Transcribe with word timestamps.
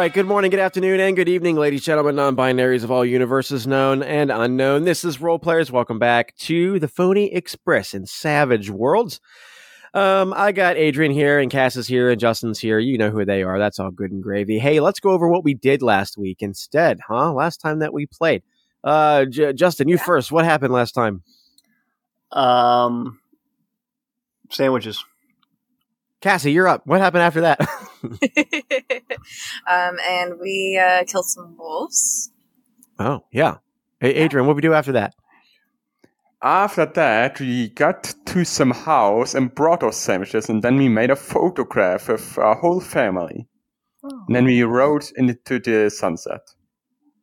Right, 0.00 0.14
good 0.14 0.24
morning, 0.24 0.50
good 0.50 0.60
afternoon, 0.60 0.98
and 0.98 1.14
good 1.14 1.28
evening, 1.28 1.56
ladies, 1.56 1.84
gentlemen, 1.84 2.16
non 2.16 2.34
binaries 2.34 2.84
of 2.84 2.90
all 2.90 3.04
universes 3.04 3.66
known 3.66 4.02
and 4.02 4.32
unknown. 4.32 4.84
This 4.84 5.04
is 5.04 5.20
Role 5.20 5.38
Players. 5.38 5.70
Welcome 5.70 5.98
back 5.98 6.34
to 6.36 6.78
the 6.78 6.88
Phony 6.88 7.30
Express 7.34 7.92
in 7.92 8.06
Savage 8.06 8.70
Worlds. 8.70 9.20
Um, 9.92 10.32
I 10.34 10.52
got 10.52 10.78
Adrian 10.78 11.12
here, 11.12 11.38
and 11.38 11.50
Cass 11.50 11.76
is 11.76 11.86
here, 11.86 12.10
and 12.10 12.18
Justin's 12.18 12.58
here. 12.58 12.78
You 12.78 12.96
know 12.96 13.10
who 13.10 13.26
they 13.26 13.42
are. 13.42 13.58
That's 13.58 13.78
all 13.78 13.90
good 13.90 14.10
and 14.10 14.22
gravy. 14.22 14.58
Hey, 14.58 14.80
let's 14.80 15.00
go 15.00 15.10
over 15.10 15.28
what 15.28 15.44
we 15.44 15.52
did 15.52 15.82
last 15.82 16.16
week 16.16 16.38
instead, 16.40 17.00
huh? 17.06 17.34
Last 17.34 17.58
time 17.58 17.80
that 17.80 17.92
we 17.92 18.06
played. 18.06 18.42
Uh, 18.82 19.26
J- 19.26 19.52
Justin, 19.52 19.88
you 19.88 19.98
first. 19.98 20.32
What 20.32 20.46
happened 20.46 20.72
last 20.72 20.92
time? 20.92 21.22
Um, 22.32 23.20
sandwiches. 24.48 25.04
Cassie, 26.20 26.52
you're 26.52 26.68
up. 26.68 26.86
What 26.86 27.00
happened 27.00 27.22
after 27.22 27.40
that? 27.42 27.60
um, 29.66 29.96
and 30.08 30.38
we 30.40 30.80
uh, 30.82 31.04
killed 31.04 31.26
some 31.26 31.56
wolves. 31.56 32.30
oh, 32.98 33.24
yeah. 33.32 33.56
Hey, 34.00 34.14
Adrian, 34.14 34.46
what 34.46 34.56
we 34.56 34.62
do 34.62 34.74
after 34.74 34.92
that? 34.92 35.14
After 36.42 36.86
that, 36.86 37.38
we 37.38 37.68
got 37.68 38.14
to 38.26 38.44
some 38.44 38.70
house 38.70 39.34
and 39.34 39.54
brought 39.54 39.82
us 39.82 39.98
sandwiches, 39.98 40.48
and 40.48 40.62
then 40.62 40.76
we 40.76 40.88
made 40.88 41.10
a 41.10 41.16
photograph 41.16 42.08
of 42.08 42.38
our 42.38 42.54
whole 42.54 42.80
family. 42.80 43.46
And 44.02 44.34
then 44.34 44.44
we 44.46 44.62
rode 44.62 45.04
into 45.16 45.58
the 45.58 45.90
sunset. 45.90 46.40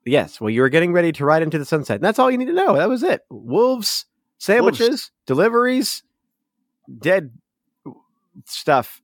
Yes. 0.05 0.39
Well, 0.39 0.51
you 0.51 0.61
were 0.61 0.69
getting 0.69 0.93
ready 0.93 1.11
to 1.13 1.25
ride 1.25 1.41
into 1.41 1.57
the 1.57 1.65
sunset. 1.65 1.95
And 1.95 2.03
that's 2.03 2.19
all 2.19 2.29
you 2.29 2.37
need 2.37 2.45
to 2.45 2.53
know. 2.53 2.75
That 2.75 2.89
was 2.89 3.01
it. 3.01 3.21
Wolves, 3.29 4.05
sandwiches, 4.37 5.11
deliveries, 5.25 6.03
dead 6.99 7.31
stuff. 8.45 9.01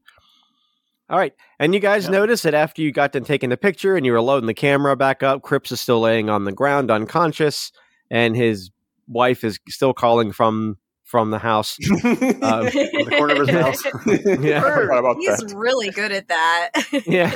All 1.09 1.17
right. 1.17 1.33
And 1.59 1.73
you 1.73 1.79
guys 1.79 2.03
Yep. 2.05 2.11
notice 2.11 2.41
that 2.43 2.53
after 2.53 2.81
you 2.81 2.91
got 2.91 3.11
done 3.11 3.23
taking 3.25 3.49
the 3.49 3.57
picture 3.57 3.95
and 3.95 4.05
you 4.05 4.13
were 4.13 4.21
loading 4.21 4.47
the 4.47 4.53
camera 4.53 4.95
back 4.95 5.21
up, 5.21 5.41
Cripps 5.41 5.71
is 5.71 5.79
still 5.79 5.99
laying 5.99 6.29
on 6.29 6.45
the 6.45 6.51
ground 6.51 6.89
unconscious, 6.89 7.71
and 8.09 8.35
his 8.35 8.71
wife 9.07 9.43
is 9.43 9.59
still 9.69 9.93
calling 9.93 10.31
from 10.31 10.77
from 11.03 11.29
the 11.29 11.37
house. 11.37 11.77
um, 12.03 12.03
On 12.03 12.63
the 12.65 13.13
corner 13.17 13.33
of 13.41 13.47
his 13.47 13.51
mouth. 13.55 13.83
Yeah. 14.43 14.59
I 14.65 14.71
forgot 14.73 14.97
about 14.99 15.17
He's 15.19 15.37
that. 15.37 15.53
really 15.55 15.89
good 15.91 16.11
at 16.11 16.27
that. 16.29 16.71
yeah. 17.05 17.35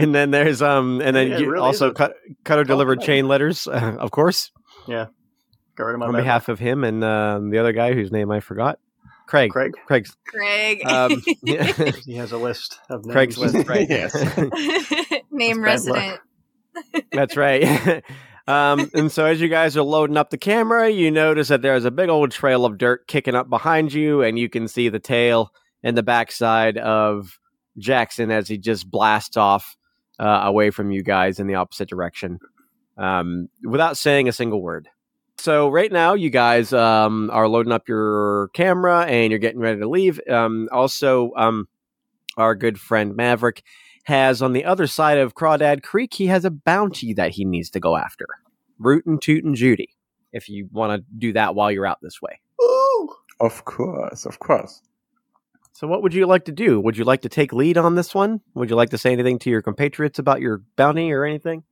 And 0.00 0.14
then 0.14 0.30
there's 0.30 0.62
um 0.62 1.02
and 1.02 1.14
then 1.14 1.30
Yeah, 1.32 1.38
you 1.38 1.50
really 1.50 1.62
also 1.66 1.92
cut 1.92 2.14
cutter 2.44 2.64
delivered 2.64 3.00
yeah. 3.00 3.06
chain 3.06 3.28
letters, 3.28 3.66
uh, 3.66 3.96
of 3.98 4.10
course, 4.12 4.52
Got 4.86 5.10
rid 5.78 5.94
of 5.94 5.98
my 5.98 6.06
on 6.06 6.12
memory. 6.12 6.22
behalf 6.22 6.48
of 6.48 6.58
him 6.60 6.84
and 6.84 7.02
um, 7.04 7.50
the 7.50 7.58
other 7.58 7.72
guy 7.72 7.92
whose 7.92 8.10
name 8.12 8.30
I 8.30 8.40
forgot. 8.40 8.78
Craig. 9.26 9.50
Craig. 9.50 9.72
Craig's 9.86 10.16
Craig. 10.26 10.84
um, 10.86 11.22
yeah. 11.42 11.64
He 12.04 12.14
has 12.16 12.32
a 12.32 12.38
list 12.38 12.78
of 12.90 13.04
names. 13.04 13.12
Craig's 13.14 13.38
list, 13.38 13.68
right? 13.68 13.88
Yes. 13.88 14.14
Name 15.30 15.60
That's 15.62 15.86
resident. 15.86 16.20
That's 17.12 17.36
right. 17.36 18.02
um, 18.46 18.90
and 18.94 19.10
so 19.10 19.24
as 19.24 19.40
you 19.40 19.48
guys 19.48 19.76
are 19.76 19.82
loading 19.82 20.16
up 20.16 20.30
the 20.30 20.38
camera, 20.38 20.90
you 20.90 21.10
notice 21.10 21.48
that 21.48 21.62
there's 21.62 21.84
a 21.84 21.90
big 21.90 22.08
old 22.08 22.30
trail 22.30 22.64
of 22.64 22.78
dirt 22.78 23.06
kicking 23.06 23.34
up 23.34 23.48
behind 23.48 23.92
you, 23.92 24.22
and 24.22 24.38
you 24.38 24.48
can 24.48 24.68
see 24.68 24.88
the 24.88 24.98
tail 24.98 25.52
and 25.82 25.96
the 25.96 26.02
backside 26.02 26.76
of 26.78 27.38
Jackson 27.78 28.30
as 28.30 28.48
he 28.48 28.58
just 28.58 28.90
blasts 28.90 29.36
off 29.36 29.76
uh, 30.18 30.42
away 30.44 30.70
from 30.70 30.90
you 30.90 31.02
guys 31.02 31.38
in 31.38 31.46
the 31.46 31.54
opposite 31.54 31.88
direction 31.88 32.38
um, 32.96 33.48
without 33.62 33.96
saying 33.96 34.28
a 34.28 34.32
single 34.32 34.62
word. 34.62 34.88
So 35.38 35.68
right 35.68 35.92
now, 35.92 36.14
you 36.14 36.30
guys 36.30 36.72
um, 36.72 37.30
are 37.30 37.48
loading 37.48 37.72
up 37.72 37.88
your 37.88 38.48
camera 38.54 39.04
and 39.04 39.30
you're 39.30 39.38
getting 39.38 39.60
ready 39.60 39.80
to 39.80 39.88
leave. 39.88 40.20
Um, 40.28 40.68
also, 40.72 41.32
um, 41.36 41.68
our 42.36 42.54
good 42.54 42.78
friend 42.80 43.14
Maverick 43.16 43.62
has 44.04 44.42
on 44.42 44.52
the 44.52 44.64
other 44.64 44.86
side 44.86 45.18
of 45.18 45.34
Crawdad 45.34 45.82
Creek, 45.82 46.14
he 46.14 46.26
has 46.26 46.44
a 46.44 46.50
bounty 46.50 47.12
that 47.14 47.32
he 47.32 47.44
needs 47.44 47.70
to 47.70 47.80
go 47.80 47.96
after. 47.96 48.26
Rootin' 48.78 49.18
Tootin' 49.18 49.54
Judy. 49.54 49.90
If 50.32 50.48
you 50.48 50.68
want 50.72 51.00
to 51.00 51.04
do 51.16 51.32
that 51.34 51.54
while 51.54 51.70
you're 51.70 51.86
out 51.86 51.98
this 52.02 52.20
way. 52.20 52.40
Ooh. 52.60 53.08
of 53.40 53.64
course, 53.64 54.26
of 54.26 54.38
course. 54.40 54.82
So, 55.72 55.86
what 55.86 56.02
would 56.02 56.14
you 56.14 56.26
like 56.26 56.44
to 56.46 56.52
do? 56.52 56.80
Would 56.80 56.96
you 56.96 57.04
like 57.04 57.22
to 57.22 57.28
take 57.28 57.52
lead 57.52 57.76
on 57.76 57.94
this 57.94 58.14
one? 58.14 58.40
Would 58.54 58.70
you 58.70 58.76
like 58.76 58.90
to 58.90 58.98
say 58.98 59.12
anything 59.12 59.38
to 59.40 59.50
your 59.50 59.62
compatriots 59.62 60.18
about 60.18 60.40
your 60.40 60.62
bounty 60.76 61.12
or 61.12 61.24
anything? 61.24 61.64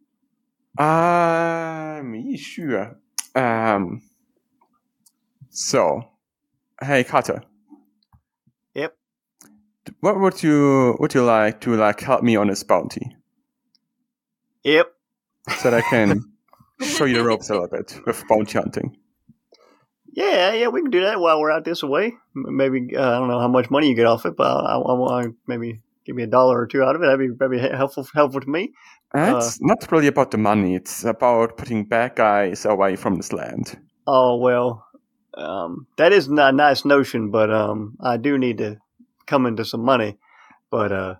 Um, 0.79 2.15
yeah, 2.15 2.37
sure. 2.37 2.99
Um, 3.35 4.03
so, 5.51 6.03
hey, 6.83 7.05
Cutter. 7.05 7.43
Yep. 8.75 8.97
What 10.01 10.21
would 10.21 10.43
you 10.43 10.97
would 10.99 11.15
you 11.15 11.25
like 11.25 11.61
to 11.63 11.75
like 11.77 12.01
help 12.01 12.23
me 12.23 12.37
on 12.37 12.49
this 12.49 12.63
bounty 12.63 13.17
Yep. 14.65 14.93
so 15.59 15.71
that 15.71 15.75
I 15.85 15.89
can 15.89 16.23
show 16.81 17.05
you 17.05 17.17
the 17.17 17.25
ropes 17.25 17.51
a 17.51 17.55
little 17.55 17.69
bit 17.69 17.99
with 18.07 18.23
bounty 18.29 18.59
hunting? 18.59 18.97
Yeah, 20.15 20.53
yeah, 20.53 20.69
we 20.69 20.83
can 20.83 20.91
do 20.91 21.01
that 21.01 21.21
while 21.21 21.41
we're 21.41 21.51
out 21.51 21.65
this 21.65 21.83
way. 21.83 22.13
Maybe 22.35 22.95
uh, 22.95 23.01
I 23.17 23.19
don't 23.19 23.29
know 23.29 23.41
how 23.41 23.49
much 23.49 23.71
money 23.71 23.89
you 23.89 23.97
get 23.97 24.07
off 24.07 24.27
it, 24.27 24.37
but 24.37 24.45
I, 24.45 24.75
I 24.75 24.93
want 24.93 25.25
to 25.25 25.35
maybe 25.47 25.81
give 26.05 26.15
me 26.15 26.23
a 26.23 26.27
dollar 26.27 26.61
or 26.61 26.67
two 26.67 26.83
out 26.83 26.95
of 26.95 27.03
it. 27.03 27.07
That'd 27.07 27.19
be 27.19 27.35
that'd 27.35 27.51
be 27.51 27.77
helpful 27.77 28.07
helpful 28.15 28.41
to 28.41 28.49
me. 28.49 28.73
Uh, 29.15 29.37
it's 29.37 29.61
not 29.61 29.91
really 29.93 30.07
about 30.07 30.31
the 30.31 30.39
money. 30.39 30.75
It's 30.75 31.05
about 31.05 31.57
putting 31.57 31.85
bad 31.85 32.17
guys 32.17 32.65
away 32.65 32.97
from 32.97 33.17
this 33.17 33.33
land. 33.33 33.79
Oh 34.07 34.37
well, 34.37 34.87
um, 35.35 35.87
that 35.97 36.13
is 36.13 36.29
a 36.29 36.53
nice 36.53 36.85
notion, 36.85 37.31
but 37.31 37.51
um, 37.53 37.97
I 38.01 38.17
do 38.17 38.39
need 38.39 38.59
to 38.59 38.79
come 39.27 39.47
into 39.47 39.65
some 39.65 39.85
money. 39.85 40.19
But 40.71 40.93
uh, 40.93 41.15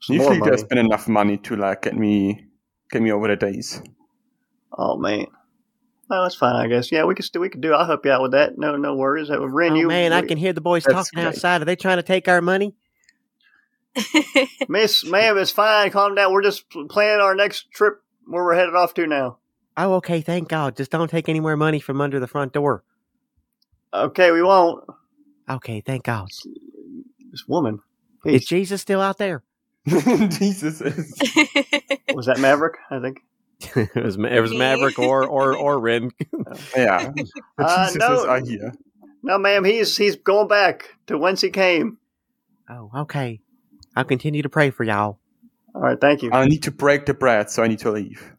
some 0.00 0.16
more 0.16 0.24
Usually, 0.26 0.38
money. 0.40 0.50
there's 0.50 0.64
been 0.64 0.78
enough 0.78 1.06
money 1.08 1.36
to 1.38 1.56
like 1.56 1.82
get 1.82 1.96
me 1.96 2.46
get 2.90 3.02
me 3.02 3.12
over 3.12 3.28
the 3.28 3.36
days. 3.36 3.82
Oh 4.76 4.96
man. 4.96 5.26
Well, 6.08 6.24
that's 6.24 6.34
fine, 6.34 6.56
I 6.56 6.66
guess. 6.66 6.90
Yeah, 6.90 7.04
we 7.04 7.14
can 7.14 7.22
still 7.24 7.40
we 7.40 7.50
can 7.50 7.60
do. 7.60 7.72
I'll 7.72 7.86
help 7.86 8.04
you 8.04 8.10
out 8.10 8.22
with 8.22 8.32
that. 8.32 8.58
No, 8.58 8.76
no 8.76 8.96
worries. 8.96 9.30
Uh, 9.30 9.48
Ren, 9.48 9.72
oh 9.72 9.76
you 9.76 9.88
man, 9.88 10.12
I 10.12 10.22
can 10.22 10.38
hear 10.38 10.52
the 10.52 10.60
boys 10.60 10.82
talking 10.82 11.04
great. 11.14 11.26
outside. 11.26 11.62
Are 11.62 11.64
they 11.64 11.76
trying 11.76 11.98
to 11.98 12.02
take 12.02 12.26
our 12.26 12.40
money? 12.40 12.74
Miss, 14.68 15.04
ma'am, 15.04 15.36
it's 15.38 15.50
fine. 15.50 15.90
Calm 15.90 16.14
down. 16.14 16.32
We're 16.32 16.42
just 16.42 16.68
planning 16.70 17.20
our 17.20 17.34
next 17.34 17.70
trip 17.72 18.02
where 18.26 18.44
we're 18.44 18.54
headed 18.54 18.74
off 18.74 18.94
to 18.94 19.06
now. 19.06 19.38
Oh, 19.76 19.94
okay. 19.94 20.20
Thank 20.20 20.48
God. 20.48 20.76
Just 20.76 20.90
don't 20.90 21.10
take 21.10 21.28
any 21.28 21.40
more 21.40 21.56
money 21.56 21.80
from 21.80 22.00
under 22.00 22.20
the 22.20 22.26
front 22.26 22.52
door. 22.52 22.84
Okay, 23.92 24.30
we 24.30 24.42
won't. 24.42 24.84
Okay, 25.48 25.80
thank 25.80 26.04
God. 26.04 26.28
This 27.30 27.46
woman. 27.48 27.80
Is 28.24 28.44
Jesus 28.44 28.80
still 28.80 29.00
out 29.00 29.18
there? 29.18 29.42
Jesus 29.86 30.80
is. 30.80 31.18
was 32.14 32.26
that 32.26 32.38
Maverick? 32.38 32.76
I 32.90 33.00
think. 33.00 33.22
it, 33.74 33.94
was, 33.94 34.16
it 34.16 34.40
was 34.40 34.54
Maverick 34.54 34.98
or 34.98 35.26
or 35.26 35.56
or 35.56 35.78
Ryn. 35.80 36.12
Yeah. 36.76 37.10
The 37.10 37.26
Uh, 37.58 37.86
Jesus 37.86 37.98
no. 37.98 38.26
are 38.26 38.40
here. 38.40 38.72
No, 39.22 39.38
ma'am. 39.38 39.64
He's 39.64 39.96
he's 39.96 40.16
going 40.16 40.48
back 40.48 40.94
to 41.08 41.18
whence 41.18 41.40
he 41.40 41.50
came. 41.50 41.98
Oh, 42.68 42.90
okay. 42.94 43.40
I'll 43.96 44.04
continue 44.04 44.42
to 44.42 44.48
pray 44.48 44.70
for 44.70 44.84
y'all. 44.84 45.18
All 45.74 45.82
right, 45.82 46.00
thank 46.00 46.22
you. 46.22 46.30
I 46.32 46.46
need 46.46 46.64
to 46.64 46.70
break 46.70 47.06
the 47.06 47.14
bread, 47.14 47.50
so 47.50 47.62
I 47.62 47.68
need 47.68 47.78
to 47.80 47.90
leave. 47.90 48.34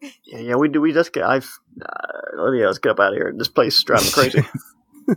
yeah, 0.00 0.38
yeah, 0.38 0.54
we 0.56 0.68
do. 0.68 0.80
We 0.80 0.92
just 0.92 1.12
get. 1.12 1.24
I've. 1.24 1.50
Uh, 1.80 2.50
yeah, 2.52 2.66
let's 2.66 2.78
get 2.78 2.90
up 2.90 3.00
out 3.00 3.12
of 3.12 3.16
here. 3.18 3.32
This 3.36 3.48
place 3.48 3.76
is 3.76 3.84
driving 3.84 4.06
me 4.06 4.12
crazy. 4.12 4.42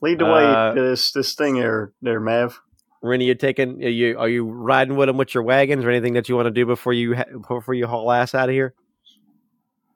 Lead 0.00 0.18
the 0.20 0.24
way 0.26 0.44
Uh, 0.44 0.74
to 0.74 0.80
this 0.80 1.12
this 1.12 1.34
thing 1.34 1.56
there, 1.56 1.92
there, 2.02 2.20
Mav. 2.20 2.60
Ryn, 3.02 3.20
are 3.20 3.24
you 3.24 3.34
taking? 3.34 3.82
Are 3.82 3.88
you 3.88 4.18
are 4.18 4.28
you 4.28 4.44
riding 4.44 4.96
with 4.96 5.08
them 5.08 5.16
with 5.16 5.34
your 5.34 5.42
wagons 5.42 5.84
or 5.84 5.90
anything 5.90 6.14
that 6.14 6.28
you 6.28 6.36
want 6.36 6.46
to 6.46 6.50
do 6.52 6.66
before 6.66 6.92
you 6.92 7.16
ha- 7.16 7.24
before 7.48 7.74
you 7.74 7.86
haul 7.86 8.10
ass 8.12 8.34
out 8.34 8.48
of 8.48 8.52
here? 8.54 8.74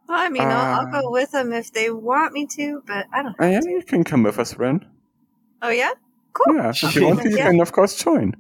well, 0.09 0.19
I 0.21 0.29
mean, 0.29 0.43
I'll, 0.43 0.81
I'll 0.81 0.87
Uh, 0.89 1.03
go 1.03 1.11
with 1.11 1.31
them 1.31 1.53
if 1.53 1.73
they 1.73 1.91
want 1.91 2.33
me 2.33 2.47
to, 2.57 2.83
but 2.87 3.07
I 3.13 3.23
don't. 3.23 3.37
Oh, 3.39 3.47
yeah, 3.49 3.61
you 3.65 3.83
can 3.83 4.03
come 4.05 4.25
with 4.25 4.39
us, 4.39 4.57
Ren. 4.57 4.85
Oh 5.63 5.71
yeah, 5.71 5.93
cool. 6.33 6.55
Yeah, 6.57 6.71
if 6.71 6.95
you 6.97 7.07
want 7.09 7.23
to, 7.23 7.31
you 7.31 7.37
Yeah. 7.37 7.51
can 7.51 7.61
of 7.61 7.73
course 7.73 7.97
join. 7.97 8.35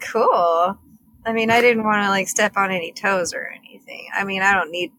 Cool. 0.00 0.78
I 1.26 1.32
mean, 1.32 1.50
I 1.50 1.60
didn't 1.60 1.84
want 1.84 2.02
to 2.02 2.08
like 2.08 2.28
step 2.28 2.56
on 2.56 2.70
any 2.70 2.92
toes 2.92 3.34
or 3.34 3.48
anything. 3.64 4.08
I 4.14 4.24
mean, 4.24 4.42
I 4.42 4.54
don't 4.54 4.70
need. 4.70 4.92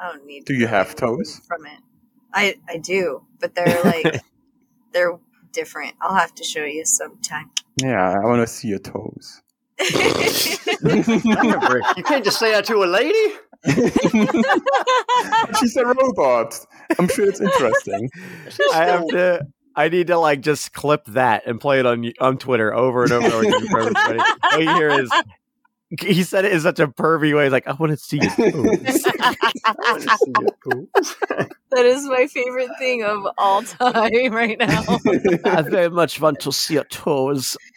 I 0.00 0.12
don't 0.12 0.26
need. 0.26 0.44
Do 0.46 0.54
you 0.54 0.66
have 0.66 0.94
toes? 0.96 1.40
from 1.46 1.66
it? 1.66 1.78
I 2.32 2.56
I 2.68 2.78
do, 2.78 3.22
but 3.40 3.54
they're 3.54 3.82
like 3.84 4.20
they're 4.92 5.18
different. 5.52 5.94
I'll 6.00 6.14
have 6.16 6.34
to 6.36 6.44
show 6.44 6.64
you 6.64 6.84
sometime. 6.84 7.50
Yeah, 7.76 8.10
I 8.12 8.24
want 8.24 8.40
to 8.40 8.46
see 8.46 8.68
your 8.68 8.78
toes. 8.78 9.42
You 10.84 12.02
can't 12.04 12.24
just 12.24 12.38
say 12.38 12.50
that 12.52 12.64
to 12.66 12.82
a 12.82 12.86
lady. 12.86 13.34
She's 15.60 15.76
a 15.76 15.84
robot. 15.86 16.58
I'm 16.98 17.08
sure 17.08 17.28
it's 17.28 17.40
interesting. 17.40 18.10
I 18.72 18.84
have 18.86 19.06
to. 19.08 19.46
I 19.74 19.88
need 19.88 20.08
to 20.08 20.18
like 20.18 20.40
just 20.40 20.72
clip 20.72 21.04
that 21.06 21.44
and 21.46 21.60
play 21.60 21.80
it 21.80 21.86
on 21.86 22.12
on 22.20 22.38
Twitter 22.38 22.74
over 22.74 23.04
and 23.04 23.12
over 23.12 23.24
and 23.24 23.32
over 23.34 23.46
again 23.46 23.66
for 23.68 23.80
everybody. 23.80 24.20
All 24.52 24.60
you 24.60 24.74
hear 24.74 24.90
is 24.90 25.10
he 26.00 26.22
said 26.22 26.46
it 26.46 26.52
in 26.52 26.60
such 26.60 26.80
a 26.80 26.88
pervy 26.88 27.36
way. 27.36 27.44
He's 27.44 27.52
like, 27.52 27.66
I 27.66 27.72
want 27.72 27.90
to 27.92 27.98
see 27.98 28.18
your 28.18 28.30
toes. 28.30 29.04
I 29.20 29.36
want 29.76 30.02
to 30.02 30.16
see 30.16 30.32
it, 30.40 30.54
cool. 30.64 30.88
That 31.70 31.84
is 31.84 32.04
my 32.04 32.26
favorite 32.28 32.70
thing 32.78 33.02
of 33.02 33.26
all 33.36 33.62
time 33.62 34.32
right 34.32 34.58
now. 34.58 34.98
I 35.44 35.62
very 35.62 35.90
much 35.90 36.20
want 36.20 36.40
to 36.40 36.52
see 36.52 36.74
your 36.74 36.84
toes. 36.84 37.56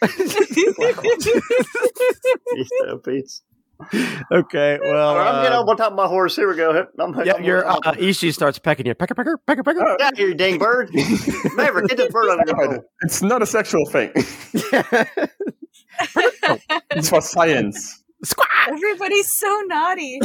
Beats. 3.04 3.42
Okay, 4.32 4.78
well, 4.82 5.16
I'm 5.18 5.42
getting 5.42 5.56
uh, 5.56 5.62
up 5.62 5.68
on 5.68 5.76
top 5.76 5.90
of 5.92 5.96
my 5.96 6.06
horse. 6.06 6.34
Here 6.36 6.48
we 6.48 6.56
go. 6.56 6.86
I'm, 6.98 7.14
yeah, 7.24 7.34
I'm- 7.34 7.44
your 7.44 7.66
uh, 7.66 7.78
I'm- 7.84 8.12
starts 8.12 8.58
pecking 8.58 8.86
you. 8.86 8.94
Pecker, 8.94 9.14
pecker, 9.14 9.38
pecker, 9.46 9.62
pecker. 9.62 9.80
Get 9.98 10.00
out 10.00 10.16
here, 10.16 10.28
you 10.28 10.34
dang 10.34 10.58
bird. 10.58 10.90
Maverick, 11.54 11.88
get 11.88 11.98
this 11.98 12.12
bird 12.12 12.30
under 12.30 12.44
God, 12.44 12.56
control. 12.56 12.84
it's 13.02 13.22
not 13.22 13.42
a 13.42 13.46
sexual 13.46 13.84
thing. 13.86 14.10
it's 16.90 17.10
for 17.10 17.20
science. 17.20 18.02
Squawk! 18.24 18.48
Everybody's 18.68 19.30
so 19.30 19.62
naughty. 19.66 20.20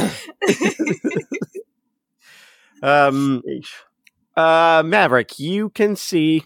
um, 2.82 3.42
uh, 4.36 4.82
Maverick, 4.84 5.38
you 5.38 5.70
can 5.70 5.94
see 5.96 6.44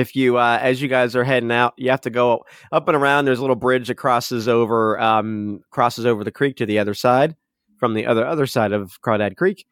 if 0.00 0.16
you, 0.16 0.36
uh, 0.38 0.58
as 0.60 0.80
you 0.82 0.88
guys 0.88 1.14
are 1.16 1.24
heading 1.24 1.52
out, 1.52 1.74
you 1.76 1.90
have 1.90 2.00
to 2.02 2.10
go 2.10 2.44
up 2.72 2.88
and 2.88 2.96
around. 2.96 3.24
There's 3.24 3.38
a 3.38 3.42
little 3.42 3.56
bridge 3.56 3.88
that 3.88 3.96
crosses 3.96 4.48
over, 4.48 5.00
um, 5.00 5.60
crosses 5.70 6.06
over 6.06 6.24
the 6.24 6.32
creek 6.32 6.56
to 6.56 6.66
the 6.66 6.78
other 6.78 6.94
side 6.94 7.36
from 7.78 7.94
the 7.94 8.06
other 8.06 8.26
other 8.26 8.46
side 8.46 8.72
of 8.72 9.00
Crawdad 9.02 9.36
Creek. 9.36 9.66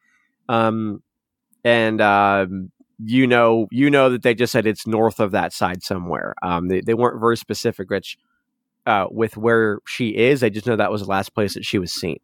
Um, 0.49 1.03
and 1.63 2.01
um, 2.01 2.71
you 3.03 3.27
know, 3.27 3.67
you 3.71 3.89
know 3.89 4.09
that 4.09 4.23
they 4.23 4.33
just 4.33 4.51
said 4.51 4.65
it's 4.65 4.87
north 4.87 5.19
of 5.19 5.31
that 5.31 5.53
side 5.53 5.83
somewhere. 5.83 6.33
Um, 6.41 6.67
they 6.67 6.81
they 6.81 6.93
weren't 6.93 7.19
very 7.19 7.37
specific, 7.37 7.89
Rich, 7.89 8.17
uh, 8.85 9.07
with 9.11 9.37
where 9.37 9.79
she 9.85 10.09
is. 10.09 10.39
They 10.39 10.49
just 10.49 10.65
know 10.65 10.75
that 10.75 10.91
was 10.91 11.01
the 11.01 11.07
last 11.07 11.33
place 11.33 11.53
that 11.53 11.65
she 11.65 11.79
was 11.79 11.93
seen. 11.93 12.19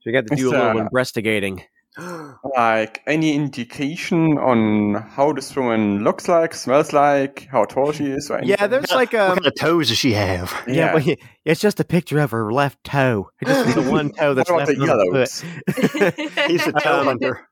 So 0.00 0.10
you 0.10 0.12
got 0.12 0.26
to 0.26 0.34
do 0.34 0.50
a 0.50 0.52
It's, 0.52 0.58
little 0.58 0.78
uh, 0.78 0.82
investigating. 0.82 1.62
Like 1.98 3.02
any 3.06 3.34
indication 3.34 4.38
on 4.38 4.94
how 4.94 5.32
this 5.32 5.54
woman 5.54 6.02
looks 6.04 6.26
like, 6.28 6.54
smells 6.54 6.92
like, 6.92 7.46
how 7.50 7.64
tall 7.66 7.92
she 7.92 8.06
is, 8.06 8.30
or 8.30 8.36
Yeah, 8.42 8.56
anything? 8.58 8.70
there's 8.70 8.90
like 8.92 9.14
um, 9.14 9.28
what 9.30 9.34
kind 9.42 9.46
of 9.46 9.54
toes 9.58 9.88
does 9.88 9.98
she 9.98 10.12
have? 10.12 10.52
yeah, 10.66 10.74
Yeah. 10.74 10.94
well, 10.94 11.16
it's 11.44 11.60
just 11.60 11.80
a 11.80 11.84
picture 11.84 12.18
of 12.20 12.30
her 12.30 12.52
left 12.52 12.82
toe. 12.84 13.28
It's 13.40 13.50
just 13.50 13.74
the 13.76 13.90
one 13.90 14.10
toe 14.18 14.34
that's 14.34 14.50
left 14.50 14.72
the 14.72 14.80
on 14.80 14.88
her 14.88 14.96
yellows? 15.04 15.40
foot. 15.42 16.14
He's 16.50 16.66
a 16.66 16.72
toe 16.72 17.04
hunter. 17.04 17.46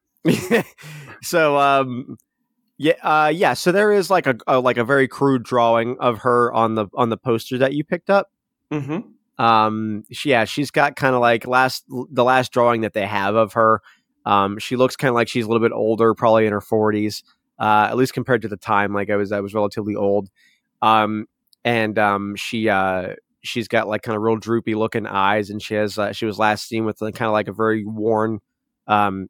so 1.23 1.57
um 1.59 2.17
yeah 2.77 2.93
uh 3.03 3.33
yeah 3.35 3.55
so 3.55 3.73
there 3.73 3.91
is 3.93 4.11
like 4.11 4.27
a, 4.27 4.37
a 4.47 4.61
like 4.61 4.77
a 4.77 4.85
very 4.85 5.09
crude 5.09 5.43
drawing 5.43 5.97
of 5.99 6.19
her 6.19 6.53
on 6.53 6.75
the 6.75 6.87
on 6.95 7.09
the 7.09 7.17
poster 7.17 7.57
that 7.59 7.73
you 7.75 7.85
picked 7.85 8.11
up 8.11 8.29
Mm-hmm. 8.71 9.43
um 9.45 10.05
she, 10.13 10.29
yeah 10.31 10.45
she's 10.45 10.71
got 10.71 10.95
kind 10.95 11.15
of 11.15 11.21
like 11.23 11.47
last 11.47 11.85
the 11.89 12.23
last 12.23 12.53
drawing 12.53 12.83
that 12.83 12.93
they 12.93 13.07
have 13.07 13.35
of 13.35 13.55
her 13.55 13.81
um 14.31 14.59
she 14.59 14.77
looks 14.77 14.97
kind 14.97 15.11
of 15.11 15.15
like 15.15 15.29
she's 15.29 15.45
a 15.45 15.49
little 15.49 15.67
bit 15.67 15.75
older 15.75 16.15
probably 16.15 16.47
in 16.47 16.53
her 16.53 16.61
40s 16.61 17.23
uh 17.59 17.89
at 17.91 17.97
least 17.97 18.15
compared 18.15 18.43
to 18.43 18.49
the 18.49 18.57
time 18.57 18.93
like 18.95 19.11
i 19.11 19.17
was 19.17 19.33
i 19.33 19.41
was 19.41 19.55
relatively 19.55 19.95
old 19.95 20.29
um 20.83 21.27
and 21.65 21.99
um 21.99 22.37
she 22.37 22.69
uh 22.69 23.15
she's 23.43 23.69
got 23.69 23.89
like 23.89 24.03
kind 24.03 24.17
of 24.17 24.23
real 24.23 24.37
droopy 24.37 24.75
looking 24.75 25.07
eyes 25.07 25.51
and 25.51 25.63
she 25.63 25.75
has 25.75 25.99
uh, 25.99 26.13
she 26.13 26.27
was 26.27 26.39
last 26.39 26.69
seen 26.69 26.85
with 26.85 26.99
kind 27.01 27.23
of 27.23 27.33
like 27.33 27.49
a 27.49 27.53
very 27.53 27.85
worn 27.85 28.39
um 28.87 29.29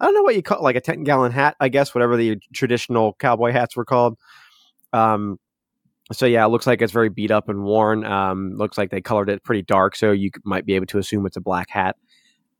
I 0.00 0.06
don't 0.06 0.14
know 0.14 0.22
what 0.22 0.34
you 0.34 0.42
call 0.42 0.62
like 0.62 0.76
a 0.76 0.80
10 0.80 1.04
gallon 1.04 1.30
hat, 1.32 1.56
I 1.60 1.68
guess, 1.68 1.94
whatever 1.94 2.16
the 2.16 2.38
traditional 2.54 3.14
cowboy 3.18 3.52
hats 3.52 3.76
were 3.76 3.84
called. 3.84 4.16
Um, 4.92 5.38
so 6.12 6.26
yeah, 6.26 6.44
it 6.44 6.48
looks 6.48 6.66
like 6.66 6.82
it's 6.82 6.92
very 6.92 7.08
beat 7.08 7.30
up 7.30 7.48
and 7.48 7.62
worn. 7.62 8.04
Um, 8.04 8.54
looks 8.56 8.78
like 8.78 8.90
they 8.90 9.00
colored 9.00 9.28
it 9.30 9.44
pretty 9.44 9.62
dark, 9.62 9.94
so 9.96 10.10
you 10.12 10.30
might 10.44 10.66
be 10.66 10.74
able 10.74 10.86
to 10.86 10.98
assume 10.98 11.26
it's 11.26 11.36
a 11.36 11.40
black 11.40 11.70
hat. 11.70 11.96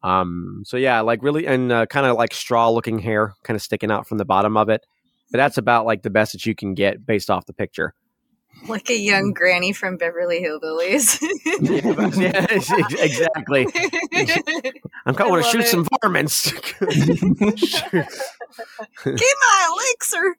Um, 0.02 0.62
so 0.64 0.76
yeah, 0.76 1.00
like 1.00 1.22
really, 1.22 1.46
and 1.46 1.70
uh, 1.70 1.86
kind 1.86 2.06
of 2.06 2.16
like 2.16 2.32
straw 2.34 2.70
looking 2.70 2.98
hair, 2.98 3.34
kind 3.42 3.54
of 3.54 3.62
sticking 3.62 3.90
out 3.90 4.06
from 4.06 4.18
the 4.18 4.24
bottom 4.24 4.56
of 4.56 4.68
it. 4.68 4.86
But 5.30 5.38
that's 5.38 5.58
about 5.58 5.86
like 5.86 6.02
the 6.02 6.10
best 6.10 6.32
that 6.32 6.46
you 6.46 6.54
can 6.54 6.74
get 6.74 7.06
based 7.06 7.30
off 7.30 7.46
the 7.46 7.52
picture. 7.52 7.94
like 8.68 8.90
a 8.90 8.98
young 8.98 9.32
granny 9.32 9.72
from 9.72 9.96
Beverly 9.96 10.42
Hillbillies. 10.42 11.20
yeah, 11.60 12.10
yeah, 12.20 12.46
exactly. 12.98 13.66
I'm 15.06 15.14
going 15.14 15.42
to 15.42 15.48
shoot 15.48 15.60
it. 15.60 15.68
some 15.68 15.86
varmints. 16.02 16.50
Get 16.52 18.06
my 19.04 19.68
elixir. 19.70 20.36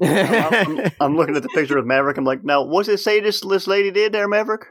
I'm, 0.00 0.92
I'm 1.00 1.16
looking 1.16 1.36
at 1.36 1.42
the 1.42 1.48
picture 1.54 1.78
of 1.78 1.86
Maverick. 1.86 2.18
I'm 2.18 2.24
like, 2.24 2.44
now, 2.44 2.62
what's 2.62 2.88
it 2.88 2.98
say 2.98 3.20
this, 3.20 3.40
this 3.40 3.66
lady 3.66 3.90
did 3.90 4.12
there, 4.12 4.28
Maverick? 4.28 4.66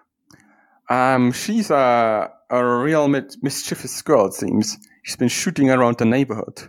Um, 0.89 1.31
she's 1.31 1.71
a 1.71 2.31
a 2.49 2.63
real 2.77 3.07
mis- 3.07 3.37
mischievous 3.41 4.01
girl. 4.01 4.27
It 4.27 4.33
seems 4.33 4.77
she's 5.03 5.15
been 5.15 5.27
shooting 5.29 5.69
around 5.69 5.97
the 5.97 6.05
neighborhood. 6.05 6.61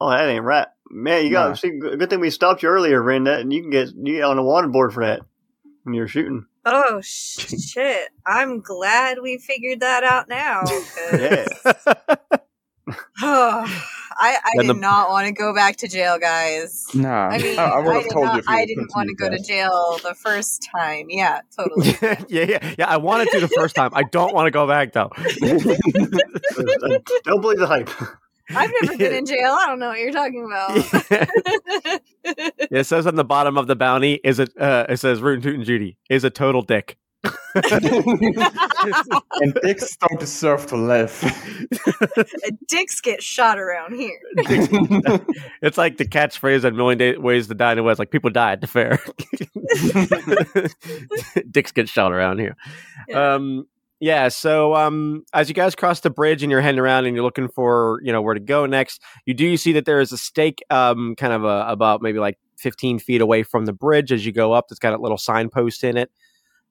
Oh, 0.00 0.10
that 0.10 0.28
ain't 0.28 0.44
right. 0.44 0.68
Man, 0.90 1.24
you 1.24 1.30
got 1.30 1.48
No. 1.48 1.54
see. 1.54 1.78
Good 1.78 1.98
good 1.98 2.10
thing 2.10 2.20
we 2.20 2.30
stopped 2.30 2.62
you 2.62 2.68
earlier, 2.68 3.02
Ren. 3.02 3.24
That 3.24 3.40
and 3.40 3.52
you 3.52 3.62
can 3.62 3.70
get 3.70 3.88
you 3.94 4.14
get 4.16 4.24
on 4.24 4.36
the 4.36 4.42
wanted 4.42 4.72
board 4.72 4.92
for 4.92 5.04
that 5.04 5.20
when 5.84 5.94
you're 5.94 6.08
shooting. 6.08 6.46
Oh 6.64 7.00
shit! 7.04 8.08
I'm 8.26 8.60
glad 8.60 9.18
we 9.22 9.38
figured 9.38 9.80
that 9.80 10.04
out 10.04 10.28
now. 10.28 10.62
Yeah. 11.12 11.46
Oh, 13.22 13.82
I, 14.22 14.36
I 14.44 14.62
did 14.62 14.68
the- 14.70 14.74
not 14.74 15.08
want 15.10 15.26
to 15.26 15.32
go 15.32 15.54
back 15.54 15.76
to 15.76 15.88
jail, 15.88 16.18
guys. 16.18 16.86
Nah, 16.94 17.28
I 17.28 17.38
mean, 17.38 17.58
I, 17.58 17.64
I 17.64 17.78
would 17.78 17.94
have 17.94 18.02
did 18.04 18.12
told 18.12 18.24
not, 18.26 18.34
you. 18.36 18.42
You 18.48 18.54
I 18.54 18.66
didn't 18.66 18.90
want 18.94 19.08
to 19.08 19.14
continue 19.14 19.38
go 19.38 19.42
to 19.42 19.42
jail 19.48 19.98
the 20.02 20.14
first 20.14 20.68
time. 20.74 21.06
Yeah, 21.08 21.40
totally. 21.56 21.96
yeah, 22.02 22.24
yeah, 22.28 22.44
yeah, 22.44 22.74
yeah. 22.78 22.86
I 22.88 22.98
wanted 22.98 23.28
to 23.30 23.40
the 23.40 23.48
first 23.48 23.74
time. 23.74 23.90
I 23.94 24.02
don't 24.02 24.34
want 24.34 24.46
to 24.46 24.50
go 24.50 24.66
back 24.66 24.92
though. 24.92 25.10
Don't 27.24 27.40
believe 27.40 27.58
the 27.58 27.66
hype. 27.66 27.90
I've 28.50 28.70
never 28.82 28.96
been 28.96 29.14
in 29.18 29.26
jail. 29.26 29.56
I 29.58 29.66
don't 29.66 29.78
know 29.78 29.88
what 29.88 29.98
you're 30.00 30.12
talking 30.12 30.44
about. 30.44 30.70
it 32.70 32.86
says 32.86 33.06
on 33.06 33.14
the 33.14 33.24
bottom 33.24 33.56
of 33.56 33.66
the 33.68 33.76
bounty 33.76 34.14
is 34.24 34.38
it 34.38 34.50
uh, 34.60 34.86
it 34.88 34.98
says 34.98 35.20
Rootin' 35.20 35.42
Tootin' 35.42 35.64
Judy 35.64 35.96
is 36.08 36.24
a 36.24 36.30
total 36.30 36.62
dick. 36.62 36.96
and 37.54 37.64
dicks 39.62 39.96
don't 39.96 40.18
deserve 40.18 40.66
to 40.66 40.76
live. 40.76 41.22
Dicks 42.68 43.00
get 43.00 43.22
shot 43.22 43.58
around 43.58 43.94
here. 43.94 44.18
It's 45.62 45.76
like 45.76 45.98
the 45.98 46.06
catchphrase 46.06 46.64
on 46.64 46.74
Million 46.76 46.98
Day- 46.98 47.16
Ways 47.18 47.48
to 47.48 47.54
Die 47.54 47.72
in 47.72 47.76
the 47.76 47.82
West. 47.82 47.98
Like 47.98 48.10
people 48.10 48.30
die 48.30 48.52
at 48.52 48.62
the 48.62 48.66
fair. 48.66 48.98
Dicks 51.50 51.72
get 51.72 51.88
shot 51.88 52.12
around 52.12 52.38
here. 52.38 52.56
Yeah. 53.08 53.34
Um, 53.34 53.66
yeah. 53.98 54.28
So 54.28 54.74
um, 54.74 55.24
as 55.34 55.50
you 55.50 55.54
guys 55.54 55.74
cross 55.74 56.00
the 56.00 56.08
bridge 56.08 56.42
and 56.42 56.50
you're 56.50 56.62
heading 56.62 56.80
around 56.80 57.04
and 57.04 57.14
you're 57.14 57.24
looking 57.24 57.48
for 57.48 58.00
you 58.02 58.12
know 58.12 58.22
where 58.22 58.34
to 58.34 58.40
go 58.40 58.64
next, 58.64 59.02
you 59.26 59.34
do 59.34 59.54
see 59.58 59.72
that 59.72 59.84
there 59.84 60.00
is 60.00 60.12
a 60.12 60.18
stake, 60.18 60.62
um, 60.70 61.14
kind 61.16 61.34
of 61.34 61.44
a, 61.44 61.66
about 61.68 62.00
maybe 62.00 62.18
like 62.18 62.38
15 62.56 63.00
feet 63.00 63.20
away 63.20 63.42
from 63.42 63.66
the 63.66 63.74
bridge 63.74 64.12
as 64.12 64.24
you 64.24 64.32
go 64.32 64.54
up. 64.54 64.68
That's 64.68 64.78
got 64.78 64.94
a 64.94 64.98
little 64.98 65.18
signpost 65.18 65.84
in 65.84 65.98
it. 65.98 66.10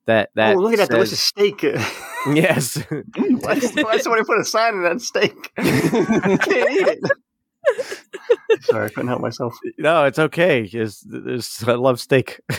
That 0.09 0.31
that 0.33 0.55
oh, 0.55 0.59
look 0.59 0.73
at 0.73 0.79
that 0.79 0.87
says- 0.87 0.95
delicious 0.95 1.19
steak. 1.19 1.63
Yes. 2.33 2.83
why, 2.89 3.59
why 3.59 3.97
somebody 3.99 4.25
put 4.25 4.39
a 4.39 4.43
sign 4.43 4.73
in 4.73 4.83
that 4.83 4.99
steak? 4.99 5.53
I 5.57 6.37
can't 6.41 6.71
eat 6.71 6.87
it. 6.87 8.61
Sorry, 8.63 8.87
I 8.87 8.89
couldn't 8.89 9.07
help 9.07 9.21
myself. 9.21 9.55
no, 9.77 10.03
it's 10.03 10.19
okay. 10.19 10.63
It's, 10.63 11.05
it's, 11.09 11.65
I 11.65 11.75
love 11.75 12.01
steak. 12.01 12.41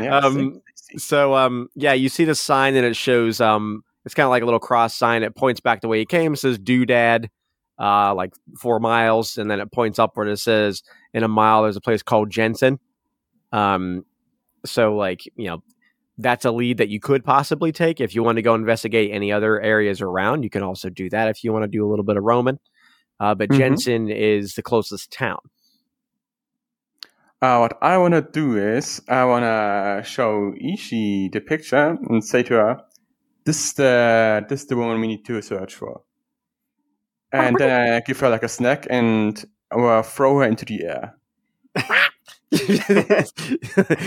Yeah, 0.00 0.18
um, 0.18 0.60
so 0.98 1.34
um, 1.34 1.68
yeah, 1.74 1.94
you 1.94 2.08
see 2.10 2.24
the 2.24 2.34
sign 2.36 2.76
and 2.76 2.86
it 2.86 2.94
shows 2.94 3.40
um, 3.40 3.82
it's 4.04 4.14
kind 4.14 4.26
of 4.26 4.30
like 4.30 4.42
a 4.42 4.44
little 4.44 4.60
cross 4.60 4.94
sign. 4.94 5.22
It 5.22 5.34
points 5.34 5.58
back 5.58 5.80
the 5.80 5.88
way 5.88 6.02
it 6.02 6.08
came. 6.10 6.34
It 6.34 6.36
says 6.36 6.58
Doodad, 6.58 7.28
uh, 7.80 8.14
like 8.14 8.34
four 8.60 8.78
miles, 8.78 9.38
and 9.38 9.50
then 9.50 9.58
it 9.60 9.72
points 9.72 9.98
upward. 9.98 10.28
It 10.28 10.38
says 10.38 10.82
in 11.14 11.24
a 11.24 11.28
mile 11.28 11.62
there's 11.62 11.76
a 11.76 11.80
place 11.80 12.02
called 12.02 12.30
Jensen. 12.30 12.78
Um, 13.50 14.04
so 14.66 14.94
like 14.94 15.24
you 15.34 15.46
know. 15.46 15.62
That's 16.18 16.44
a 16.44 16.50
lead 16.50 16.78
that 16.78 16.88
you 16.88 16.98
could 16.98 17.24
possibly 17.24 17.72
take 17.72 18.00
if 18.00 18.14
you 18.14 18.22
want 18.22 18.36
to 18.36 18.42
go 18.42 18.54
investigate 18.54 19.10
any 19.12 19.30
other 19.32 19.60
areas 19.60 20.00
around. 20.00 20.44
You 20.44 20.50
can 20.50 20.62
also 20.62 20.88
do 20.88 21.10
that 21.10 21.28
if 21.28 21.44
you 21.44 21.52
want 21.52 21.64
to 21.64 21.68
do 21.68 21.86
a 21.86 21.88
little 21.88 22.04
bit 22.04 22.16
of 22.16 22.24
roaming. 22.24 22.58
Uh, 23.20 23.34
but 23.34 23.50
Mhm. 23.50 23.56
Jensen 23.58 24.08
is 24.08 24.54
the 24.54 24.62
closest 24.62 25.12
town. 25.12 25.38
Uh, 27.42 27.58
what 27.58 27.78
I 27.82 27.98
want 27.98 28.14
to 28.14 28.22
do 28.22 28.56
is 28.56 29.02
I 29.08 29.24
want 29.24 29.44
to 29.44 30.02
show 30.10 30.54
Ishi 30.58 31.28
the 31.28 31.40
picture 31.40 31.98
and 32.08 32.24
say 32.24 32.42
to 32.44 32.54
her, 32.54 32.80
"This 33.44 33.62
is 33.66 33.72
the 33.74 34.44
this 34.48 34.62
is 34.62 34.68
the 34.68 34.76
woman 34.76 35.00
we 35.00 35.06
need 35.06 35.24
to 35.26 35.40
search 35.42 35.74
for." 35.74 36.02
And 37.32 37.56
then 37.58 37.92
I 37.92 38.00
give 38.00 38.18
her 38.20 38.30
like 38.30 38.42
a 38.42 38.48
snack 38.48 38.86
and 38.88 39.44
will 39.70 40.02
throw 40.02 40.38
her 40.38 40.44
into 40.44 40.64
the 40.64 40.84
air. 40.84 41.16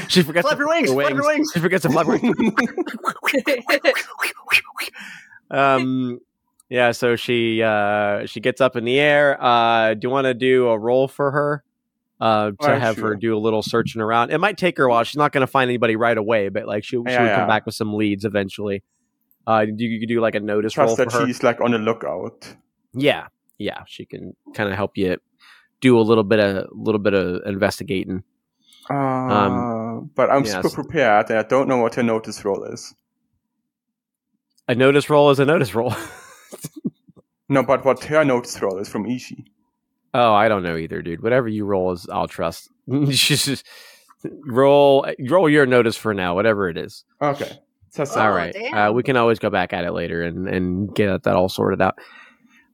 she 0.07 0.23
forgets 0.23 0.47
Flap 0.47 0.53
to 0.53 0.59
your 0.59 0.67
wings, 0.67 0.89
her 0.89 0.95
flap 0.95 1.09
your 1.11 1.25
wings. 1.25 1.51
She 1.53 1.59
forgets 1.59 1.83
to 1.83 1.89
flap 1.89 2.07
her 2.07 2.17
wings. 2.17 2.31
um, 5.51 6.19
yeah. 6.69 6.91
So 6.91 7.15
she 7.15 7.61
uh, 7.61 8.25
she 8.25 8.39
gets 8.39 8.61
up 8.61 8.75
in 8.75 8.85
the 8.85 8.99
air. 8.99 9.41
Uh, 9.41 9.93
do 9.93 10.07
you 10.07 10.09
want 10.09 10.25
to 10.25 10.33
do 10.33 10.69
a 10.69 10.79
roll 10.79 11.07
for 11.07 11.31
her? 11.31 11.63
Uh, 12.21 12.51
to 12.51 12.55
Alright, 12.61 12.81
have 12.81 12.97
her 12.97 13.15
do 13.15 13.35
a 13.35 13.39
little 13.39 13.61
searching 13.61 14.01
around. 14.01 14.31
It 14.31 14.39
might 14.39 14.57
take 14.57 14.77
her 14.77 14.85
a 14.85 14.89
while. 14.89 15.03
She's 15.05 15.15
not 15.15 15.31
going 15.31 15.41
to 15.41 15.47
find 15.47 15.69
anybody 15.69 15.95
right 15.95 16.17
away, 16.17 16.49
but 16.49 16.67
like 16.67 16.83
she, 16.83 16.97
she 16.97 17.03
Yeah, 17.05 17.23
would 17.23 17.35
come 17.35 17.47
back 17.47 17.65
with 17.65 17.75
some 17.75 17.93
leads 17.93 18.25
eventually. 18.25 18.83
Uh, 19.47 19.65
you, 19.67 19.87
you 19.87 19.99
could 20.01 20.09
do 20.09 20.19
like 20.19 20.35
a 20.35 20.41
notice 20.41 20.77
roll 20.77 20.95
Trust 20.95 20.97
for 20.97 21.05
that 21.17 21.21
her. 21.21 21.27
she's 21.27 21.43
like 21.43 21.61
on 21.61 21.71
the 21.71 21.77
lookout. 21.77 22.55
Yeah, 22.93 23.27
yeah, 23.57 23.83
she 23.87 24.05
can 24.05 24.35
kind 24.53 24.69
of 24.69 24.75
help 24.75 24.97
you 24.97 25.17
do 25.79 25.97
a 25.97 26.01
little 26.01 26.25
bit 26.25 26.39
of 26.39 26.55
a 26.57 26.67
little 26.73 26.99
bit 26.99 27.13
of 27.13 27.41
investigating. 27.45 28.23
Uh, 28.89 30.01
but 30.15 30.29
I'm 30.29 30.43
yes. 30.45 30.53
super 30.53 30.69
prepared, 30.69 31.29
and 31.29 31.39
I 31.39 31.43
don't 31.43 31.67
know 31.67 31.77
what 31.77 31.97
a 31.97 32.03
notice 32.03 32.43
roll 32.43 32.63
is. 32.63 32.93
A 34.67 34.75
notice 34.75 35.09
roll 35.09 35.29
is 35.31 35.39
a 35.39 35.45
notice 35.45 35.73
roll. 35.75 35.93
No, 37.51 37.63
but 37.63 37.83
what 37.83 38.03
her 38.03 38.23
notice 38.23 38.61
roll 38.61 38.77
is 38.77 38.87
from 38.87 39.07
Ishi. 39.07 39.43
oh, 40.13 40.33
I 40.33 40.47
don't 40.47 40.61
know 40.61 40.77
either, 40.77 41.01
dude. 41.01 41.23
Whatever 41.23 41.47
you 41.47 41.65
roll 41.65 41.91
is, 41.91 42.07
I'll 42.07 42.27
trust. 42.27 42.69
Just 43.09 43.65
roll 44.45 45.07
roll 45.27 45.49
your 45.49 45.65
notice 45.65 45.95
for 45.97 46.13
now, 46.13 46.35
whatever 46.35 46.69
it 46.69 46.77
is. 46.77 47.03
Okay. 47.21 47.51
So, 47.89 48.05
so- 48.05 48.19
Oh, 48.19 48.23
all 48.25 48.31
right, 48.31 48.55
uh, 48.55 48.91
we 48.93 49.01
can 49.01 49.17
always 49.17 49.39
go 49.39 49.49
back 49.49 49.73
at 49.73 49.83
it 49.83 49.93
later 49.93 50.21
and 50.21 50.47
and 50.47 50.93
get 50.93 51.23
that 51.23 51.35
all 51.35 51.49
sorted 51.49 51.81
out. 51.81 51.97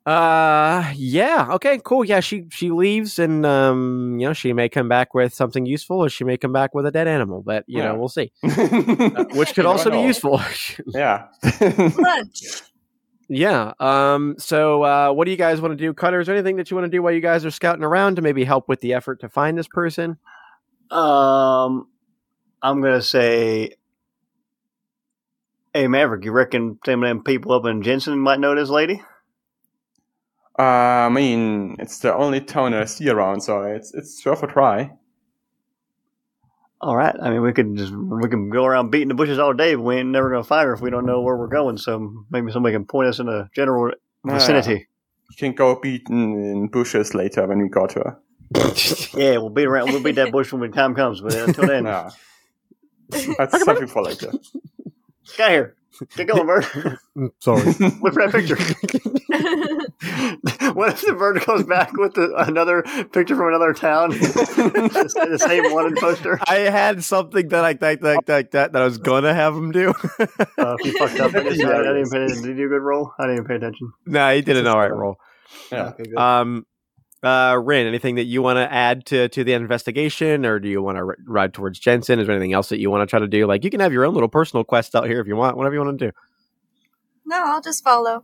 Uh, 0.05 0.91
yeah, 0.95 1.47
okay, 1.53 1.79
cool. 1.83 2.05
Yeah, 2.05 2.19
she 2.19 2.45
she 2.51 2.69
leaves, 2.69 3.17
and 3.17 3.43
um, 3.45 4.17
you 4.19 4.27
know, 4.27 4.33
she 4.33 4.53
may 4.53 4.69
come 4.69 4.87
back 4.87 5.15
with 5.15 5.33
something 5.33 5.65
useful, 5.65 5.97
or 5.97 6.09
she 6.09 6.23
may 6.23 6.37
come 6.37 6.53
back 6.53 6.75
with 6.75 6.85
a 6.85 6.91
dead 6.91 7.07
animal. 7.07 7.41
But 7.41 7.63
you 7.67 7.79
Yeah. 7.81 7.93
know, 7.93 7.95
we'll 7.97 8.09
see. 8.09 8.31
Uh, 8.43 9.25
which 9.33 9.55
could 9.55 9.65
also 9.65 9.89
be 9.89 9.99
useful. 10.01 10.39
Yeah. 10.93 11.25
Lunch. 11.97 12.43
Yeah. 13.27 13.73
Um. 13.79 14.35
So, 14.37 14.83
uh, 14.83 15.11
what 15.11 15.25
do 15.25 15.31
you 15.31 15.37
guys 15.37 15.59
want 15.59 15.71
to 15.71 15.75
do, 15.75 15.91
Cutter? 15.93 16.19
Is 16.19 16.27
there 16.27 16.35
anything 16.35 16.57
that 16.57 16.69
you 16.69 16.77
want 16.77 16.85
to 16.85 16.91
do 16.95 17.01
while 17.01 17.11
you 17.13 17.21
guys 17.21 17.43
are 17.43 17.49
scouting 17.51 17.83
around 17.83 18.17
to 18.17 18.21
maybe 18.21 18.43
help 18.43 18.69
with 18.69 18.81
the 18.81 18.93
effort 18.93 19.21
to 19.21 19.29
find 19.29 19.57
this 19.57 19.67
person? 19.67 20.17
Um, 20.91 21.87
I'm 22.61 22.79
gonna 22.81 23.01
say, 23.01 23.71
hey 25.73 25.87
Maverick, 25.87 26.23
you 26.25 26.31
reckon 26.31 26.77
some 26.85 27.01
of 27.03 27.09
them 27.09 27.23
people 27.23 27.53
up 27.53 27.65
in 27.65 27.81
Jensen 27.81 28.19
might 28.19 28.39
know 28.39 28.53
this 28.53 28.69
lady? 28.69 29.01
Uh, 30.57 30.61
I 30.61 31.09
mean, 31.09 31.75
it's 31.79 31.99
the 31.99 32.13
only 32.13 32.41
town 32.41 32.73
I 32.73 32.85
see 32.85 33.09
around, 33.09 33.41
so 33.41 33.61
it's 33.63 33.93
it's 33.93 34.25
worth 34.25 34.43
a 34.43 34.47
try. 34.47 34.91
All 36.81 36.95
right. 36.95 37.15
I 37.21 37.29
mean, 37.29 37.41
we 37.41 37.51
could 37.53 37.75
just 37.75 37.93
we 37.93 38.29
can 38.29 38.49
go 38.49 38.65
around 38.65 38.89
beating 38.91 39.07
the 39.07 39.15
bushes 39.15 39.39
all 39.39 39.53
day, 39.53 39.75
but 39.75 39.81
we 39.81 39.95
ain't 39.97 40.09
never 40.09 40.29
gonna 40.29 40.43
find 40.43 40.67
her 40.67 40.73
if 40.73 40.81
we 40.81 40.89
don't 40.89 41.05
know 41.05 41.21
where 41.21 41.35
we're 41.35 41.47
going. 41.47 41.77
So 41.77 42.25
maybe 42.29 42.51
somebody 42.51 42.75
can 42.75 42.85
point 42.85 43.07
us 43.09 43.19
in 43.19 43.27
a 43.27 43.49
general 43.55 43.91
vicinity. 44.23 44.87
You 45.31 45.35
can 45.37 45.53
go 45.53 45.79
beat 45.79 46.07
in, 46.09 46.33
in 46.43 46.67
bushes 46.67 47.13
later 47.15 47.47
when 47.47 47.61
we 47.61 47.69
got 47.69 47.93
her. 47.93 48.17
Yeah, 49.17 49.37
we'll 49.37 49.49
beat 49.49 49.65
around. 49.65 49.87
We'll 49.91 50.03
beat 50.03 50.15
that 50.15 50.31
bush 50.31 50.53
when 50.53 50.71
time 50.71 50.93
comes. 50.93 51.21
But 51.21 51.33
until 51.35 51.67
then, 51.67 51.85
Yeah. 51.85 52.09
That's 53.37 53.63
something 53.63 53.87
for 53.87 54.03
later. 54.03 54.31
get 55.37 55.49
here. 55.51 55.75
Get 56.15 56.27
going, 56.27 56.45
bird. 56.45 56.65
Sorry. 57.39 57.63
Look 57.63 58.13
for 58.13 58.27
that 58.27 58.31
picture. 58.31 58.57
what 60.73 60.93
if 60.93 61.01
the 61.01 61.15
bird 61.17 61.41
comes 61.41 61.63
back 61.63 61.93
with 61.93 62.13
the, 62.13 62.33
another 62.35 62.83
picture 63.11 63.35
from 63.35 63.49
another 63.49 63.73
town? 63.73 64.09
the, 64.09 65.27
the 65.31 65.39
same 65.39 65.71
wanted 65.73 65.97
poster. 65.97 66.39
I 66.47 66.57
had 66.69 67.03
something 67.03 67.47
that 67.49 67.65
I 67.65 67.73
that, 67.73 68.01
that, 68.01 68.25
that, 68.25 68.51
that, 68.51 68.73
that 68.73 68.81
I 68.81 68.85
was 68.85 68.97
gonna 68.97 69.33
have 69.33 69.55
him 69.55 69.71
do. 69.71 69.89
Uh, 70.19 70.75
if 70.79 70.85
you 70.85 70.97
fucked 70.97 71.19
up, 71.19 71.35
I, 71.35 71.43
guess 71.43 71.63
I, 71.63 71.79
I 71.79 71.83
didn't 71.83 72.11
pay. 72.11 72.27
Did 72.27 72.45
you 72.45 72.55
do 72.55 72.65
a 72.65 72.69
good 72.69 72.81
roll? 72.81 73.13
I 73.19 73.23
didn't 73.23 73.37
even 73.37 73.47
pay 73.47 73.55
attention. 73.55 73.91
nah, 74.05 74.31
he 74.31 74.41
did 74.41 74.57
an 74.57 74.67
all 74.67 74.79
right 74.79 74.93
roll. 74.93 75.17
Yeah. 75.71 75.93
Okay. 75.99 76.13
Um, 76.15 76.65
uh, 77.23 77.59
Ryn, 77.61 77.87
anything 77.87 78.15
that 78.15 78.25
you 78.25 78.41
want 78.41 78.57
to 78.57 78.71
add 78.71 79.05
to 79.07 79.29
to 79.29 79.43
the 79.43 79.53
investigation, 79.53 80.45
or 80.45 80.59
do 80.59 80.69
you 80.69 80.81
want 80.81 80.97
to 80.97 81.01
r- 81.01 81.17
ride 81.25 81.53
towards 81.53 81.79
Jensen? 81.79 82.19
Is 82.19 82.27
there 82.27 82.35
anything 82.35 82.53
else 82.53 82.69
that 82.69 82.79
you 82.79 82.91
want 82.91 83.01
to 83.01 83.07
try 83.07 83.19
to 83.19 83.27
do? 83.27 83.47
Like, 83.47 83.63
you 83.63 83.71
can 83.71 83.79
have 83.79 83.91
your 83.91 84.05
own 84.05 84.13
little 84.13 84.29
personal 84.29 84.63
quest 84.63 84.95
out 84.95 85.07
here 85.07 85.19
if 85.19 85.27
you 85.27 85.35
want. 85.35 85.57
Whatever 85.57 85.75
you 85.75 85.81
want 85.81 85.97
to 85.97 86.07
do. 86.07 86.11
No, 87.25 87.43
I'll 87.43 87.61
just 87.61 87.83
follow. 87.83 88.23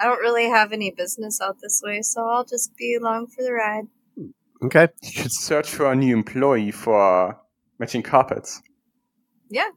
I 0.00 0.04
don't 0.06 0.20
really 0.20 0.48
have 0.48 0.72
any 0.72 0.90
business 0.90 1.40
out 1.40 1.58
this 1.60 1.82
way, 1.84 2.00
so 2.02 2.26
I'll 2.26 2.44
just 2.44 2.74
be 2.76 2.94
along 3.00 3.26
for 3.28 3.42
the 3.44 3.52
ride. 3.52 3.84
Okay. 4.62 4.88
You 5.02 5.10
should 5.10 5.32
search 5.32 5.70
for 5.70 5.90
a 5.92 5.96
new 5.96 6.14
employee 6.16 6.70
for 6.70 7.38
matching 7.78 8.02
carpets. 8.02 8.60
Yeah. 9.52 9.68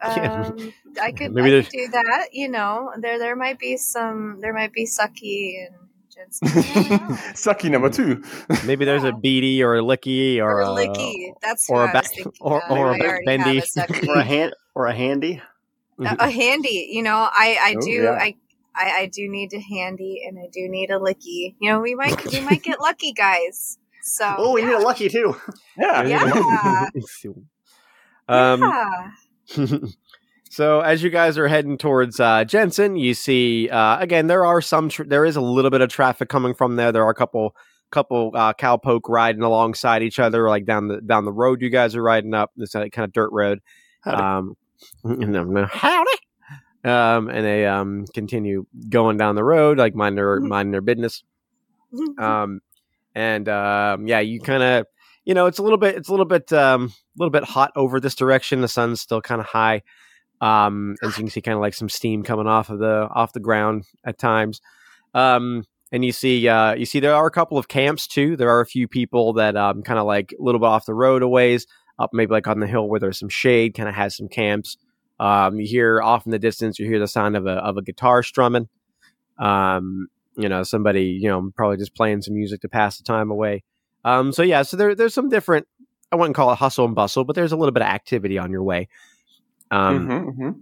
Um, 0.00 0.72
I 1.02 1.10
could, 1.10 1.32
Maybe 1.32 1.48
I 1.48 1.50
there's- 1.50 1.68
could 1.68 1.76
do 1.76 1.88
that. 1.88 2.28
You 2.32 2.48
know, 2.48 2.92
there 3.00 3.18
there 3.18 3.34
might 3.34 3.58
be 3.58 3.76
some, 3.76 4.38
there 4.40 4.54
might 4.54 4.72
be 4.72 4.86
Sucky 4.86 5.66
and 5.66 5.74
Jensen. 6.14 6.48
I 6.48 6.88
don't 6.88 6.90
know. 7.10 7.16
Sucky 7.34 7.68
number 7.70 7.90
two. 7.90 8.22
Maybe 8.66 8.84
there's 8.84 9.02
a 9.02 9.06
Yeah. 9.08 9.12
beady 9.20 9.62
or 9.64 9.76
a 9.76 9.82
licky 9.82 10.38
or, 10.38 10.58
or 10.58 10.60
a 10.60 10.66
a 10.70 10.76
Licky. 10.76 11.32
That's 11.42 11.68
or 11.68 11.78
what 11.78 11.86
a 11.86 11.88
I 11.88 11.92
back- 11.92 12.02
was 12.04 12.12
thinking. 12.12 12.32
or- 12.40 12.70
or 12.70 12.90
a 12.92 12.94
I 12.94 12.98
back 13.00 13.24
bendy. 13.26 13.58
a 13.58 14.08
or 14.08 14.14
a 14.14 14.22
hand 14.24 14.54
or 14.76 14.86
a 14.86 14.94
handy. 14.94 15.42
A, 16.00 16.16
a 16.20 16.30
handy. 16.30 16.88
You 16.92 17.02
know, 17.02 17.16
I 17.30 17.56
I 17.60 17.74
Oh, 17.76 17.80
do 17.84 17.90
yeah. 17.90 18.10
I, 18.12 18.34
I 18.74 18.90
I 19.02 19.06
do 19.12 19.28
need 19.28 19.52
a 19.52 19.60
handy 19.60 20.22
and 20.26 20.38
I 20.38 20.48
do 20.52 20.68
need 20.68 20.90
a 20.90 20.98
licky. 20.98 21.54
You 21.60 21.70
know, 21.72 21.80
we 21.80 21.94
might 21.94 22.24
we 22.32 22.40
might 22.40 22.62
get 22.62 22.80
lucky, 22.80 23.12
guys. 23.12 23.78
So 24.02 24.34
Oh, 24.38 24.52
we 24.54 24.62
yeah. 24.62 24.68
need 24.68 24.74
a 24.76 24.80
lucky 24.80 25.08
too. 25.08 25.36
Yeah. 25.78 26.02
Yeah. 26.04 26.86
um, 28.28 28.60
yeah. 28.60 29.78
so 30.50 30.80
as 30.80 31.02
you 31.02 31.10
guys 31.10 31.38
are 31.38 31.48
heading 31.48 31.78
towards 31.78 32.18
uh, 32.20 32.44
Jensen, 32.44 32.96
you 32.96 33.14
see 33.14 33.68
uh, 33.70 33.98
again 34.00 34.26
there 34.26 34.44
are 34.44 34.60
some 34.60 34.88
tr- 34.88 35.04
there 35.04 35.24
is 35.24 35.36
a 35.36 35.40
little 35.40 35.70
bit 35.70 35.80
of 35.80 35.88
traffic 35.88 36.28
coming 36.28 36.54
from 36.54 36.76
there. 36.76 36.92
There 36.92 37.04
are 37.04 37.10
a 37.10 37.14
couple 37.14 37.54
couple 37.90 38.32
uh, 38.34 38.52
cowpoke 38.54 39.08
riding 39.08 39.42
alongside 39.42 40.02
each 40.02 40.18
other, 40.18 40.48
like 40.48 40.64
down 40.66 40.88
the 40.88 41.00
down 41.00 41.24
the 41.24 41.32
road 41.32 41.62
you 41.62 41.70
guys 41.70 41.94
are 41.96 42.02
riding 42.02 42.34
up. 42.34 42.50
This 42.56 42.72
kind 42.72 42.90
of 42.98 43.12
dirt 43.12 43.30
road. 43.32 43.60
Howdy. 44.02 44.54
Um, 45.04 45.18
no, 45.20 45.44
no, 45.44 45.66
howdy. 45.66 46.10
Um, 46.84 47.28
and 47.28 47.44
they 47.44 47.66
um 47.66 48.04
continue 48.14 48.66
going 48.88 49.16
down 49.16 49.34
the 49.34 49.44
road, 49.44 49.78
like 49.78 49.94
mind 49.94 50.16
their 50.16 50.40
minding 50.40 50.72
their 50.72 50.80
business. 50.80 51.22
um 52.18 52.60
and 53.14 53.48
um 53.48 54.06
yeah 54.06 54.20
you 54.20 54.40
kind 54.40 54.62
of 54.62 54.86
you 55.24 55.32
know 55.34 55.46
it's 55.46 55.58
a 55.58 55.62
little 55.62 55.78
bit 55.78 55.96
it's 55.96 56.08
a 56.08 56.12
little 56.12 56.26
bit 56.26 56.52
um 56.52 56.84
a 56.84 57.18
little 57.18 57.30
bit 57.30 57.44
hot 57.44 57.72
over 57.76 57.98
this 58.00 58.14
direction. 58.14 58.60
The 58.60 58.68
sun's 58.68 59.00
still 59.00 59.20
kind 59.20 59.40
of 59.40 59.46
high 59.46 59.82
um 60.40 60.94
and 61.02 61.12
so 61.12 61.18
you 61.18 61.24
can 61.24 61.30
see 61.30 61.40
kind 61.40 61.56
of 61.56 61.60
like 61.60 61.74
some 61.74 61.88
steam 61.88 62.22
coming 62.22 62.46
off 62.46 62.70
of 62.70 62.78
the 62.78 63.08
off 63.12 63.32
the 63.32 63.40
ground 63.40 63.84
at 64.04 64.18
times. 64.18 64.60
Um 65.14 65.64
and 65.90 66.04
you 66.04 66.12
see 66.12 66.46
uh 66.46 66.74
you 66.74 66.84
see 66.86 67.00
there 67.00 67.14
are 67.14 67.26
a 67.26 67.30
couple 67.30 67.58
of 67.58 67.68
camps 67.68 68.06
too. 68.06 68.36
There 68.36 68.50
are 68.50 68.60
a 68.60 68.66
few 68.66 68.86
people 68.86 69.32
that 69.34 69.56
um 69.56 69.82
kind 69.82 69.98
of 69.98 70.06
like 70.06 70.32
a 70.38 70.42
little 70.42 70.60
bit 70.60 70.66
off 70.66 70.86
the 70.86 70.94
road 70.94 71.22
a 71.22 71.28
ways 71.28 71.66
up 71.98 72.10
maybe 72.12 72.30
like 72.32 72.46
on 72.46 72.60
the 72.60 72.66
hill 72.66 72.88
where 72.88 73.00
there's 73.00 73.18
some 73.18 73.28
shade 73.28 73.74
kind 73.74 73.88
of 73.88 73.94
has 73.94 74.16
some 74.16 74.28
camps. 74.28 74.76
Um 75.20 75.58
you 75.58 75.66
hear 75.66 76.00
off 76.02 76.26
in 76.26 76.32
the 76.32 76.38
distance 76.38 76.78
you 76.78 76.86
hear 76.86 76.98
the 77.00 77.08
sound 77.08 77.36
of 77.36 77.46
a 77.46 77.52
of 77.54 77.76
a 77.76 77.82
guitar 77.82 78.22
strumming. 78.22 78.68
Um 79.38 80.08
you 80.36 80.48
know 80.48 80.62
somebody 80.62 81.04
you 81.04 81.28
know 81.28 81.50
probably 81.56 81.76
just 81.76 81.94
playing 81.94 82.22
some 82.22 82.34
music 82.34 82.60
to 82.62 82.68
pass 82.68 82.98
the 82.98 83.04
time 83.04 83.30
away. 83.30 83.64
Um 84.04 84.32
so 84.32 84.42
yeah 84.42 84.62
so 84.62 84.76
there 84.76 84.94
there's 84.94 85.14
some 85.14 85.28
different 85.28 85.66
i 86.10 86.16
wouldn't 86.16 86.36
call 86.36 86.50
it 86.52 86.56
hustle 86.56 86.84
and 86.86 86.94
bustle 86.94 87.24
but 87.24 87.34
there's 87.36 87.52
a 87.52 87.56
little 87.56 87.72
bit 87.72 87.82
of 87.82 87.88
activity 87.88 88.38
on 88.38 88.50
your 88.50 88.62
way. 88.62 88.88
Um 89.70 90.08
Mhm, 90.08 90.36
mhm. 90.38 90.60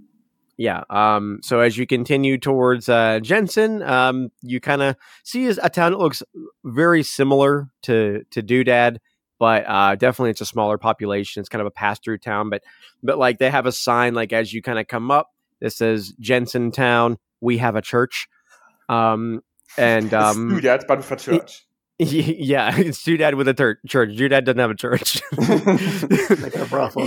yeah 0.56 0.82
um 0.90 1.38
so 1.42 1.60
as 1.60 1.76
you 1.76 1.86
continue 1.86 2.38
towards 2.38 2.88
uh 2.88 3.20
jensen 3.20 3.82
um 3.82 4.30
you 4.42 4.58
kind 4.60 4.82
of 4.82 4.96
see 5.22 5.46
a 5.48 5.68
town 5.70 5.92
that 5.92 5.98
looks 5.98 6.22
very 6.64 7.02
similar 7.02 7.68
to 7.82 8.24
to 8.30 8.42
doodad 8.42 8.96
but 9.38 9.64
uh 9.66 9.94
definitely 9.94 10.30
it's 10.30 10.40
a 10.40 10.46
smaller 10.46 10.78
population 10.78 11.40
it's 11.40 11.48
kind 11.48 11.60
of 11.60 11.66
a 11.66 11.70
pass-through 11.70 12.18
town 12.18 12.50
but 12.50 12.62
but 13.02 13.18
like 13.18 13.38
they 13.38 13.50
have 13.50 13.66
a 13.66 13.72
sign 13.72 14.14
like 14.14 14.32
as 14.32 14.52
you 14.52 14.62
kind 14.62 14.78
of 14.78 14.86
come 14.86 15.10
up 15.10 15.30
that 15.60 15.70
says 15.70 16.12
jensen 16.20 16.70
town 16.70 17.18
we 17.40 17.58
have 17.58 17.76
a 17.76 17.82
church 17.82 18.28
um 18.88 19.42
and 19.76 20.12
um 20.14 20.60
that, 20.60 20.86
but 20.86 21.04
for 21.04 21.16
church. 21.16 21.66
yeah 21.98 22.76
it's 22.76 23.06
with 23.06 23.48
a 23.48 23.54
tur- 23.54 23.80
church 23.86 24.10
doodad 24.10 24.44
doesn't 24.44 24.58
have 24.58 24.70
a 24.70 24.74
church 24.74 25.22
They 25.32 26.50
got 26.50 26.66
a 26.66 26.68
brothel 26.68 27.06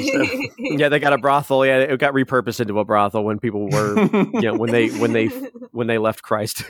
yeah 0.57 0.89
they 0.89 0.97
got 0.97 1.13
a 1.13 1.19
brothel 1.19 1.63
yeah 1.63 1.77
it 1.77 1.99
got 1.99 2.15
repurposed 2.15 2.59
into 2.59 2.79
a 2.79 2.85
brothel 2.85 3.23
when 3.23 3.37
people 3.37 3.69
were 3.69 3.99
you 4.33 4.41
know 4.41 4.55
when 4.55 4.71
they 4.71 4.87
when 4.89 5.13
they 5.13 5.27
when 5.71 5.85
they 5.85 5.99
left 5.99 6.23
Christ. 6.23 6.63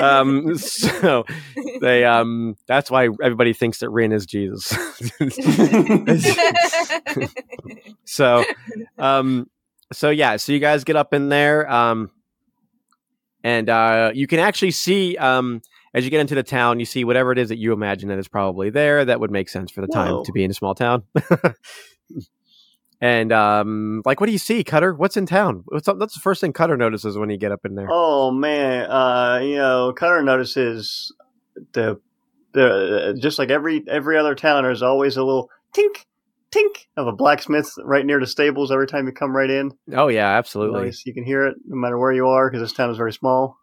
um, 0.00 0.56
so 0.56 1.26
they 1.82 2.06
um 2.06 2.56
that's 2.66 2.90
why 2.90 3.04
everybody 3.22 3.52
thinks 3.52 3.80
that 3.80 3.90
Ryn 3.90 4.12
is 4.12 4.24
Jesus. 4.24 4.72
so 8.06 8.44
um 8.98 9.50
so 9.92 10.08
yeah, 10.08 10.36
so 10.36 10.52
you 10.52 10.58
guys 10.58 10.84
get 10.84 10.96
up 10.96 11.12
in 11.12 11.28
there 11.28 11.70
um 11.70 12.10
and 13.44 13.68
uh 13.68 14.10
you 14.14 14.26
can 14.26 14.38
actually 14.38 14.70
see 14.70 15.16
um 15.18 15.60
as 15.98 16.04
you 16.04 16.10
get 16.12 16.20
into 16.20 16.36
the 16.36 16.44
town, 16.44 16.78
you 16.78 16.86
see 16.86 17.02
whatever 17.02 17.32
it 17.32 17.38
is 17.38 17.48
that 17.48 17.58
you 17.58 17.72
imagine 17.72 18.08
that 18.08 18.20
is 18.20 18.28
probably 18.28 18.70
there. 18.70 19.04
That 19.04 19.18
would 19.18 19.32
make 19.32 19.48
sense 19.48 19.72
for 19.72 19.80
the 19.80 19.88
time 19.88 20.12
Whoa. 20.12 20.24
to 20.24 20.32
be 20.32 20.44
in 20.44 20.50
a 20.52 20.54
small 20.54 20.72
town. 20.72 21.02
and 23.00 23.32
um, 23.32 24.02
like, 24.04 24.20
what 24.20 24.26
do 24.26 24.32
you 24.32 24.38
see, 24.38 24.62
Cutter? 24.62 24.94
What's 24.94 25.16
in 25.16 25.26
town? 25.26 25.64
What's 25.66 25.88
up? 25.88 25.98
That's 25.98 26.14
the 26.14 26.20
first 26.20 26.40
thing 26.40 26.52
Cutter 26.52 26.76
notices 26.76 27.18
when 27.18 27.30
you 27.30 27.36
get 27.36 27.50
up 27.50 27.64
in 27.64 27.74
there. 27.74 27.88
Oh 27.90 28.30
man, 28.30 28.88
uh, 28.88 29.40
you 29.42 29.56
know, 29.56 29.92
Cutter 29.92 30.22
notices 30.22 31.12
the 31.72 32.00
the 32.52 33.18
just 33.20 33.40
like 33.40 33.50
every 33.50 33.82
every 33.88 34.16
other 34.16 34.36
town, 34.36 34.62
there's 34.62 34.82
always 34.82 35.16
a 35.16 35.24
little 35.24 35.50
tink, 35.76 36.04
tink 36.52 36.86
of 36.96 37.08
a 37.08 37.12
blacksmith 37.12 37.72
right 37.82 38.06
near 38.06 38.20
the 38.20 38.26
stables 38.28 38.70
every 38.70 38.86
time 38.86 39.06
you 39.06 39.12
come 39.12 39.34
right 39.34 39.50
in. 39.50 39.72
Oh 39.92 40.06
yeah, 40.06 40.28
absolutely. 40.28 40.92
You 41.04 41.12
can 41.12 41.24
hear 41.24 41.44
it 41.44 41.56
no 41.66 41.74
matter 41.74 41.98
where 41.98 42.12
you 42.12 42.28
are 42.28 42.48
because 42.48 42.62
this 42.62 42.72
town 42.72 42.88
is 42.88 42.96
very 42.96 43.12
small. 43.12 43.56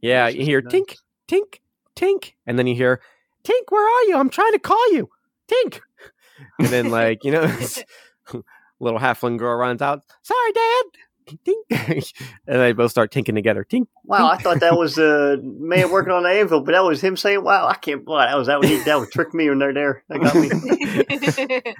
Yeah, 0.00 0.28
you 0.28 0.44
hear 0.44 0.60
nice. 0.60 0.72
tink, 0.72 0.96
tink, 1.26 1.58
tink, 1.96 2.32
and 2.46 2.58
then 2.58 2.66
you 2.66 2.74
hear 2.74 3.00
tink. 3.44 3.62
Where 3.68 3.84
are 3.84 4.02
you? 4.08 4.16
I'm 4.16 4.30
trying 4.30 4.52
to 4.52 4.58
call 4.58 4.92
you, 4.92 5.08
tink. 5.50 5.80
And 6.60 6.68
then 6.68 6.90
like 6.92 7.24
you 7.24 7.32
know, 7.32 7.42
little 8.80 9.00
halfling 9.00 9.38
girl 9.38 9.56
runs 9.56 9.82
out. 9.82 10.04
Sorry, 10.22 10.52
Dad. 10.52 10.84
Tink, 11.44 12.12
and 12.46 12.60
they 12.60 12.72
both 12.72 12.92
start 12.92 13.10
tinking 13.10 13.34
together. 13.34 13.66
Tink. 13.68 13.88
Wow, 14.04 14.28
I 14.28 14.36
thought 14.36 14.60
that 14.60 14.78
was 14.78 14.94
the 14.94 15.34
uh, 15.34 15.36
man 15.42 15.90
working 15.90 16.12
on 16.12 16.22
the 16.22 16.28
anvil, 16.28 16.60
but 16.60 16.72
that 16.72 16.84
was 16.84 17.00
him 17.00 17.16
saying, 17.16 17.42
"Wow, 17.42 17.66
I 17.66 17.74
can't." 17.74 18.06
Wow, 18.06 18.24
that 18.24 18.36
was 18.38 18.46
that 18.46 18.60
would 18.60 18.84
that 18.84 19.00
would 19.00 19.10
trick 19.10 19.34
me 19.34 19.48
when 19.48 19.58
they're 19.58 19.74
there. 19.74 20.04
That 20.08 20.20
got 20.20 21.64
me. 21.64 21.74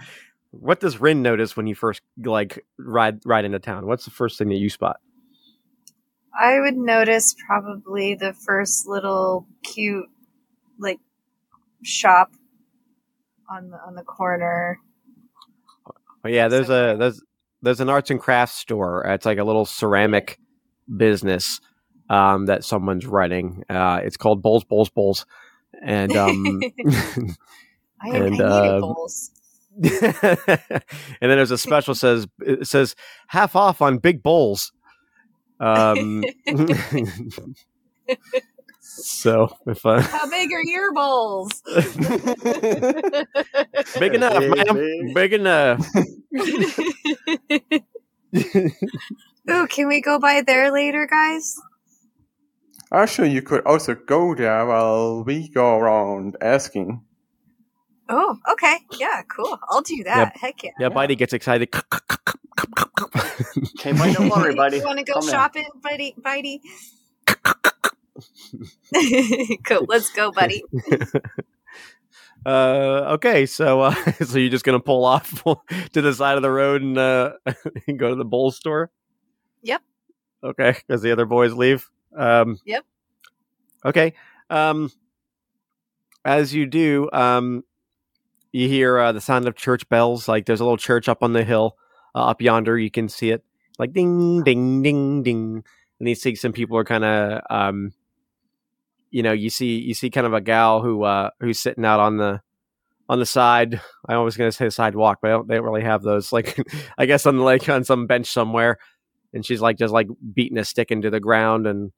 What 0.50 0.80
does 0.80 1.00
Ryn 1.00 1.22
notice 1.22 1.56
when 1.56 1.66
you 1.66 1.74
first 1.74 2.00
like 2.22 2.64
ride 2.78 3.20
ride 3.24 3.44
into 3.44 3.58
town? 3.58 3.86
What's 3.86 4.04
the 4.04 4.10
first 4.10 4.38
thing 4.38 4.48
that 4.48 4.56
you 4.56 4.70
spot? 4.70 4.98
I 6.38 6.60
would 6.60 6.76
notice 6.76 7.34
probably 7.46 8.14
the 8.14 8.32
first 8.32 8.86
little 8.86 9.46
cute 9.62 10.06
like 10.78 11.00
shop 11.82 12.30
on 13.50 13.70
the 13.70 13.78
on 13.78 13.94
the 13.94 14.02
corner. 14.02 14.78
Oh 16.24 16.28
yeah, 16.28 16.48
there's 16.48 16.70
a 16.70 16.96
there's 16.98 17.22
there's 17.62 17.80
an 17.80 17.88
arts 17.88 18.10
and 18.10 18.20
crafts 18.20 18.56
store. 18.56 19.04
It's 19.06 19.26
like 19.26 19.38
a 19.38 19.44
little 19.44 19.64
ceramic 19.64 20.38
business 20.94 21.60
um, 22.10 22.46
that 22.46 22.64
someone's 22.64 23.06
running. 23.06 23.64
Uh, 23.68 24.00
it's 24.02 24.16
called 24.16 24.42
Bowls 24.42 24.64
Bowls 24.64 24.90
Bowls, 24.90 25.26
and 25.84 26.16
um, 26.16 26.60
I, 28.00 28.10
And, 28.10 28.40
I 28.40 28.68
um, 28.68 28.80
bowls. 28.80 29.30
and 29.80 29.92
then 29.92 30.82
there's 31.20 31.52
a 31.52 31.58
special 31.58 31.94
says 31.94 32.26
it 32.40 32.66
says 32.66 32.96
half 33.28 33.54
off 33.54 33.80
on 33.80 33.98
big 33.98 34.22
bowls. 34.22 34.72
Um, 35.60 36.24
so 38.80 39.56
if 39.66 39.84
uh, 39.84 40.00
How 40.00 40.28
big 40.30 40.50
are 40.52 40.62
your 40.62 40.92
bowls? 40.92 41.62
big 43.98 44.14
enough, 44.14 44.38
Big, 44.38 44.56
ma'am, 44.56 44.76
big. 44.76 45.14
big 45.14 45.32
enough. 45.32 45.86
Ooh, 49.50 49.66
can 49.66 49.88
we 49.88 50.00
go 50.00 50.18
by 50.18 50.42
there 50.46 50.70
later, 50.70 51.06
guys? 51.10 51.56
Actually, 52.92 53.30
you 53.30 53.42
could 53.42 53.64
also 53.66 53.94
go 53.94 54.34
there 54.34 54.64
while 54.66 55.22
we 55.24 55.48
go 55.48 55.76
around 55.76 56.36
asking. 56.40 57.02
Oh, 58.08 58.38
okay. 58.52 58.78
Yeah, 58.98 59.22
cool. 59.28 59.58
I'll 59.68 59.82
do 59.82 60.02
that. 60.04 60.36
Heck 60.36 60.62
yeah. 60.62 60.70
Yeah, 60.80 60.88
Bitey 60.88 61.16
gets 61.16 61.34
excited. 61.34 61.70
Can't 63.78 63.98
find 63.98 64.18
no 64.18 64.28
worry, 64.28 64.54
buddy. 64.54 64.78
You 64.78 64.84
want 64.84 64.98
to 64.98 65.04
go 65.04 65.14
Calm 65.14 65.22
down. 65.22 65.30
shopping, 65.30 65.66
buddy? 65.82 66.14
Bitey? 66.20 66.60
cool. 69.64 69.86
Let's 69.88 70.10
go, 70.10 70.30
buddy. 70.32 70.62
Uh, 72.46 73.14
okay, 73.14 73.46
so 73.46 73.80
uh, 73.80 74.12
so 74.24 74.38
you're 74.38 74.48
just 74.48 74.64
gonna 74.64 74.78
pull 74.78 75.04
off 75.04 75.42
to 75.92 76.00
the 76.00 76.14
side 76.14 76.36
of 76.36 76.42
the 76.42 76.50
road 76.50 76.82
and 76.82 76.96
uh, 76.96 77.32
and 77.88 77.98
go 77.98 78.10
to 78.10 78.14
the 78.14 78.24
bowl 78.24 78.52
store. 78.52 78.92
Yep. 79.62 79.82
Okay, 80.44 80.76
because 80.86 81.02
the 81.02 81.10
other 81.10 81.26
boys 81.26 81.52
leave. 81.52 81.90
Um, 82.16 82.58
Yep. 82.64 82.84
Okay. 83.84 84.14
Um, 84.48 84.90
as 86.24 86.54
you 86.54 86.64
do, 86.66 87.10
um, 87.12 87.64
you 88.52 88.68
hear 88.68 88.98
uh, 88.98 89.10
the 89.12 89.20
sound 89.20 89.48
of 89.48 89.56
church 89.56 89.88
bells. 89.88 90.28
Like 90.28 90.46
there's 90.46 90.60
a 90.60 90.64
little 90.64 90.78
church 90.78 91.08
up 91.08 91.24
on 91.24 91.32
the 91.32 91.42
hill, 91.44 91.76
uh, 92.18 92.30
up 92.30 92.42
yonder. 92.42 92.78
You 92.78 92.90
can 92.90 93.08
see 93.08 93.30
it, 93.30 93.44
like 93.78 93.92
ding, 93.92 94.42
ding, 94.42 94.82
ding, 94.82 95.22
ding. 95.22 95.64
And 96.00 96.08
you 96.08 96.14
see 96.14 96.34
some 96.34 96.52
people 96.52 96.76
are 96.76 96.84
kind 96.84 97.04
of, 97.04 97.42
um, 97.50 97.92
you 99.10 99.22
know, 99.22 99.32
you 99.32 99.50
see 99.50 99.78
you 99.78 99.94
see 99.94 100.10
kind 100.10 100.26
of 100.26 100.34
a 100.34 100.40
gal 100.40 100.82
who 100.82 101.02
uh, 101.04 101.30
who's 101.40 101.60
sitting 101.60 101.84
out 101.84 102.00
on 102.00 102.16
the 102.16 102.40
on 103.08 103.18
the 103.18 103.26
side. 103.26 103.80
I 104.08 104.18
was 104.18 104.36
going 104.36 104.50
to 104.50 104.56
say 104.56 104.68
sidewalk, 104.70 105.18
but 105.22 105.28
I 105.28 105.34
don't, 105.34 105.48
they 105.48 105.54
don't 105.54 105.64
really 105.64 105.82
have 105.82 106.02
those. 106.02 106.32
Like 106.32 106.58
I 106.98 107.06
guess 107.06 107.26
on 107.26 107.36
the 107.36 107.42
like 107.42 107.68
on 107.68 107.84
some 107.84 108.06
bench 108.06 108.26
somewhere, 108.26 108.78
and 109.32 109.44
she's 109.44 109.60
like 109.60 109.78
just 109.78 109.92
like 109.92 110.08
beating 110.34 110.58
a 110.58 110.64
stick 110.64 110.90
into 110.90 111.10
the 111.10 111.20
ground 111.20 111.66
and 111.66 111.92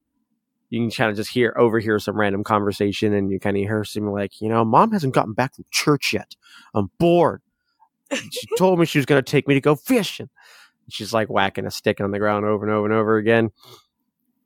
you 0.71 0.81
can 0.81 0.91
kind 0.91 1.11
of 1.11 1.17
just 1.17 1.31
hear 1.31 1.53
overhear 1.59 1.99
some 1.99 2.17
random 2.17 2.45
conversation 2.45 3.13
and 3.13 3.31
you 3.31 3.41
kind 3.41 3.57
of 3.57 3.63
hear 3.63 3.85
some 3.85 4.11
like 4.11 4.41
you 4.41 4.49
know 4.49 4.65
mom 4.65 4.93
hasn't 4.93 5.15
gotten 5.15 5.33
back 5.33 5.55
from 5.55 5.65
church 5.71 6.13
yet 6.13 6.37
i'm 6.75 6.91
bored 6.99 7.43
she 8.13 8.47
told 8.59 8.79
me 8.79 8.87
she 8.87 8.99
was 8.99 9.07
going 9.07 9.23
to 9.23 9.31
take 9.31 9.47
me 9.47 9.55
to 9.55 9.61
go 9.61 9.75
fishing 9.75 10.29
she's 10.89 11.13
like 11.13 11.29
whacking 11.29 11.67
a 11.67 11.71
stick 11.71 12.01
on 12.01 12.11
the 12.11 12.19
ground 12.19 12.45
over 12.45 12.65
and 12.65 12.75
over 12.75 12.87
and 12.87 12.95
over 12.95 13.17
again 13.17 13.51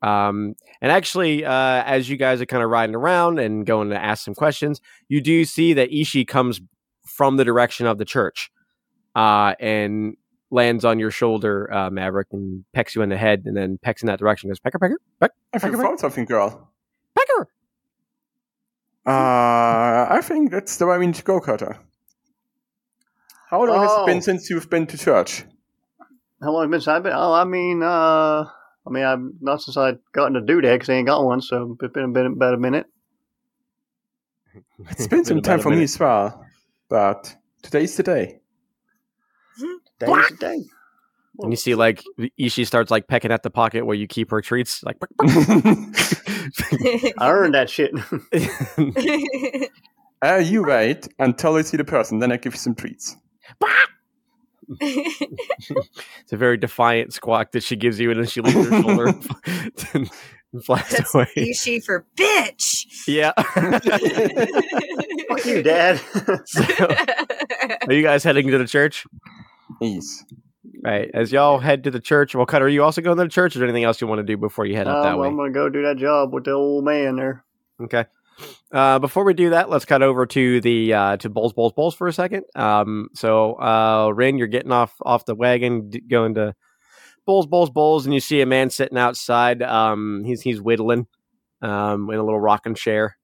um, 0.01 0.53
and 0.81 0.91
actually 0.91 1.43
uh, 1.43 1.83
as 1.83 2.09
you 2.09 2.17
guys 2.17 2.39
are 2.41 2.45
kind 2.45 2.61
of 2.61 2.69
riding 2.69 2.95
around 2.95 3.39
and 3.39 3.65
going 3.65 3.89
to 3.89 3.97
ask 3.97 4.23
some 4.23 4.35
questions 4.35 4.79
you 5.09 5.21
do 5.21 5.43
see 5.45 5.73
that 5.73 5.91
ishi 5.91 6.23
comes 6.25 6.61
from 7.05 7.37
the 7.37 7.43
direction 7.43 7.87
of 7.87 7.97
the 7.97 8.05
church 8.05 8.51
uh, 9.15 9.55
and 9.59 10.15
lands 10.51 10.85
on 10.85 10.99
your 10.99 11.11
shoulder 11.11 11.73
uh, 11.73 11.89
maverick 11.89 12.27
and 12.31 12.63
pecks 12.73 12.95
you 12.95 13.01
in 13.01 13.09
the 13.09 13.17
head 13.17 13.43
and 13.45 13.57
then 13.57 13.79
pecks 13.81 14.03
in 14.03 14.07
that 14.07 14.19
direction 14.19 14.49
goes 14.49 14.59
pecker 14.59 14.77
pecker 14.77 14.99
peck 15.19 15.31
you 15.53 15.59
Pecker, 15.59 15.77
found 15.77 15.99
something, 15.99 16.25
girl? 16.25 16.71
pecker 17.15 17.47
Uh, 19.07 20.07
I 20.09 20.19
think 20.23 20.51
that's 20.51 20.77
the 20.77 20.87
way 20.87 20.97
we 20.97 21.05
need 21.05 21.15
to 21.15 21.23
go, 21.23 21.39
Cutter. 21.39 21.77
How 23.55 23.63
long 23.63 23.81
has 23.83 23.91
it 23.93 23.99
Oh. 24.01 24.05
been 24.05 24.21
since 24.21 24.49
you've 24.49 24.69
been 24.69 24.85
to 24.87 24.97
church? 24.97 25.45
How 26.41 26.51
long 26.51 26.63
has 26.63 26.67
it 26.67 26.71
been 26.71 26.81
since 26.81 26.87
I've 26.89 27.03
been? 27.03 27.13
Oh, 27.15 27.31
I 27.31 27.45
mean, 27.45 27.81
uh, 27.81 28.43
I 28.85 28.89
mean, 28.89 29.05
I've 29.05 29.21
not 29.39 29.61
since 29.61 29.77
I 29.77 29.93
got 30.11 30.25
into 30.25 30.41
Doodad 30.41 30.73
because 30.73 30.89
I 30.89 30.95
ain't 30.95 31.07
got 31.07 31.23
one, 31.23 31.39
so 31.39 31.77
it's 31.81 31.93
been, 31.93 32.11
been 32.11 32.25
about 32.25 32.53
a 32.53 32.57
minute. 32.57 32.85
It's 34.89 35.07
been 35.07 35.23
some 35.23 35.37
about 35.37 35.49
time 35.49 35.59
a 35.59 35.63
for 35.63 35.69
me 35.69 35.83
as 35.83 35.97
well, 35.97 36.45
but 36.89 37.33
today's 37.61 37.95
the 37.95 38.03
day. 38.03 38.41
Day 39.99 40.11
is 40.11 40.31
a 40.31 40.35
day. 40.35 40.59
And 41.39 41.53
you 41.53 41.55
see, 41.55 41.75
like 41.75 42.03
Ishi 42.37 42.65
starts 42.65 42.91
like 42.91 43.07
pecking 43.07 43.31
at 43.31 43.43
the 43.43 43.49
pocket 43.49 43.85
where 43.85 43.95
you 43.95 44.05
keep 44.05 44.31
her 44.31 44.41
treats. 44.41 44.83
Like, 44.83 44.97
I 45.21 47.13
earned 47.21 47.53
that 47.53 47.69
shit. 47.69 47.93
uh, 50.21 50.35
you 50.43 50.63
wait 50.63 51.07
until 51.19 51.55
I 51.55 51.61
see 51.61 51.77
the 51.77 51.85
person, 51.85 52.19
then 52.19 52.33
I 52.33 52.37
give 52.37 52.51
you 52.51 52.59
some 52.59 52.75
treats. 52.75 53.15
It's 54.79 56.31
a 56.31 56.37
very 56.37 56.57
defiant 56.57 57.13
squawk 57.13 57.51
that 57.51 57.63
she 57.63 57.75
gives 57.75 57.99
you, 57.99 58.11
and 58.11 58.19
then 58.19 58.27
she 58.27 58.41
leaves 58.41 58.55
her 58.69 58.81
shoulder 58.81 59.07
and 59.93 60.09
flies 60.63 60.89
That's 60.89 61.13
away. 61.13 61.53
She 61.53 61.79
for 61.79 62.05
bitch. 62.15 62.85
Yeah. 63.07 63.31
Fuck 63.37 63.85
you, 65.45 65.61
Dad. 65.61 65.99
So, 66.45 66.63
are 67.87 67.93
you 67.93 68.03
guys 68.03 68.23
heading 68.23 68.47
to 68.49 68.57
the 68.57 68.67
church? 68.67 69.05
Yes. 69.81 70.23
Right. 70.83 71.09
As 71.13 71.31
y'all 71.31 71.59
head 71.59 71.83
to 71.85 71.91
the 71.91 71.99
church, 71.99 72.35
well, 72.35 72.45
Cutter, 72.45 72.65
are 72.65 72.69
you 72.69 72.83
also 72.83 73.01
going 73.01 73.17
to 73.17 73.23
the 73.23 73.29
church, 73.29 73.55
or 73.55 73.57
is 73.57 73.59
there 73.59 73.67
anything 73.67 73.83
else 73.83 74.01
you 74.01 74.07
want 74.07 74.19
to 74.19 74.23
do 74.23 74.37
before 74.37 74.65
you 74.65 74.75
head 74.75 74.87
up 74.87 75.03
that 75.03 75.13
Um, 75.13 75.19
way? 75.19 75.27
I'm 75.27 75.35
gonna 75.37 75.51
go 75.51 75.69
do 75.69 75.81
that 75.83 75.97
job 75.97 76.33
with 76.33 76.45
the 76.45 76.51
old 76.51 76.85
man 76.85 77.15
there. 77.15 77.43
Okay. 77.81 78.05
Uh, 78.75 78.99
before 78.99 79.23
we 79.23 79.33
do 79.33 79.51
that, 79.51 79.69
let's 79.69 79.85
cut 79.85 80.03
over 80.03 80.25
to 80.25 80.59
the 80.59 80.93
uh, 80.93 81.15
to 81.15 81.29
bowls, 81.29 81.53
bowls, 81.53 81.71
bowls 81.71 81.95
for 81.95 82.09
a 82.09 82.13
second. 82.13 82.43
Um, 82.55 83.07
so, 83.13 83.53
uh, 83.53 84.11
Ryn, 84.13 84.37
you're 84.37 84.47
getting 84.47 84.73
off 84.73 84.93
off 85.01 85.23
the 85.23 85.33
wagon, 85.33 85.89
d- 85.91 86.01
going 86.01 86.33
to 86.33 86.53
bowls, 87.25 87.47
bowls, 87.47 87.69
bowls, 87.69 88.05
and 88.05 88.13
you 88.13 88.19
see 88.19 88.41
a 88.41 88.45
man 88.45 88.69
sitting 88.69 88.97
outside. 88.97 89.61
Um, 89.61 90.25
he's 90.25 90.41
he's 90.41 90.59
whittling, 90.59 91.07
um, 91.61 92.09
in 92.09 92.19
a 92.19 92.23
little 92.23 92.39
rocking 92.41 92.75
chair, 92.75 93.15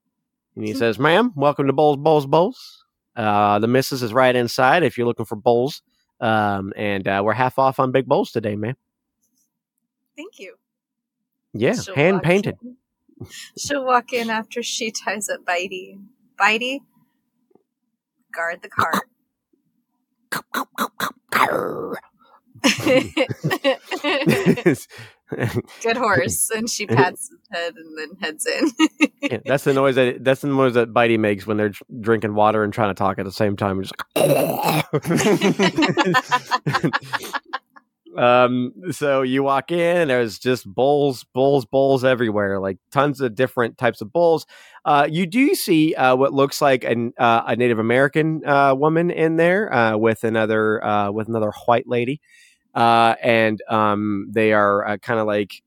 and 0.56 0.66
he 0.66 0.74
says, 0.74 0.98
"Ma'am, 0.98 1.34
welcome 1.36 1.68
to 1.68 1.74
bowls, 1.74 1.98
bowls, 1.98 2.26
bowls. 2.26 2.86
Uh, 3.18 3.60
the 3.60 3.68
missus 3.68 4.02
is 4.02 4.14
right 4.14 4.34
inside 4.34 4.84
if 4.84 4.98
you're 4.98 5.08
looking 5.08 5.26
for 5.26 5.36
bowls. 5.36 5.82
Um, 6.22 6.72
and 6.78 7.06
uh, 7.06 7.24
we're 7.26 7.34
half 7.34 7.60
off 7.60 7.78
on 7.78 7.92
big 7.92 8.06
bowls 8.06 8.32
today, 8.32 8.56
ma'am." 8.56 8.78
Thank 10.16 10.40
you. 10.40 10.56
Yeah, 11.52 11.76
hand 11.94 12.24
painted. 12.24 12.56
in. 12.64 12.78
She'll 13.58 13.86
walk 13.86 14.14
in 14.14 14.30
after 14.30 14.64
she 14.64 14.92
ties 14.92 15.30
up 15.30 15.46
Bitey. 15.46 16.00
Bitey, 16.40 16.80
guard 18.34 18.62
the 18.62 18.70
cart. 18.70 19.08
Good 25.82 25.98
horse. 25.98 26.50
And 26.52 26.70
she 26.70 26.86
pats 26.88 27.30
his 27.30 27.40
head 27.52 27.74
and 27.76 27.98
then 27.98 28.10
heads 28.22 28.46
in. 28.46 28.72
Yeah, 29.22 29.38
that's 29.46 29.64
the 29.64 29.74
noise 29.74 29.96
that 29.96 30.24
that's 30.24 30.42
the 30.42 30.48
noise 30.48 30.74
that 30.74 30.94
Bitey 30.94 31.18
makes 31.20 31.48
when 31.48 31.58
they're 31.58 31.74
drinking 32.00 32.36
water 32.36 32.64
and 32.64 32.74
trying 32.74 32.90
to 32.90 32.98
talk 32.98 33.20
at 33.20 33.26
the 33.26 33.32
same 33.32 33.56
time. 33.56 33.82
Just 33.82 33.94
Um, 38.18 38.74
so 38.92 39.22
you 39.22 39.44
walk 39.44 39.72
in, 39.72 40.08
there's 40.10 40.38
just 40.40 40.66
bowls, 40.66 41.24
bowls, 41.34 41.66
bowls 41.66 42.04
everywhere, 42.04 42.60
like 42.60 42.78
tons 42.92 43.22
of 43.22 43.36
different 43.36 43.78
types 43.78 44.02
of 44.02 44.12
bowls. 44.12 44.46
Uh, 44.84 45.08
you 45.10 45.26
do 45.26 45.56
see 45.56 45.96
uh, 45.96 46.16
what 46.16 46.34
looks 46.34 46.62
like 46.62 46.84
an, 46.84 47.14
uh, 47.18 47.44
a 47.48 47.56
Native 47.56 47.80
American 47.80 48.46
uh, 48.46 48.74
woman 48.76 49.12
in 49.12 49.38
there 49.38 49.74
uh, 49.74 49.98
with 49.98 50.24
another 50.24 50.84
uh, 50.84 51.12
with 51.12 51.28
another 51.30 51.52
white 51.66 51.88
lady, 51.88 52.20
and 52.76 53.62
um, 53.70 54.28
they 54.32 54.54
are 54.54 54.98
kind 55.00 55.20
of 55.20 55.28
like 55.28 55.62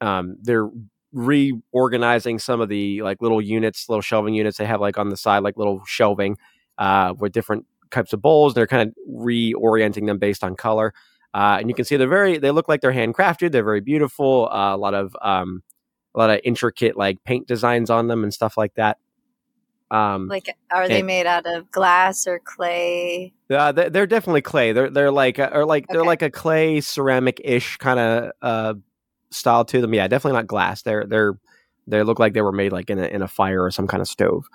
um, 0.00 0.36
they're 0.42 0.68
reorganizing 1.12 2.38
some 2.38 2.60
of 2.60 2.68
the 2.68 3.02
like 3.02 3.22
little 3.22 3.40
units, 3.40 3.88
little 3.88 4.02
shelving 4.02 4.34
units 4.34 4.58
they 4.58 4.66
have 4.66 4.80
like 4.80 4.98
on 4.98 5.08
the 5.08 5.16
side, 5.16 5.40
like 5.42 5.56
little 5.56 5.82
shelving 5.86 6.36
uh, 6.78 7.14
with 7.18 7.32
different 7.32 7.66
types 7.90 8.12
of 8.12 8.20
bowls. 8.20 8.54
They're 8.54 8.66
kind 8.66 8.88
of 8.88 8.94
reorienting 9.10 10.06
them 10.06 10.18
based 10.18 10.44
on 10.44 10.56
color. 10.56 10.92
Uh, 11.36 11.58
and 11.60 11.68
you 11.68 11.74
can 11.74 11.84
see 11.84 11.96
they're 11.98 12.08
very 12.08 12.38
they 12.38 12.50
look 12.50 12.66
like 12.66 12.80
they're 12.80 12.94
handcrafted 12.94 13.52
they're 13.52 13.62
very 13.62 13.82
beautiful 13.82 14.48
uh, 14.50 14.74
a 14.74 14.78
lot 14.78 14.94
of 14.94 15.14
um, 15.20 15.62
a 16.14 16.18
lot 16.18 16.30
of 16.30 16.40
intricate 16.44 16.96
like 16.96 17.22
paint 17.24 17.46
designs 17.46 17.90
on 17.90 18.08
them 18.08 18.22
and 18.24 18.32
stuff 18.32 18.56
like 18.56 18.72
that. 18.76 18.96
Um, 19.90 20.28
Like, 20.28 20.56
are 20.70 20.88
they 20.88 21.02
made 21.02 21.26
out 21.26 21.46
of 21.46 21.70
glass 21.70 22.26
or 22.26 22.40
clay? 22.42 23.34
uh, 23.50 23.70
they- 23.72 23.90
they're 23.90 24.06
definitely 24.06 24.40
clay. 24.40 24.72
They're 24.72 24.88
they're 24.90 25.10
like 25.12 25.38
uh, 25.38 25.50
or 25.52 25.66
like 25.66 25.86
they're 25.88 26.04
like 26.04 26.22
a 26.22 26.30
clay 26.30 26.80
ceramic 26.80 27.38
ish 27.44 27.76
kind 27.76 28.00
of 28.00 28.32
uh, 28.40 28.74
style 29.30 29.64
to 29.66 29.80
them. 29.82 29.92
Yeah 29.94 30.08
definitely 30.08 30.38
not 30.38 30.46
glass. 30.46 30.82
They're 30.82 31.04
they're 31.06 31.34
they 31.86 32.02
look 32.02 32.18
like 32.18 32.32
they 32.32 32.42
were 32.42 32.50
made 32.52 32.72
like 32.72 32.88
in 32.90 32.98
a 32.98 33.04
in 33.06 33.20
a 33.22 33.28
fire 33.28 33.62
or 33.62 33.70
some 33.70 33.86
kind 33.86 34.00
of 34.00 34.08
stove 34.08 34.46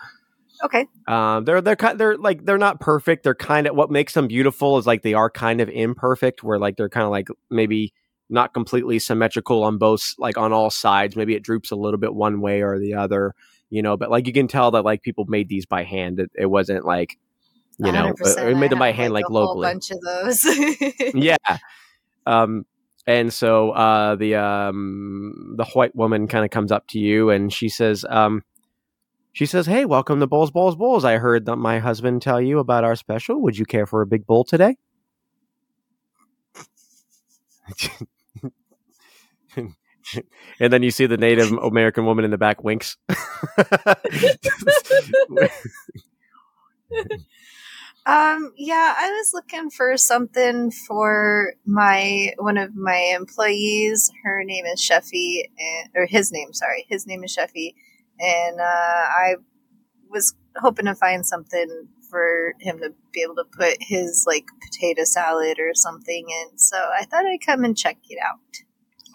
Okay. 0.63 0.87
Um, 1.07 1.45
they're 1.45 1.61
they're 1.61 1.75
kind 1.75 1.99
they're 1.99 2.17
like 2.17 2.45
they're 2.45 2.57
not 2.57 2.79
perfect. 2.79 3.23
They're 3.23 3.35
kind 3.35 3.67
of 3.67 3.75
what 3.75 3.89
makes 3.89 4.13
them 4.13 4.27
beautiful 4.27 4.77
is 4.77 4.85
like 4.85 5.01
they 5.01 5.13
are 5.13 5.29
kind 5.29 5.61
of 5.61 5.69
imperfect. 5.69 6.43
Where 6.43 6.59
like 6.59 6.77
they're 6.77 6.89
kind 6.89 7.05
of 7.05 7.11
like 7.11 7.29
maybe 7.49 7.93
not 8.29 8.53
completely 8.53 8.99
symmetrical 8.99 9.63
on 9.63 9.77
both 9.77 10.13
like 10.17 10.37
on 10.37 10.53
all 10.53 10.69
sides. 10.69 11.15
Maybe 11.15 11.35
it 11.35 11.43
droops 11.43 11.71
a 11.71 11.75
little 11.75 11.99
bit 11.99 12.13
one 12.13 12.41
way 12.41 12.61
or 12.61 12.79
the 12.79 12.93
other. 12.95 13.33
You 13.69 13.81
know, 13.81 13.97
but 13.97 14.11
like 14.11 14.27
you 14.27 14.33
can 14.33 14.47
tell 14.47 14.71
that 14.71 14.83
like 14.83 15.01
people 15.01 15.25
made 15.27 15.49
these 15.49 15.65
by 15.65 15.83
hand. 15.83 16.19
It, 16.19 16.31
it 16.35 16.45
wasn't 16.47 16.85
like 16.85 17.17
you 17.79 17.91
know 17.91 18.13
100%. 18.13 18.51
it 18.51 18.57
made 18.57 18.71
them 18.71 18.79
by 18.79 18.91
hand 18.91 19.13
like, 19.13 19.25
a 19.27 19.31
whole 19.31 19.45
locally. 19.45 19.67
bunch 19.67 19.91
of 19.91 20.01
those. 20.01 20.45
yeah. 21.13 21.37
Um, 22.25 22.65
and 23.07 23.33
so 23.33 23.71
uh, 23.71 24.15
the 24.15 24.35
um, 24.35 25.55
the 25.57 25.65
white 25.65 25.95
woman 25.95 26.27
kind 26.27 26.45
of 26.45 26.51
comes 26.51 26.71
up 26.71 26.87
to 26.89 26.99
you 26.99 27.29
and 27.29 27.51
she 27.51 27.69
says, 27.69 28.05
um, 28.07 28.43
she 29.31 29.45
says, 29.45 29.65
"Hey, 29.65 29.85
welcome 29.85 30.19
to 30.19 30.27
Bowls, 30.27 30.51
Bowls, 30.51 30.75
Bowls. 30.75 31.05
I 31.05 31.17
heard 31.17 31.45
that 31.45 31.57
my 31.57 31.79
husband 31.79 32.21
tell 32.21 32.41
you 32.41 32.59
about 32.59 32.83
our 32.83 32.95
special. 32.95 33.41
Would 33.41 33.57
you 33.57 33.65
care 33.65 33.85
for 33.85 34.01
a 34.01 34.07
big 34.07 34.25
bowl 34.25 34.43
today?" 34.43 34.77
and 40.59 40.73
then 40.73 40.83
you 40.83 40.91
see 40.91 41.05
the 41.05 41.17
Native 41.17 41.51
American 41.51 42.05
woman 42.05 42.25
in 42.25 42.31
the 42.31 42.37
back 42.37 42.63
winks. 42.63 42.97
Um, 48.05 48.51
yeah, 48.57 48.95
I 48.97 49.11
was 49.11 49.31
looking 49.31 49.69
for 49.69 49.95
something 49.95 50.71
for 50.71 51.53
my 51.67 52.33
one 52.39 52.57
of 52.57 52.75
my 52.75 53.13
employees. 53.15 54.11
Her 54.23 54.43
name 54.43 54.65
is 54.65 54.81
Sheffy, 54.81 55.43
and 55.59 55.89
or 55.95 56.07
his 56.07 56.31
name, 56.31 56.51
sorry, 56.51 56.87
his 56.89 57.05
name 57.05 57.23
is 57.23 57.37
Sheffy, 57.37 57.75
and 58.21 58.59
uh, 58.59 58.63
I 58.63 59.35
was 60.09 60.33
hoping 60.57 60.85
to 60.85 60.95
find 60.95 61.25
something 61.25 61.87
for 62.09 62.53
him 62.59 62.77
to 62.79 62.89
be 63.13 63.21
able 63.21 63.35
to 63.35 63.45
put 63.57 63.77
his 63.79 64.25
like 64.27 64.45
potato 64.61 65.03
salad 65.05 65.57
or 65.59 65.71
something 65.73 66.25
in. 66.29 66.57
So 66.57 66.77
I 66.77 67.05
thought 67.05 67.25
I'd 67.25 67.45
come 67.45 67.63
and 67.63 67.77
check 67.77 67.97
it 68.09 68.19
out. 68.25 68.39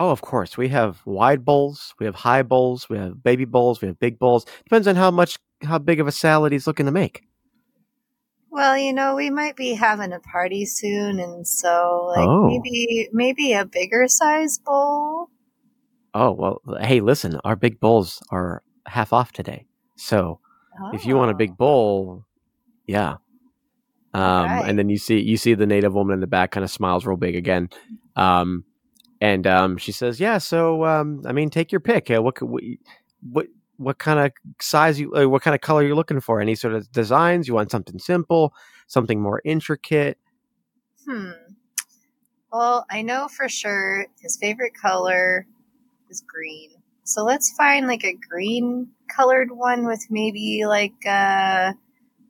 Oh, 0.01 0.11
of 0.11 0.21
course. 0.23 0.57
We 0.57 0.69
have 0.69 1.01
wide 1.07 1.45
bowls, 1.45 1.95
we 1.99 2.07
have 2.07 2.15
high 2.15 2.43
bowls, 2.43 2.89
we 2.89 2.99
have 2.99 3.23
baby 3.23 3.45
bowls, 3.45 3.81
we 3.81 3.89
have 3.89 3.99
big 3.99 4.19
bowls. 4.19 4.45
Depends 4.65 4.87
on 4.89 4.97
how 4.97 5.11
much, 5.11 5.39
how 5.63 5.79
big 5.79 6.01
of 6.01 6.07
a 6.07 6.13
salad 6.13 6.53
he's 6.53 6.67
looking 6.67 6.87
to 6.87 6.93
make. 6.93 7.23
Well, 8.51 8.79
you 8.79 8.93
know, 8.95 9.15
we 9.15 9.29
might 9.29 9.57
be 9.57 9.75
having 9.75 10.13
a 10.13 10.21
party 10.21 10.65
soon, 10.65 11.21
and 11.21 11.47
so 11.47 12.13
like 12.17 12.27
Oh. 12.27 12.47
maybe 12.49 13.09
maybe 13.13 13.53
a 13.53 13.67
bigger 13.67 14.09
size 14.09 14.59
bowl. 14.59 15.29
Oh 16.15 16.33
well, 16.33 16.63
hey, 16.81 17.01
listen, 17.01 17.39
our 17.45 17.57
big 17.57 17.81
bowls 17.81 18.23
are 18.31 18.63
half 18.87 19.13
off 19.13 19.33
today. 19.33 19.67
So 19.97 20.41
if 20.93 21.07
you 21.07 21.17
want 21.17 21.31
a 21.31 21.35
Oh. 21.35 21.39
big 21.39 21.57
bowl, 21.57 22.25
yeah. 22.87 23.17
Um, 24.15 24.23
Alright. 24.23 24.69
and 24.69 24.79
then 24.79 24.89
you 24.89 24.97
see 24.99 25.21
you 25.21 25.37
see 25.37 25.55
the 25.55 25.67
native 25.67 25.93
woman 25.95 26.15
in 26.15 26.21
the 26.21 26.27
back 26.27 26.51
kind 26.53 26.65
of 26.65 26.71
smiles 26.71 27.05
real 27.05 27.17
big 27.19 27.37
again, 27.37 27.69
um, 28.17 28.65
and 29.21 29.47
um, 29.47 29.77
she 29.77 29.93
says, 29.93 30.19
"Yeah, 30.21 30.39
so 30.39 30.85
um, 30.87 31.23
I 31.27 31.33
mean, 31.33 31.51
take 31.51 31.71
your 31.71 31.81
pick. 31.81 32.11
Uh, 32.11 32.23
what 32.23 32.41
we, 32.41 32.79
what 33.31 33.47
what 33.77 33.99
kind 33.99 34.19
of 34.21 34.33
size 34.59 34.99
you, 34.99 35.15
uh, 35.15 35.29
what 35.29 35.43
kind 35.43 35.55
of 35.55 35.61
color 35.61 35.83
you're 35.83 35.97
looking 35.97 36.21
for? 36.21 36.41
Any 36.41 36.55
sort 36.55 36.73
of 36.75 36.91
designs? 36.93 37.47
You 37.47 37.53
want 37.55 37.71
something 37.71 37.99
simple, 37.99 38.55
something 38.87 39.21
more 39.21 39.43
intricate? 39.45 40.17
Hmm. 41.07 41.33
Well, 42.51 42.87
I 42.91 43.03
know 43.03 43.29
for 43.29 43.49
sure 43.51 44.07
his 44.23 44.39
favorite 44.39 44.73
color 44.81 45.47
is 46.09 46.23
green. 46.27 46.71
So 47.07 47.25
let's 47.25 47.53
find 47.53 47.87
like 47.87 48.05
a 48.05 48.15
green 48.15 48.89
colored 49.09 49.53
one 49.53 49.87
with 49.87 50.07
maybe 50.11 50.67
like 50.67 51.07
uh 51.07 51.73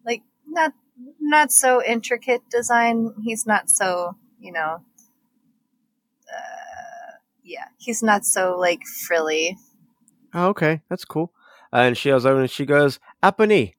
like 0.05 0.23
not 0.47 0.75
not 1.19 1.51
so 1.51 1.83
intricate 1.83 2.43
design. 2.51 3.15
He's 3.25 3.47
not 3.47 3.71
so, 3.71 4.17
you 4.39 4.53
know, 4.53 4.83
uh 6.31 7.12
yeah, 7.43 7.69
he's 7.79 8.03
not 8.03 8.27
so 8.27 8.59
like 8.59 8.83
frilly. 8.85 9.57
Oh, 10.35 10.49
okay, 10.49 10.83
that's 10.91 11.07
cool. 11.07 11.33
And 11.73 11.97
she 11.97 12.11
goes 12.11 12.27
over 12.27 12.41
and 12.41 12.51
she 12.51 12.67
goes, 12.67 13.01
Apani. 13.23 13.73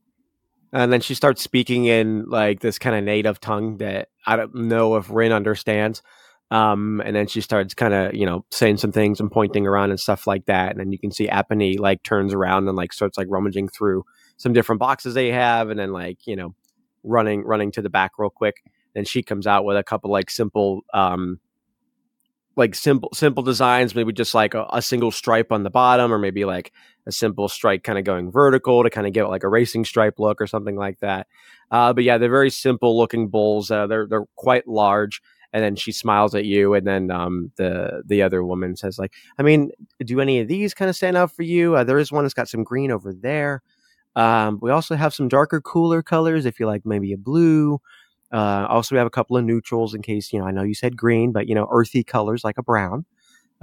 And 0.73 0.91
then 0.91 1.01
she 1.01 1.13
starts 1.13 1.43
speaking 1.43 1.85
in 1.85 2.25
like 2.27 2.59
this 2.59 2.79
kind 2.79 2.95
of 2.95 3.03
native 3.03 3.39
tongue 3.39 3.77
that 3.77 4.09
I 4.25 4.35
don't 4.35 4.55
know 4.55 4.95
if 4.95 5.11
Ryn 5.11 5.31
understands. 5.31 6.01
Um, 6.49 7.01
and 7.05 7.15
then 7.15 7.27
she 7.27 7.41
starts 7.41 7.73
kind 7.73 7.93
of, 7.93 8.13
you 8.13 8.25
know, 8.25 8.45
saying 8.51 8.77
some 8.77 8.91
things 8.91 9.19
and 9.19 9.31
pointing 9.31 9.67
around 9.67 9.89
and 9.89 9.99
stuff 9.99 10.25
like 10.27 10.45
that. 10.45 10.71
And 10.71 10.79
then 10.79 10.91
you 10.91 10.99
can 10.99 11.11
see 11.11 11.27
Apani 11.27 11.77
like 11.77 12.03
turns 12.03 12.33
around 12.33 12.67
and 12.67 12.77
like 12.77 12.93
starts 12.93 13.17
like 13.17 13.27
rummaging 13.29 13.67
through 13.67 14.05
some 14.37 14.53
different 14.53 14.79
boxes 14.79 15.13
they 15.13 15.31
have 15.31 15.69
and 15.69 15.79
then 15.79 15.91
like, 15.91 16.25
you 16.25 16.35
know, 16.35 16.55
running 17.03 17.43
running 17.43 17.71
to 17.71 17.81
the 17.81 17.89
back 17.89 18.11
real 18.17 18.29
quick. 18.29 18.63
Then 18.95 19.03
she 19.03 19.23
comes 19.23 19.45
out 19.45 19.65
with 19.65 19.77
a 19.77 19.83
couple 19.83 20.09
like 20.09 20.29
simple 20.29 20.81
um 20.93 21.39
like 22.55 22.75
simple 22.75 23.09
simple 23.13 23.43
designs, 23.43 23.93
maybe 23.93 24.11
just 24.13 24.33
like 24.33 24.53
a, 24.53 24.65
a 24.71 24.81
single 24.81 25.11
stripe 25.11 25.51
on 25.51 25.63
the 25.63 25.69
bottom, 25.69 26.11
or 26.11 26.17
maybe 26.17 26.43
like 26.43 26.73
a 27.05 27.11
simple 27.11 27.47
stripe 27.47 27.83
kind 27.83 27.99
of 27.99 28.03
going 28.03 28.31
vertical 28.31 28.83
to 28.83 28.89
kind 28.89 29.05
of 29.05 29.13
give 29.13 29.25
it 29.25 29.29
like 29.29 29.43
a 29.43 29.49
racing 29.49 29.85
stripe 29.85 30.15
look 30.17 30.41
or 30.41 30.47
something 30.47 30.75
like 30.75 30.99
that. 30.99 31.27
Uh, 31.71 31.93
but 31.93 32.03
yeah, 32.03 32.17
they're 32.17 32.29
very 32.29 32.49
simple 32.49 32.97
looking 32.97 33.27
bulls. 33.27 33.69
Uh, 33.69 33.85
they're 33.85 34.07
they're 34.07 34.25
quite 34.35 34.67
large. 34.67 35.21
And 35.57 35.63
then 35.63 35.75
she 35.75 35.91
smiles 35.91 36.35
at 36.35 36.45
you, 36.45 36.75
and 36.75 36.85
then 36.85 37.09
um, 37.09 37.51
the 37.55 38.03
the 38.05 38.21
other 38.21 38.43
woman 38.43 38.75
says, 38.75 38.99
"Like, 38.99 39.11
I 39.39 39.41
mean, 39.41 39.71
do 40.05 40.21
any 40.21 40.39
of 40.39 40.47
these 40.47 40.75
kind 40.75 40.87
of 40.87 40.95
stand 40.95 41.17
out 41.17 41.31
for 41.31 41.41
you? 41.41 41.75
Uh, 41.75 41.83
there 41.83 41.97
is 41.97 42.11
one 42.11 42.23
that's 42.25 42.35
got 42.35 42.47
some 42.47 42.63
green 42.63 42.91
over 42.91 43.11
there. 43.11 43.63
Um, 44.15 44.59
we 44.61 44.69
also 44.69 44.93
have 44.95 45.15
some 45.15 45.27
darker, 45.27 45.59
cooler 45.59 46.03
colors 46.03 46.45
if 46.45 46.59
you 46.59 46.67
like, 46.67 46.85
maybe 46.85 47.11
a 47.11 47.17
blue. 47.17 47.81
Uh, 48.31 48.67
also, 48.69 48.93
we 48.93 48.99
have 48.99 49.07
a 49.07 49.09
couple 49.09 49.35
of 49.35 49.45
neutrals 49.45 49.95
in 49.95 50.03
case 50.03 50.31
you 50.31 50.37
know. 50.37 50.45
I 50.45 50.51
know 50.51 50.61
you 50.61 50.75
said 50.75 50.95
green, 50.95 51.31
but 51.31 51.47
you 51.47 51.55
know, 51.55 51.67
earthy 51.71 52.03
colors 52.03 52.43
like 52.43 52.59
a 52.59 52.63
brown. 52.63 53.05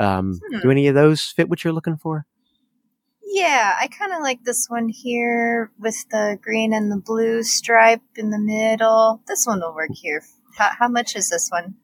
Um, 0.00 0.40
Hmm. 0.50 0.60
Do 0.62 0.70
any 0.72 0.88
of 0.88 0.96
those 0.96 1.22
fit 1.22 1.48
what 1.48 1.62
you're 1.62 1.72
looking 1.72 1.96
for? 1.96 2.26
Yeah, 3.24 3.76
I 3.80 3.86
kind 3.86 4.12
of 4.12 4.20
like 4.20 4.42
this 4.44 4.66
one 4.68 4.88
here 4.88 5.70
with 5.78 6.04
the 6.10 6.38
green 6.42 6.72
and 6.72 6.90
the 6.90 6.96
blue 6.96 7.42
stripe 7.44 8.02
in 8.16 8.30
the 8.30 8.38
middle. 8.38 9.22
This 9.28 9.46
one 9.46 9.60
will 9.60 9.74
work 9.74 9.90
here. 9.92 10.22
How, 10.56 10.70
how 10.78 10.88
much 10.88 11.16
is 11.16 11.30
this 11.30 11.48
one? 11.50 11.74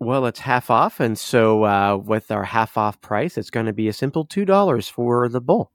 Well, 0.00 0.26
it's 0.26 0.40
half 0.40 0.70
off, 0.70 1.00
and 1.00 1.18
so 1.18 1.64
uh, 1.64 1.96
with 1.96 2.30
our 2.30 2.44
half 2.44 2.76
off 2.76 3.00
price, 3.00 3.38
it's 3.38 3.50
going 3.50 3.66
to 3.66 3.72
be 3.72 3.88
a 3.88 3.92
simple 3.92 4.24
two 4.24 4.44
dollars 4.44 4.88
for 4.88 5.28
the 5.28 5.40
bowl. 5.40 5.70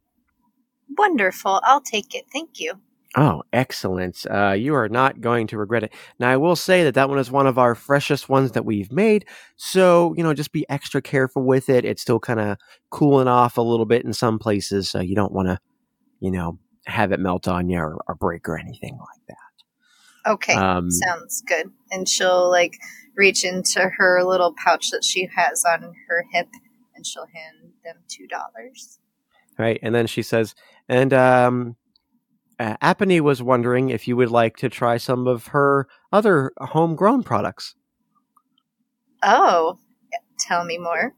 Wonderful. 0.97 1.62
I'll 1.63 1.82
take 1.82 2.13
it. 2.13 2.25
Thank 2.32 2.60
you. 2.60 2.73
Oh, 3.17 3.41
excellent! 3.53 4.25
Uh, 4.29 4.51
you 4.51 4.75
are 4.75 4.88
not 4.88 5.19
going 5.19 5.47
to 5.47 5.58
regret 5.58 5.84
it. 5.84 5.93
Now, 6.19 6.29
I 6.29 6.38
will 6.38 6.55
say 6.55 6.84
that 6.84 6.93
that 6.93 7.10
one 7.10 7.17
is 7.17 7.32
one 7.32 7.47
of 7.47 7.58
our 7.58 7.73
freshest 7.73 8.29
ones 8.29 8.51
that 8.51 8.65
we've 8.65 8.91
made. 8.91 9.25
So, 9.55 10.13
you 10.15 10.23
know, 10.23 10.34
just 10.34 10.51
be 10.51 10.69
extra 10.69 11.01
careful 11.01 11.43
with 11.43 11.69
it. 11.69 11.86
It's 11.86 12.01
still 12.01 12.19
kind 12.19 12.39
of 12.39 12.58
cooling 12.91 13.27
off 13.27 13.58
a 13.58 13.62
little 13.62 13.88
bit 13.88 14.05
in 14.05 14.13
some 14.13 14.38
places, 14.38 14.89
so 14.89 14.99
you 14.99 15.15
don't 15.15 15.32
want 15.32 15.47
to, 15.47 15.58
you 16.19 16.29
know, 16.29 16.60
have 16.86 17.12
it 17.12 17.19
melt 17.19 17.47
on 17.47 17.67
you 17.67 17.79
or, 17.79 17.97
or 18.08 18.13
break 18.15 18.47
or 18.47 18.60
anything 18.60 18.97
like 18.99 19.25
that. 19.27 19.48
Okay. 20.29 20.53
Um, 20.53 20.89
Sounds 20.91 21.41
good. 21.41 21.71
And 21.91 22.07
she'll 22.07 22.49
like 22.49 22.77
reach 23.15 23.43
into 23.43 23.89
her 23.97 24.23
little 24.23 24.53
pouch 24.63 24.91
that 24.91 25.03
she 25.03 25.27
has 25.35 25.65
on 25.65 25.93
her 26.07 26.25
hip 26.31 26.47
and 26.95 27.05
she'll 27.05 27.27
hand 27.33 27.73
them 27.83 27.97
two 28.07 28.27
dollars. 28.27 28.99
right? 29.57 29.79
And 29.81 29.93
then 29.93 30.07
she 30.07 30.21
says, 30.21 30.55
and 30.87 31.13
um, 31.13 31.75
uh, 32.59 32.77
Apony 32.77 33.19
was 33.19 33.41
wondering 33.41 33.89
if 33.89 34.07
you 34.07 34.15
would 34.15 34.31
like 34.31 34.57
to 34.57 34.69
try 34.69 34.97
some 34.97 35.27
of 35.27 35.47
her 35.47 35.87
other 36.13 36.51
homegrown 36.59 37.23
products. 37.23 37.75
Oh, 39.23 39.79
Tell 40.39 40.63
me 40.63 40.77
more. 40.77 41.13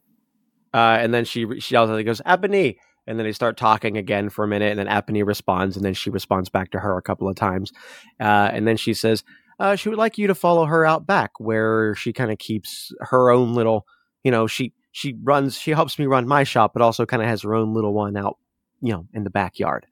Uh, 0.74 0.98
and 1.00 1.14
then 1.14 1.26
she 1.26 1.60
she 1.60 1.76
yells 1.76 1.90
out, 1.90 2.04
goes, 2.04 2.22
Apony. 2.22 2.78
And 3.12 3.20
then 3.20 3.26
they 3.26 3.34
start 3.34 3.58
talking 3.58 3.98
again 3.98 4.30
for 4.30 4.46
a 4.46 4.48
minute, 4.48 4.72
and 4.72 4.80
then 4.80 4.88
Apony 4.88 5.26
responds, 5.26 5.76
and 5.76 5.84
then 5.84 5.94
she 5.94 6.10
responds 6.10 6.48
back 6.48 6.72
to 6.72 6.80
her 6.80 6.98
a 6.98 7.02
couple 7.02 7.28
of 7.28 7.36
times. 7.36 7.74
Uh, 8.22 8.50
and 8.54 8.66
then 8.66 8.78
she 8.78 8.94
says, 8.94 9.26
uh, 9.60 9.76
she 9.76 9.90
would 9.90 9.98
like 9.98 10.18
you 10.18 10.28
to 10.28 10.34
follow 10.34 10.66
her 10.66 10.86
out 10.86 11.06
back, 11.06 11.32
where 11.38 11.94
she 11.94 12.14
kind 12.14 12.32
of 12.32 12.38
keeps 12.38 12.94
her 13.02 13.30
own 13.30 13.54
little, 13.54 13.86
you 14.24 14.32
know, 14.32 14.48
she 14.48 14.74
she 14.94 15.14
runs, 15.24 15.58
she 15.58 15.72
helps 15.72 16.00
me 16.00 16.06
run 16.06 16.26
my 16.26 16.46
shop, 16.46 16.72
but 16.74 16.82
also 16.82 17.06
kind 17.06 17.22
of 17.22 17.28
has 17.28 17.42
her 17.42 17.54
own 17.54 17.74
little 17.74 17.94
one 17.94 18.16
out, 18.16 18.38
you 18.82 18.94
know, 18.94 19.06
in 19.14 19.26
the 19.26 19.30
backyard. 19.30 19.86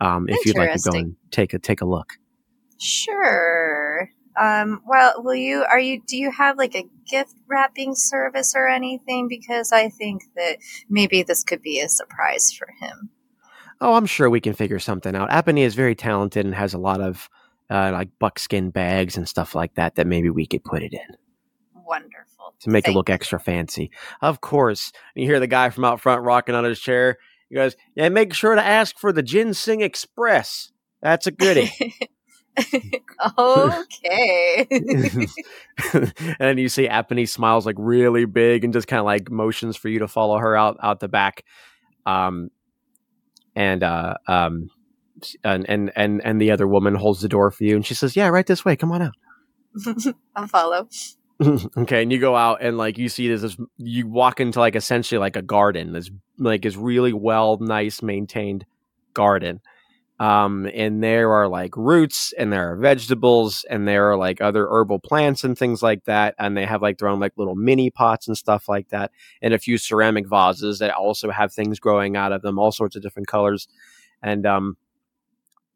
Um, 0.00 0.26
if 0.28 0.46
you'd 0.46 0.56
like 0.56 0.72
to 0.72 0.90
go 0.90 0.96
and 0.96 1.16
take 1.32 1.52
a 1.52 1.58
take 1.58 1.80
a 1.80 1.86
look. 1.86 2.12
Sure. 2.78 3.79
Um, 4.40 4.80
well, 4.88 5.22
will 5.22 5.34
you, 5.34 5.64
are 5.70 5.78
you, 5.78 6.00
do 6.06 6.16
you 6.16 6.30
have 6.30 6.56
like 6.56 6.74
a 6.74 6.88
gift 7.08 7.34
wrapping 7.46 7.94
service 7.94 8.54
or 8.56 8.68
anything? 8.68 9.28
Because 9.28 9.70
I 9.70 9.90
think 9.90 10.22
that 10.34 10.56
maybe 10.88 11.22
this 11.22 11.44
could 11.44 11.60
be 11.60 11.78
a 11.80 11.88
surprise 11.90 12.50
for 12.50 12.68
him. 12.80 13.10
Oh, 13.82 13.94
I'm 13.94 14.06
sure 14.06 14.30
we 14.30 14.40
can 14.40 14.54
figure 14.54 14.78
something 14.78 15.14
out. 15.14 15.28
Apony 15.30 15.60
is 15.60 15.74
very 15.74 15.94
talented 15.94 16.46
and 16.46 16.54
has 16.54 16.72
a 16.72 16.78
lot 16.78 17.02
of 17.02 17.28
uh, 17.68 17.90
like 17.92 18.08
buckskin 18.18 18.70
bags 18.70 19.16
and 19.16 19.28
stuff 19.28 19.54
like 19.54 19.74
that 19.74 19.96
that 19.96 20.06
maybe 20.06 20.30
we 20.30 20.46
could 20.46 20.64
put 20.64 20.82
it 20.82 20.92
in 20.94 21.16
Wonderful. 21.74 22.54
to 22.60 22.70
make 22.70 22.84
it 22.84 22.88
Thank 22.88 22.96
look 22.96 23.10
extra 23.10 23.38
fancy. 23.38 23.90
Of 24.22 24.40
course. 24.40 24.90
You 25.14 25.26
hear 25.26 25.40
the 25.40 25.46
guy 25.46 25.68
from 25.70 25.84
out 25.84 26.00
front 26.00 26.22
rocking 26.22 26.54
on 26.54 26.64
his 26.64 26.80
chair. 26.80 27.18
He 27.48 27.56
goes, 27.56 27.74
"Yeah, 27.94 28.08
make 28.08 28.32
sure 28.32 28.54
to 28.54 28.64
ask 28.64 28.98
for 28.98 29.12
the 29.12 29.22
Ginseng 29.22 29.80
Express. 29.80 30.72
That's 31.02 31.26
a 31.26 31.30
goodie." 31.30 31.72
okay. 33.38 34.66
and 36.40 36.58
you 36.58 36.68
see 36.68 36.88
Apony 36.88 37.28
smiles 37.28 37.66
like 37.66 37.76
really 37.78 38.24
big 38.24 38.64
and 38.64 38.72
just 38.72 38.86
kind 38.86 39.00
of 39.00 39.06
like 39.06 39.30
motions 39.30 39.76
for 39.76 39.88
you 39.88 40.00
to 40.00 40.08
follow 40.08 40.38
her 40.38 40.56
out 40.56 40.76
out 40.82 41.00
the 41.00 41.08
back. 41.08 41.44
Um, 42.06 42.50
and 43.54 43.82
uh, 43.82 44.14
um, 44.26 44.70
and 45.44 45.68
and 45.68 45.92
and 45.96 46.20
and 46.24 46.40
the 46.40 46.50
other 46.50 46.66
woman 46.66 46.94
holds 46.94 47.20
the 47.20 47.28
door 47.28 47.50
for 47.50 47.64
you, 47.64 47.76
and 47.76 47.84
she 47.84 47.94
says, 47.94 48.16
"Yeah, 48.16 48.28
right 48.28 48.46
this 48.46 48.64
way. 48.64 48.76
Come 48.76 48.92
on 48.92 49.02
out." 49.02 49.14
I'll 50.36 50.46
follow. 50.46 50.88
okay, 51.76 52.02
and 52.02 52.12
you 52.12 52.18
go 52.18 52.36
out 52.36 52.58
and 52.60 52.76
like 52.76 52.98
you 52.98 53.08
see 53.08 53.28
this, 53.28 53.42
this 53.42 53.56
you 53.78 54.06
walk 54.06 54.40
into 54.40 54.60
like 54.60 54.76
essentially 54.76 55.18
like 55.18 55.36
a 55.36 55.42
garden, 55.42 55.92
this 55.92 56.10
like 56.38 56.64
is 56.64 56.76
really 56.76 57.12
well, 57.12 57.58
nice 57.58 58.02
maintained 58.02 58.66
garden. 59.14 59.60
Um, 60.20 60.68
and 60.74 61.02
there 61.02 61.32
are 61.32 61.48
like 61.48 61.74
roots 61.78 62.34
and 62.38 62.52
there 62.52 62.72
are 62.72 62.76
vegetables 62.76 63.64
and 63.70 63.88
there 63.88 64.10
are 64.10 64.18
like 64.18 64.42
other 64.42 64.68
herbal 64.68 64.98
plants 64.98 65.44
and 65.44 65.56
things 65.56 65.82
like 65.82 66.04
that. 66.04 66.34
And 66.38 66.54
they 66.54 66.66
have 66.66 66.82
like 66.82 66.98
their 66.98 67.08
own 67.08 67.20
like 67.20 67.32
little 67.38 67.54
mini 67.54 67.90
pots 67.90 68.28
and 68.28 68.36
stuff 68.36 68.68
like 68.68 68.90
that. 68.90 69.12
And 69.40 69.54
a 69.54 69.58
few 69.58 69.78
ceramic 69.78 70.28
vases 70.28 70.78
that 70.80 70.92
also 70.94 71.30
have 71.30 71.54
things 71.54 71.80
growing 71.80 72.18
out 72.18 72.32
of 72.32 72.42
them, 72.42 72.58
all 72.58 72.70
sorts 72.70 72.96
of 72.96 73.02
different 73.02 73.28
colors. 73.28 73.66
And 74.22 74.44
um 74.44 74.76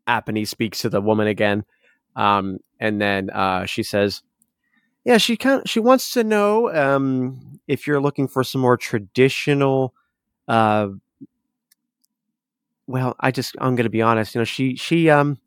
Apony 0.06 0.46
speaks 0.46 0.82
to 0.82 0.90
the 0.90 1.00
woman 1.00 1.26
again. 1.26 1.64
Um, 2.14 2.58
and 2.78 3.00
then 3.00 3.30
uh 3.30 3.64
she 3.64 3.82
says, 3.82 4.22
Yeah, 5.04 5.16
she 5.16 5.38
kind 5.38 5.66
she 5.66 5.80
wants 5.80 6.12
to 6.12 6.22
know 6.22 6.74
um 6.74 7.60
if 7.66 7.86
you're 7.86 8.00
looking 8.00 8.28
for 8.28 8.44
some 8.44 8.60
more 8.60 8.76
traditional 8.76 9.94
uh 10.48 10.88
well, 12.86 13.16
I 13.20 13.30
just 13.30 13.56
I'm 13.60 13.74
going 13.76 13.84
to 13.84 13.90
be 13.90 14.02
honest. 14.02 14.34
You 14.34 14.40
know, 14.40 14.44
she 14.44 14.76
she 14.76 15.10
um 15.10 15.38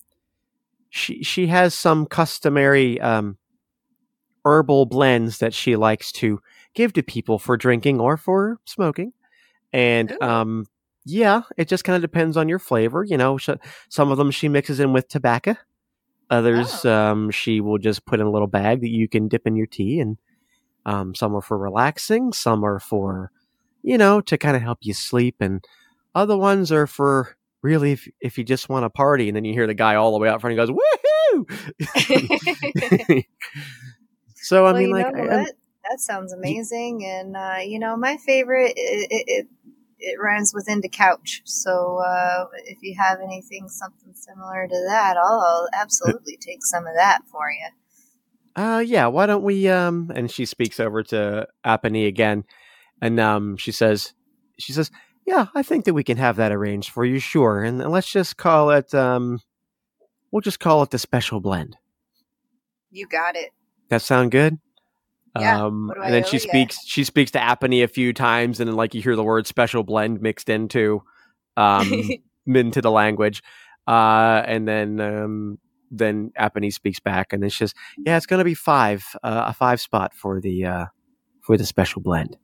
she 0.89 1.23
she 1.23 1.47
has 1.47 1.73
some 1.73 2.05
customary 2.05 2.99
um 3.01 3.37
herbal 4.45 4.85
blends 4.85 5.39
that 5.39 5.53
she 5.53 5.75
likes 5.75 6.11
to 6.13 6.39
give 6.73 6.93
to 6.93 7.03
people 7.03 7.39
for 7.39 7.57
drinking 7.57 7.99
or 7.99 8.17
for 8.17 8.59
smoking, 8.65 9.13
and 9.73 10.11
Ooh. 10.11 10.21
um 10.21 10.65
yeah, 11.05 11.43
it 11.55 11.69
just 11.69 11.85
kind 11.85 11.95
of 11.95 12.01
depends 12.01 12.35
on 12.35 12.49
your 12.49 12.59
flavor. 12.59 13.03
You 13.03 13.17
know, 13.17 13.37
sh- 13.37 13.49
some 13.89 14.11
of 14.11 14.17
them 14.17 14.31
she 14.31 14.49
mixes 14.49 14.79
in 14.79 14.91
with 14.93 15.07
tobacco. 15.07 15.55
Others, 16.29 16.85
Oh. 16.85 16.91
um, 16.93 17.31
she 17.31 17.61
will 17.61 17.77
just 17.77 18.05
put 18.05 18.19
in 18.19 18.25
a 18.25 18.31
little 18.31 18.47
bag 18.49 18.81
that 18.81 18.89
you 18.89 19.07
can 19.07 19.29
dip 19.29 19.47
in 19.47 19.55
your 19.55 19.67
tea, 19.67 20.01
and 20.01 20.17
um, 20.85 21.15
some 21.15 21.33
are 21.35 21.41
for 21.41 21.57
relaxing, 21.57 22.33
some 22.33 22.65
are 22.65 22.79
for, 22.79 23.31
you 23.83 23.97
know, 23.97 24.19
to 24.21 24.37
kind 24.37 24.57
of 24.57 24.61
help 24.61 24.79
you 24.81 24.93
sleep, 24.93 25.37
and 25.39 25.63
other 26.17 26.35
ones 26.37 26.71
are 26.71 26.87
for 26.87 27.37
really 27.61 27.91
if, 27.93 28.07
if 28.19 28.37
you 28.37 28.43
just 28.43 28.69
want 28.69 28.83
to 28.83 28.89
party. 28.89 29.29
And 29.29 29.35
then 29.35 29.45
you 29.45 29.53
hear 29.53 29.67
the 29.67 29.73
guy 29.73 29.95
all 29.95 30.11
the 30.11 30.17
way 30.17 30.27
out 30.27 30.41
front, 30.41 30.51
he 30.51 30.57
goes, 30.57 30.69
"Woohoo!" 30.69 31.45
so 34.35 34.65
I 34.65 34.71
well, 34.71 34.81
mean, 34.81 34.91
like, 34.91 35.05
I-? 35.05 35.45
That 35.89 35.99
sounds 35.99 36.33
amazing. 36.33 37.05
And, 37.05 37.37
uh, 37.37 37.59
you 37.63 37.79
know, 37.79 37.95
my 37.95 38.17
favorite, 38.17 38.73
it, 38.75 39.07
it, 39.09 39.23
it, 39.27 39.47
it 39.99 40.19
rhymes 40.19 40.53
with 40.53 40.67
into 40.67 40.89
couch. 40.89 41.41
So 41.45 41.99
uh, 42.05 42.45
if 42.65 42.79
you 42.81 42.95
have 42.99 43.19
anything, 43.23 43.69
something 43.69 44.13
similar 44.13 44.67
to 44.67 44.85
that, 44.89 45.15
I'll, 45.17 45.39
I'll 45.39 45.69
absolutely 45.73 46.37
take 46.37 46.65
some 46.65 46.85
of 46.85 46.93
that 46.95 47.19
for 47.31 47.49
you. 47.51 48.61
uh, 48.61 48.79
yeah, 48.79 49.07
why 49.07 49.27
don't 49.27 49.43
we? 49.43 49.69
Um, 49.69 50.11
and 50.13 50.29
she 50.29 50.45
speaks 50.45 50.79
over 50.79 51.03
to 51.03 51.47
Apony 51.65 52.07
again, 52.07 52.43
and 53.01 53.19
um, 53.19 53.55
she 53.55 53.71
says, 53.71 54.13
she 54.59 54.73
says, 54.73 54.91
yeah, 55.27 55.47
I 55.53 55.61
think 55.61 55.85
that 55.85 55.93
we 55.93 56.03
can 56.05 56.17
have 56.17 56.37
that 56.37 56.53
arranged 56.53 56.89
for 56.89 57.03
you, 57.03 57.19
sure. 57.19 57.61
And 57.61 57.79
let's 57.91 58.09
just 58.09 58.37
call 58.37 58.71
it, 58.71 58.93
um, 58.95 59.39
we'll 60.31 60.41
just 60.41 60.61
call 60.61 60.81
it 60.83 60.89
the 60.89 60.97
special 60.97 61.41
blend. 61.41 61.75
You 62.91 63.05
got 63.07 63.35
it. 63.35 63.51
That 63.89 64.01
sound 64.01 64.31
good? 64.31 64.57
Yeah, 65.37 65.65
Um, 65.65 65.91
and 66.03 66.13
then 66.13 66.23
she 66.23 66.39
speaks. 66.39 66.79
She 66.85 67.03
speaks 67.03 67.31
to 67.31 67.39
Apony 67.39 67.83
a 67.83 67.87
few 67.87 68.11
times, 68.11 68.59
and 68.59 68.67
then 68.67 68.75
like 68.75 68.95
you 68.95 69.03
hear 69.03 69.15
the 69.15 69.23
word 69.23 69.45
"special 69.45 69.83
blend" 69.83 70.19
mixed 70.19 70.49
into, 70.49 71.03
um, 71.55 72.09
into 72.47 72.81
the 72.81 72.89
language. 72.89 73.43
Uh, 73.85 74.41
and 74.47 74.67
then 74.67 74.99
um, 74.99 75.59
then 75.91 76.31
Apony 76.39 76.73
speaks 76.73 76.99
back, 76.99 77.33
and 77.33 77.43
then 77.43 77.51
she 77.51 77.57
says, 77.57 77.73
"Yeah, 78.03 78.17
it's 78.17 78.25
going 78.25 78.39
to 78.39 78.45
be 78.45 78.55
five, 78.55 79.05
uh, 79.21 79.43
a 79.47 79.53
five 79.53 79.79
spot 79.79 80.15
for 80.15 80.41
the 80.41 80.65
uh, 80.65 80.85
for 81.41 81.55
the 81.55 81.65
special 81.65 82.01
blend." 82.01 82.35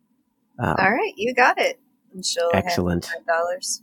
Um, 0.59 0.75
All 0.77 0.91
right, 0.91 1.13
you 1.15 1.33
got 1.33 1.59
it. 1.59 1.79
And 2.13 2.25
she'll 2.25 2.49
Excellent. 2.53 3.05
Have 3.05 3.25
dollars. 3.25 3.81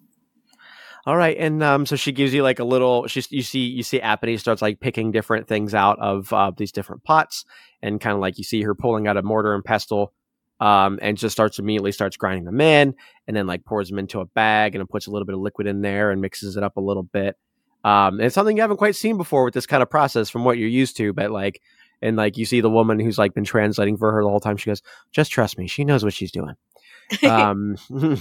All 1.06 1.16
right, 1.16 1.36
and 1.38 1.62
um, 1.62 1.86
so 1.86 1.96
she 1.96 2.12
gives 2.12 2.34
you 2.34 2.42
like 2.42 2.58
a 2.58 2.64
little. 2.64 3.06
She's 3.06 3.30
you 3.32 3.42
see 3.42 3.60
you 3.60 3.82
see 3.82 4.00
Apony 4.00 4.38
starts 4.38 4.60
like 4.60 4.80
picking 4.80 5.12
different 5.12 5.48
things 5.48 5.74
out 5.74 5.98
of 5.98 6.30
uh, 6.32 6.52
these 6.54 6.72
different 6.72 7.04
pots, 7.04 7.46
and 7.80 8.00
kind 8.00 8.14
of 8.14 8.20
like 8.20 8.36
you 8.36 8.44
see 8.44 8.62
her 8.62 8.74
pulling 8.74 9.06
out 9.06 9.16
a 9.16 9.22
mortar 9.22 9.54
and 9.54 9.64
pestle, 9.64 10.12
um, 10.60 10.98
and 11.00 11.16
just 11.16 11.32
starts 11.32 11.58
immediately 11.58 11.92
starts 11.92 12.18
grinding 12.18 12.44
them 12.44 12.60
in, 12.60 12.94
and 13.26 13.34
then 13.34 13.46
like 13.46 13.64
pours 13.64 13.88
them 13.88 13.98
into 13.98 14.20
a 14.20 14.26
bag, 14.26 14.74
and 14.74 14.88
puts 14.90 15.06
a 15.06 15.10
little 15.10 15.24
bit 15.24 15.34
of 15.34 15.40
liquid 15.40 15.66
in 15.66 15.80
there 15.80 16.10
and 16.10 16.20
mixes 16.20 16.58
it 16.58 16.62
up 16.62 16.76
a 16.76 16.82
little 16.82 17.02
bit. 17.02 17.36
Um, 17.82 18.14
and 18.18 18.24
it's 18.24 18.34
something 18.34 18.56
you 18.56 18.62
haven't 18.62 18.76
quite 18.76 18.94
seen 18.94 19.16
before 19.16 19.44
with 19.44 19.54
this 19.54 19.66
kind 19.66 19.82
of 19.82 19.88
process 19.88 20.28
from 20.28 20.44
what 20.44 20.58
you're 20.58 20.68
used 20.68 20.98
to, 20.98 21.14
but 21.14 21.30
like, 21.30 21.62
and 22.02 22.14
like 22.14 22.36
you 22.36 22.44
see 22.44 22.60
the 22.60 22.68
woman 22.68 23.00
who's 23.00 23.16
like 23.16 23.32
been 23.32 23.44
translating 23.44 23.96
for 23.96 24.12
her 24.12 24.22
the 24.22 24.28
whole 24.28 24.38
time. 24.38 24.58
She 24.58 24.68
goes, 24.68 24.82
"Just 25.12 25.32
trust 25.32 25.56
me, 25.56 25.66
she 25.66 25.86
knows 25.86 26.04
what 26.04 26.12
she's 26.12 26.30
doing." 26.30 26.56
um, 27.28 27.76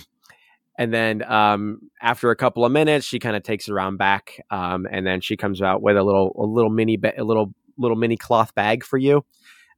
and 0.78 0.93
then 0.93 1.23
um, 1.23 1.89
after 2.02 2.32
a 2.32 2.36
couple 2.36 2.65
of 2.65 2.71
minutes, 2.71 3.06
she 3.06 3.19
kind 3.19 3.36
of 3.36 3.43
takes 3.43 3.67
it 3.67 3.73
around 3.73 3.97
back, 3.97 4.41
um, 4.49 4.88
and 4.89 5.06
then 5.06 5.21
she 5.21 5.36
comes 5.36 5.62
out 5.62 5.82
with 5.82 5.97
a 5.97 6.04
little 6.04 6.36
a 6.38 6.45
little 6.45 6.69
mini 6.69 6.97
ba- 6.97 7.19
a 7.19 7.23
little 7.23 7.54
little 7.78 7.97
mini 7.97 8.17
cloth 8.17 8.56
bag 8.56 8.84
for 8.84 8.97
you, 8.97 9.25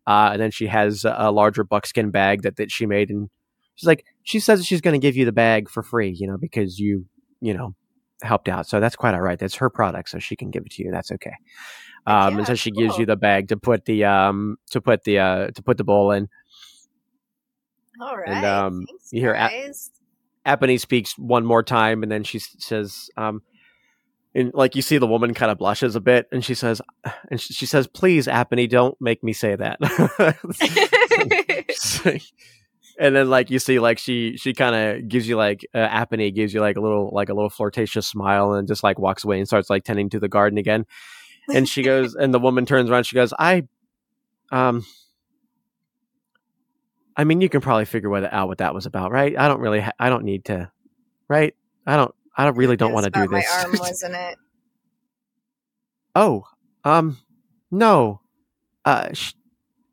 uh, 0.08 0.30
and 0.34 0.42
then 0.42 0.52
she 0.52 0.68
has 0.68 1.06
a, 1.06 1.32
larger 1.32 1.64
buckskin 1.64 2.12
bag 2.12 2.44
that 2.44 2.58
that 2.58 2.72
she 2.72 2.86
made, 2.86 3.10
and 3.10 3.30
she's 3.76 3.88
like 3.88 4.06
she 4.24 4.40
says 4.40 4.66
she's 4.66 4.82
going 4.82 4.94
to 4.94 5.00
give 5.00 5.16
you 5.16 5.26
the 5.26 5.32
bag 5.32 5.70
for 5.70 5.82
free, 5.82 6.12
you 6.12 6.28
know, 6.28 6.38
because 6.38 6.80
you 6.80 7.06
you 7.40 7.54
know 7.54 7.76
helped 8.22 8.48
out, 8.48 8.68
so 8.68 8.80
that's 8.80 8.96
quite 8.96 9.16
all 9.16 9.22
right. 9.22 9.40
That's 9.40 9.56
her 9.56 9.70
product, 9.70 10.10
so 10.10 10.20
she 10.20 10.36
can 10.36 10.52
give 10.52 10.64
it 10.66 10.72
to 10.74 10.84
you. 10.84 10.92
That's 10.92 11.12
okay. 11.12 11.34
Um, 12.06 12.38
and 12.38 12.48
so 12.48 12.54
Yeah, 12.54 12.58
she 12.58 12.72
gives 12.72 12.98
you 12.98 13.06
the 13.06 13.16
bag 13.16 13.50
to 13.50 13.58
put 13.58 13.86
the 13.86 14.06
um 14.06 14.58
to 14.72 14.82
put 14.82 15.04
the 15.04 15.20
uh 15.20 15.52
to 15.52 15.64
put 15.64 15.78
the 15.78 15.84
bowl 15.84 16.12
in. 16.12 16.28
All 18.02 18.18
right. 18.18 18.44
um, 18.44 18.86
Thanks, 18.88 19.14
you 19.14 19.22
hear 19.22 19.34
A- 19.34 19.72
Apony 20.46 20.80
speaks 20.80 21.18
one 21.18 21.46
more 21.46 21.64
time, 21.64 22.04
and 22.04 22.12
then 22.12 22.24
she 22.24 22.40
says, 22.40 23.10
um, 23.16 23.42
and 24.34 24.54
like 24.54 24.76
you 24.76 24.82
see 24.82 24.98
the 24.98 25.08
woman 25.08 25.34
kind 25.34 25.52
of 25.52 25.58
blushes 25.58 25.96
a 25.96 26.02
bit, 26.02 26.28
and 26.32 26.44
she 26.44 26.56
says, 26.56 26.82
and 27.30 27.40
she, 27.40 27.54
she 27.54 27.66
says, 27.66 27.88
"Please, 27.88 28.28
Apony, 28.28 28.70
don't 28.70 29.00
make 29.00 29.24
me 29.24 29.34
say 29.34 29.56
that." 29.56 29.78
and 33.00 33.16
then 33.16 33.30
like 33.30 33.50
you 33.50 33.60
see, 33.60 33.80
like 33.80 34.00
she 34.00 34.38
she 34.38 34.54
kind 34.54 34.76
of 34.76 35.08
gives 35.08 35.28
you 35.28 35.36
like 35.36 35.66
uh, 35.74 35.88
Apony 35.88 36.34
gives 36.34 36.54
you 36.54 36.62
like 36.62 36.78
a 36.78 36.82
little 36.82 37.10
like 37.14 37.30
a 37.30 37.34
little 37.34 37.50
flirtatious 37.50 38.08
smile, 38.08 38.54
and 38.54 38.68
just 38.68 38.84
like 38.84 38.98
walks 38.98 39.24
away 39.24 39.38
and 39.38 39.48
starts 39.48 39.70
like 39.70 39.84
tending 39.84 40.10
to 40.10 40.20
the 40.20 40.30
garden 40.30 40.58
again. 40.58 40.86
And 41.54 41.68
she 41.68 41.84
goes, 41.84 42.16
and 42.16 42.34
the 42.34 42.40
woman 42.40 42.66
turns 42.66 42.90
around. 42.90 43.06
She 43.06 43.16
goes, 43.16 43.34
"I, 43.38 43.68
um." 44.52 44.86
I 47.22 47.24
mean, 47.24 47.40
you 47.40 47.50
can 47.50 47.62
probably 47.62 47.86
figure 47.86 48.10
what, 48.10 48.34
out 48.34 48.48
what 48.48 48.58
that 48.58 48.74
was 48.74 48.88
about, 48.88 49.12
right? 49.12 49.38
I 49.38 49.48
don't 49.48 49.60
really, 49.60 49.82
ha- 49.82 49.92
I 50.00 50.10
don't 50.10 50.24
need 50.24 50.46
to, 50.46 50.72
right? 51.28 51.54
I 51.86 51.96
don't, 51.96 52.12
I 52.36 52.46
don't 52.46 52.58
really 52.58 52.76
don't 52.76 52.94
want 52.94 53.04
to 53.04 53.12
do 53.12 53.28
this. 53.28 53.46
My 53.48 53.64
arm, 53.64 53.76
wasn't 53.80 54.16
it? 54.16 54.38
oh, 56.16 56.46
um, 56.84 57.20
no, 57.70 58.22
uh, 58.86 59.10
sh- 59.14 59.34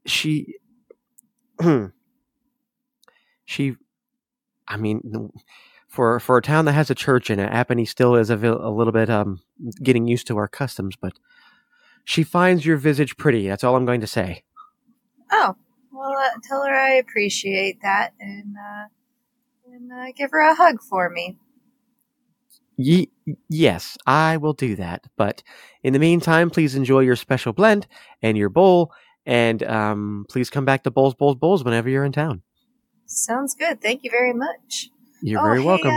she, 0.06 0.54
she, 3.44 3.76
I 4.66 4.78
mean, 4.78 5.30
for 5.86 6.18
for 6.20 6.38
a 6.38 6.42
town 6.42 6.64
that 6.64 6.72
has 6.72 6.88
a 6.88 6.94
church 6.94 7.28
in 7.28 7.38
it, 7.38 7.52
Apony 7.52 7.86
still 7.86 8.14
is 8.14 8.30
a, 8.30 8.38
vil- 8.38 8.66
a 8.66 8.72
little 8.72 8.92
bit 8.94 9.10
um 9.10 9.40
getting 9.82 10.08
used 10.08 10.26
to 10.28 10.38
our 10.38 10.48
customs, 10.48 10.96
but 10.96 11.12
she 12.04 12.22
finds 12.22 12.64
your 12.64 12.78
visage 12.78 13.18
pretty. 13.18 13.46
That's 13.46 13.64
all 13.64 13.76
I'm 13.76 13.84
going 13.84 14.00
to 14.00 14.06
say. 14.06 14.44
Oh, 15.30 15.56
well, 15.98 16.16
uh, 16.16 16.38
tell 16.42 16.62
her 16.62 16.74
I 16.74 16.94
appreciate 16.94 17.82
that 17.82 18.12
and 18.20 18.54
uh, 18.56 18.87
and 19.72 19.92
uh, 19.92 20.12
give 20.16 20.30
her 20.30 20.40
a 20.40 20.54
hug 20.54 20.80
for 20.80 21.11
me. 21.11 21.37
Ye- 22.76 23.11
yes, 23.48 23.98
I 24.06 24.37
will 24.37 24.52
do 24.52 24.76
that. 24.76 25.06
But 25.16 25.42
in 25.82 25.92
the 25.92 25.98
meantime, 25.98 26.50
please 26.50 26.76
enjoy 26.76 27.00
your 27.00 27.16
special 27.16 27.52
blend 27.52 27.88
and 28.22 28.38
your 28.38 28.48
bowl, 28.48 28.92
and 29.26 29.62
um, 29.64 30.26
please 30.28 30.50
come 30.50 30.64
back 30.64 30.84
to 30.84 30.90
Bowls, 30.90 31.14
Bowls, 31.14 31.34
Bowls 31.34 31.64
whenever 31.64 31.88
you're 31.88 32.04
in 32.04 32.12
town. 32.12 32.42
Sounds 33.06 33.54
good. 33.54 33.80
Thank 33.80 34.04
you 34.04 34.11
very 34.11 34.32
much. 34.32 34.90
You're 35.22 35.40
oh, 35.40 35.44
very 35.44 35.61
hey, 35.61 35.66
welcome. 35.66 35.90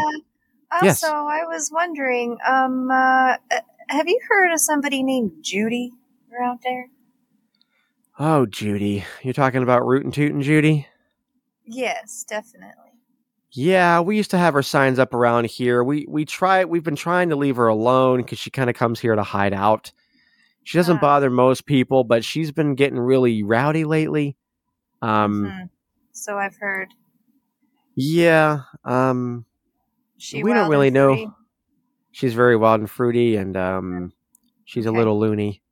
uh, 0.72 0.78
also, 0.78 0.86
Yes. 0.86 1.04
I 1.04 1.46
was 1.46 1.70
wondering, 1.72 2.38
um, 2.48 2.90
uh, 2.90 3.36
uh, 3.52 3.60
have 3.90 4.08
you 4.08 4.20
heard 4.28 4.52
of 4.54 4.60
somebody 4.60 5.04
named 5.04 5.34
Judy 5.42 5.92
around 6.34 6.62
there? 6.64 6.88
Oh, 8.24 8.46
Judy, 8.46 9.04
you're 9.24 9.34
talking 9.34 9.64
about 9.64 9.84
Rootin' 9.84 10.12
Tootin' 10.12 10.44
Judy? 10.44 10.86
Yes, 11.66 12.24
definitely. 12.30 12.92
Yeah, 13.50 14.00
we 14.00 14.16
used 14.16 14.30
to 14.30 14.38
have 14.38 14.54
her 14.54 14.62
signs 14.62 15.00
up 15.00 15.16
around 15.16 15.48
here. 15.48 15.84
We 15.84 16.06
we 16.08 16.24
try 16.26 16.64
we've 16.64 16.84
been 16.84 16.96
trying 16.96 17.30
to 17.30 17.36
leave 17.36 17.56
her 17.56 17.68
alone 17.68 18.22
because 18.22 18.38
she 18.38 18.52
kind 18.52 18.70
of 18.70 18.76
comes 18.76 19.00
here 19.00 19.16
to 19.16 19.24
hide 19.24 19.54
out. 19.56 19.92
She 20.64 20.78
doesn't 20.78 20.98
Ah. 20.98 21.02
bother 21.02 21.32
most 21.32 21.66
people, 21.66 22.04
but 22.04 22.24
she's 22.24 22.52
been 22.52 22.76
getting 22.76 23.00
really 23.00 23.42
rowdy 23.42 23.86
lately. 23.86 24.38
Um, 25.02 25.46
Mhm. 25.46 25.70
So 26.12 26.38
I've 26.38 26.56
heard. 26.58 26.94
yeah, 27.96 28.62
um, 28.86 29.46
She 30.20 30.44
we 30.44 30.54
don't 30.54 30.70
really 30.70 30.92
know. 30.92 31.34
She's 32.12 32.36
very 32.36 32.56
wild 32.56 32.82
and 32.82 32.90
fruity, 32.90 33.36
and 33.36 33.58
um, 33.58 34.14
she's 34.66 34.86
a 34.86 34.92
little 34.92 35.18
loony. 35.20 35.64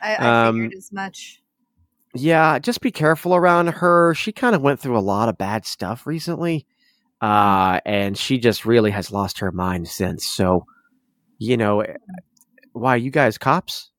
I, 0.00 0.14
I 0.14 0.46
Um, 0.46 0.60
figured 0.62 0.74
as 0.78 0.92
much. 0.92 1.42
Yeah, 2.14 2.58
just 2.58 2.80
be 2.80 2.90
careful 2.90 3.34
around 3.34 3.68
her. 3.68 4.14
She 4.14 4.32
kind 4.32 4.54
of 4.56 4.62
went 4.62 4.80
through 4.80 4.98
a 4.98 5.00
lot 5.00 5.28
of 5.28 5.36
bad 5.38 5.66
stuff 5.66 6.06
recently. 6.06 6.66
Uh, 7.20 7.80
and 7.84 8.16
she 8.16 8.38
just 8.38 8.64
really 8.64 8.90
has 8.92 9.10
lost 9.10 9.38
her 9.40 9.50
mind 9.52 9.88
since. 9.88 10.26
So, 10.26 10.64
you 11.38 11.56
know, 11.56 11.80
eh, 11.80 11.94
why 12.72 12.96
you 12.96 13.10
guys 13.10 13.38
cops? 13.38 13.90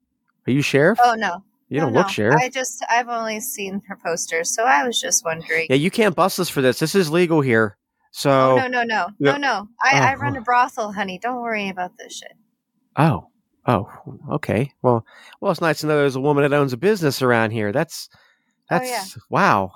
Are 0.47 0.51
you 0.51 0.61
sheriff? 0.61 0.97
Oh 1.03 1.15
no, 1.15 1.43
you 1.67 1.79
no, 1.79 1.85
don't 1.85 1.93
look 1.93 2.07
no. 2.07 2.11
sheriff. 2.11 2.41
I 2.41 2.49
just 2.49 2.83
I've 2.89 3.09
only 3.09 3.39
seen 3.41 3.81
her 3.87 3.97
posters, 4.03 4.55
so 4.55 4.63
I 4.63 4.85
was 4.87 4.99
just 4.99 5.23
wondering. 5.25 5.67
yeah, 5.69 5.75
you 5.75 5.91
can't 5.91 6.15
bust 6.15 6.39
us 6.39 6.49
for 6.49 6.61
this. 6.61 6.79
This 6.79 6.95
is 6.95 7.11
legal 7.11 7.41
here. 7.41 7.77
So, 8.11 8.31
oh 8.31 8.67
no, 8.67 8.83
no, 8.83 8.83
no, 8.83 9.07
no, 9.19 9.37
no. 9.37 9.67
I, 9.83 9.99
I 9.99 10.15
Oh, 10.15 10.17
run 10.19 10.35
oh. 10.37 10.39
a 10.39 10.43
brothel, 10.43 10.91
honey. 10.93 11.19
Don't 11.21 11.41
worry 11.41 11.69
about 11.69 11.91
this 11.97 12.17
shit. 12.17 12.31
oh, 12.95 13.28
oh, 13.69 13.89
okay. 14.32 14.71
Well, 14.82 15.05
well, 15.39 15.51
it's 15.51 15.62
nice 15.62 15.79
to 15.79 15.88
know 15.88 15.97
there's 15.97 16.15
a 16.17 16.21
woman 16.21 16.41
that 16.43 16.53
owns 16.55 16.73
a 16.73 16.77
business 16.77 17.21
around 17.21 17.51
here. 17.51 17.71
That's, 17.71 18.10
Oh, 18.71 18.77
that's 18.77 18.89
yeah. 18.89 19.21
wow. 19.29 19.71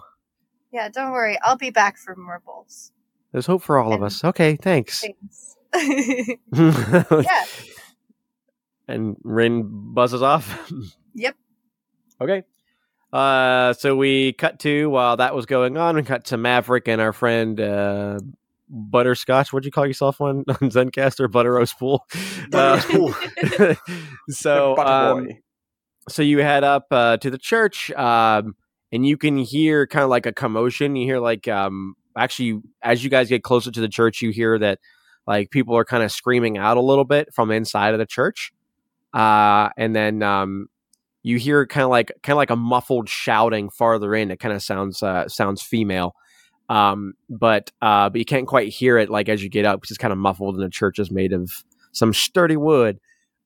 Yeah, 0.72 0.90
don't 0.90 1.12
worry. 1.12 1.40
I'll 1.44 1.56
be 1.58 1.70
back 1.72 1.98
for 1.98 2.16
more 2.16 2.42
bowls. 2.46 2.92
There's 3.32 3.46
hope 3.48 3.64
for 3.64 3.80
all 3.80 3.94
of 3.94 4.04
us. 4.04 4.24
Okay, 4.24 4.56
thanks. 4.56 5.02
Thanks. 5.02 5.56
yeah. 6.54 7.04
yeah. 7.22 7.46
And 8.88 9.16
Ryn 9.24 9.64
buzzes 9.94 10.22
off. 10.22 10.72
Yep. 11.16 11.36
Okay. 12.22 12.44
Uh, 13.12 13.74
so 13.74 13.96
we 13.98 14.34
cut 14.34 14.60
to 14.60 14.90
while 14.90 15.18
that 15.18 15.36
was 15.36 15.46
going 15.46 15.78
on. 15.78 15.96
We 15.96 16.04
cut 16.04 16.26
to 16.26 16.38
Maverick 16.38 16.88
and 16.88 17.02
our 17.02 17.12
friend 17.12 17.60
uh, 17.60 18.20
Butterscotch. 18.74 19.54
What'd 19.54 19.66
you 19.66 19.72
call 19.72 19.86
yourself 19.86 20.20
on, 20.20 20.40
on 20.48 20.70
Zencastr? 20.70 21.32
Butter 21.32 21.54
Roast 21.54 21.78
Pool. 21.78 22.06
Butter 22.50 22.88
Pool. 22.88 23.14
so, 24.30 24.78
um, 24.78 25.30
so 26.10 26.22
you 26.22 26.40
head 26.40 26.64
up 26.64 26.88
uh, 26.92 27.18
to 27.18 27.30
the 27.30 27.38
church, 27.38 27.92
um, 27.92 28.56
and 28.92 29.06
you 29.06 29.18
can 29.18 29.38
hear 29.38 29.88
kind 29.88 30.04
of 30.04 30.10
like 30.10 30.26
a 30.26 30.34
commotion. 30.34 30.96
You 30.96 31.06
hear 31.06 31.20
like 31.20 31.48
um, 31.48 31.96
actually 32.18 32.62
as 32.82 33.04
you 33.04 33.10
guys 33.10 33.30
get 33.30 33.44
closer 33.44 33.72
to 33.72 33.82
the 33.82 33.88
church, 33.88 34.22
you 34.22 34.32
hear 34.32 34.58
that 34.60 34.80
like 35.26 35.52
people 35.52 35.78
are 35.78 35.86
kind 35.86 36.04
of 36.04 36.12
screaming 36.12 36.58
out 36.58 36.78
a 36.78 36.82
little 36.82 37.06
bit 37.06 37.34
from 37.34 37.52
inside 37.52 37.94
of 37.94 38.00
the 38.00 38.06
church, 38.06 38.52
uh, 39.14 39.70
and 39.78 39.96
then 39.96 40.22
um, 40.22 40.68
you 41.24 41.38
hear 41.38 41.66
kind 41.66 41.86
of 41.86 41.90
like 41.90 42.12
kind 42.22 42.34
of 42.34 42.38
like 42.38 42.50
a 42.50 42.56
muffled 42.56 43.08
shouting 43.08 43.70
farther 43.70 44.14
in. 44.14 44.32
It 44.32 44.40
kind 44.40 44.54
of 44.54 44.62
sounds 44.62 45.02
uh, 45.02 45.28
sounds 45.30 45.62
female. 45.62 46.16
Um, 46.70 47.14
but 47.30 47.72
uh, 47.82 48.10
but 48.10 48.20
you 48.20 48.26
can't 48.26 48.48
quite 48.48 48.70
hear 48.70 48.98
it 48.98 49.10
like 49.10 49.30
as 49.30 49.44
you 49.44 49.50
get 49.50 49.66
up 49.66 49.80
because 49.82 49.92
it's 49.92 49.98
kind 49.98 50.12
of 50.14 50.18
muffled, 50.18 50.56
and 50.56 50.64
the 50.64 50.70
church 50.70 50.98
is 51.00 51.12
made 51.12 51.34
of 51.34 51.52
some 51.92 52.14
sturdy 52.14 52.58
wood. 52.58 53.00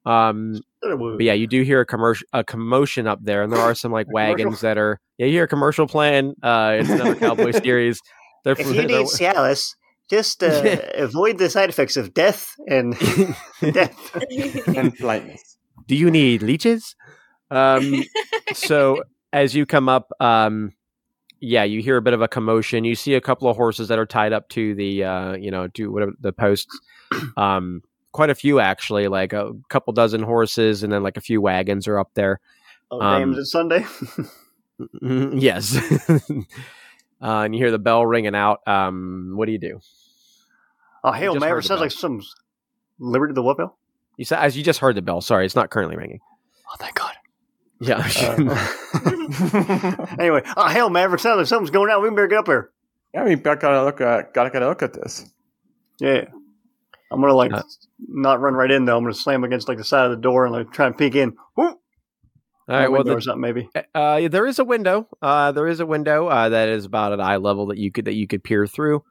Um, 0.05 0.61
but 0.81 1.19
yeah, 1.21 1.33
you 1.33 1.47
do 1.47 1.63
hear 1.63 1.81
a 1.81 1.85
commercial 1.85 2.25
a 2.31 2.43
commotion 2.43 3.07
up 3.07 3.19
there, 3.23 3.43
and 3.43 3.51
there 3.51 3.59
are 3.59 3.75
some 3.75 3.91
like 3.91 4.07
wagons 4.13 4.61
that 4.61 4.77
are 4.77 4.99
yeah. 5.17 5.25
You 5.25 5.33
hear 5.33 5.43
a 5.43 5.47
commercial 5.47 5.87
playing. 5.87 6.35
Uh, 6.41 6.77
it's 6.79 6.89
another 6.89 7.15
cowboy 7.15 7.51
series. 7.63 7.99
They're 8.43 8.53
If 8.53 8.59
from- 8.59 8.67
you 8.75 8.81
they're- 8.87 8.99
need 8.99 9.07
Cialis, 9.07 9.75
just 10.09 10.43
uh, 10.43 10.77
avoid 10.95 11.39
the 11.39 11.49
side 11.49 11.69
effects 11.69 11.97
of 11.97 12.13
death 12.13 12.53
and 12.69 12.95
death. 13.61 14.15
and 14.67 14.95
blindness. 14.97 15.57
do 15.87 15.95
you 15.95 16.09
need 16.11 16.41
leeches? 16.43 16.95
Um, 17.51 18.03
so 18.53 19.03
as 19.33 19.55
you 19.55 19.65
come 19.65 19.89
up, 19.89 20.11
um, 20.21 20.71
yeah, 21.39 21.63
you 21.63 21.81
hear 21.81 21.97
a 21.97 22.01
bit 22.01 22.13
of 22.13 22.21
a 22.21 22.27
commotion. 22.27 22.83
You 22.83 22.95
see 22.95 23.13
a 23.15 23.21
couple 23.21 23.49
of 23.49 23.57
horses 23.57 23.87
that 23.89 23.99
are 23.99 24.05
tied 24.05 24.33
up 24.33 24.49
to 24.49 24.73
the, 24.75 25.03
uh, 25.03 25.33
you 25.33 25.51
know, 25.51 25.67
to 25.69 25.91
whatever 25.91 26.13
the 26.19 26.33
posts. 26.33 26.77
Um, 27.37 27.83
quite 28.11 28.29
a 28.29 28.35
few 28.35 28.59
actually, 28.59 29.07
like 29.07 29.31
a 29.31 29.53
couple 29.69 29.93
dozen 29.93 30.23
horses, 30.23 30.83
and 30.83 30.91
then 30.91 31.03
like 31.03 31.15
a 31.15 31.21
few 31.21 31.39
wagons 31.39 31.87
are 31.87 31.97
up 31.99 32.09
there. 32.15 32.41
Oh, 32.91 32.99
Um, 32.99 33.19
damn, 33.21 33.31
is 33.33 33.37
it 33.37 33.45
Sunday? 33.45 33.85
Yes. 35.01 35.75
uh, 36.09 36.21
and 37.21 37.55
you 37.55 37.59
hear 37.61 37.71
the 37.71 37.79
bell 37.79 38.05
ringing 38.05 38.35
out. 38.35 38.59
Um, 38.67 39.33
what 39.35 39.45
do 39.45 39.51
you 39.51 39.57
do? 39.57 39.79
oh, 41.03 41.11
hell, 41.11 41.33
just 41.33 41.41
man, 41.41 41.49
heard 41.49 41.59
it 41.59 41.61
the 41.61 41.67
sounds 41.67 41.81
like 41.81 41.91
some 41.91 42.21
Liberty 42.99 43.33
the 43.33 43.41
what 43.41 43.57
bell? 43.57 43.77
You 44.17 44.25
said 44.25 44.39
as 44.39 44.57
you 44.57 44.63
just 44.63 44.79
heard 44.79 44.95
the 44.95 45.01
bell. 45.01 45.21
Sorry, 45.21 45.45
it's 45.45 45.55
not 45.55 45.69
currently 45.69 45.95
ringing. 45.95 46.19
Oh, 46.69 46.75
thank 46.79 46.95
God. 46.95 47.06
Yeah. 47.79 47.97
Uh, 48.17 50.15
anyway, 50.19 50.41
oh, 50.57 50.67
hell, 50.67 50.89
Maverick, 50.89 51.21
sounds 51.21 51.37
like 51.37 51.47
something's 51.47 51.69
going 51.69 51.91
on. 51.91 52.01
We 52.01 52.09
better 52.09 52.27
get 52.27 52.39
up 52.39 52.47
here. 52.47 52.71
yeah, 53.13 53.23
we 53.23 53.35
gotta 53.35 53.83
look 53.83 54.01
at 54.01 54.33
gotta 54.33 54.49
get 54.49 54.61
a 54.61 54.67
look 54.67 54.81
at 54.81 54.93
this. 54.93 55.25
Yeah. 55.99 56.25
I'm 57.11 57.21
going 57.21 57.31
to, 57.31 57.35
like, 57.35 57.53
Uh, 57.53 57.63
not 57.99 58.41
run 58.41 58.53
right 58.53 58.69
in, 58.69 58.85
though. 58.85 58.97
I'm 58.97 59.03
going 59.03 59.13
to 59.13 59.19
slam 59.19 59.43
against, 59.43 59.67
like, 59.67 59.77
the 59.77 59.83
side 59.83 60.05
of 60.05 60.11
the 60.11 60.17
door 60.17 60.45
and, 60.45 60.53
like, 60.53 60.71
try 60.71 60.87
and 60.87 60.97
peek 60.97 61.15
in. 61.15 61.37
Whoop! 61.55 61.79
All 62.69 62.75
right. 62.75 62.91
Well, 62.91 63.03
the, 63.03 63.13
or 63.13 63.21
something, 63.21 63.39
maybe. 63.39 63.69
Uh, 63.95 64.19
yeah, 64.21 64.27
there 64.27 64.45
is 64.45 64.59
a 64.59 64.65
window. 64.65 65.07
Uh, 65.21 65.53
there 65.53 65.67
is 65.67 65.79
a 65.79 65.85
window 65.85 66.27
uh, 66.27 66.49
that 66.49 66.67
is 66.67 66.83
about 66.83 67.13
at 67.13 67.21
eye 67.21 67.37
level 67.37 67.67
that 67.67 67.77
you 67.77 67.91
could 67.91 68.05
that 68.05 68.15
you 68.15 68.27
could 68.27 68.43
peer 68.43 68.67
through, 68.67 69.03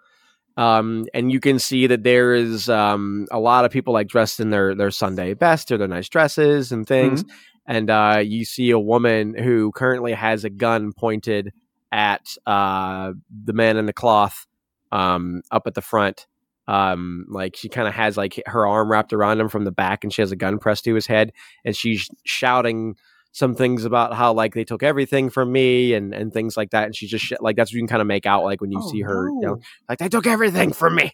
um, 0.59 1.07
and 1.15 1.33
you 1.33 1.41
can 1.41 1.59
see 1.59 1.87
that 1.87 2.03
there 2.03 2.35
is 2.35 2.69
um, 2.69 3.27
a 3.31 3.39
lot 3.39 3.65
of 3.65 3.71
people 3.71 3.95
like 3.95 4.09
dressed 4.09 4.41
in 4.41 4.51
their 4.51 4.75
their 4.75 4.91
Sunday 4.91 5.33
best 5.33 5.73
or 5.73 5.79
their 5.79 5.89
nice 5.89 6.11
dresses 6.11 6.71
and 6.71 6.87
things. 6.87 7.25
And 7.67 7.91
uh, 7.91 8.23
you 8.25 8.45
see 8.45 8.71
a 8.71 8.79
woman 8.79 9.35
who 9.37 9.73
currently 9.73 10.13
has 10.13 10.45
a 10.45 10.51
gun 10.51 10.93
pointed 10.93 11.53
at 11.93 12.37
uh, 12.47 13.13
the 13.45 13.53
man 13.53 13.77
in 13.77 13.87
the 13.87 13.93
cloth 13.93 14.47
um, 14.93 15.43
up 15.51 15.67
at 15.67 15.75
the 15.75 15.83
front. 15.83 16.27
Um, 16.69 17.27
like 17.29 17.55
she 17.57 17.69
kind 17.69 17.87
of 17.87 17.95
has 17.95 18.17
like 18.17 18.43
her 18.47 18.67
arm 18.67 18.91
wrapped 18.91 19.13
around 19.13 19.41
him 19.41 19.49
from 19.49 19.65
the 19.65 19.73
back, 19.73 20.03
and 20.05 20.13
she 20.13 20.23
has 20.23 20.33
a 20.33 20.37
gun 20.37 20.59
pressed 20.59 20.85
to 20.85 20.95
his 20.95 21.07
head, 21.07 21.33
and 21.65 21.77
she's 21.77 22.09
shouting 22.25 22.97
some 23.33 23.55
things 23.55 23.85
about 23.85 24.15
how 24.15 24.33
like 24.33 24.55
they 24.55 24.65
took 24.65 24.83
everything 24.83 25.29
from 25.29 25.53
me 25.53 25.93
and 25.95 26.15
and 26.15 26.33
things 26.33 26.57
like 26.57 26.71
that 26.71 26.85
and 26.87 26.97
she's 26.97 27.11
just 27.11 27.23
sh- 27.23 27.33
like 27.39 27.55
that's 27.55 27.69
what 27.71 27.75
you 27.75 27.81
can 27.83 27.87
kind 27.87 28.01
of 28.01 28.07
make 28.09 28.25
out 28.25 28.45
like 28.45 28.63
when 28.63 28.73
you 28.73 28.79
Oh, 28.83 28.91
see 28.91 29.03
her 29.03 29.29
you 29.29 29.41
know 29.43 29.61
like 29.91 29.99
they 29.99 30.09
took 30.09 30.27
everything 30.27 30.73
from 30.73 30.95
me 30.95 31.13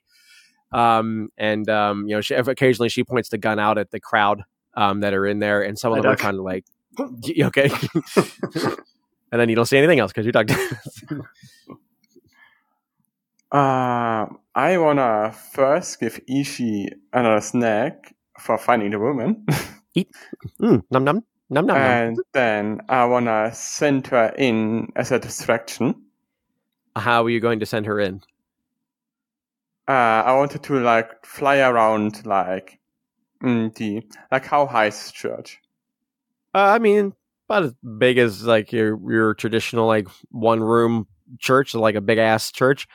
um 0.73 1.31
and 1.37 1.69
um 1.69 2.07
you 2.09 2.15
know 2.15 2.21
she 2.21 2.35
occasionally 2.35 2.89
she 2.89 3.03
points 3.03 3.29
the 3.31 3.39
gun 3.39 3.59
out 3.59 3.77
at 3.77 3.91
the 3.91 3.99
crowd 3.99 4.45
um 4.75 5.01
that 5.01 5.15
are 5.15 5.27
in 5.27 5.39
there 5.39 5.63
and 5.63 5.79
some 5.79 5.93
of 5.93 5.99
I 5.99 6.03
them 6.03 6.13
are 6.13 6.17
kind 6.17 6.39
of 6.39 6.45
like 6.45 6.65
okay. 7.01 7.71
And 9.33 9.41
then 9.41 9.49
you 9.49 9.57
don't 9.57 9.65
see 9.67 9.79
anything 9.79 9.99
else 9.99 10.13
because 10.13 10.27
you 10.27 10.33
talked 10.33 10.53
Uh, 13.51 14.27
I 14.55 14.79
wanna 14.79 15.35
first 15.53 16.01
give 16.01 16.19
Ishi 16.27 16.89
another 17.13 17.43
snack 17.43 18.15
for 18.39 18.57
finding 18.57 18.93
the 18.93 18.99
woman, 18.99 19.45
mm, 19.95 20.83
num 20.91 21.05
num 21.05 21.23
num 21.51 21.67
num 21.67 21.67
num 21.67 21.77
and 21.77 22.19
then 22.33 22.81
I 22.89 23.05
wanna 23.05 23.55
send 23.55 24.07
her 24.07 24.33
in 24.39 24.91
as 24.97 25.13
a 25.13 25.19
distraction. 25.19 25.95
how 26.97 27.25
are 27.25 27.31
you 27.31 27.41
going 27.41 27.61
to 27.61 27.67
send 27.67 27.85
her 27.85 28.01
in? 28.01 28.23
Uh, 29.87 30.23
I 30.25 30.33
wanted 30.35 30.63
to 30.63 30.81
like 30.81 31.27
fly 31.27 31.59
around 31.59 32.25
like 32.25 32.79
the 33.43 34.03
like 34.31 34.47
how 34.47 34.67
high 34.67 34.87
is 34.87 34.95
this 34.95 35.13
church? 35.13 35.61
uh, 36.55 36.59
i 36.59 36.79
mean 36.79 37.13
about 37.49 37.65
as 37.65 37.75
big 37.99 38.19
as 38.19 38.45
like 38.45 38.73
your 38.73 38.99
your 39.11 39.35
traditional 39.35 39.87
like 39.87 40.09
one 40.31 40.61
room 40.61 41.07
church 41.39 41.75
like 41.75 41.95
a 41.95 42.01
big 42.01 42.19
ass 42.19 42.51
church 42.53 42.87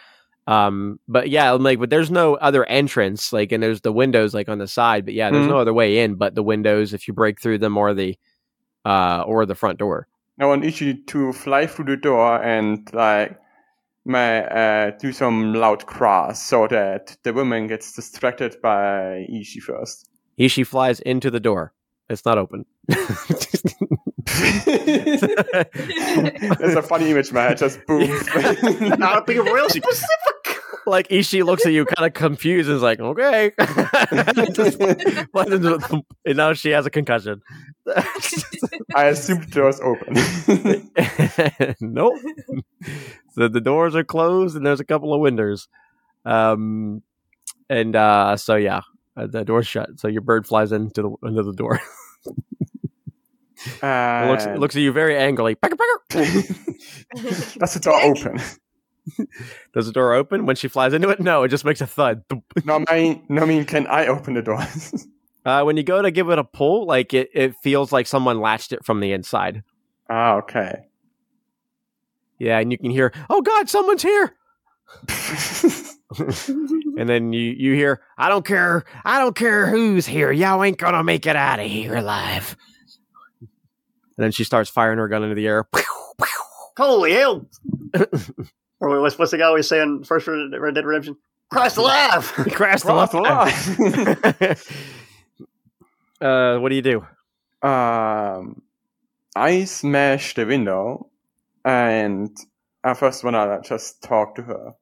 Um, 0.48 1.00
but 1.10 1.30
yeah, 1.30 1.54
I'm 1.54 1.62
like, 1.62 1.78
but 1.78 1.90
there's 1.90 2.10
no 2.10 2.36
other 2.36 2.64
entrance, 2.66 3.34
like, 3.34 3.52
and 3.52 3.62
there's 3.62 3.82
the 3.82 3.92
windows 3.92 4.34
like 4.34 4.48
on 4.48 4.60
the 4.60 4.68
side, 4.68 5.04
but 5.04 5.14
yeah, 5.14 5.30
there's 5.30 5.46
Mhm. 5.46 5.50
no 5.50 5.60
other 5.60 5.74
way 5.74 6.00
in 6.00 6.16
but 6.16 6.36
the 6.36 6.44
windows 6.44 6.94
if 6.94 7.06
you 7.08 7.14
break 7.14 7.42
through 7.42 7.58
them 7.60 7.78
or 7.78 7.94
the, 7.94 8.18
uh, 8.86 9.24
or 9.28 9.46
the 9.46 9.56
front 9.56 9.78
door. 9.78 10.08
I 10.40 10.46
want 10.46 10.64
Ishi 10.64 11.04
to 11.04 11.34
fly 11.34 11.68
through 11.68 11.86
the 11.86 11.98
door 11.98 12.42
and 12.42 12.88
like 12.94 13.38
may 14.06 14.46
uh, 14.50 14.92
do 15.00 15.12
some 15.12 15.54
loud 15.54 15.86
cries 15.86 16.42
so 16.42 16.68
that 16.68 17.18
the 17.24 17.34
woman 17.34 17.68
gets 17.68 17.92
distracted 17.94 18.56
by 18.62 19.26
Ishi 19.30 19.60
first. 19.60 20.07
Ishi 20.38 20.64
flies 20.64 21.00
into 21.00 21.32
the 21.32 21.40
door. 21.40 21.74
It's 22.10 22.26
not 22.26 22.38
open. 22.38 22.66
it's 22.88 23.64
a 26.76 26.82
funny 26.82 27.12
image, 27.12 27.32
man. 27.34 27.58
Just 27.58 27.86
boom. 27.86 28.10
Not 29.00 29.28
be 29.28 29.38
real 29.40 29.68
specific. 29.70 30.08
like 30.86 31.08
Ishi 31.10 31.44
looks 31.44 31.66
at 31.66 31.74
you 31.74 31.84
kind 31.86 32.08
of 32.08 32.14
confused 32.14 32.70
and 32.70 32.78
is 32.78 32.82
like, 32.82 33.00
okay. 33.02 33.52
Just 33.58 34.80
the- 34.80 36.04
and 36.26 36.38
now 36.38 36.54
she 36.54 36.70
has 36.70 36.86
a 36.86 36.90
concussion. 36.90 37.42
I 38.96 39.06
assume 39.08 39.42
the 39.42 39.48
door's 39.48 39.82
open. 39.82 40.14
nope. 41.82 42.16
so 43.34 43.48
the 43.50 43.62
doors 43.62 43.96
are 43.96 44.04
closed 44.04 44.56
and 44.56 44.66
there's 44.66 44.80
a 44.80 44.86
couple 44.86 45.14
of 45.14 45.20
windows. 45.20 45.68
Um, 46.26 47.02
and 47.70 47.96
uh, 47.96 48.38
so 48.38 48.56
yeah, 48.56 48.82
uh, 49.18 49.28
the 49.28 49.44
door's 49.44 49.68
shut. 49.68 50.00
So 50.00 50.08
your 50.08 50.22
bird 50.22 50.46
flies 50.48 50.72
into 50.72 51.02
the 51.02 51.28
into 51.28 51.44
the 51.44 51.54
door. 51.54 51.80
It 53.60 54.30
looks 54.30 54.46
Uh, 54.46 54.52
it 54.52 54.60
looks 54.60 54.76
at 54.76 54.82
you 54.84 54.92
very 54.92 55.18
angrily. 55.18 55.56
Does 55.64 55.74
the 56.14 57.80
door 57.82 58.00
open? 58.02 58.40
Does 59.74 59.88
the 59.88 59.92
door 59.92 60.14
open 60.14 60.46
when 60.46 60.56
she 60.56 60.68
flies 60.68 60.94
into 60.94 61.10
it? 61.10 61.20
No, 61.20 61.42
it 61.44 61.48
just 61.48 61.66
makes 61.66 61.82
a 61.82 61.88
thud. 61.88 62.24
No, 62.66 62.86
I 62.88 62.96
mean, 63.00 63.24
no, 63.30 63.42
I 63.42 63.46
mean, 63.46 63.66
can 63.66 63.88
I 63.88 64.06
open 64.08 64.36
the 64.36 64.44
door? 64.44 64.64
Uh, 65.44 65.64
when 65.64 65.76
you 65.76 65.84
go 65.84 66.02
to 66.02 66.12
give 66.12 66.30
it 66.30 66.38
a 66.38 66.44
pull, 66.44 66.86
like 66.86 67.14
it, 67.16 67.30
it 67.34 67.56
feels 67.64 67.92
like 67.92 68.06
someone 68.06 68.40
latched 68.42 68.72
it 68.74 68.86
from 68.86 69.00
the 69.00 69.12
inside. 69.12 69.64
ah, 70.10 70.36
okay. 70.36 70.86
Yeah, 72.38 72.60
and 72.60 72.72
you 72.72 72.78
can 72.78 72.92
hear, 72.92 73.12
"Oh 73.30 73.42
God, 73.42 73.68
someone's 73.70 74.04
here!" 74.04 74.36
And 76.98 77.08
then 77.08 77.34
you 77.34 77.52
you 77.52 77.74
hear, 77.74 78.02
"I 78.18 78.30
don't 78.30 78.46
care, 78.46 78.86
I 79.06 79.20
don't 79.20 79.36
care 79.36 79.68
who's 79.70 80.06
here. 80.08 80.32
Y'all 80.32 80.64
ain't 80.64 80.78
gonna 80.78 81.04
make 81.04 81.26
it 81.26 81.36
out 81.36 81.60
of 81.60 81.68
here 81.68 81.96
alive." 81.96 82.56
And 83.40 84.24
then 84.24 84.32
she 84.32 84.44
starts 84.44 84.70
firing 84.70 84.98
her 84.98 85.08
gun 85.08 85.24
into 85.24 85.36
the 85.36 85.46
air. 85.48 85.68
Holy 86.78 87.14
hell! 87.14 87.46
or 88.80 89.02
what's, 89.02 89.18
what's 89.20 89.32
the 89.32 89.38
guy 89.38 89.46
always 89.46 89.68
saying? 89.68 90.06
First 90.06 90.28
Red 90.28 90.52
Red 90.60 90.76
Dead 90.76 90.86
Redemption. 90.86 91.18
Christ 91.52 91.78
alive! 91.78 92.26
Crash 92.52 92.82
the 92.82 92.88
Cross 92.88 93.12
the 93.12 93.22
line. 93.22 94.58
uh, 96.22 96.60
what 96.60 96.70
do 96.70 96.76
you 96.76 96.82
do? 96.82 97.06
um, 97.68 98.62
I 99.36 99.66
smash 99.66 100.34
the 100.36 100.46
window, 100.46 101.10
and 101.64 102.36
I 102.84 102.94
first 102.96 103.24
wanna 103.24 103.62
just 103.64 104.02
talk 104.02 104.36
to 104.36 104.42
her. 104.44 104.74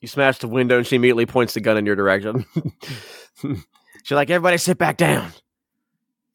You 0.00 0.08
smash 0.08 0.38
the 0.38 0.48
window, 0.48 0.78
and 0.78 0.86
she 0.86 0.96
immediately 0.96 1.26
points 1.26 1.54
the 1.54 1.60
gun 1.60 1.76
in 1.76 1.86
your 1.86 1.96
direction. 1.96 2.44
She's 3.42 4.14
like, 4.14 4.30
"Everybody, 4.30 4.58
sit 4.58 4.78
back 4.78 4.96
down. 4.96 5.32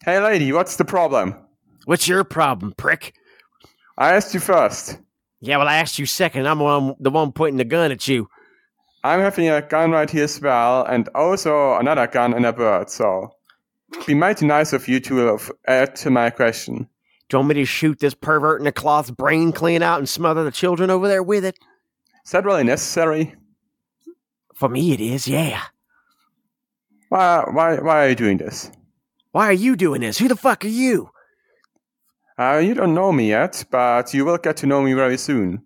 Hey, 0.03 0.19
lady, 0.19 0.51
what's 0.51 0.75
the 0.75 0.85
problem? 0.85 1.35
What's 1.85 2.07
your 2.07 2.23
problem, 2.23 2.73
prick?" 2.75 3.13
I 3.97 4.13
asked 4.13 4.33
you 4.33 4.39
first. 4.39 4.99
Yeah, 5.39 5.57
well, 5.57 5.67
I 5.67 5.75
asked 5.75 5.99
you 5.99 6.05
second. 6.05 6.47
I'm 6.47 6.57
the 6.57 6.63
one, 6.63 6.95
the 6.99 7.09
one 7.09 7.31
pointing 7.31 7.57
the 7.57 7.65
gun 7.65 7.91
at 7.91 8.07
you. 8.07 8.27
I'm 9.03 9.19
having 9.19 9.49
a 9.49 9.61
gun 9.61 9.91
right 9.91 10.09
here 10.09 10.23
as 10.23 10.39
well, 10.41 10.85
and 10.85 11.09
also 11.09 11.75
another 11.75 12.07
gun 12.07 12.33
and 12.33 12.45
a 12.45 12.53
bird. 12.53 12.89
So, 12.89 13.35
be 14.05 14.13
mighty 14.13 14.45
nice 14.45 14.73
of 14.73 14.87
you 14.87 14.99
to 15.01 15.15
have 15.17 15.51
add 15.67 15.95
to 15.97 16.09
my 16.09 16.29
question. 16.29 16.87
Do 17.29 17.35
you 17.35 17.39
want 17.39 17.49
me 17.49 17.55
to 17.55 17.65
shoot 17.65 17.99
this 17.99 18.13
pervert 18.13 18.59
in 18.59 18.65
the 18.65 18.71
cloth's 18.71 19.11
brain 19.11 19.51
clean 19.51 19.81
out 19.81 19.99
and 19.99 20.07
smother 20.07 20.43
the 20.43 20.51
children 20.51 20.89
over 20.89 21.07
there 21.07 21.23
with 21.23 21.45
it? 21.45 21.57
Is 22.25 22.31
that 22.31 22.45
really 22.45 22.63
necessary? 22.63 23.35
For 24.55 24.69
me, 24.69 24.93
it 24.93 25.01
is, 25.01 25.27
yeah. 25.27 25.61
Why, 27.09 27.43
why, 27.51 27.75
why 27.79 28.05
are 28.05 28.09
you 28.09 28.15
doing 28.15 28.37
this? 28.37 28.71
Why 29.31 29.47
are 29.47 29.53
you 29.53 29.75
doing 29.75 30.01
this? 30.01 30.17
Who 30.17 30.27
the 30.27 30.35
fuck 30.35 30.63
are 30.63 30.67
you? 30.69 31.09
Uh, 32.37 32.57
you 32.63 32.73
don't 32.73 32.93
know 32.95 33.11
me 33.11 33.29
yet, 33.29 33.63
but 33.69 34.13
you 34.13 34.25
will 34.25 34.37
get 34.37 34.57
to 34.57 34.65
know 34.67 34.81
me 34.81 34.93
very 34.93 35.17
soon. 35.17 35.63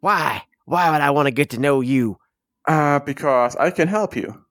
Why? 0.00 0.42
Why 0.64 0.90
would 0.90 1.00
I 1.00 1.10
want 1.10 1.26
to 1.26 1.30
get 1.32 1.50
to 1.50 1.58
know 1.58 1.80
you? 1.80 2.18
Uh, 2.66 2.98
because 3.00 3.54
I 3.56 3.70
can 3.70 3.88
help 3.88 4.16
you. 4.16 4.42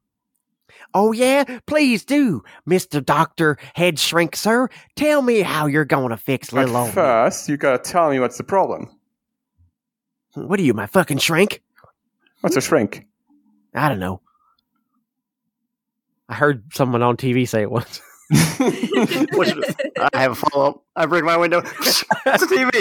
Oh, 0.94 1.12
yeah? 1.12 1.44
Please 1.66 2.06
do, 2.06 2.44
Mr. 2.68 3.04
Doctor 3.04 3.58
Head 3.74 4.00
Shrink, 4.00 4.36
sir. 4.36 4.70
Tell 4.96 5.22
me 5.22 5.42
how 5.42 5.66
you're 5.66 5.84
going 5.86 6.10
to 6.10 6.18
fix 6.18 6.52
But 6.52 6.62
little 6.62 6.78
old 6.78 6.88
me. 6.90 6.94
first, 6.94 7.50
you 7.50 7.58
gotta 7.58 7.80
tell 7.84 8.10
me 8.10 8.20
what's 8.20 8.38
the 8.38 8.44
problem. 8.44 8.90
What 10.36 10.60
are 10.60 10.64
you, 10.64 10.74
my 10.74 10.86
fucking 10.88 11.18
shrink? 11.18 11.62
What's 12.42 12.56
a 12.56 12.62
shrink? 12.62 13.06
I 13.76 13.90
don't 13.90 14.00
know. 14.00 14.22
I 16.28 16.34
heard 16.34 16.74
someone 16.74 17.04
on 17.04 17.18
TV 17.18 17.48
say 17.48 17.62
it 17.62 17.70
once. 17.70 18.02
Which, 18.32 19.54
I 20.14 20.20
have 20.20 20.32
a 20.32 20.36
follow 20.36 20.66
up. 20.70 20.84
I 20.96 21.06
break 21.06 21.24
my 21.24 21.38
window. 21.38 21.60
it's 21.60 22.02
a 22.42 22.48
TV. 22.48 22.72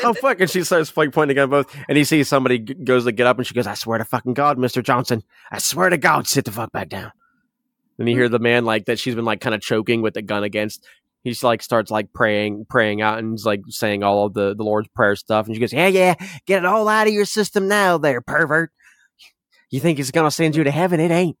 oh 0.04 0.14
fuck! 0.14 0.38
And 0.38 0.48
she 0.48 0.62
starts 0.62 0.96
like 0.96 1.10
pointing 1.10 1.36
at 1.38 1.50
both, 1.50 1.74
and 1.88 1.98
he 1.98 2.04
sees 2.04 2.28
somebody 2.28 2.60
g- 2.60 2.74
goes 2.74 3.04
to 3.04 3.10
get 3.10 3.26
up, 3.26 3.36
and 3.36 3.44
she 3.44 3.52
goes, 3.52 3.66
"I 3.66 3.74
swear 3.74 3.98
to 3.98 4.04
fucking 4.04 4.34
God, 4.34 4.58
Mister 4.58 4.80
Johnson, 4.80 5.24
I 5.50 5.58
swear 5.58 5.90
to 5.90 5.98
God, 5.98 6.28
sit 6.28 6.44
the 6.44 6.52
fuck 6.52 6.70
back 6.70 6.88
down." 6.88 7.10
Then 7.98 8.06
you 8.06 8.14
hear 8.14 8.28
the 8.28 8.38
man 8.38 8.64
like 8.64 8.84
that 8.84 9.00
she's 9.00 9.16
been 9.16 9.24
like 9.24 9.40
kind 9.40 9.56
of 9.56 9.60
choking 9.60 10.00
with 10.00 10.14
the 10.14 10.22
gun 10.22 10.44
against. 10.44 10.86
He's 11.24 11.42
like 11.42 11.62
starts 11.62 11.90
like 11.90 12.12
praying, 12.12 12.66
praying 12.68 13.02
out, 13.02 13.18
and 13.18 13.32
he's 13.32 13.46
like 13.46 13.62
saying 13.68 14.02
all 14.02 14.26
of 14.26 14.34
the 14.34 14.54
the 14.54 14.62
Lord's 14.62 14.88
prayer 14.88 15.16
stuff, 15.16 15.46
and 15.46 15.54
she 15.54 15.60
goes, 15.60 15.72
"Yeah, 15.72 15.88
yeah, 15.88 16.14
get 16.46 16.58
it 16.58 16.66
all 16.66 16.88
out 16.88 17.08
of 17.08 17.12
your 17.12 17.24
system 17.24 17.66
now, 17.66 17.98
there, 17.98 18.20
pervert. 18.20 18.70
You 19.70 19.80
think 19.80 19.98
he's 19.98 20.10
gonna 20.10 20.30
send 20.30 20.54
you 20.54 20.64
to 20.64 20.70
heaven? 20.70 21.00
It 21.00 21.10
ain't." 21.10 21.36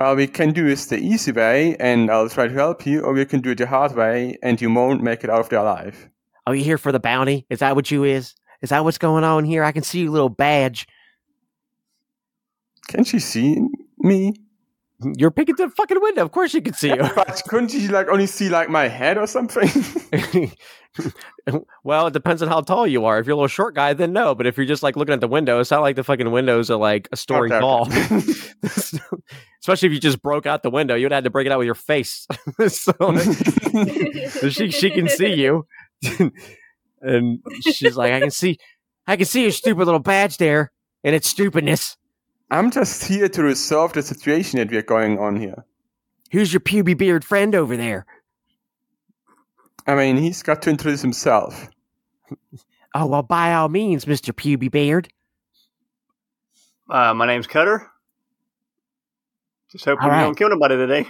well, 0.00 0.16
we 0.16 0.26
can 0.26 0.50
do 0.52 0.66
this 0.66 0.86
the 0.86 0.96
easy 0.96 1.30
way, 1.30 1.76
and 1.78 2.10
I'll 2.10 2.30
try 2.30 2.48
to 2.48 2.54
help 2.54 2.86
you, 2.86 3.02
or 3.02 3.12
we 3.12 3.26
can 3.26 3.42
do 3.42 3.50
it 3.50 3.58
the 3.58 3.66
hard 3.66 3.94
way, 3.94 4.38
and 4.42 4.58
you 4.58 4.72
won't 4.72 5.02
make 5.02 5.24
it 5.24 5.28
out 5.28 5.40
of 5.40 5.50
there 5.50 5.58
alive. 5.58 6.08
Are 6.46 6.54
you 6.54 6.64
here 6.64 6.78
for 6.78 6.90
the 6.90 6.98
bounty? 6.98 7.44
Is 7.50 7.58
that 7.58 7.76
what 7.76 7.90
you 7.90 8.04
is? 8.04 8.34
Is 8.62 8.70
that 8.70 8.82
what's 8.82 8.96
going 8.96 9.24
on 9.24 9.44
here? 9.44 9.62
I 9.62 9.72
can 9.72 9.82
see 9.82 10.00
your 10.00 10.10
little 10.10 10.30
badge. 10.30 10.86
Can 12.88 13.04
she 13.04 13.18
see 13.18 13.60
me? 13.98 14.32
You're 15.02 15.30
peeking 15.30 15.56
through 15.56 15.68
the 15.68 15.74
fucking 15.74 16.00
window. 16.00 16.22
Of 16.22 16.32
course, 16.32 16.52
you 16.52 16.60
can 16.60 16.74
see 16.74 16.88
you. 16.94 17.08
but 17.14 17.42
couldn't 17.48 17.72
you 17.72 17.88
like 17.88 18.08
only 18.08 18.26
see 18.26 18.48
like 18.48 18.68
my 18.68 18.88
head 18.88 19.16
or 19.16 19.26
something? 19.26 19.68
well, 21.84 22.08
it 22.08 22.12
depends 22.12 22.42
on 22.42 22.48
how 22.48 22.60
tall 22.60 22.86
you 22.86 23.04
are. 23.04 23.18
If 23.18 23.26
you're 23.26 23.34
a 23.34 23.36
little 23.36 23.48
short 23.48 23.74
guy, 23.74 23.92
then 23.94 24.12
no. 24.12 24.34
But 24.34 24.46
if 24.46 24.56
you're 24.56 24.66
just 24.66 24.82
like 24.82 24.96
looking 24.96 25.14
at 25.14 25.20
the 25.20 25.28
window, 25.28 25.60
it's 25.60 25.70
not 25.70 25.80
like 25.80 25.96
the 25.96 26.04
fucking 26.04 26.30
windows 26.30 26.70
are 26.70 26.78
like 26.78 27.08
a 27.12 27.16
story 27.16 27.50
Okay, 27.50 27.60
tall. 27.60 27.88
Especially 29.60 29.88
if 29.88 29.92
you 29.92 30.00
just 30.00 30.22
broke 30.22 30.46
out 30.46 30.62
the 30.62 30.70
window, 30.70 30.94
you'd 30.94 31.12
have 31.12 31.24
to 31.24 31.30
break 31.30 31.46
it 31.46 31.52
out 31.52 31.58
with 31.58 31.66
your 31.66 31.74
face. 31.74 32.26
so, 32.68 32.92
so 34.28 34.48
she 34.48 34.70
she 34.70 34.90
can 34.90 35.06
see 35.08 35.34
you, 35.34 35.66
and 37.02 37.40
she's 37.62 37.96
like, 37.96 38.12
I 38.12 38.20
can 38.20 38.30
see, 38.30 38.58
I 39.06 39.16
can 39.16 39.26
see 39.26 39.42
your 39.42 39.50
stupid 39.50 39.84
little 39.84 40.00
badge 40.00 40.38
there, 40.38 40.72
and 41.04 41.14
its 41.14 41.28
stupidness. 41.28 41.96
I'm 42.50 42.70
just 42.70 43.04
here 43.04 43.28
to 43.28 43.42
resolve 43.42 43.92
the 43.92 44.02
situation 44.02 44.58
that 44.58 44.70
we're 44.70 44.82
going 44.82 45.18
on 45.18 45.36
here. 45.36 45.64
Who's 46.32 46.52
your 46.52 46.60
puby 46.60 46.96
beard 46.96 47.24
friend 47.24 47.54
over 47.54 47.76
there? 47.76 48.06
I 49.86 49.94
mean, 49.94 50.16
he's 50.16 50.42
got 50.42 50.62
to 50.62 50.70
introduce 50.70 51.00
himself. 51.02 51.68
Oh 52.94 53.06
well, 53.06 53.22
by 53.22 53.54
all 53.54 53.68
means, 53.68 54.06
Mister 54.06 54.32
Puby 54.32 54.70
Beard. 54.70 55.08
Uh, 56.88 57.14
my 57.14 57.26
name's 57.26 57.46
Cutter. 57.46 57.88
Just 59.70 59.84
hoping 59.84 60.02
All 60.02 60.08
we 60.08 60.14
right. 60.16 60.22
don't 60.22 60.36
kill 60.36 60.50
nobody 60.50 60.76
today. 60.76 61.06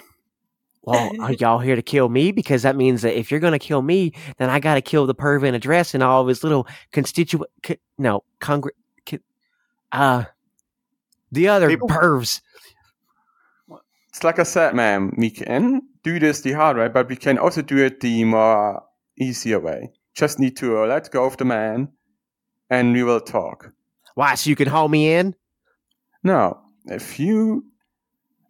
Well, 0.82 1.10
are 1.20 1.32
y'all 1.32 1.58
here 1.58 1.76
to 1.76 1.82
kill 1.82 2.10
me? 2.10 2.32
Because 2.32 2.62
that 2.62 2.76
means 2.76 3.00
that 3.02 3.18
if 3.18 3.30
you're 3.30 3.40
going 3.40 3.54
to 3.54 3.58
kill 3.58 3.80
me, 3.80 4.12
then 4.36 4.50
I 4.50 4.60
got 4.60 4.74
to 4.74 4.82
kill 4.82 5.06
the 5.06 5.14
perv 5.14 5.42
in 5.44 5.54
a 5.54 5.58
dress 5.58 5.94
and 5.94 6.02
all 6.02 6.20
of 6.20 6.28
his 6.28 6.42
little 6.44 6.66
constituent. 6.92 7.50
Co- 7.62 7.76
no, 7.96 8.24
congr. 8.40 8.68
Co- 9.06 9.18
uh, 9.92 10.24
the 11.32 11.48
other 11.48 11.68
People? 11.68 11.88
pervs. 11.88 12.40
It's 14.08 14.24
like 14.24 14.38
I 14.38 14.42
said, 14.44 14.74
ma'am, 14.74 15.14
we 15.16 15.30
can 15.30 15.82
do 16.02 16.18
this 16.18 16.40
the 16.40 16.52
hard 16.52 16.76
way, 16.76 16.88
but 16.88 17.08
we 17.08 17.16
can 17.16 17.38
also 17.38 17.62
do 17.62 17.78
it 17.78 18.00
the 18.00 18.24
more 18.24 18.82
easier 19.16 19.60
way. 19.60 19.92
Just 20.14 20.40
need 20.40 20.56
to 20.56 20.78
uh, 20.82 20.86
let 20.86 21.10
go 21.10 21.24
of 21.24 21.36
the 21.36 21.44
man, 21.44 21.88
and 22.68 22.92
we 22.92 23.04
will 23.04 23.20
talk. 23.20 23.72
Why? 24.16 24.34
So 24.34 24.50
you 24.50 24.56
can 24.56 24.66
haul 24.68 24.88
me 24.88 25.12
in? 25.12 25.36
No, 26.24 26.58
if 26.86 27.20
you, 27.20 27.64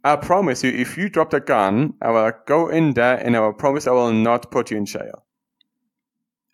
I 0.03 0.17
promise 0.17 0.65
you, 0.65 0.71
if 0.71 0.97
you 0.97 1.11
drop 1.11 1.31
the 1.31 1.41
gun, 1.41 1.93
I 2.01 2.11
will 2.11 2.33
go 2.47 2.69
in 2.69 2.95
there, 2.95 3.17
and 3.17 3.37
I 3.37 3.41
will 3.41 3.53
promise 3.53 3.87
I 3.87 3.91
will 3.93 4.13
not 4.13 4.51
put 4.51 4.71
you 4.71 4.79
in 4.79 4.87
jail. 4.87 5.27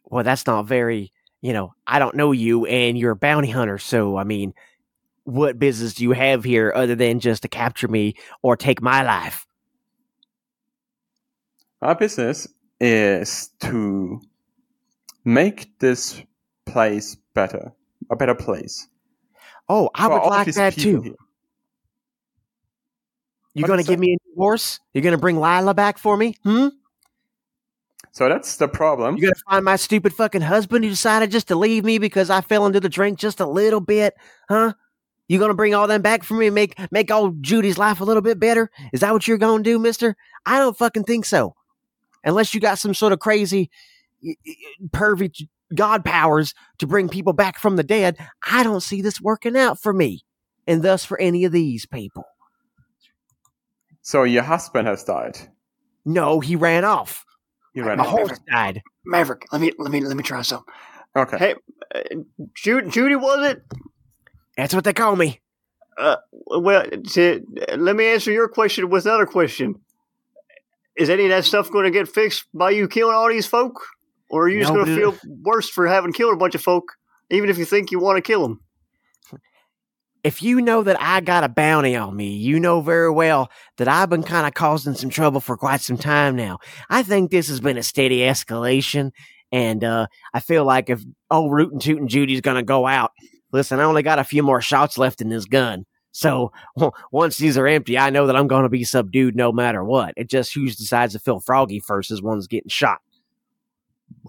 Well, 0.05 0.25
that's 0.25 0.47
not 0.47 0.67
very, 0.67 1.13
you 1.41 1.53
know, 1.53 1.75
I 1.87 1.99
don't 2.01 2.17
know 2.17 2.33
you 2.33 2.67
and 2.67 2.99
you're 2.99 3.13
a 3.13 3.17
bounty 3.17 3.51
hunter. 3.51 3.79
So, 3.79 4.17
I 4.17 4.25
mean, 4.25 4.53
what 5.27 5.59
business 5.59 5.95
do 5.95 6.05
you 6.05 6.13
have 6.13 6.45
here 6.45 6.73
other 6.75 6.95
than 6.95 7.21
just 7.21 7.43
to 7.43 7.49
capture 7.49 7.89
me 7.89 8.15
or 8.43 8.57
take 8.57 8.81
my 8.81 9.03
life? 9.03 9.47
Our 11.83 11.95
business 11.95 12.49
is 12.81 13.51
to 13.61 14.21
make 15.25 15.79
this 15.81 16.23
place 16.65 17.17
better, 17.35 17.73
a 18.11 18.17
better 18.17 18.35
place. 18.35 18.89
Oh, 19.69 19.91
I 19.95 20.07
would 20.09 20.23
like 20.29 20.47
that 20.55 20.75
too. 20.75 21.03
here. 21.03 21.15
You 23.55 23.63
What 23.63 23.69
gonna 23.69 23.83
give 23.83 23.99
that? 23.99 24.07
me 24.07 24.15
a 24.15 24.31
divorce? 24.31 24.79
You're 24.95 25.03
gonna 25.03 25.19
bring 25.19 25.41
Lila 25.41 25.75
back 25.75 25.99
for 25.99 26.17
me? 26.17 26.37
Hmm? 26.45 26.69
So 28.13 28.29
that's 28.29 28.57
the 28.57 28.69
problem. 28.69 29.17
You're 29.17 29.33
gonna 29.33 29.43
find 29.51 29.65
my 29.65 29.77
stupid 29.77 30.13
fucking 30.15 30.43
husband 30.43 30.85
who 30.85 30.91
decided 30.91 31.31
just 31.31 31.49
to 31.49 31.57
leave 31.57 31.85
me 31.85 31.99
because 31.99 32.31
I 32.31 32.43
fell 32.43 32.67
into 32.67 32.81
the 32.81 32.89
drink 32.89 33.19
just 33.19 33.41
a 33.41 33.47
little 33.47 33.81
bit? 33.81 34.15
Huh? 34.49 34.75
You 35.29 35.39
gonna 35.39 35.55
bring 35.55 35.75
all 35.75 35.87
them 35.87 36.03
back 36.03 36.23
for 36.23 36.35
me 36.35 36.47
and 36.47 36.55
make 36.55 36.79
make 36.93 37.11
old 37.11 37.43
Judy's 37.43 37.79
life 37.79 38.01
a 38.01 38.05
little 38.05 38.23
bit 38.23 38.39
better? 38.39 38.71
Is 38.93 39.01
that 39.01 39.13
what 39.13 39.27
you're 39.27 39.39
gonna 39.39 39.63
do, 39.63 39.79
mister? 39.79 40.17
I 40.45 40.59
don't 40.59 40.77
fucking 40.77 41.05
think 41.05 41.25
so. 41.25 41.55
Unless 42.25 42.55
you 42.55 42.61
got 42.61 42.79
some 42.79 42.95
sort 42.95 43.13
of 43.13 43.19
crazy 43.19 43.71
y- 44.23 44.35
y- 44.47 44.55
pervy 44.91 45.49
god 45.75 46.05
powers 46.05 46.55
to 46.79 46.87
bring 46.87 47.09
people 47.09 47.33
back 47.33 47.59
from 47.59 47.77
the 47.77 47.83
dead, 47.83 48.17
I 48.49 48.63
don't 48.63 48.83
see 48.83 49.03
this 49.03 49.21
working 49.21 49.57
out 49.57 49.81
for 49.81 49.93
me. 49.93 50.23
And 50.69 50.83
thus 50.83 51.05
for 51.05 51.21
any 51.21 51.45
of 51.45 51.53
these 51.53 51.87
people. 51.87 52.25
So 54.03 54.23
your 54.25 54.43
husband 54.43 54.87
has 54.89 55.03
died. 55.05 55.37
No, 56.05 56.41
he 56.41 56.55
ran 56.57 56.85
off. 56.85 57.25
He 57.75 57.81
ran 57.81 57.99
My 57.99 58.05
off. 58.05 58.11
horse 58.11 58.39
died. 58.51 58.83
Maverick, 59.05 59.47
let 59.53 59.61
me 59.61 59.73
let 59.79 59.91
me 59.91 60.01
let 60.01 60.17
me 60.17 60.23
try 60.23 60.43
some. 60.43 60.65
Okay. 61.15 61.39
Hey, 61.39 61.55
uh, 61.95 62.01
Judy, 62.55 62.91
Judy, 62.91 63.17
was 63.17 63.45
it? 63.51 63.63
That's 64.57 64.75
what 64.75 64.85
they 64.85 64.93
call 64.93 65.17
me. 65.17 65.41
Well, 66.47 66.85
to, 67.13 67.43
let 67.77 67.97
me 67.97 68.07
answer 68.07 68.31
your 68.31 68.49
question 68.49 68.91
with 68.91 69.07
another 69.07 69.27
question. 69.27 69.77
Is 70.97 71.11
any 71.11 71.25
of 71.25 71.31
that 71.31 71.45
stuff 71.45 71.71
going 71.71 71.85
to 71.85 71.91
get 71.91 72.09
fixed 72.09 72.47
by 72.55 72.71
you 72.71 72.89
killing 72.89 73.15
all 73.15 73.29
these 73.29 73.47
folk, 73.47 73.85
or 74.31 74.45
are 74.45 74.49
you 74.49 74.61
just 74.61 74.73
going 74.73 74.87
to 74.87 74.97
feel 74.97 75.17
worse 75.43 75.69
for 75.69 75.87
having 75.87 76.13
killed 76.13 76.35
a 76.35 76.39
bunch 76.39 76.55
of 76.55 76.63
folk, 76.63 76.93
even 77.31 77.51
if 77.51 77.59
you 77.59 77.67
think 77.67 77.91
you 77.91 77.99
want 77.99 78.17
to 78.17 78.23
kill 78.23 78.43
them? 78.43 78.61
if 80.27 80.43
you 80.43 80.61
know 80.61 80.83
that 80.83 81.01
I 81.01 81.21
got 81.21 81.45
a 81.45 81.49
bounty 81.49 81.95
on 81.95 82.17
me, 82.17 82.35
you 82.35 82.59
know 82.59 82.81
very 82.81 83.13
well 83.13 83.49
that 83.77 83.87
I've 83.87 84.11
been 84.11 84.25
kind 84.25 84.45
of 84.45 84.55
causing 84.55 84.95
some 84.95 85.09
trouble 85.09 85.41
for 85.41 85.57
quite 85.57 85.81
some 85.81 85.97
time 85.97 86.35
now. 86.35 86.59
I 86.91 87.05
think 87.05 87.31
this 87.31 87.47
has 87.47 87.61
been 87.61 87.79
a 87.79 87.83
steady 87.85 88.19
escalation, 88.19 89.13
and 89.53 89.85
uh, 89.85 90.09
I 90.35 90.41
feel 90.41 90.65
like 90.65 90.91
if 90.91 91.01
old 91.31 91.53
Rootin' 91.53 91.99
and 91.99 92.09
Judy's 92.09 92.41
gonna 92.41 92.65
go 92.65 92.89
out, 92.89 93.13
listen, 93.57 93.81
I 93.81 93.85
only 93.85 94.03
got 94.03 94.19
a 94.19 94.25
few 94.25 94.43
more 94.43 94.61
shots 94.61 94.99
left 94.99 95.21
in 95.21 95.29
this 95.29 95.47
gun. 95.47 95.87
So 96.13 96.53
once 97.13 97.39
these 97.39 97.59
are 97.59 97.67
empty, 97.67 97.99
I 97.99 98.11
know 98.11 98.27
that 98.27 98.37
I'm 98.37 98.47
gonna 98.47 98.69
be 98.69 98.85
subdued 98.85 99.35
no 99.35 99.51
matter 99.53 99.83
what. 99.83 100.15
It 100.17 100.29
just 100.29 100.55
who 100.55 100.67
decides 100.67 101.15
to 101.15 101.19
feel 101.19 101.41
froggy 101.41 101.81
first 101.81 102.11
is 102.11 102.23
one's 102.23 102.47
getting 102.47 102.69
shot. 102.69 103.01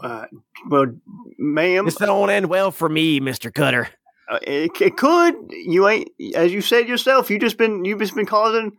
Uh, 0.01 0.25
well, 0.69 0.87
ma'am, 1.37 1.85
This 1.85 1.95
don't 1.95 2.29
end 2.29 2.47
well 2.47 2.71
for 2.71 2.89
me, 2.89 3.19
Mister 3.19 3.51
Cutter. 3.51 3.89
uh, 4.29 4.39
it, 4.41 4.71
it 4.81 4.97
could. 4.97 5.35
You 5.49 5.87
ain't, 5.87 6.09
as 6.35 6.51
you 6.51 6.61
said 6.61 6.87
yourself, 6.87 7.29
you 7.29 7.39
just 7.39 7.57
been 7.57 7.85
you've 7.85 7.99
just 7.99 8.15
been 8.15 8.25
causing 8.25 8.71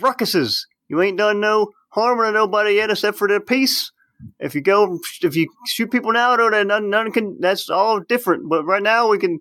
ruckuses. 0.00 0.66
You 0.88 1.00
ain't 1.02 1.18
done 1.18 1.40
no 1.40 1.68
harm 1.90 2.18
to 2.18 2.32
nobody 2.32 2.74
yet, 2.74 2.90
except 2.90 3.18
for 3.18 3.28
the 3.28 3.40
peace. 3.40 3.92
If 4.38 4.54
you 4.54 4.60
go, 4.60 4.98
if 5.22 5.34
you 5.36 5.48
shoot 5.66 5.90
people 5.90 6.12
now, 6.12 6.36
though, 6.36 6.50
then 6.50 6.68
none, 6.68 6.90
none 6.90 7.12
can. 7.12 7.38
That's 7.40 7.68
all 7.68 8.00
different. 8.00 8.48
But 8.48 8.64
right 8.64 8.82
now, 8.82 9.08
we 9.08 9.18
can. 9.18 9.40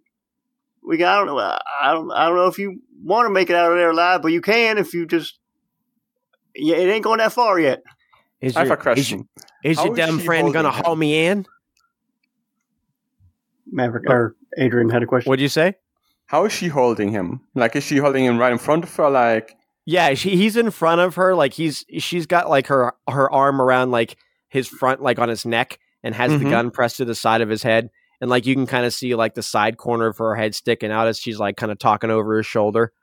We 0.84 0.98
got. 0.98 1.14
I 1.22 1.26
don't 1.26 1.36
know. 1.36 1.58
I 1.82 1.94
don't. 1.94 2.12
I 2.12 2.26
don't 2.28 2.36
know 2.36 2.48
if 2.48 2.58
you 2.58 2.82
want 3.04 3.28
to 3.28 3.30
make 3.34 3.50
it 3.50 3.56
out 3.56 3.72
of 3.72 3.78
there 3.78 3.92
alive, 3.92 4.22
but 4.22 4.30
you 4.32 4.42
can 4.42 4.78
if 4.78 4.94
you 4.94 5.06
just. 5.06 5.38
Yeah, 6.56 6.76
it 6.78 6.90
ain't 6.90 7.04
going 7.04 7.20
that 7.20 7.32
far 7.34 7.60
yet. 7.60 7.82
Is 8.42 8.56
I 8.58 8.62
have 8.62 8.68
your, 8.68 8.78
a 8.78 8.82
question. 8.82 9.30
Is, 9.64 9.78
How 9.78 9.86
your 9.86 9.96
dumb 9.96 10.20
friend 10.20 10.52
gonna 10.52 10.70
holding 10.72 10.86
haul 10.86 10.96
me 10.96 11.26
in? 11.28 11.46
Maverick 13.72 14.10
or 14.10 14.36
Adrian 14.58 14.90
had 14.90 15.04
a 15.04 15.06
question. 15.06 15.30
What'd 15.30 15.42
you 15.42 15.48
say? 15.50 15.76
How 16.26 16.46
is 16.46 16.52
she 16.54 16.68
holding 16.68 17.10
him? 17.12 17.42
Like, 17.56 17.76
is 17.76 17.84
she 17.84 17.98
holding 17.98 18.26
him 18.26 18.38
right 18.38 18.52
in 18.52 18.58
front 18.58 18.84
of 18.84 18.96
her? 18.96 19.10
Like, 19.10 19.56
Yeah, 19.86 20.14
she, 20.14 20.36
he's 20.36 20.58
in 20.58 20.72
front 20.72 21.02
of 21.02 21.16
her. 21.16 21.36
Like 21.36 21.54
he's 21.54 21.86
she's 22.00 22.26
got 22.26 22.50
like 22.50 22.68
her 22.68 22.94
her 23.08 23.32
arm 23.32 23.62
around 23.62 23.92
like 23.92 24.18
his 24.50 24.68
front, 24.68 25.02
like 25.02 25.20
on 25.20 25.30
his 25.30 25.46
neck, 25.46 25.80
and 26.04 26.16
has 26.16 26.32
the 26.32 26.40
Mhm. 26.46 26.50
gun 26.50 26.72
pressed 26.72 26.98
to 26.98 27.06
the 27.06 27.16
side 27.16 27.42
of 27.42 27.50
his 27.50 27.64
head. 27.64 27.90
And 28.22 28.30
like 28.30 28.46
you 28.46 28.54
can 28.56 28.68
kind 28.68 28.86
of 28.86 28.94
see 28.94 29.16
like 29.16 29.34
the 29.34 29.42
side 29.44 29.78
corner 29.78 30.06
of 30.08 30.18
her 30.20 30.36
head 30.36 30.56
sticking 30.56 30.92
out 30.92 31.08
as 31.08 31.18
she's 31.20 31.40
like 31.40 31.58
kind 31.58 31.72
of 31.72 31.80
talking 31.80 32.10
over 32.12 32.38
his 32.38 32.46
shoulder. 32.46 32.94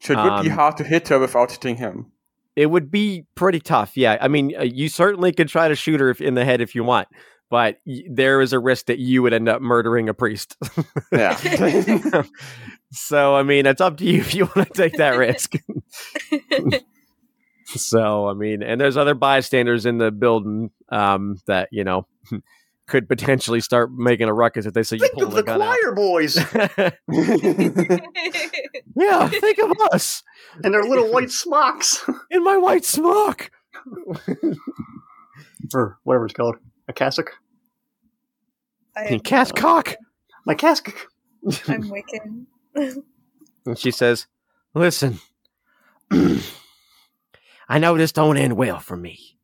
so 0.00 0.12
it 0.12 0.16
would 0.18 0.42
be 0.44 0.50
Um, 0.50 0.56
hard 0.56 0.76
to 0.76 0.84
hit 0.84 1.08
her 1.08 1.18
without 1.18 1.50
hitting 1.50 1.76
him. 1.76 2.12
It 2.54 2.66
would 2.66 2.90
be 2.90 3.24
pretty 3.34 3.58
tough. 3.58 3.96
Yeah, 3.96 4.16
I 4.20 4.28
mean, 4.28 4.54
uh, 4.56 4.62
you 4.62 4.88
certainly 4.88 5.32
could 5.32 5.48
try 5.48 5.66
to 5.68 5.74
shoot 5.74 5.98
her 5.98 6.10
in 6.12 6.34
the 6.34 6.44
head 6.44 6.60
if 6.60 6.74
you 6.76 6.84
want, 6.84 7.08
but 7.50 7.78
there 8.08 8.40
is 8.40 8.52
a 8.52 8.58
risk 8.60 8.86
that 8.86 8.98
you 9.00 9.22
would 9.22 9.32
end 9.32 9.48
up 9.48 9.60
murdering 9.62 10.08
a 10.08 10.14
priest. 10.14 10.56
Yeah. 11.10 11.34
so 12.92 13.34
I 13.34 13.42
mean, 13.42 13.66
it's 13.66 13.80
up 13.80 13.96
to 13.96 14.04
you 14.04 14.20
if 14.20 14.34
you 14.34 14.44
want 14.54 14.68
to 14.68 14.74
take 14.74 14.98
that 14.98 15.16
risk. 15.16 15.54
So 17.66 18.28
I 18.28 18.34
mean, 18.34 18.62
and 18.62 18.78
there's 18.80 18.96
other 18.98 19.14
bystanders 19.14 19.86
in 19.86 19.96
the 19.98 20.10
building 20.10 20.70
um, 20.90 21.38
that 21.46 21.70
you 21.72 21.82
know 21.82 22.06
could 22.86 23.08
potentially 23.08 23.60
start 23.60 23.90
making 23.92 24.28
a 24.28 24.34
ruckus 24.34 24.66
if 24.66 24.74
they 24.74 24.82
see 24.82 24.96
you 24.96 25.00
Think 25.00 25.14
pull 25.14 25.24
of 25.24 25.30
the 25.30 25.36
the 25.36 25.42
gun 25.42 25.62
out. 25.62 25.74
choir 25.80 25.94
boys 25.94 26.36
yeah, 28.96 29.28
think 29.28 29.58
of 29.58 29.72
us 29.92 30.22
and 30.62 30.72
their 30.74 30.82
little 30.84 31.10
white 31.10 31.30
smocks, 31.30 32.04
in 32.30 32.44
my 32.44 32.56
white 32.58 32.84
smock. 32.84 33.50
or 35.74 35.98
whatever 36.04 36.26
it's 36.26 36.34
called, 36.34 36.56
a 36.88 36.92
cassock. 36.92 37.32
I, 38.96 39.18
Cast 39.24 39.56
cock. 39.56 39.94
My 40.46 40.54
cassock. 40.54 41.08
I'm 41.66 41.90
Wiccan. 41.90 42.46
And 43.66 43.78
she 43.78 43.90
says, 43.90 44.26
"Listen, 44.74 45.18
I 46.10 47.78
know 47.78 47.96
this 47.96 48.12
don't 48.12 48.36
end 48.36 48.56
well 48.56 48.78
for 48.78 48.96
me. 48.96 49.38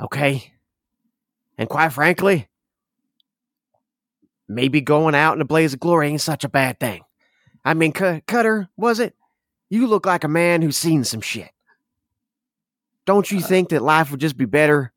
Okay, 0.00 0.52
and 1.56 1.68
quite 1.68 1.92
frankly." 1.92 2.48
Maybe 4.48 4.80
going 4.80 5.14
out 5.14 5.34
in 5.34 5.40
a 5.40 5.46
blaze 5.46 5.72
of 5.74 5.80
glory 5.80 6.08
ain't 6.08 6.20
such 6.20 6.44
a 6.44 6.48
bad 6.48 6.78
thing. 6.78 7.02
I 7.64 7.74
mean, 7.74 7.92
Cu- 7.92 8.20
Cutter, 8.26 8.68
was 8.76 9.00
it? 9.00 9.14
You 9.70 9.86
look 9.86 10.04
like 10.06 10.24
a 10.24 10.28
man 10.28 10.60
who's 10.60 10.76
seen 10.76 11.04
some 11.04 11.22
shit. 11.22 11.50
Don't 13.06 13.30
you 13.30 13.38
uh, 13.38 13.42
think 13.42 13.70
that 13.70 13.82
life 13.82 14.10
would 14.10 14.20
just 14.20 14.36
be 14.36 14.44
better? 14.44 14.92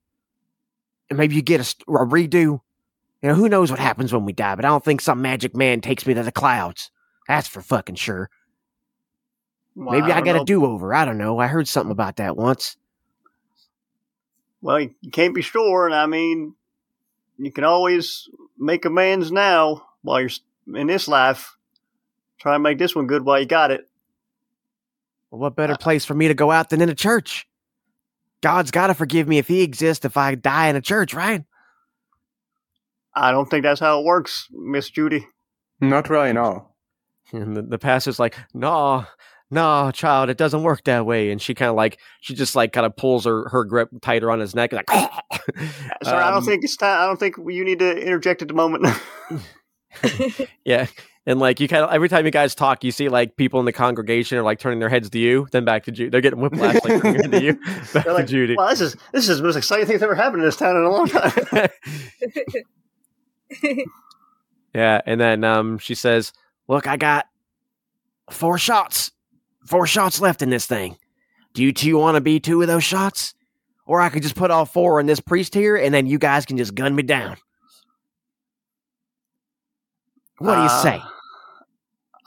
And 1.10 1.18
maybe 1.18 1.36
you 1.36 1.42
get 1.42 1.62
a, 1.62 1.92
a 1.92 2.06
redo? 2.06 2.60
You 3.22 3.30
know, 3.30 3.34
who 3.34 3.50
knows 3.50 3.72
what 3.72 3.80
happens 3.80 4.14
when 4.14 4.26
we 4.26 4.34
die, 4.34 4.56
but 4.56 4.66
I 4.66 4.68
don't 4.68 4.84
think 4.84 5.02
some 5.02 5.22
magic 5.22 5.56
man 5.56 5.82
takes 5.82 6.06
me 6.06 6.14
to 6.14 6.24
the 6.24 6.32
clouds. 6.32 6.92
That's 7.28 7.48
for 7.48 7.62
fucking 7.62 7.96
sure. 7.96 8.30
Well, 9.76 9.92
Maybe 10.00 10.12
I, 10.12 10.16
don't 10.16 10.26
got 10.26 10.36
know. 10.36 10.42
a 10.42 10.46
do 10.46 10.66
over. 10.66 10.94
I 10.94 11.06
don't 11.06 11.18
know. 11.18 11.40
I 11.40 11.48
heard 11.48 11.68
something 11.68 11.92
about 11.92 12.18
that 12.18 12.36
once. 12.36 12.78
Well, 14.62 14.80
you 14.80 15.12
can't 15.12 15.36
be 15.36 15.42
sure, 15.42 15.86
and 15.86 15.96
I 15.96 16.08
mean, 16.08 16.56
you 17.38 17.52
can 17.52 17.64
always 17.64 18.28
make 18.58 18.86
amends 18.86 19.32
now 19.32 19.84
while 20.02 20.22
you're 20.22 20.30
in 20.76 20.88
this 20.88 21.08
life. 21.08 21.56
Try 22.40 22.56
and 22.56 22.64
make 22.64 22.78
this 22.78 22.96
one 22.96 23.08
good 23.08 23.26
while 23.26 23.40
you 23.40 23.46
got 23.46 23.72
it. 23.72 23.88
Well, 25.32 25.40
what 25.42 25.56
better 25.56 25.74
uh, 25.74 25.78
place 25.78 26.06
for 26.06 26.14
me 26.14 26.28
to 26.28 26.34
go 26.34 26.52
out 26.52 26.70
than 26.70 26.82
in 26.82 26.90
a 26.90 26.96
church? 26.96 27.48
God's 28.42 28.72
got 28.72 28.88
to 28.88 28.94
forgive 28.94 29.28
me 29.28 29.40
if 29.40 29.48
he 29.48 29.62
exists 29.62 30.06
if 30.06 30.16
I 30.16 30.36
die 30.36 30.68
in 30.68 30.76
a 30.76 30.82
church, 30.82 31.14
right? 31.14 31.44
I 33.16 33.32
don't 33.32 33.50
think 33.50 33.64
that's 33.64 33.80
how 33.80 34.00
it 34.00 34.06
works, 34.06 34.48
Miss 34.52 34.90
Judy. 34.90 35.28
Not 35.82 36.10
really, 36.10 36.34
no. 36.34 36.70
And 37.34 37.58
the, 37.58 37.62
the 37.62 37.78
pastor's 37.78 38.20
like, 38.20 38.38
no, 38.54 39.04
no, 39.50 39.92
child, 39.92 40.30
it 40.30 40.38
doesn't 40.38 40.64
work 40.64 40.84
that 40.86 41.06
way. 41.06 41.32
And 41.32 41.42
she 41.42 41.54
kind 41.54 41.70
of 41.70 41.76
like, 41.76 42.00
she 42.22 42.36
just 42.36 42.56
like 42.56 42.74
kind 42.74 42.86
of 42.86 42.96
pulls 42.96 43.26
her, 43.26 43.48
her 43.50 43.64
grip 43.64 43.90
tighter 44.02 44.30
on 44.32 44.40
his 44.40 44.54
neck. 44.56 44.74
Like, 44.74 44.86
I 44.90 45.22
Um, 46.06 46.34
don't 46.34 46.44
think 46.46 46.64
it's 46.64 46.76
time. 46.76 47.02
I 47.02 47.06
don't 47.06 47.18
think 47.20 47.36
you 47.48 47.64
need 47.64 47.80
to 47.80 47.98
interject 47.98 48.42
at 48.42 48.48
the 48.48 48.54
moment. 48.54 48.86
Yeah. 50.66 50.88
And 51.26 51.40
like 51.40 51.60
you 51.60 51.68
kind 51.68 51.84
of 51.84 51.92
every 51.92 52.08
time 52.08 52.24
you 52.26 52.32
guys 52.32 52.56
talk, 52.56 52.84
you 52.86 52.92
see 52.92 53.10
like 53.10 53.36
people 53.36 53.60
in 53.60 53.66
the 53.66 53.74
congregation 53.74 54.38
are 54.38 54.44
like 54.44 54.60
turning 54.60 54.80
their 54.80 54.88
heads 54.90 55.10
to 55.10 55.20
you, 55.20 55.48
then 55.52 55.66
back 55.66 55.84
to 55.86 55.92
Judy. 55.92 56.10
They're 56.10 56.22
getting 56.22 56.40
whiplash, 56.40 56.76
like 56.86 57.02
turning 57.02 57.32
to 57.32 57.44
you, 57.44 57.54
back 57.94 58.06
They're 58.06 58.14
like, 58.14 58.28
to 58.28 58.32
Judy. 58.32 58.56
wow, 58.56 58.70
this 58.70 58.80
is 58.80 58.96
this 59.12 59.28
is 59.28 59.38
the 59.40 59.44
most 59.44 59.58
exciting 59.58 59.86
thing 59.88 59.96
that's 59.96 60.04
ever 60.04 60.16
happened 60.16 60.42
in 60.44 60.46
this 60.48 60.56
town 60.56 60.78
in 60.78 60.84
a 60.84 60.90
long 60.90 61.08
time. 61.08 61.68
yeah, 64.74 65.02
and 65.06 65.20
then 65.20 65.44
um, 65.44 65.78
she 65.80 65.96
says, 65.96 66.32
"Look, 66.68 66.88
I 66.88 66.98
got 66.98 67.26
four 68.30 68.58
shots, 68.58 69.12
four 69.68 69.86
shots 69.88 70.20
left 70.22 70.42
in 70.42 70.50
this 70.50 70.66
thing. 70.66 70.98
Do 71.54 71.64
you 71.64 71.72
two 71.74 71.98
want 71.98 72.16
to 72.16 72.22
be 72.22 72.40
two 72.40 72.62
of 72.62 72.68
those 72.68 72.84
shots, 72.84 73.34
or 73.86 74.02
I 74.02 74.10
could 74.10 74.24
just 74.24 74.36
put 74.36 74.52
all 74.52 74.66
four 74.66 75.00
in 75.00 75.06
this 75.06 75.20
priest 75.20 75.54
here, 75.54 75.76
and 75.76 75.94
then 75.94 76.06
you 76.08 76.18
guys 76.20 76.46
can 76.46 76.58
just 76.58 76.76
gun 76.76 76.96
me 76.96 77.04
down." 77.04 77.38
What 80.40 80.56
do 80.56 80.62
you 80.62 80.68
Uh, 80.68 80.84
say? 80.84 81.02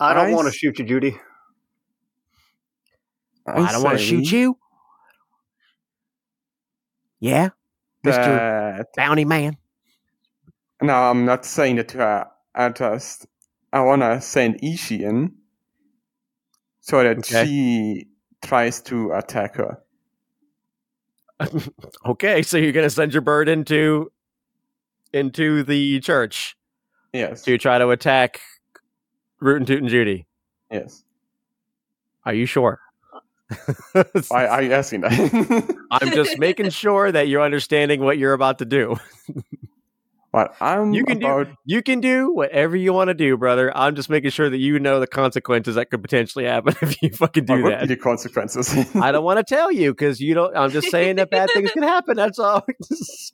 I 0.00 0.14
don't 0.14 0.32
want 0.32 0.46
to 0.48 0.52
shoot 0.52 0.78
you, 0.78 0.84
Judy. 0.84 1.16
I 3.46 3.72
don't 3.72 3.82
want 3.82 3.98
to 3.98 4.04
shoot 4.04 4.30
you. 4.32 4.56
Yeah, 7.20 7.50
Mister 8.02 8.22
That, 8.22 8.86
Bounty 8.96 9.24
Man. 9.24 9.56
no, 10.82 10.94
I'm 10.94 11.24
not 11.26 11.44
saying 11.44 11.78
it 11.78 11.88
to 11.88 11.98
her. 11.98 12.26
I 12.54 12.70
just 12.70 13.26
I 13.72 13.80
wanna 13.82 14.20
send 14.20 14.58
Ishi 14.64 15.04
in 15.04 15.34
so 16.80 17.02
that 17.02 17.18
Okay. 17.18 17.44
she 17.46 18.08
tries 18.42 18.80
to 18.82 19.12
attack 19.12 19.56
her. 19.56 19.78
okay, 22.06 22.42
so 22.42 22.56
you're 22.58 22.72
gonna 22.72 22.90
send 22.90 23.12
your 23.12 23.22
bird 23.22 23.48
into 23.48 24.10
into 25.12 25.62
the 25.62 26.00
church 26.00 26.56
Yes. 27.12 27.42
to 27.42 27.58
try 27.58 27.78
to 27.78 27.88
attack 27.90 28.40
Rootin' 29.40 29.66
Tootin' 29.66 29.88
Judy. 29.88 30.26
Yes. 30.70 31.02
Are 32.24 32.34
you 32.34 32.46
sure? 32.46 32.78
Why 34.28 34.46
are 34.46 34.62
you 34.62 34.72
asking 34.72 35.00
that? 35.00 35.76
I'm 35.90 36.12
just 36.12 36.38
making 36.38 36.70
sure 36.70 37.10
that 37.10 37.26
you're 37.26 37.42
understanding 37.42 38.00
what 38.00 38.18
you're 38.18 38.34
about 38.34 38.58
to 38.58 38.64
do. 38.64 38.96
But 40.32 40.54
I'm 40.60 40.92
You 40.92 41.04
can 41.04 41.18
do- 41.18 41.46
You 41.64 41.82
can 41.82 42.00
do 42.00 42.32
whatever 42.32 42.76
you 42.76 42.92
want 42.92 43.08
to 43.08 43.14
do, 43.14 43.36
brother. 43.36 43.76
I'm 43.76 43.96
just 43.96 44.08
making 44.08 44.30
sure 44.30 44.48
that 44.48 44.58
you 44.58 44.78
know 44.78 45.00
the 45.00 45.08
consequences 45.08 45.74
that 45.74 45.90
could 45.90 46.02
potentially 46.02 46.44
happen 46.44 46.74
if 46.82 47.02
you 47.02 47.10
fucking 47.10 47.46
do 47.46 47.56
be 47.64 47.68
that. 47.68 47.88
the 47.88 47.96
consequences. 47.96 48.72
I 48.94 49.10
don't 49.10 49.24
want 49.24 49.38
to 49.38 49.44
tell 49.54 49.72
you 49.72 49.92
because 49.92 50.20
you 50.20 50.34
don't. 50.34 50.56
I'm 50.56 50.70
just 50.70 50.88
saying 50.90 51.16
that 51.16 51.30
bad 51.30 51.50
things 51.52 51.72
can 51.72 51.82
happen. 51.82 52.16
That's 52.16 52.38
all. 52.38 52.64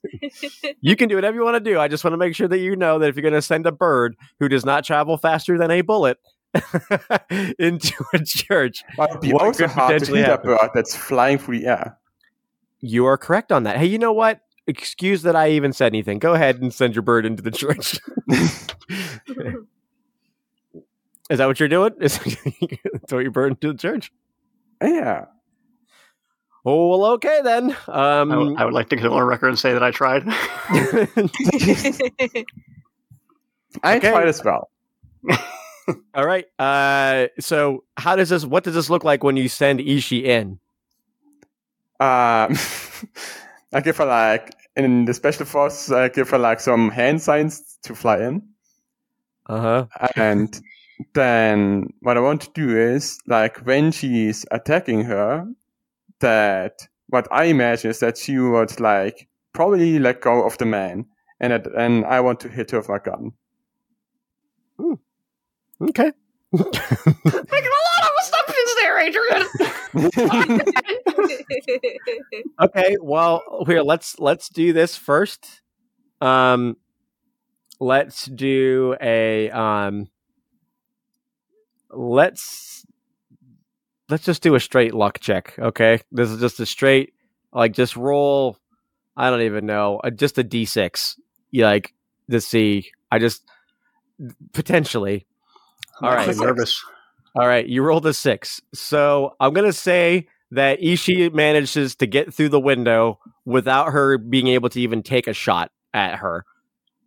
you 0.81 0.97
can 0.97 1.09
do 1.11 1.17
whatever 1.17 1.37
you 1.37 1.45
want 1.45 1.63
to 1.63 1.71
do. 1.71 1.79
I 1.79 1.89
just 1.89 2.03
want 2.03 2.15
to 2.15 2.19
make 2.19 2.35
sure 2.35 2.49
that 2.49 2.59
you 2.59 2.77
know 2.77 2.99
that 2.99 3.09
if 3.09 3.17
you're 3.17 3.23
going 3.23 3.35
to 3.35 3.43
send 3.43 3.67
a 3.67 3.73
bird 3.73 4.17
who 4.41 4.49
does 4.49 4.65
not 4.65 4.85
travel 4.85 5.19
faster 5.19 5.59
than 5.59 5.71
a 5.71 5.83
bullet 5.83 6.19
into 7.59 8.05
a 8.15 8.19
church, 8.25 8.85
But 8.97 9.21
be 9.21 9.33
What 9.33 9.43
also 9.43 9.65
could 9.65 9.71
hard 9.73 9.91
to 9.91 9.95
potentially 9.95 10.21
hit 10.21 10.29
a 10.29 10.31
happen? 10.33 10.51
bird 10.57 10.71
that's 10.75 10.97
flying 10.97 11.39
through 11.39 11.59
the 11.61 11.67
air. 11.67 11.99
you 12.81 13.05
are 13.07 13.19
correct 13.19 13.53
on 13.53 13.65
that. 13.65 13.77
Hey, 13.77 13.87
you 13.87 13.99
know 13.99 14.13
what? 14.13 14.41
Excuse 14.67 15.23
that 15.23 15.37
I 15.37 15.51
even 15.51 15.73
said 15.73 15.87
anything. 15.93 16.19
Go 16.19 16.35
ahead 16.35 16.61
and 16.61 16.75
send 16.75 16.95
your 16.95 17.03
bird 17.03 17.25
into 17.27 17.43
the 17.43 17.51
church. 17.53 18.01
Is 21.29 21.39
that 21.39 21.47
what 21.47 21.59
you're 21.59 21.69
doing? 21.69 21.93
Is 22.01 22.19
throw 23.09 23.19
your 23.19 23.31
bird 23.33 23.53
into 23.53 23.73
the 23.73 23.79
church? 23.79 24.13
Yeah. 24.83 25.27
Oh 26.65 26.89
well, 26.89 27.05
okay 27.13 27.41
then. 27.43 27.77
I 27.89 28.25
would- 28.25 28.33
Um, 28.33 28.57
I 28.57 28.65
would 28.65 28.75
like 28.75 28.89
to 28.91 28.97
go 28.97 29.13
on 29.15 29.23
record 29.25 29.49
and 29.49 29.59
say 29.59 29.73
that 29.73 29.83
I 29.83 29.91
tried. 29.91 30.23
I 33.83 33.97
Okay. 33.97 34.11
tried 34.11 34.29
as 34.29 34.43
well. 34.45 34.71
all 36.15 36.27
right. 36.27 36.47
Uh, 36.59 37.27
so 37.41 37.85
how 37.97 38.17
does 38.17 38.29
this? 38.31 38.45
What 38.45 38.65
does 38.65 38.75
this 38.75 38.91
look 38.91 39.05
like 39.05 39.23
when 39.23 39.37
you 39.37 39.49
send 39.49 39.81
Ishi 39.81 40.25
in? 40.25 40.59
Um, 42.01 42.57
I 43.73 43.81
give 43.81 43.97
her 43.99 44.07
like 44.07 44.55
in 44.77 45.05
the 45.05 45.15
special 45.15 45.47
force. 45.47 45.91
I 45.91 46.09
give 46.09 46.31
her 46.31 46.39
like 46.39 46.61
some 46.61 46.91
hand 46.91 47.21
signs 47.23 47.79
to 47.85 47.95
fly 47.95 48.19
in, 48.19 48.43
Uh 49.47 49.61
huh. 49.61 49.87
and 50.17 50.61
then 51.15 51.93
what 52.01 52.17
I 52.17 52.21
want 52.21 52.41
to 52.43 52.51
do 52.55 52.77
is 52.77 53.19
like 53.27 53.59
when 53.67 53.93
she's 53.93 54.47
attacking 54.51 55.03
her, 55.05 55.47
that 56.21 56.87
what 57.09 57.29
I 57.31 57.45
imagine 57.45 57.91
is 57.91 58.01
that 58.01 58.17
she 58.19 58.39
would 58.39 58.81
like 58.81 59.29
probably 59.53 59.99
let 59.99 60.21
go 60.21 60.45
of 60.47 60.57
the 60.59 60.65
man, 60.67 61.07
and 61.41 61.53
that, 61.53 61.67
and 61.77 62.05
I 62.07 62.21
want 62.21 62.41
to 62.41 62.49
hit 62.49 62.71
her 62.71 62.79
with 62.79 62.89
my 62.89 62.99
gun. 62.99 63.33
Okay. 65.81 66.13
Making 66.53 66.65
a 66.65 67.83
lot 67.85 68.03
of 68.03 68.13
assumptions 68.23 68.75
there, 68.81 68.99
Adrian. 68.99 69.43
Okay. 72.59 72.97
Well, 73.01 73.43
here 73.67 73.83
let's 73.83 74.19
let's 74.19 74.49
do 74.49 74.73
this 74.73 74.97
first. 74.97 75.63
Um, 76.21 76.77
let's 77.81 78.27
do 78.27 78.97
a 79.01 79.51
um. 79.51 80.09
Let's 81.91 82.87
let's 84.09 84.25
just 84.25 84.43
do 84.43 84.55
a 84.55 84.61
straight 84.61 84.95
luck 84.95 85.21
check. 85.21 85.55
Okay, 85.59 86.01
this 86.11 86.31
is 86.31 86.41
just 86.41 86.61
a 86.61 86.67
straight 86.67 87.13
like 87.53 87.73
just 87.73 87.97
roll. 87.97 88.57
I 89.17 89.31
don't 89.31 89.43
even 89.43 89.67
know. 89.67 90.01
Uh, 90.03 90.11
just 90.11 90.39
a 90.39 90.45
d6. 90.45 91.17
You 91.51 91.65
like 91.65 91.95
to 92.31 92.41
see. 92.41 92.91
I 93.11 93.19
just 93.19 93.43
potentially. 94.53 95.27
All 96.03 96.11
right. 96.11 96.29
I'm 96.29 96.39
nervous. 96.39 96.83
All 97.37 97.47
right, 97.47 97.67
you 97.67 97.83
rolled 97.83 98.07
a 98.07 98.15
six. 98.15 98.63
So 98.73 99.35
I'm 99.39 99.53
gonna 99.53 99.73
say 99.73 100.27
that 100.53 100.83
Ishi 100.83 101.29
manages 101.29 101.95
to 101.97 102.07
get 102.07 102.33
through 102.33 102.49
the 102.49 102.61
window 102.61 103.19
without 103.45 103.93
her 103.93 104.17
being 104.17 104.47
able 104.49 104.71
to 104.71 104.81
even 104.81 105.03
take 105.03 105.27
a 105.27 105.35
shot 105.35 105.71
at 105.93 106.17
her. 106.17 106.47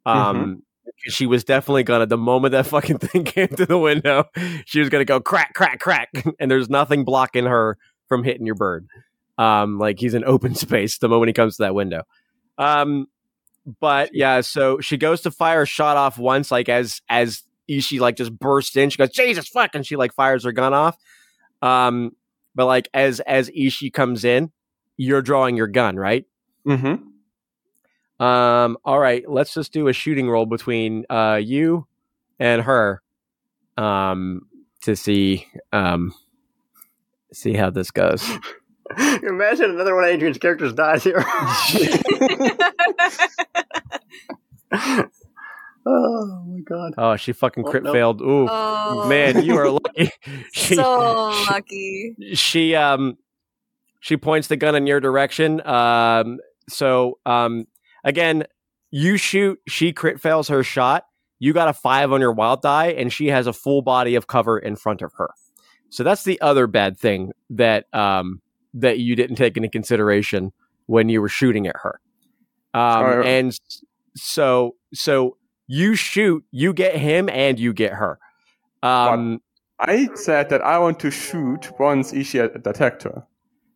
Um, 0.06 0.64
she 1.00 1.26
was 1.26 1.44
definitely 1.44 1.84
gonna. 1.84 2.06
The 2.06 2.18
moment 2.18 2.52
that 2.52 2.68
fucking 2.68 2.98
thing 3.00 3.24
came 3.24 3.48
through 3.48 3.66
the 3.66 3.78
window, 3.80 4.26
she 4.66 4.80
was 4.80 4.90
gonna 4.90 5.06
go 5.06 5.20
crack, 5.20 5.56
crack, 5.56 5.80
crack, 5.80 6.10
and 6.40 6.52
there's 6.52 6.70
nothing 6.70 7.06
blocking 7.06 7.46
her 7.46 7.78
from 8.08 8.24
hitting 8.24 8.46
your 8.46 8.56
bird. 8.56 8.88
Um, 9.40 9.80
like 9.80 10.00
he's 10.00 10.14
in 10.14 10.24
open 10.26 10.54
space 10.56 11.00
the 11.00 11.10
moment 11.10 11.30
he 11.30 11.34
comes 11.34 11.58
to 11.58 11.64
that 11.64 11.74
window. 11.74 12.04
Um, 12.60 13.08
but 13.80 14.12
yeah, 14.14 14.42
so 14.42 14.80
she 14.80 14.98
goes 14.98 15.22
to 15.22 15.32
fire 15.32 15.64
a 15.64 15.66
shot 15.66 15.98
off 15.98 16.20
once, 16.20 16.52
like 16.52 16.70
as 16.70 17.02
as 17.10 17.44
Ishi 17.70 18.00
like 18.00 18.16
just 18.16 18.38
bursts 18.38 18.76
in. 18.76 18.90
She 18.90 18.98
goes, 18.98 19.12
Jesus 19.12 19.48
fuck, 19.48 19.76
and 19.76 19.86
she 19.86 19.96
like 19.96 20.14
fires 20.14 20.44
her 20.44 20.52
gun 20.52 20.74
off. 20.74 20.98
Um, 21.62 22.16
but 22.56 22.66
like 22.66 22.90
as 22.94 23.20
as 23.22 23.50
Ishi 23.54 23.90
comes 23.92 24.26
in, 24.26 24.52
you're 24.98 25.22
drawing 25.22 25.56
your 25.56 25.68
gun, 25.68 25.96
right? 25.96 26.26
Mm-hmm. 26.68 28.24
Um, 28.24 28.78
all 28.84 29.00
right, 29.00 29.24
let's 29.30 29.54
just 29.54 29.72
do 29.72 29.88
a 29.88 29.94
shooting 29.94 30.30
roll 30.30 30.46
between 30.46 31.06
uh 31.10 31.40
you 31.42 31.88
and 32.40 32.62
her. 32.64 33.02
Um 33.78 34.42
to 34.82 34.96
see 34.96 35.48
um 35.72 36.14
see 37.32 37.54
how 37.54 37.70
this 37.70 37.92
goes. 37.92 38.28
Imagine 39.22 39.72
another 39.72 39.94
one 39.96 40.04
of 40.04 40.10
Adrian's 40.10 40.40
characters 40.40 40.74
dies 40.74 41.04
here. 41.04 41.24
oh 45.92 46.44
my 46.48 46.60
god. 46.62 46.94
Oh, 46.98 47.16
she 47.16 47.32
fucking 47.34 47.64
Oh, 47.68 47.70
crit 47.72 47.84
no. 47.84 47.92
failed. 47.94 48.22
Ooh. 48.22 48.48
oh, 48.50 49.06
Man, 49.08 49.44
you 49.44 49.58
are 49.58 49.70
lucky. 49.72 50.12
She, 50.54 50.76
so 50.76 51.30
lucky. 51.50 52.16
she 52.34 52.76
um 52.76 53.18
she 54.00 54.18
points 54.18 54.48
the 54.48 54.56
gun 54.56 54.76
in 54.76 54.88
your 54.88 55.00
direction 55.00 55.66
um 55.68 56.40
so 56.70 57.20
um 57.26 57.66
again 58.04 58.44
you 58.92 59.18
shoot 59.18 59.60
she 59.68 59.92
crit 59.94 60.20
fails 60.22 60.48
her 60.48 60.64
shot 60.64 61.06
you 61.40 61.54
got 61.54 61.68
a 61.68 61.74
five 61.74 62.12
on 62.12 62.22
your 62.22 62.32
wild 62.32 62.62
die 62.62 62.88
and 62.88 63.12
she 63.12 63.28
has 63.28 63.48
a 63.48 63.54
full 63.54 63.82
body 63.82 64.16
of 64.16 64.28
cover 64.28 64.58
in 64.60 64.76
front 64.76 65.02
of 65.02 65.12
her 65.18 65.30
so 65.90 66.04
that's 66.04 66.24
the 66.24 66.40
other 66.42 66.68
bad 66.68 66.98
thing 66.98 67.32
that 67.50 67.86
um 67.94 68.42
that 68.74 69.00
you 69.00 69.16
didn't 69.16 69.36
take 69.36 69.58
into 69.58 69.70
consideration 69.70 70.52
when 70.86 71.10
you 71.10 71.22
were 71.22 71.30
shooting 71.30 71.68
at 71.68 71.76
her 71.78 72.00
um 72.74 73.04
Oh, 73.06 73.22
yeah. 73.22 73.28
and 73.30 73.60
so 74.16 74.76
so 74.94 75.38
you 75.70 75.96
shoot 75.96 76.44
you 76.52 76.74
get 76.74 76.96
him 76.96 77.30
and 77.30 77.58
you 77.58 77.72
get 77.72 77.94
her 77.94 78.20
um 78.84 79.40
I 79.80 80.10
said 80.16 80.50
that 80.50 80.62
I 80.62 80.78
want 80.78 81.00
to 81.00 81.12
shoot 81.12 81.72
once 81.80 82.12
Ishi 82.12 82.40
had 82.40 82.68
attacked 82.68 83.04
her. 83.04 83.26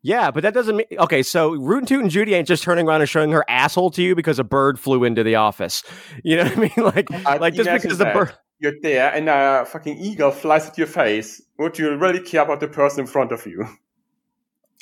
Yeah, 0.02 0.32
but 0.32 0.44
that 0.44 0.54
doesn't 0.54 0.76
mean 0.76 0.86
okay. 1.00 1.24
So 1.24 1.54
Rootin' 1.54 1.86
Tootin' 1.86 2.10
Judy 2.10 2.34
ain't 2.34 2.48
just 2.48 2.62
turning 2.62 2.90
around 2.90 3.00
and 3.00 3.10
showing 3.10 3.32
her 3.32 3.46
asshole 3.48 3.90
to 3.92 4.04
you 4.04 4.16
because 4.16 4.38
a 4.38 4.44
bird 4.44 4.78
flew 4.78 5.06
into 5.06 5.24
the 5.24 5.36
office. 5.36 5.82
You 6.24 6.38
know 6.38 6.44
what 6.44 6.58
I 6.58 6.60
mean? 6.60 6.72
Like, 6.78 7.12
I 7.26 7.38
like 7.38 7.54
just 7.54 7.70
because 7.72 7.98
the 7.98 8.06
bird. 8.06 8.34
You're 8.60 8.74
there 8.82 9.14
and 9.14 9.30
a 9.30 9.66
fucking 9.66 9.98
eagle 9.98 10.32
flies 10.32 10.68
at 10.68 10.78
your 10.78 10.88
face. 10.88 11.42
Would 11.58 11.80
you 11.80 11.96
really 11.96 12.20
care 12.20 12.44
about 12.44 12.60
the 12.60 12.68
person 12.68 13.02
in 13.02 13.08
front 13.08 13.32
of 13.32 13.46
you? 13.46 13.66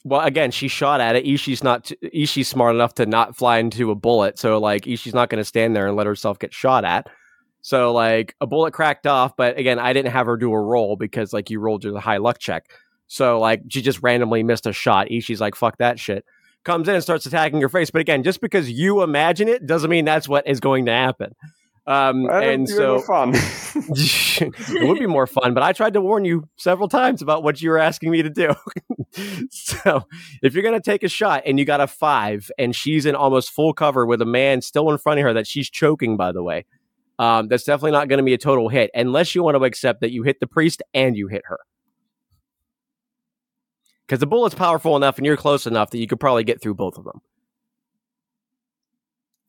Well, 0.04 0.22
again, 0.22 0.52
she 0.52 0.68
shot 0.68 1.00
at 1.00 1.16
it. 1.16 1.26
Ishi's 1.26 1.64
not. 1.64 1.86
T- 1.86 1.98
Ishi's 2.02 2.48
smart 2.48 2.76
enough 2.76 2.96
to 2.96 3.06
not 3.06 3.36
fly 3.36 3.60
into 3.60 3.92
a 3.92 3.96
bullet. 3.96 4.40
So 4.40 4.58
like, 4.60 4.88
Ishi's 4.88 5.14
not 5.14 5.30
going 5.30 5.40
to 5.40 5.46
stand 5.46 5.76
there 5.76 5.88
and 5.88 5.96
let 5.96 6.08
herself 6.08 6.40
get 6.40 6.54
shot 6.54 6.84
at. 6.86 7.08
So 7.62 7.94
like, 7.94 8.36
a 8.42 8.48
bullet 8.48 8.74
cracked 8.74 9.06
off. 9.06 9.38
But 9.38 9.58
again, 9.58 9.78
I 9.78 9.94
didn't 9.94 10.12
have 10.12 10.26
her 10.26 10.38
do 10.38 10.52
a 10.52 10.60
roll 10.60 10.96
because 10.96 11.34
like 11.34 11.50
you 11.50 11.60
rolled 11.60 11.84
your 11.84 12.00
high 12.00 12.18
luck 12.18 12.40
check. 12.40 12.72
So 13.08 13.40
like, 13.40 13.62
she 13.70 13.82
just 13.82 14.02
randomly 14.02 14.42
missed 14.42 14.66
a 14.66 14.74
shot. 14.74 15.12
Ishi's 15.12 15.42
like, 15.42 15.56
fuck 15.56 15.78
that 15.78 16.00
shit. 16.00 16.26
Comes 16.64 16.88
in 16.88 16.96
and 16.96 17.04
starts 17.04 17.26
attacking 17.26 17.60
your 17.60 17.70
face. 17.70 17.92
But 17.92 18.02
again, 18.02 18.24
just 18.24 18.42
because 18.42 18.72
you 18.72 19.04
imagine 19.04 19.48
it 19.48 19.68
doesn't 19.68 19.90
mean 19.90 20.06
that's 20.06 20.30
what 20.30 20.48
is 20.48 20.60
going 20.60 20.86
to 20.86 20.92
happen. 20.92 21.36
Um, 21.88 22.30
and 22.30 22.70
so 22.70 23.00
fun. 23.00 23.32
it 23.76 24.88
would 24.88 25.00
be 25.00 25.08
more 25.08 25.26
fun, 25.26 25.54
but 25.56 25.64
I 25.64 25.74
tried 25.74 25.94
to 25.94 26.02
warn 26.02 26.26
you 26.26 26.48
several 26.56 26.88
times 26.88 27.22
about 27.24 27.44
what 27.44 27.60
you 27.62 27.72
were 27.72 27.80
asking 27.80 28.12
me 28.12 28.22
to 28.22 28.30
do. 28.30 28.54
so, 29.50 30.04
if 30.44 30.54
you're 30.54 30.64
going 30.64 30.80
to 30.80 30.82
take 30.82 31.02
a 31.04 31.10
shot 31.10 31.44
and 31.46 31.58
you 31.58 31.66
got 31.66 31.82
a 31.82 31.88
five 31.88 32.52
and 32.60 32.76
she's 32.76 33.06
in 33.06 33.16
almost 33.16 33.50
full 33.50 33.74
cover 33.74 34.06
with 34.06 34.22
a 34.22 34.26
man 34.26 34.62
still 34.62 34.92
in 34.92 34.98
front 35.00 35.20
of 35.20 35.24
her 35.26 35.34
that 35.34 35.48
she's 35.48 35.70
choking, 35.70 36.18
by 36.18 36.32
the 36.32 36.44
way, 36.44 36.66
Um, 37.18 37.48
that's 37.48 37.64
definitely 37.64 37.92
not 37.92 38.08
going 38.10 38.20
to 38.20 38.24
be 38.24 38.34
a 38.34 38.38
total 38.38 38.70
hit 38.70 38.92
unless 38.94 39.34
you 39.36 39.44
want 39.44 39.58
to 39.58 39.64
accept 39.64 40.02
that 40.02 40.12
you 40.12 40.24
hit 40.24 40.40
the 40.40 40.48
priest 40.48 40.82
and 40.94 41.18
you 41.18 41.28
hit 41.28 41.42
her. 41.46 41.60
Because 44.08 44.20
the 44.20 44.28
bullet's 44.28 44.56
powerful 44.56 44.96
enough 44.98 45.18
and 45.18 45.26
you're 45.26 45.38
close 45.38 45.66
enough 45.66 45.90
that 45.92 45.98
you 45.98 46.08
could 46.08 46.20
probably 46.20 46.44
get 46.44 46.62
through 46.62 46.76
both 46.76 46.98
of 46.98 47.06
them. 47.06 47.22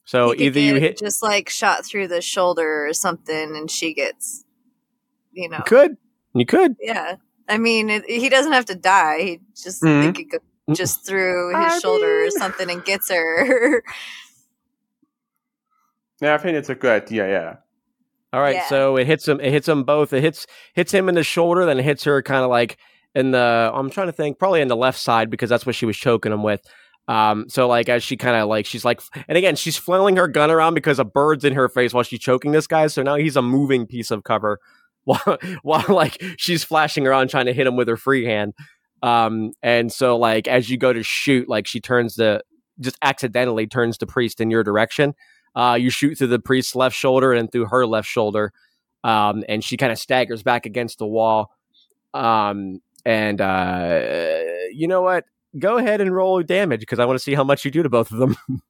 So 0.05 0.31
He 0.31 0.37
could 0.37 0.43
either 0.43 0.61
you 0.61 0.75
hit 0.77 0.99
just 0.99 1.23
like 1.23 1.49
shot 1.49 1.85
through 1.87 2.09
the 2.09 2.21
shoulder 2.21 2.87
or 2.87 2.93
something, 2.93 3.57
and 3.57 3.71
she 3.71 3.95
gets, 3.95 4.45
you 5.33 5.49
know, 5.49 5.59
you 5.59 5.65
could. 5.65 5.97
You 6.35 6.47
could. 6.47 6.77
yeah. 6.81 7.17
I 7.49 7.59
mean, 7.59 7.91
it, 7.91 8.05
he 8.07 8.29
doesn't 8.29 8.53
have 8.53 8.65
to 8.67 8.75
die. 8.75 9.21
He 9.21 9.41
just 9.55 9.83
Mhm. 9.83 10.03
they 10.03 10.13
could 10.13 10.31
go 10.31 10.75
just 10.75 11.07
through 11.07 11.49
his 11.57 11.75
I 11.75 11.79
shoulder 11.81 12.25
or 12.25 12.31
something 12.31 12.71
and 12.71 12.85
gets 12.85 13.11
her. 13.11 13.83
Yeah, 16.21 16.35
I 16.35 16.39
think 16.39 16.57
it's 16.57 16.69
a 16.69 16.75
good 16.75 17.03
idea. 17.03 17.29
Yeah. 17.29 17.57
All 18.33 18.41
right, 18.41 18.55
Yeah. 18.55 18.69
so 18.69 18.97
it 18.97 19.07
hits 19.07 19.27
him. 19.27 19.41
It 19.41 19.51
hits 19.51 19.67
them 19.67 19.83
both. 19.85 20.13
It 20.13 20.23
hits 20.23 20.47
hits 20.75 20.93
him 20.93 21.09
in 21.09 21.15
the 21.17 21.25
shoulder, 21.25 21.67
then 21.67 21.79
it 21.81 21.83
hits 21.85 22.05
her 22.05 22.23
kind 22.23 22.45
of 22.45 22.51
like 22.51 22.79
in 23.15 23.33
the. 23.33 23.71
I'm 23.75 23.91
trying 23.91 24.07
to 24.07 24.13
think, 24.13 24.39
probably 24.39 24.61
in 24.61 24.69
the 24.69 24.77
left 24.77 24.99
side 24.99 25.31
because 25.31 25.51
that's 25.51 25.67
what 25.67 25.75
she 25.75 25.85
was 25.85 25.97
choking 25.97 26.33
him 26.33 26.43
with. 26.43 26.61
Um, 27.09 27.49
so 27.49 27.67
like 27.67 27.89
as 27.89 28.03
she 28.03 28.17
kind 28.17 28.37
of 28.37 28.49
like 28.49 28.67
she's 28.67 28.85
like, 28.85 29.01
and 29.29 29.37
again 29.37 29.57
she's 29.57 29.77
flailing 29.77 30.17
her 30.17 30.29
gun 30.29 30.51
around 30.51 30.75
because 30.75 30.99
a 30.99 31.05
bird's 31.05 31.45
in 31.45 31.55
her 31.55 31.69
face 31.69 31.93
while 31.93 32.05
she's 32.05 32.21
choking 32.21 32.53
this 32.53 32.67
guy. 32.67 32.87
So 32.87 33.03
now 33.03 33.17
he's 33.17 33.37
a 33.37 33.43
moving 33.43 33.87
piece 33.87 34.11
of 34.11 34.25
cover 34.25 34.61
while 35.05 35.39
while 35.63 35.85
like 35.89 36.23
she's 36.37 36.63
flashing 36.65 37.07
around 37.07 37.29
trying 37.29 37.47
to 37.47 37.53
hit 37.53 37.67
him 37.67 37.77
with 37.77 37.89
her 37.89 37.97
free 37.97 38.25
hand. 38.25 38.55
Um, 39.03 39.53
and 39.63 39.93
so 39.93 40.17
like 40.17 40.47
as 40.47 40.71
you 40.71 40.77
go 40.77 40.93
to 40.93 41.03
shoot, 41.03 41.49
like 41.49 41.67
she 41.67 41.81
turns 41.81 42.15
the 42.15 42.43
just 42.81 42.97
accidentally 43.03 43.67
turns 43.67 43.99
the 43.99 44.07
priest 44.07 44.41
in 44.41 44.51
your 44.51 44.63
direction. 44.63 45.15
Uh, 45.55 45.77
you 45.79 45.91
shoot 45.91 46.17
through 46.17 46.29
the 46.29 46.39
priest's 46.39 46.75
left 46.75 46.97
shoulder 46.97 47.33
and 47.33 47.51
through 47.51 47.67
her 47.67 47.87
left 47.87 48.09
shoulder, 48.09 48.53
um, 49.05 49.45
and 49.49 49.63
she 49.63 49.77
kind 49.77 49.93
of 49.93 49.99
staggers 49.99 50.43
back 50.43 50.67
against 50.67 50.99
the 50.99 51.07
wall. 51.07 51.51
Um, 52.15 52.81
and 53.05 53.41
uh, 53.41 54.01
you 54.73 54.89
know 54.89 55.03
what? 55.03 55.25
Go 55.59 55.77
ahead 55.79 56.01
and 56.01 56.15
roll 56.15 56.43
damage 56.43 56.81
because 56.81 56.99
I 56.99 57.05
want 57.05 57.19
to 57.19 57.23
see 57.23 57.35
how 57.35 57.45
much 57.45 57.65
you 57.65 57.71
do 57.71 57.83
to 57.83 57.89
both 57.89 58.11
of 58.11 58.19
them. 58.19 58.37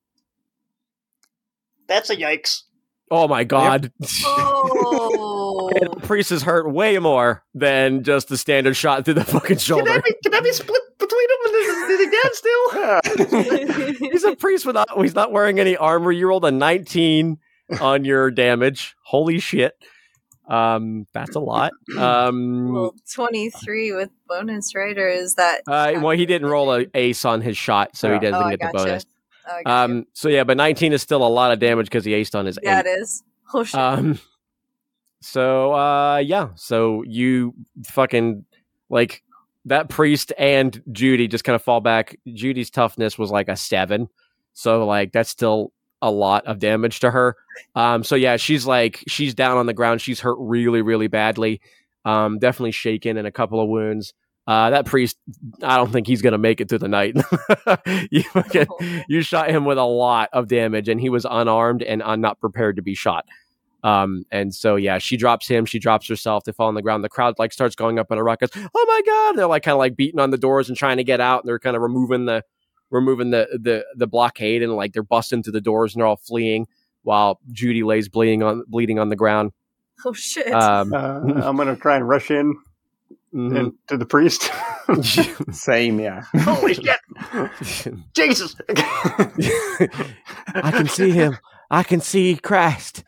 That's 1.88 2.10
a 2.10 2.16
yikes. 2.16 2.62
oh 3.10 3.28
my 3.28 3.44
god! 3.44 3.92
oh, 4.24 5.70
And 5.80 5.92
the 5.92 6.06
priest 6.06 6.32
is 6.32 6.42
hurt 6.42 6.70
way 6.72 6.98
more 6.98 7.44
than 7.54 8.02
just 8.02 8.28
the 8.28 8.38
standard 8.38 8.74
shot 8.76 9.04
through 9.04 9.14
the 9.14 9.24
fucking 9.24 9.48
Can 9.48 9.58
shoulder. 9.58 9.92
that 9.92 10.04
be, 10.04 10.14
can 10.22 10.32
that 10.32 10.42
be 10.42 10.52
split 10.52 10.80
between 10.98 11.26
them? 11.28 11.38
And 11.46 11.54
is, 11.56 11.90
is 11.90 12.00
he 12.00 13.20
dead 13.20 14.00
still? 14.00 14.10
He's 14.10 14.24
a 14.24 14.36
priest 14.36 14.64
without. 14.64 14.88
He's 15.02 15.14
not 15.14 15.32
wearing 15.32 15.60
any 15.60 15.76
armor. 15.76 16.12
You 16.12 16.28
rolled 16.28 16.44
a 16.46 16.50
19 16.50 17.38
on 17.80 18.04
your 18.04 18.30
damage. 18.30 18.94
Holy 19.04 19.38
shit! 19.38 19.74
Um, 20.48 21.06
that's 21.12 21.36
a 21.36 21.40
lot. 21.40 21.72
Um, 21.96 22.72
well, 22.72 22.94
twenty 23.14 23.50
three 23.50 23.92
with 23.92 24.10
bonus, 24.28 24.74
right? 24.74 24.96
Or 24.98 25.08
is 25.08 25.34
that? 25.36 25.62
Uh, 25.66 25.94
well, 26.00 26.16
he 26.16 26.26
didn't 26.26 26.48
roll 26.48 26.74
a 26.74 26.86
ace 26.94 27.24
on 27.24 27.40
his 27.40 27.56
shot, 27.56 27.96
so 27.96 28.12
he 28.12 28.18
doesn't 28.18 28.34
Oh, 28.34 28.50
get 28.50 28.60
the 28.60 28.70
bonus. 28.72 29.06
Oh. 29.66 29.70
Um, 29.70 30.06
so 30.12 30.28
yeah, 30.28 30.44
but 30.44 30.56
19 30.56 30.92
is 30.92 31.02
still 31.02 31.26
a 31.26 31.28
lot 31.28 31.50
of 31.52 31.58
damage 31.58 31.86
because 31.86 32.04
he 32.04 32.12
aced 32.12 32.36
on 32.38 32.46
his 32.46 32.58
yeah, 32.62 32.78
eight. 32.80 32.86
it 32.86 33.00
is. 33.00 33.22
Oh 33.54 33.64
shit! 33.64 33.78
Um, 33.80 34.18
so 35.20 35.72
uh, 35.74 36.18
yeah, 36.18 36.48
so 36.54 37.02
you 37.06 37.54
fucking 37.86 38.44
like 38.88 39.22
that 39.66 39.88
priest 39.88 40.32
and 40.38 40.82
Judy 40.90 41.28
just 41.28 41.44
kind 41.44 41.54
of 41.54 41.62
fall 41.62 41.80
back. 41.80 42.16
Judy's 42.32 42.70
toughness 42.70 43.18
was 43.18 43.30
like 43.30 43.48
a 43.48 43.56
seven, 43.56 44.08
so 44.52 44.86
like 44.86 45.12
that's 45.12 45.30
still 45.30 45.72
a 46.02 46.10
lot 46.10 46.44
of 46.46 46.58
damage 46.58 47.00
to 47.00 47.10
her. 47.10 47.36
Um, 47.74 48.04
so 48.04 48.16
yeah, 48.16 48.36
she's 48.36 48.66
like 48.66 49.02
she's 49.08 49.34
down 49.34 49.56
on 49.56 49.66
the 49.66 49.72
ground. 49.72 50.02
She's 50.02 50.20
hurt 50.20 50.36
really, 50.38 50.82
really 50.82 51.06
badly. 51.06 51.62
Um, 52.04 52.38
definitely 52.38 52.72
shaken 52.72 53.16
and 53.16 53.26
a 53.26 53.32
couple 53.32 53.60
of 53.60 53.68
wounds. 53.68 54.12
Uh, 54.44 54.70
that 54.70 54.86
priest, 54.86 55.16
I 55.62 55.76
don't 55.76 55.92
think 55.92 56.08
he's 56.08 56.20
gonna 56.20 56.36
make 56.36 56.60
it 56.60 56.68
through 56.68 56.78
the 56.78 56.88
night. 56.88 57.16
you 58.10 58.24
fucking, 58.24 58.66
you 59.08 59.22
shot 59.22 59.48
him 59.48 59.64
with 59.64 59.78
a 59.78 59.84
lot 59.84 60.28
of 60.32 60.48
damage, 60.48 60.88
and 60.88 61.00
he 61.00 61.08
was 61.08 61.24
unarmed 61.24 61.82
and 61.82 62.02
un- 62.02 62.20
not 62.20 62.40
prepared 62.40 62.76
to 62.76 62.82
be 62.82 62.94
shot. 62.94 63.24
Um, 63.84 64.24
and 64.30 64.54
so 64.54 64.76
yeah, 64.76 64.98
she 64.98 65.16
drops 65.16 65.46
him, 65.46 65.64
she 65.64 65.78
drops 65.78 66.08
herself, 66.08 66.44
they 66.44 66.52
fall 66.52 66.68
on 66.68 66.74
the 66.74 66.82
ground. 66.82 67.04
The 67.04 67.08
crowd 67.08 67.36
like 67.38 67.52
starts 67.52 67.76
going 67.76 68.00
up 68.00 68.10
in 68.10 68.18
a 68.18 68.24
ruckus. 68.24 68.50
Oh 68.56 68.84
my 68.88 69.02
god! 69.06 69.38
They're 69.38 69.46
like 69.46 69.62
kind 69.62 69.74
of 69.74 69.78
like 69.78 69.96
beating 69.96 70.20
on 70.20 70.30
the 70.30 70.38
doors 70.38 70.68
and 70.68 70.76
trying 70.76 70.96
to 70.96 71.04
get 71.04 71.20
out. 71.20 71.42
And 71.42 71.48
they're 71.48 71.60
kind 71.60 71.76
of 71.76 71.82
removing 71.82 72.26
the 72.26 72.42
removing 72.92 73.30
the 73.30 73.48
the 73.60 73.84
the 73.96 74.06
blockade 74.06 74.62
and 74.62 74.72
like 74.76 74.92
they're 74.92 75.02
busting 75.02 75.42
through 75.42 75.54
the 75.54 75.60
doors 75.60 75.94
and 75.94 76.00
they're 76.00 76.06
all 76.06 76.16
fleeing 76.16 76.68
while 77.02 77.40
Judy 77.50 77.82
lays 77.82 78.08
bleeding 78.08 78.44
on 78.44 78.62
bleeding 78.68 79.00
on 79.00 79.08
the 79.08 79.16
ground. 79.16 79.50
oh 80.04 80.12
shit! 80.12 80.52
Um, 80.52 80.92
Uh, 80.94 81.20
I'm 81.42 81.56
gonna 81.56 81.74
try 81.76 81.96
and 81.96 82.08
rush 82.08 82.30
in 82.30 82.54
mhm. 83.34 83.58
and 83.58 83.72
to 83.88 83.96
the 83.96 84.06
priest. 84.06 84.48
Same. 85.52 85.98
Yeah. 85.98 86.22
Holy 86.36 86.74
shit! 86.74 87.00
Jesus! 88.14 88.54
I 90.54 90.70
can 90.70 90.88
see 90.88 91.10
him. 91.10 91.38
I 91.70 91.82
can 91.82 92.00
see 92.00 92.36
Christ. 92.36 93.04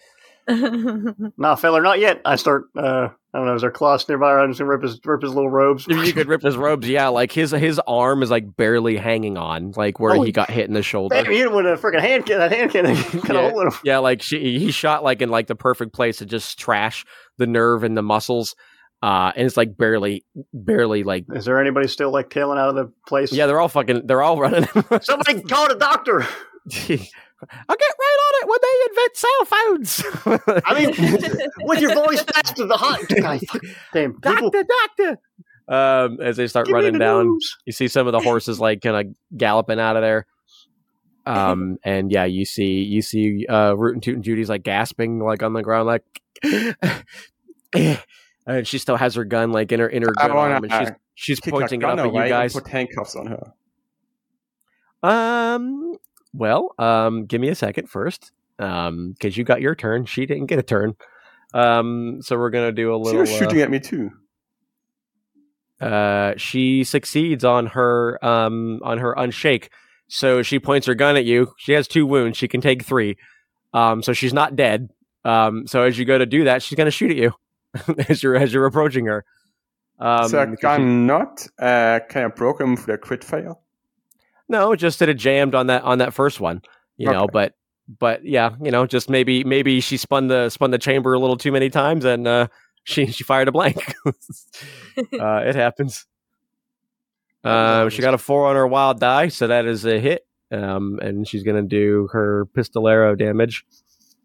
nah, 1.38 1.54
feller, 1.56 1.82
not 1.82 1.98
yet. 2.00 2.20
I 2.24 2.36
start. 2.36 2.64
Uh, 2.76 3.08
I 3.32 3.38
don't 3.38 3.46
know. 3.46 3.54
Is 3.54 3.62
there 3.62 3.70
cloths 3.70 4.08
nearby? 4.08 4.32
I'm 4.34 4.50
just 4.50 4.58
gonna 4.60 4.70
rip 4.70 4.82
his 4.82 5.00
rip 5.04 5.22
his 5.22 5.32
little 5.34 5.50
robes. 5.50 5.86
If 5.88 6.06
you 6.06 6.12
could 6.12 6.28
rip 6.28 6.42
his 6.42 6.56
robes, 6.56 6.88
yeah, 6.88 7.08
like 7.08 7.32
his 7.32 7.50
his 7.50 7.80
arm 7.86 8.22
is 8.22 8.30
like 8.30 8.56
barely 8.56 8.96
hanging 8.96 9.36
on, 9.36 9.72
like 9.76 9.98
where 9.98 10.14
Holy 10.14 10.28
he 10.28 10.32
got 10.32 10.50
hit 10.50 10.68
in 10.68 10.74
the 10.74 10.82
shoulder. 10.82 11.16
Damn, 11.16 11.30
he 11.32 11.38
hit 11.38 11.46
him 11.48 11.54
with 11.54 11.66
a 11.66 11.76
freaking 11.76 12.00
hand 12.00 12.26
can. 12.26 12.38
That 12.38 12.52
hand 12.52 12.70
cannon 12.70 12.94
kind 13.22 13.24
Yeah. 13.30 13.40
of 13.40 13.52
hole 13.52 13.60
him. 13.66 13.72
Yeah, 13.84 13.98
like 13.98 14.22
she, 14.22 14.58
he 14.58 14.70
shot 14.70 15.02
like 15.02 15.22
in 15.22 15.30
like 15.30 15.46
the 15.46 15.56
perfect 15.56 15.92
place 15.94 16.18
to 16.18 16.26
just 16.26 16.58
trash 16.58 17.04
the 17.38 17.46
nerve 17.46 17.82
and 17.82 17.96
the 17.96 18.02
muscles, 18.02 18.54
uh, 19.02 19.32
and 19.34 19.46
it's 19.46 19.56
like 19.56 19.76
barely, 19.76 20.24
barely 20.52 21.02
like 21.02 21.24
Is 21.34 21.44
there 21.46 21.60
anybody 21.60 21.88
still 21.88 22.12
like 22.12 22.30
tailing 22.30 22.58
out 22.58 22.68
of 22.68 22.74
the 22.76 22.92
place? 23.08 23.32
yeah, 23.32 23.46
they're 23.46 23.60
all 23.60 23.68
fucking, 23.68 24.06
they're 24.06 24.22
all 24.22 24.38
running. 24.40 24.68
Somebody 25.02 25.42
call 25.42 25.68
the 25.68 25.76
doctor. 25.76 26.24
I'll 27.50 27.76
get 27.76 27.94
right 27.98 28.18
on 28.26 28.32
it 28.40 28.48
when 28.48 28.58
they 28.62 28.74
invent 28.88 29.16
cell 29.16 29.44
phones. 29.44 30.62
I 30.66 30.80
mean, 30.80 31.48
with 31.68 31.80
your 31.80 31.94
voice 31.94 32.22
faster, 32.22 32.66
the 32.66 32.76
hot. 32.76 33.00
God, 33.08 33.40
fuck, 33.48 33.62
damn, 33.92 34.14
people. 34.14 34.50
doctor, 34.50 34.64
doctor. 34.64 35.18
Um, 35.66 36.20
as 36.20 36.36
they 36.36 36.46
start 36.46 36.66
give 36.66 36.74
running 36.74 36.94
the 36.94 36.98
down, 36.98 37.26
news. 37.28 37.56
you 37.64 37.72
see 37.72 37.88
some 37.88 38.06
of 38.06 38.12
the 38.12 38.20
horses 38.20 38.60
like 38.60 38.82
kind 38.82 39.08
of 39.08 39.14
galloping 39.36 39.80
out 39.80 39.96
of 39.96 40.02
there. 40.02 40.26
Um, 41.26 41.78
and 41.84 42.12
yeah, 42.12 42.24
you 42.24 42.44
see, 42.44 42.82
you 42.82 43.00
see, 43.02 43.46
uh, 43.48 43.74
Rootin' 43.74 44.00
Tootin' 44.00 44.22
Judy's 44.22 44.48
like 44.50 44.62
gasping, 44.62 45.20
like 45.20 45.42
on 45.42 45.54
the 45.54 45.62
ground, 45.62 45.86
like, 45.86 46.04
and 48.46 48.66
she 48.66 48.78
still 48.78 48.96
has 48.96 49.14
her 49.14 49.24
gun 49.24 49.52
like 49.52 49.72
in 49.72 49.80
her 49.80 49.88
in 49.88 50.02
her 50.02 50.12
I 50.18 50.28
arm, 50.28 50.64
and 50.64 50.72
she's 50.72 50.90
uh, 50.90 50.94
she's 51.14 51.40
Kick 51.40 51.54
her 51.54 51.60
pointing 51.60 51.80
it 51.80 51.84
gun 51.84 51.98
up 51.98 52.06
at 52.06 52.10
away 52.10 52.24
you 52.24 52.28
guys. 52.28 52.52
put 52.52 52.68
handcuffs 52.68 53.16
on 53.16 53.26
her. 53.26 53.54
Um, 55.02 55.96
well, 56.34 56.74
um, 56.78 57.24
give 57.26 57.40
me 57.40 57.48
a 57.48 57.54
second 57.54 57.88
first, 57.88 58.32
um, 58.58 59.12
because 59.12 59.36
you 59.36 59.44
got 59.44 59.60
your 59.62 59.74
turn. 59.74 60.04
She 60.04 60.26
didn't 60.26 60.46
get 60.46 60.58
a 60.58 60.62
turn. 60.62 60.94
Um, 61.54 62.20
so 62.22 62.36
we're 62.36 62.50
gonna 62.50 62.72
do 62.72 62.94
a 62.94 62.98
She 62.98 63.04
little. 63.04 63.20
was 63.20 63.30
uh, 63.32 63.38
shooting 63.38 63.60
at 63.60 63.70
me 63.70 63.78
too. 63.80 64.10
uh, 65.80 66.34
she 66.36 66.84
succeeds 66.84 67.44
on 67.44 67.66
her 67.66 68.24
um 68.24 68.80
on 68.82 68.98
her 68.98 69.14
unshake. 69.16 69.68
So 70.08 70.42
she 70.42 70.58
points 70.58 70.86
her 70.86 70.94
gun 70.94 71.16
at 71.16 71.24
you. 71.24 71.52
She 71.58 71.72
has 71.72 71.88
two 71.88 72.06
wounds. 72.06 72.36
She 72.36 72.48
can 72.48 72.60
take 72.60 72.84
three. 72.84 73.16
Um, 73.72 74.02
so 74.02 74.12
she's 74.12 74.32
not 74.34 74.54
dead. 74.54 74.90
Um, 75.24 75.66
so 75.66 75.82
as 75.82 75.98
you 75.98 76.04
go 76.04 76.18
to 76.18 76.26
do 76.26 76.44
that, 76.44 76.62
she's 76.62 76.76
gonna 76.76 76.90
shoot 76.90 77.10
at 77.10 77.16
you 77.16 77.32
as 78.08 78.22
you're 78.22 78.36
as 78.36 78.52
you're 78.52 78.66
approaching 78.66 79.06
her. 79.06 79.24
Um, 79.98 80.28
so 80.28 80.40
I'm 80.64 81.06
not 81.06 81.46
uh, 81.58 82.00
kind 82.08 82.26
of 82.26 82.34
broken 82.34 82.76
for 82.76 82.92
the 82.92 82.98
crit 82.98 83.22
fail. 83.24 83.60
No, 84.48 84.74
just 84.76 84.98
that 84.98 85.08
it 85.08 85.14
jammed 85.14 85.54
on 85.54 85.66
that 85.68 85.82
on 85.82 85.98
that 85.98 86.14
first 86.14 86.40
one. 86.40 86.62
You 86.96 87.10
know, 87.10 87.26
but 87.32 87.54
but 87.98 88.24
yeah, 88.24 88.54
you 88.62 88.70
know, 88.70 88.86
just 88.86 89.10
maybe 89.10 89.44
maybe 89.44 89.80
she 89.80 89.96
spun 89.96 90.28
the 90.28 90.48
spun 90.50 90.70
the 90.70 90.78
chamber 90.78 91.12
a 91.14 91.18
little 91.18 91.36
too 91.36 91.52
many 91.52 91.70
times 91.70 92.04
and 92.04 92.26
uh, 92.26 92.48
she 92.84 93.06
she 93.06 93.24
fired 93.24 93.48
a 93.48 93.52
blank. 93.52 93.94
uh, 94.06 94.12
it 95.44 95.54
happens. 95.54 96.06
Uh, 97.44 97.90
she 97.90 98.00
got 98.00 98.14
a 98.14 98.18
four 98.18 98.46
on 98.46 98.56
her 98.56 98.66
wild 98.66 98.98
die, 98.98 99.28
so 99.28 99.46
that 99.48 99.66
is 99.66 99.84
a 99.84 100.00
hit. 100.00 100.26
Um, 100.50 100.98
and 101.02 101.28
she's 101.28 101.42
gonna 101.42 101.60
do 101.60 102.08
her 102.10 102.46
pistolero 102.56 103.18
damage. 103.18 103.66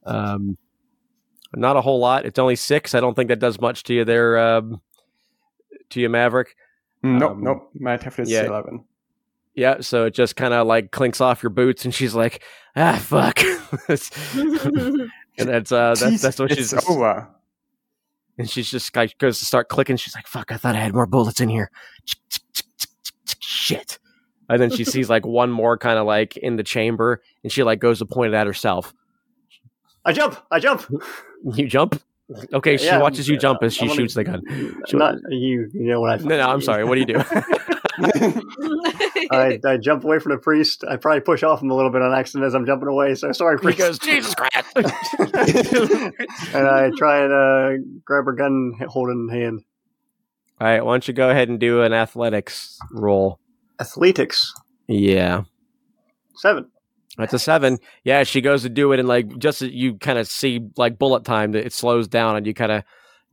Um, 0.06 0.58
not 1.54 1.76
a 1.76 1.82
whole 1.82 2.00
lot. 2.00 2.26
It's 2.26 2.40
only 2.40 2.56
six. 2.56 2.96
I 2.96 3.02
don't 3.02 3.16
think 3.16 3.28
that 3.28 3.40
does 3.40 3.60
much 3.60 3.84
to 3.84 3.94
you 3.94 4.06
there, 4.06 4.38
um, 4.38 4.80
to 5.90 6.00
you, 6.00 6.08
Maverick. 6.08 6.56
Nope, 7.04 7.32
Um, 7.32 7.44
nope. 7.44 7.70
My 7.74 7.96
attack 7.96 8.20
is 8.20 8.30
yeah. 8.32 8.62
11. 9.60 9.78
Yeah, 9.78 9.82
so 9.82 10.06
it 10.06 10.14
just 10.14 10.36
kind 10.36 10.54
of 10.54 10.68
like 10.68 10.92
clinks 10.92 11.22
off 11.22 11.44
your 11.44 11.50
boots, 11.52 11.86
and 11.86 11.94
she's 11.94 12.16
like, 12.16 12.44
"Ah, 12.76 12.98
fuck," 13.02 13.40
and 13.88 15.10
that's 15.38 15.72
uh, 15.72 15.96
that's 16.00 16.22
that's 16.22 16.40
what 16.40 16.52
she's 16.54 16.74
over. 16.90 17.28
and 18.38 18.50
she's 18.50 18.70
just 18.70 18.96
like 18.96 19.18
goes 19.18 19.40
to 19.40 19.46
start 19.46 19.70
clicking. 19.70 19.98
She's 19.98 20.16
like, 20.16 20.28
"Fuck, 20.28 20.52
I 20.52 20.58
thought 20.58 20.76
I 20.76 20.80
had 20.80 20.94
more 20.94 21.06
bullets 21.06 21.42
in 21.42 21.50
here." 21.50 21.72
Shit. 23.40 24.00
And 24.52 24.60
then 24.60 24.72
she 24.72 24.84
sees 24.84 25.10
like 25.12 25.28
one 25.28 25.52
more 25.52 25.78
kind 25.78 26.00
of 26.00 26.08
like 26.08 26.36
in 26.38 26.56
the 26.56 26.64
chamber, 26.64 27.22
and 27.44 27.52
she 27.52 27.62
like 27.64 27.80
goes 27.80 28.00
to 28.00 28.06
point 28.06 28.34
it 28.34 28.36
at 28.38 28.48
herself. 28.48 28.94
I 30.06 30.12
jump. 30.14 30.38
I 30.50 30.60
jump. 30.60 30.86
You 31.54 31.68
jump. 31.68 32.02
Okay, 32.54 32.78
she 32.78 32.86
Yeah, 32.86 33.00
watches 33.00 33.28
you 33.28 33.38
jump 33.38 33.60
as 33.64 33.74
she 33.76 33.88
shoots 33.90 34.14
the 34.16 34.24
gun. 34.24 34.42
Not 34.94 35.16
you. 35.30 35.70
You 35.74 35.82
know 35.88 36.02
what 36.02 36.12
I. 36.20 36.24
No, 36.24 36.38
no, 36.38 36.50
I'm 36.50 36.62
sorry. 36.70 36.84
What 36.84 36.96
do 36.96 37.02
you 37.02 37.06
do? 37.06 37.24
I, 39.32 39.60
I 39.66 39.78
jump 39.78 40.04
away 40.04 40.20
from 40.20 40.32
the 40.32 40.38
priest. 40.38 40.84
I 40.88 40.96
probably 40.98 41.22
push 41.22 41.44
off 41.44 41.62
him 41.62 41.70
a 41.72 41.76
little 41.76 41.92
bit 41.92 42.02
on 42.02 42.14
accident 42.14 42.46
as 42.46 42.54
I'm 42.56 42.66
jumping 42.66 42.88
away. 42.88 43.16
So 43.16 43.32
sorry, 43.32 43.58
he 43.58 43.64
priest. 43.64 43.78
goes, 43.80 44.00
Jesus 44.04 44.34
Christ! 44.36 44.68
and 46.54 46.68
I 46.68 46.92
try 46.98 47.24
and 47.24 47.34
uh, 47.34 47.84
grab 48.06 48.26
her 48.26 48.34
gun, 48.34 48.74
holding 48.88 49.28
in 49.30 49.36
hand. 49.42 49.62
All 50.62 50.68
right, 50.68 50.84
why 50.84 50.94
don't 50.94 51.08
you 51.08 51.14
go 51.14 51.30
ahead 51.30 51.50
and 51.50 51.60
do 51.60 51.82
an 51.84 51.94
athletics 51.94 52.78
roll? 52.92 53.40
Athletics 53.80 54.54
Yeah. 54.88 55.44
seven. 56.36 56.70
That's 57.18 57.34
a 57.34 57.40
seven. 57.40 57.80
Yeah, 58.04 58.24
she 58.24 58.40
goes 58.42 58.62
to 58.64 58.70
do 58.70 58.92
it, 58.94 59.00
and 59.00 59.08
like 59.08 59.38
just 59.40 59.62
as 59.62 59.72
you 59.72 59.96
kind 59.96 60.18
of 60.20 60.28
see 60.28 60.60
like 60.78 60.98
bullet 61.00 61.24
time, 61.26 61.52
that 61.54 61.66
it 61.66 61.74
slows 61.74 62.08
down, 62.08 62.36
and 62.38 62.46
you 62.48 62.54
kind 62.54 62.72
of 62.72 62.84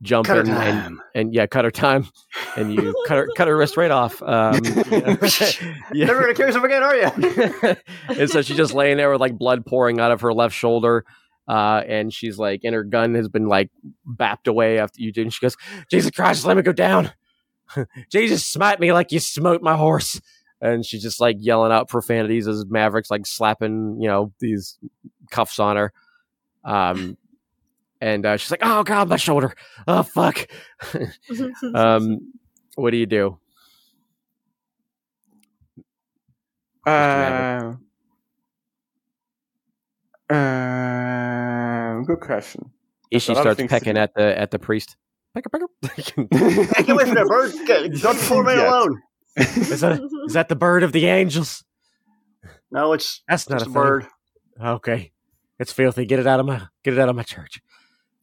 jump 0.01 0.29
and, 0.29 0.47
time. 0.47 1.01
and 1.15 1.33
yeah, 1.33 1.45
cut 1.47 1.65
her 1.65 1.71
time, 1.71 2.07
and 2.55 2.73
you 2.73 2.95
cut 3.07 3.17
her 3.17 3.27
cut 3.35 3.47
her 3.47 3.57
wrist 3.57 3.77
right 3.77 3.91
off. 3.91 4.21
Um, 4.21 4.59
yeah. 4.91 6.05
Never 6.05 6.21
gonna 6.21 6.33
kill 6.33 6.47
yourself 6.47 6.63
again, 6.63 6.83
are 6.83 6.95
you? 6.95 7.75
and 8.19 8.29
so 8.29 8.41
she's 8.41 8.57
just 8.57 8.73
laying 8.73 8.97
there 8.97 9.11
with 9.11 9.21
like 9.21 9.37
blood 9.37 9.65
pouring 9.65 9.99
out 9.99 10.11
of 10.11 10.21
her 10.21 10.33
left 10.33 10.55
shoulder. 10.55 11.05
Uh, 11.47 11.81
and 11.87 12.13
she's 12.13 12.37
like, 12.37 12.61
and 12.65 12.75
her 12.75 12.83
gun 12.83 13.15
has 13.15 13.29
been 13.29 13.47
like 13.47 13.69
bapped 14.05 14.47
away 14.47 14.79
after 14.79 15.01
you 15.01 15.13
did. 15.13 15.21
And 15.21 15.33
she 15.33 15.39
goes, 15.39 15.55
Jesus 15.89 16.11
Christ, 16.11 16.45
let 16.45 16.57
me 16.57 16.63
go 16.63 16.73
down. 16.73 17.11
Jesus, 18.11 18.45
smite 18.45 18.81
me 18.81 18.91
like 18.91 19.13
you 19.13 19.19
smote 19.19 19.61
my 19.61 19.77
horse. 19.77 20.19
And 20.59 20.85
she's 20.85 21.01
just 21.01 21.21
like 21.21 21.37
yelling 21.39 21.71
out 21.71 21.87
profanities 21.87 22.49
as 22.49 22.65
Maverick's 22.65 23.09
like 23.09 23.25
slapping, 23.25 23.97
you 24.01 24.09
know, 24.09 24.33
these 24.39 24.77
cuffs 25.31 25.57
on 25.57 25.77
her. 25.77 25.93
Um, 26.65 27.17
and 28.01 28.25
uh, 28.25 28.37
she's 28.37 28.51
like, 28.51 28.61
oh 28.63 28.83
God, 28.83 29.09
my 29.09 29.17
shoulder. 29.17 29.53
Oh, 29.87 30.03
fuck. 30.03 30.47
um, 31.73 32.33
what 32.75 32.91
do 32.91 32.97
you 32.97 33.05
do? 33.05 33.39
Uh, 36.85 37.73
uh, 40.29 41.99
good 42.01 42.19
question. 42.21 42.71
Ishi 43.11 43.31
a 43.31 43.35
lot 43.35 43.39
of 43.39 43.43
starts 43.43 43.57
things 43.57 43.69
to 43.69 43.75
pecking 43.75 43.97
at 43.97 44.13
the 44.13 44.37
at 44.39 44.51
the 44.51 44.59
priest. 44.59 44.95
Pecker, 45.33 45.49
pecker. 45.49 46.23
Get 46.31 46.89
away 46.89 47.05
from 47.05 47.15
that 47.15 47.27
bird. 47.27 47.53
Get, 47.65 48.03
Not 48.03 48.15
leave 48.15 48.25
poor 48.27 48.43
man 48.43 48.57
yet. 48.57 48.67
alone. 48.67 49.01
is, 49.35 49.81
that, 49.81 49.99
is 50.25 50.33
that 50.33 50.49
the 50.49 50.55
bird 50.55 50.83
of 50.83 50.93
the 50.93 51.05
angels? 51.05 51.63
No, 52.71 52.93
it's 52.93 53.21
That's 53.27 53.49
not 53.49 53.59
just 53.59 53.67
a 53.67 53.69
a 53.69 53.73
bird. 53.73 54.07
Okay, 54.61 55.11
it's 55.59 55.71
filthy. 55.71 56.05
Get 56.05 56.19
it 56.19 56.27
out 56.27 56.39
of 56.39 56.45
my 56.45 56.67
get 56.83 56.93
it 56.93 56.99
out 56.99 57.09
of 57.09 57.15
my 57.15 57.23
church. 57.23 57.61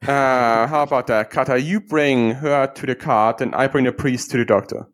Uh, 0.07 0.67
how 0.67 0.83
about 0.83 1.07
that, 1.07 1.31
Cutter? 1.31 1.57
You 1.57 1.81
bring 1.81 2.33
her 2.33 2.67
to 2.67 2.87
the 2.87 2.95
cart, 2.95 3.41
and 3.41 3.55
I 3.55 3.67
bring 3.69 3.85
the 3.85 3.93
priest 3.93 4.31
to 4.33 4.37
the 4.37 4.45
doctor. 4.45 4.87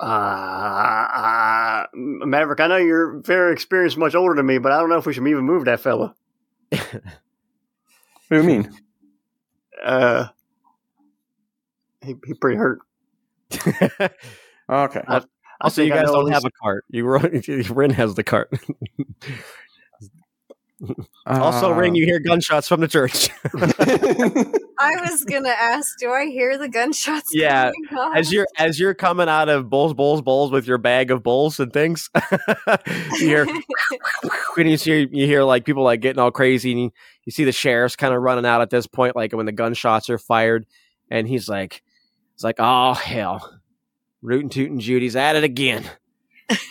Uh, 0.00 0.04
uh, 0.04 1.86
Maverick, 1.94 2.60
I 2.60 2.66
know 2.66 2.76
you're 2.76 3.20
very 3.20 3.52
experienced, 3.52 3.96
much 3.96 4.14
older 4.14 4.34
than 4.34 4.46
me, 4.46 4.58
but 4.58 4.70
I 4.72 4.78
don't 4.80 4.90
know 4.90 4.98
if 4.98 5.06
we 5.06 5.12
should 5.12 5.26
even 5.26 5.44
move 5.44 5.64
that 5.64 5.80
fella. 5.80 6.14
What 6.70 7.02
do 8.30 8.36
you 8.36 8.42
mean? 8.42 8.70
Uh, 9.80 10.26
he, 12.02 12.16
he 12.26 12.34
pretty 12.34 12.56
hurt. 12.56 12.80
Okay. 14.70 15.02
I 15.06 15.22
also, 15.60 15.82
you 15.82 15.92
I 15.92 15.96
guys 15.96 16.06
know 16.06 16.20
at 16.20 16.24
don't 16.24 16.32
have 16.32 16.44
a 16.44 16.50
cart. 16.62 16.84
You 16.90 17.06
Ryn 17.06 17.90
has 17.94 18.14
the 18.14 18.22
cart. 18.22 18.52
Also, 21.26 21.72
Uh, 21.72 21.74
Ryn, 21.76 21.94
you 21.94 22.04
hear 22.04 22.20
gunshots 22.20 22.68
from 22.68 22.80
the 22.80 22.88
church. 22.88 23.28
I 24.80 24.94
was 25.10 25.24
gonna 25.24 25.48
ask, 25.48 25.98
do 25.98 26.10
I 26.10 26.26
hear 26.26 26.56
the 26.56 26.68
gunshots? 26.68 27.30
Yeah, 27.32 27.72
as 28.14 28.32
you're 28.32 28.46
as 28.58 28.78
you're 28.78 28.94
coming 28.94 29.28
out 29.28 29.48
of 29.48 29.68
bowls, 29.68 29.92
bowls, 29.92 30.22
bowls 30.22 30.52
with 30.52 30.66
your 30.66 30.78
bag 30.78 31.10
of 31.10 31.22
bowls 31.22 31.58
and 31.58 31.72
things, 31.72 32.10
you 32.86 33.26
hear 33.28 33.46
and 34.56 34.70
you 34.70 34.76
see 34.76 35.08
you 35.10 35.26
hear 35.26 35.42
like 35.42 35.64
people 35.64 35.82
like 35.82 36.00
getting 36.00 36.20
all 36.20 36.30
crazy, 36.30 36.70
and 36.72 36.80
you, 36.80 36.90
you 37.24 37.32
see 37.32 37.44
the 37.44 37.52
sheriff's 37.52 37.96
kind 37.96 38.14
of 38.14 38.22
running 38.22 38.46
out 38.46 38.60
at 38.60 38.70
this 38.70 38.86
point, 38.86 39.16
like 39.16 39.32
when 39.32 39.46
the 39.46 39.52
gunshots 39.52 40.08
are 40.10 40.18
fired, 40.18 40.64
and 41.10 41.26
he's 41.26 41.48
like, 41.48 41.82
he's 42.34 42.44
like, 42.44 42.56
oh 42.60 42.94
hell, 42.94 43.58
rootin' 44.22 44.48
tootin' 44.48 44.78
Judy's 44.78 45.16
at 45.16 45.34
it 45.34 45.42
again. 45.42 45.84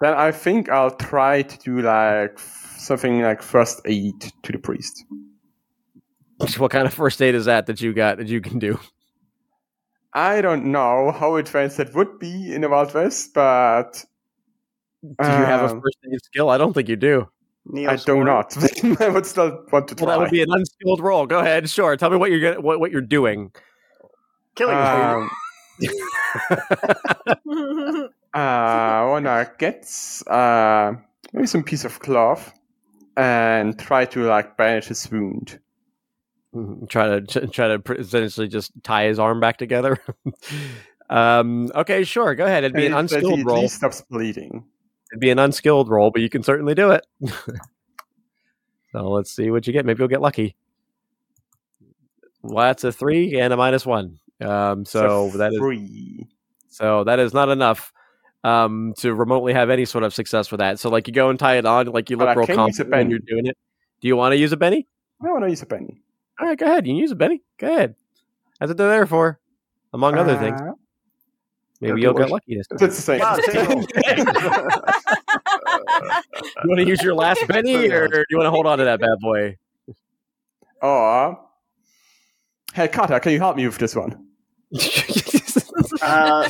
then 0.00 0.14
I 0.14 0.32
think 0.32 0.68
I'll 0.68 0.94
try 0.96 1.42
to 1.42 1.58
do 1.58 1.80
like 1.80 2.38
something 2.38 3.22
like 3.22 3.42
first 3.42 3.80
aid 3.84 4.20
to 4.42 4.52
the 4.52 4.58
priest. 4.58 5.04
What 6.58 6.70
kind 6.70 6.86
of 6.86 6.92
first 6.92 7.22
aid 7.22 7.34
is 7.34 7.46
that 7.46 7.64
that 7.66 7.80
you 7.80 7.94
got 7.94 8.18
that 8.18 8.28
you 8.28 8.42
can 8.42 8.58
do? 8.58 8.78
I 10.12 10.42
don't 10.42 10.66
know 10.66 11.10
how 11.10 11.36
advanced 11.36 11.78
that 11.78 11.94
would 11.94 12.18
be 12.18 12.54
in 12.54 12.60
the 12.60 12.68
Wild 12.68 12.92
West, 12.92 13.32
but 13.34 14.04
Do 15.02 15.08
you 15.20 15.24
have 15.24 15.62
a 15.62 15.72
Um, 15.72 15.80
first 15.80 15.98
aid 16.12 16.20
skill? 16.22 16.50
I 16.50 16.58
don't 16.58 16.72
think 16.74 16.88
you 16.88 16.96
do. 16.96 17.28
Neo 17.66 17.90
I 17.90 17.96
do 17.96 18.22
not. 18.22 18.54
I 19.00 19.08
would 19.08 19.26
still 19.26 19.64
want 19.72 19.88
to 19.88 19.94
try. 19.94 20.06
Well, 20.06 20.18
that 20.18 20.22
would 20.22 20.30
be 20.30 20.42
an 20.42 20.50
unskilled 20.50 21.00
roll. 21.00 21.26
Go 21.26 21.40
ahead, 21.40 21.68
sure. 21.68 21.96
Tell 21.96 22.10
me 22.10 22.16
what 22.16 22.30
you're 22.30 22.40
gonna, 22.40 22.60
what 22.60 22.80
what 22.80 22.90
you're 22.90 23.00
doing. 23.00 23.52
Killing 24.54 24.76
um, 24.76 25.30
uh, 28.36 29.06
wanna 29.08 29.50
get 29.58 29.88
uh, 30.28 30.92
maybe 31.32 31.46
some 31.46 31.62
piece 31.64 31.84
of 31.84 31.98
cloth 32.00 32.52
and 33.16 33.78
try 33.78 34.04
to 34.04 34.24
like 34.24 34.56
bandage 34.56 34.86
his 34.86 35.10
wound. 35.10 35.58
Mhm, 36.54 36.88
Try 36.88 37.20
to 37.20 37.46
try 37.48 37.76
to 37.76 37.92
essentially 37.94 38.48
just 38.48 38.72
tie 38.82 39.06
his 39.06 39.18
arm 39.18 39.40
back 39.40 39.56
together. 39.58 39.98
um, 41.10 41.70
okay, 41.74 42.04
sure. 42.04 42.34
Go 42.34 42.44
ahead. 42.46 42.64
It'd 42.64 42.74
be 42.76 42.86
an 42.86 42.94
And 42.94 43.08
he 43.10 43.16
unskilled 43.16 43.40
at 43.40 43.46
roll. 43.46 43.60
least 43.62 43.76
stops 43.76 44.02
bleeding. 44.10 44.64
It'd 45.12 45.20
be 45.20 45.30
an 45.30 45.38
unskilled 45.38 45.88
roll, 45.88 46.10
but 46.10 46.20
you 46.22 46.28
can 46.28 46.42
certainly 46.42 46.74
do 46.74 46.90
it. 46.90 47.06
so 48.92 49.10
let's 49.10 49.30
see 49.30 49.50
what 49.50 49.66
you 49.66 49.72
get. 49.72 49.84
Maybe 49.86 49.98
you'll 50.00 50.08
get 50.08 50.20
lucky. 50.20 50.56
Well, 52.42 52.66
that's 52.66 52.84
a 52.84 52.92
three 52.92 53.38
and 53.40 53.52
a 53.52 53.56
minus 53.56 53.84
one. 53.86 54.18
Um, 54.40 54.84
so 54.84 55.26
It's 55.26 55.34
a 55.34 55.38
that 55.38 55.52
is 55.52 55.58
free. 55.58 56.26
so 56.68 57.04
that 57.04 57.18
is 57.18 57.32
not 57.34 57.48
enough 57.48 57.92
um, 58.44 58.94
to 58.98 59.14
remotely 59.14 59.52
have 59.52 59.70
any 59.70 59.84
sort 59.84 60.04
of 60.04 60.14
success 60.14 60.50
with 60.50 60.60
that. 60.60 60.78
So 60.78 60.90
like 60.90 61.08
you 61.08 61.14
go 61.14 61.30
and 61.30 61.38
tie 61.38 61.56
it 61.56 61.66
on, 61.66 61.86
like 61.86 62.10
you 62.10 62.16
look 62.16 62.28
I 62.28 62.34
real 62.34 62.46
can 62.46 62.54
use 62.54 62.58
confident 62.78 62.90
when 62.90 63.00
Benny. 63.00 63.10
you're 63.10 63.18
doing 63.20 63.46
it. 63.46 63.56
Do 64.00 64.08
you 64.08 64.16
want 64.16 64.32
to 64.32 64.36
use 64.36 64.52
a 64.52 64.56
Benny? 64.56 64.86
I 65.22 65.30
want 65.30 65.44
to 65.44 65.50
use 65.50 65.62
a 65.62 65.66
Benny. 65.66 66.00
All 66.38 66.46
right, 66.46 66.58
go 66.58 66.66
ahead. 66.66 66.86
You 66.86 66.92
can 66.92 66.98
use 66.98 67.10
a 67.10 67.16
Benny. 67.16 67.42
Go 67.58 67.72
ahead. 67.72 67.94
That's 68.60 68.70
what 68.70 68.76
they're 68.76 68.90
there 68.90 69.06
for, 69.06 69.40
among 69.92 70.16
other 70.16 70.36
things. 70.38 70.60
Uh, 70.60 70.72
Maybe 71.80 72.00
you'll 72.00 72.14
get 72.14 72.30
lucky 72.30 72.56
this 72.56 72.66
time. 72.68 72.78
That's 72.78 72.96
the 72.96 73.02
same. 73.02 73.20
You 76.62 76.68
want 76.70 76.80
to 76.80 76.86
use 76.86 77.02
your 77.02 77.14
last 77.14 77.46
Benny, 77.48 77.90
or 77.90 78.08
do 78.08 78.24
you 78.30 78.36
want 78.36 78.46
to 78.46 78.50
hold 78.50 78.66
on 78.66 78.78
to 78.78 78.84
that 78.84 79.00
bad 79.00 79.18
boy? 79.20 79.56
Or, 80.82 81.38
hey, 82.74 82.88
Cutter, 82.88 83.18
can 83.20 83.32
you 83.32 83.38
help 83.38 83.56
me 83.56 83.66
with 83.66 83.78
this 83.78 83.94
one? 83.94 84.26
uh, 86.02 86.48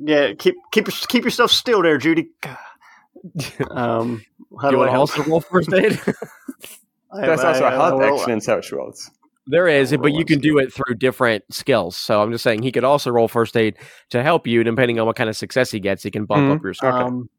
yeah, 0.00 0.32
keep 0.34 0.56
keep 0.72 0.88
keep 1.08 1.24
yourself 1.24 1.50
still 1.50 1.82
there, 1.82 1.98
Judy. 1.98 2.28
Um, 3.70 4.22
how 4.60 4.70
do 4.70 4.76
you 4.76 4.82
do 4.84 4.88
I 4.88 4.88
want 4.88 4.88
to 4.88 4.92
help? 4.92 5.00
also 5.18 5.22
roll 5.24 5.40
first 5.40 5.72
aid? 5.74 5.98
That's 7.12 7.42
also 7.42 7.64
a 7.64 7.70
help 7.70 7.94
I 7.94 8.06
roll- 8.06 8.18
action 8.18 8.30
in 8.32 8.40
Savage 8.40 8.70
Worlds. 8.72 9.10
there 9.48 9.66
is, 9.66 9.94
but 9.96 10.12
you 10.12 10.24
can 10.24 10.38
do 10.38 10.58
it 10.58 10.72
through 10.72 10.94
different 10.96 11.42
skills. 11.52 11.96
So 11.96 12.22
I'm 12.22 12.30
just 12.30 12.44
saying 12.44 12.62
he 12.62 12.70
could 12.70 12.84
also 12.84 13.10
roll 13.10 13.26
first 13.26 13.56
aid 13.56 13.76
to 14.10 14.22
help 14.22 14.46
you. 14.46 14.62
Depending 14.62 15.00
on 15.00 15.06
what 15.06 15.16
kind 15.16 15.28
of 15.28 15.36
success 15.36 15.70
he 15.72 15.80
gets, 15.80 16.02
he 16.04 16.10
can 16.12 16.26
bump 16.26 16.42
Mhm. 16.48 16.56
up 16.56 16.62
your 16.62 16.74
skill. 16.74 16.90
Um, 16.92 17.30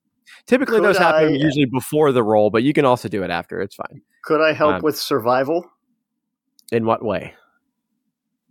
Typically, 0.45 0.79
those 0.81 0.97
happen 0.97 1.29
I- 1.29 1.37
usually 1.37 1.65
before 1.65 2.11
the 2.11 2.23
roll, 2.23 2.49
but 2.49 2.63
you 2.63 2.73
can 2.73 2.83
also 2.85 3.07
do 3.07 3.23
it 3.23 3.29
after. 3.31 3.61
It's 3.61 3.75
fine. 3.75 4.01
could 4.25 4.41
I 4.41 4.51
help 4.53 4.75
Um, 4.75 4.81
with 4.81 4.97
survival? 4.97 5.65
In 6.73 6.85
what 6.85 7.03
way? 7.03 7.33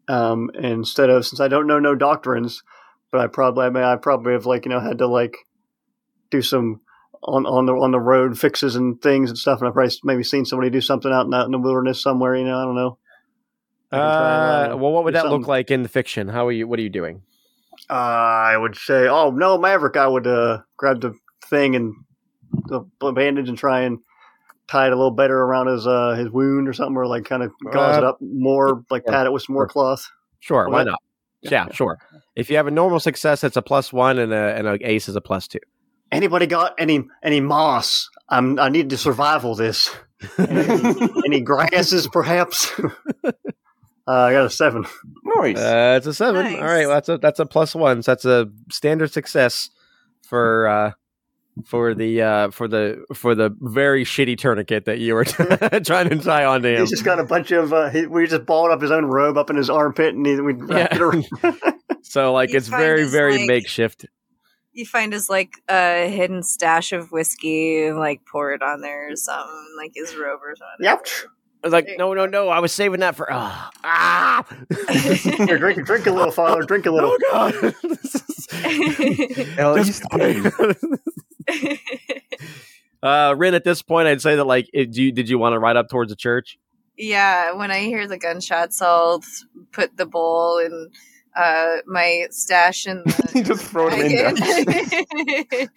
Um, 0.08 0.50
instead 0.54 1.10
of 1.10 1.26
since 1.26 1.40
I 1.40 1.48
don't 1.48 1.66
know 1.66 1.78
no 1.78 1.94
doctrines, 1.94 2.62
but 3.12 3.20
I 3.20 3.26
probably 3.26 3.66
I 3.66 3.70
mean 3.70 3.84
I 3.84 3.96
probably 3.96 4.32
have 4.32 4.46
like 4.46 4.64
you 4.64 4.70
know 4.70 4.80
had 4.80 4.98
to 4.98 5.06
like 5.06 5.36
do 6.30 6.42
some 6.42 6.80
on 7.22 7.46
on 7.46 7.66
the 7.66 7.74
on 7.74 7.90
the 7.90 8.00
road 8.00 8.38
fixes 8.38 8.76
and 8.76 9.00
things 9.00 9.30
and 9.30 9.38
stuff, 9.38 9.60
and 9.60 9.68
I've 9.68 9.74
probably 9.74 9.94
maybe 10.04 10.22
seen 10.22 10.44
somebody 10.44 10.70
do 10.70 10.80
something 10.80 11.12
out 11.12 11.26
in, 11.26 11.34
out 11.34 11.46
in 11.46 11.52
the 11.52 11.58
wilderness 11.58 12.02
somewhere. 12.02 12.36
You 12.36 12.44
know, 12.44 12.58
I 12.58 12.64
don't 12.64 12.74
know. 12.74 12.98
I 13.90 13.96
Uh, 13.96 14.62
and, 14.64 14.72
uh, 14.72 14.76
well, 14.76 14.92
what 14.92 15.04
would 15.04 15.14
that 15.14 15.28
look 15.28 15.46
like 15.46 15.70
in 15.70 15.82
the 15.82 15.88
fiction? 15.88 16.28
How 16.28 16.46
are 16.46 16.52
you? 16.52 16.66
What 16.66 16.78
are 16.78 16.82
you 16.82 16.90
doing? 16.90 17.22
Uh, 17.88 17.92
I 17.92 18.56
would 18.56 18.76
say, 18.76 19.08
oh 19.08 19.30
no, 19.30 19.56
Maverick, 19.56 19.96
I 19.96 20.06
would 20.06 20.26
uh, 20.26 20.58
grab 20.76 21.00
the 21.00 21.14
thing 21.46 21.74
and 21.76 21.94
the 22.66 23.12
bandage 23.12 23.48
and 23.48 23.56
try 23.56 23.82
and 23.82 23.98
tie 24.68 24.86
it 24.86 24.92
a 24.92 24.96
little 24.96 25.10
better 25.10 25.36
around 25.38 25.66
his 25.68 25.86
uh, 25.86 26.14
his 26.14 26.30
wound 26.30 26.68
or 26.68 26.72
something, 26.72 26.96
or 26.96 27.06
like 27.06 27.24
kind 27.24 27.42
of 27.42 27.50
gauze 27.72 27.96
Uh, 27.96 27.98
it 27.98 28.04
up 28.04 28.18
more, 28.20 28.84
like 28.90 29.02
yeah, 29.06 29.12
pat 29.12 29.26
it 29.26 29.32
with 29.32 29.42
some 29.42 29.54
more 29.54 29.64
sure. 29.64 29.68
cloth. 29.68 30.10
Sure, 30.40 30.68
why 30.68 30.84
not? 30.84 30.98
Yeah, 31.42 31.50
Yeah, 31.50 31.64
yeah. 31.68 31.72
sure. 31.74 31.98
If 32.36 32.50
you 32.50 32.56
have 32.56 32.66
a 32.66 32.70
normal 32.70 33.00
success, 33.00 33.42
it's 33.44 33.56
a 33.56 33.62
plus 33.62 33.92
one, 33.92 34.18
and 34.18 34.32
a 34.32 34.54
and 34.56 34.66
a 34.66 34.78
ace 34.88 35.08
is 35.08 35.16
a 35.16 35.20
plus 35.20 35.48
two. 35.48 35.58
Anybody 36.12 36.46
got 36.46 36.74
any 36.78 37.04
any 37.22 37.40
moss? 37.40 38.08
I'm 38.28 38.58
I 38.58 38.68
need 38.68 38.90
to 38.90 38.96
survival 38.96 39.54
this. 39.54 39.90
any, 40.38 41.10
any 41.26 41.40
grasses, 41.40 42.08
perhaps? 42.08 42.72
uh, 43.24 43.30
I 44.06 44.32
got 44.32 44.46
a 44.46 44.50
seven. 44.50 44.84
Nice. 45.24 45.56
Uh, 45.58 45.94
it's 45.98 46.06
a 46.06 46.14
seven. 46.14 46.44
Nice. 46.44 46.56
All 46.56 46.64
right, 46.64 46.86
well, 46.86 46.96
that's 46.96 47.08
a 47.08 47.18
that's 47.18 47.40
a 47.40 47.46
plus 47.46 47.74
one. 47.74 48.02
So 48.02 48.12
that's 48.12 48.24
a 48.24 48.46
standard 48.70 49.12
success 49.12 49.70
for 50.26 50.66
uh, 50.68 50.92
for 51.64 51.94
the 51.94 52.22
uh, 52.22 52.50
for 52.50 52.68
the 52.68 53.04
for 53.14 53.34
the 53.34 53.54
very 53.60 54.04
shitty 54.04 54.36
tourniquet 54.38 54.84
that 54.86 54.98
you 54.98 55.14
were 55.14 55.24
trying 55.84 56.08
to 56.10 56.18
tie 56.22 56.44
onto 56.44 56.68
him. 56.68 56.80
He's 56.80 56.90
just 56.90 57.04
got 57.04 57.18
a 57.20 57.24
bunch 57.24 57.50
of. 57.50 57.72
Uh, 57.72 57.88
he, 57.90 58.06
we 58.06 58.26
just 58.26 58.46
balled 58.46 58.70
up 58.70 58.80
his 58.80 58.90
own 58.90 59.04
robe 59.06 59.36
up 59.38 59.50
in 59.50 59.56
his 59.56 59.70
armpit, 59.70 60.14
and 60.14 60.24
he, 60.26 60.40
we 60.40 60.52
wrapped 60.54 60.94
it 60.94 61.00
around. 61.00 61.26
So 62.02 62.32
like 62.32 62.50
You 62.52 62.56
it's 62.58 62.68
very 62.68 63.00
his, 63.00 63.12
very 63.12 63.38
like- 63.38 63.48
makeshift. 63.48 64.06
you 64.72 64.86
find 64.86 65.12
his 65.12 65.28
like 65.28 65.52
a 65.68 66.08
hidden 66.08 66.42
stash 66.42 66.92
of 66.92 67.10
whiskey 67.12 67.84
and 67.84 67.98
like 67.98 68.22
pour 68.30 68.52
it 68.52 68.62
on 68.62 68.80
there 68.80 69.10
or 69.12 69.16
something, 69.16 69.74
like 69.76 69.92
his 69.94 70.14
robe 70.16 70.40
or 70.42 70.54
something. 70.56 70.84
Yep. 70.86 71.06
I 71.62 71.66
was 71.66 71.72
like, 71.72 71.88
no, 71.98 72.14
no, 72.14 72.24
no! 72.26 72.48
I 72.50 72.60
was 72.60 72.72
saving 72.72 73.00
that 73.00 73.16
for 73.16 73.26
ah 73.32 73.68
ah. 73.82 74.46
Here, 75.44 75.58
drink, 75.58 75.84
drink 75.84 76.06
a 76.06 76.12
little, 76.12 76.30
father. 76.30 76.62
Drink 76.62 76.86
a 76.86 76.90
little. 76.92 77.10
oh 77.10 77.18
god! 77.32 77.74
This 77.82 78.12
Just- 79.86 80.04
least 80.14 80.38
uh, 83.02 83.34
Ryn, 83.36 83.54
at 83.54 83.64
this 83.64 83.82
point, 83.82 84.08
I'd 84.08 84.20
say 84.22 84.36
that 84.36 84.44
like, 84.44 84.68
it, 84.72 84.92
do 84.92 85.02
you, 85.02 85.12
did 85.12 85.28
you 85.28 85.38
want 85.38 85.54
to 85.54 85.58
ride 85.58 85.76
up 85.76 85.88
towards 85.88 86.10
the 86.10 86.16
church? 86.16 86.58
yeah, 87.00 87.52
when 87.52 87.70
I 87.70 87.82
hear 87.82 88.08
the 88.08 88.18
gunshots, 88.18 88.82
I'll 88.82 89.22
put 89.72 89.96
the 89.96 90.04
bowl 90.06 90.58
and 90.58 90.92
uh, 91.36 91.76
my 91.86 92.26
stash 92.30 92.88
in 92.88 93.04
the 93.04 93.42
just 93.46 93.66
throw 93.66 93.88
it 93.92 94.00
in 94.00 94.34
there. 94.34 95.68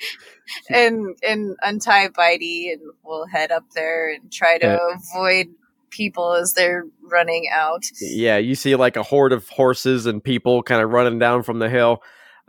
and 0.70 1.16
and 1.22 1.56
untie 1.62 2.08
Bitey, 2.08 2.72
and 2.74 2.82
we'll 3.04 3.28
head 3.28 3.52
up 3.52 3.66
there 3.76 4.12
and 4.12 4.32
try 4.32 4.58
to 4.58 4.66
Yeah. 4.66 4.96
avoid 5.14 5.50
people 5.92 6.34
as 6.34 6.54
they're 6.54 6.86
running 7.04 7.48
out. 7.54 7.84
Yeah, 8.02 8.38
you 8.38 8.56
see 8.56 8.76
like 8.76 8.96
a 8.98 9.04
horde 9.04 9.34
of 9.34 9.48
horses 9.50 10.08
and 10.08 10.24
people 10.24 10.64
kind 10.64 10.82
of 10.82 10.90
running 10.90 11.20
down 11.20 11.44
from 11.44 11.60
the 11.60 11.70
hill. 11.70 12.02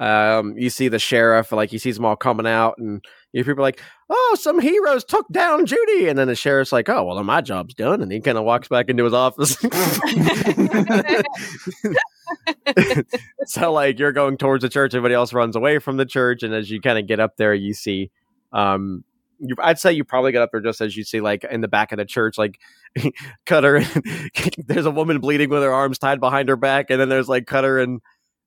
Um, 0.02 0.58
you 0.58 0.68
see 0.68 0.88
the 0.88 0.98
sheriff, 0.98 1.52
like 1.52 1.70
he 1.70 1.78
sees 1.78 1.94
them 1.94 2.04
all 2.04 2.16
coming 2.16 2.44
out, 2.44 2.76
and 2.76 3.04
you 3.32 3.44
people 3.44 3.62
like, 3.62 3.80
"Oh, 4.10 4.36
some 4.40 4.58
heroes 4.58 5.04
took 5.04 5.28
down 5.28 5.64
Judy," 5.64 6.08
and 6.08 6.18
then 6.18 6.26
the 6.26 6.34
sheriff's 6.34 6.72
like, 6.72 6.88
"Oh, 6.88 7.04
well, 7.04 7.14
then 7.14 7.26
my 7.26 7.40
job's 7.40 7.74
done," 7.74 8.02
and 8.02 8.10
he 8.10 8.18
kind 8.18 8.36
of 8.36 8.42
walks 8.42 8.66
back 8.66 8.88
into 8.88 9.04
his 9.04 9.12
office. 9.12 9.52
so, 13.46 13.72
like, 13.72 14.00
you're 14.00 14.10
going 14.10 14.38
towards 14.38 14.62
the 14.62 14.68
church, 14.68 14.92
everybody 14.92 15.14
else 15.14 15.32
runs 15.32 15.54
away 15.54 15.78
from 15.78 15.98
the 15.98 16.06
church, 16.06 16.42
and 16.42 16.52
as 16.52 16.68
you 16.68 16.80
kind 16.80 16.98
of 16.98 17.06
get 17.06 17.20
up 17.20 17.36
there, 17.36 17.54
you 17.54 17.72
see, 17.72 18.10
um, 18.52 19.04
you, 19.38 19.54
I'd 19.60 19.78
say 19.78 19.92
you 19.92 20.02
probably 20.02 20.32
get 20.32 20.42
up 20.42 20.50
there 20.50 20.60
just 20.60 20.80
as 20.80 20.96
you 20.96 21.04
see, 21.04 21.20
like, 21.20 21.44
in 21.44 21.60
the 21.60 21.68
back 21.68 21.92
of 21.92 21.98
the 21.98 22.04
church, 22.04 22.38
like, 22.38 22.58
Cutter. 23.46 23.84
there's 24.66 24.86
a 24.86 24.90
woman 24.90 25.20
bleeding 25.20 25.48
with 25.48 25.62
her 25.62 25.72
arms 25.72 25.98
tied 25.98 26.20
behind 26.20 26.48
her 26.48 26.56
back, 26.56 26.90
and 26.90 27.00
then 27.00 27.08
there's 27.08 27.28
like 27.28 27.46
Cutter 27.46 27.78
and 27.78 28.00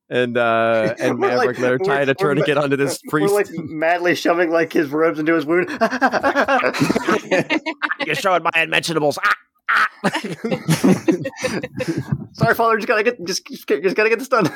and 0.10 0.38
uh 0.38 0.93
and 0.99 1.20
We're 1.20 1.30
Maverick 1.30 1.58
that 1.58 1.72
are 1.72 1.78
we're- 1.78 1.86
tying 1.86 2.10
a 2.10 2.12
we're 2.12 2.14
tourniquet 2.14 2.58
onto 2.58 2.76
this 2.76 2.99
We're 3.06 3.12
priest. 3.28 3.34
like 3.34 3.47
madly 3.51 4.16
shoving 4.16 4.51
like 4.51 4.74
his 4.74 4.89
robes 4.89 5.20
into 5.20 5.34
his 5.34 5.45
wound. 5.45 5.70
You're 8.06 8.16
showing 8.16 8.43
my 8.43 8.51
unmentionables. 8.56 9.18
Ah, 9.24 9.34
ah. 9.70 9.88
Sorry, 12.34 12.56
father. 12.56 12.76
Just 12.78 12.88
gotta 12.88 13.03
get 13.03 13.24
just 13.26 13.45
just, 13.47 13.68
just 13.68 13.95
gotta 13.95 14.10
get 14.10 14.20
this 14.20 14.28
done. 14.28 14.51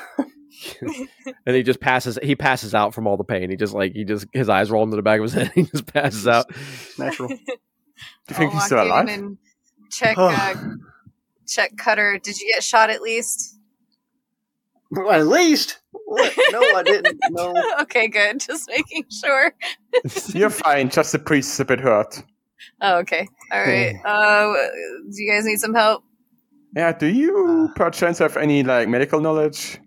and 1.45 1.55
he 1.55 1.63
just 1.63 1.79
passes. 1.79 2.19
He 2.21 2.35
passes 2.35 2.75
out 2.75 2.93
from 2.93 3.07
all 3.07 3.17
the 3.17 3.23
pain. 3.23 3.49
He 3.49 3.55
just 3.55 3.73
like 3.73 3.93
he 3.93 4.03
just 4.03 4.27
his 4.33 4.49
eyes 4.49 4.69
roll 4.69 4.83
into 4.83 4.95
the 4.95 5.01
back 5.01 5.19
of 5.19 5.23
his 5.23 5.33
head. 5.33 5.51
He 5.55 5.63
just 5.63 5.91
passes 5.91 6.27
out. 6.27 6.45
Natural. 6.97 7.29
Do 7.29 7.35
you 7.35 8.35
think 8.35 8.53
I'll 8.53 8.59
he's 8.59 8.65
still 8.65 8.83
alive? 8.83 9.07
Check, 9.91 10.17
uh, 10.17 10.55
check 11.47 11.75
Cutter. 11.77 12.19
Did 12.21 12.39
you 12.39 12.51
get 12.53 12.63
shot 12.63 12.89
at 12.89 13.01
least? 13.01 13.57
Well, 14.91 15.11
at 15.11 15.27
least. 15.27 15.79
What? 15.91 16.33
No, 16.51 16.59
I 16.59 16.83
didn't. 16.83 17.19
No. 17.29 17.53
okay, 17.81 18.07
good. 18.07 18.39
Just 18.47 18.69
making 18.69 19.05
sure. 19.09 19.53
You're 20.33 20.49
fine. 20.49 20.89
Just 20.89 21.11
the 21.11 21.19
priest 21.19 21.53
is 21.53 21.59
a 21.59 21.65
bit 21.65 21.79
hurt. 21.79 22.23
Oh, 22.81 22.97
okay. 22.99 23.27
All 23.51 23.61
right. 23.61 23.95
Uh, 24.05 24.53
do 25.11 25.23
you 25.23 25.31
guys 25.31 25.45
need 25.45 25.59
some 25.59 25.73
help? 25.73 26.03
Yeah. 26.75 26.91
Do 26.91 27.07
you 27.07 27.69
perchance 27.75 28.19
have 28.19 28.37
any 28.37 28.63
like 28.63 28.89
medical 28.89 29.19
knowledge? 29.19 29.79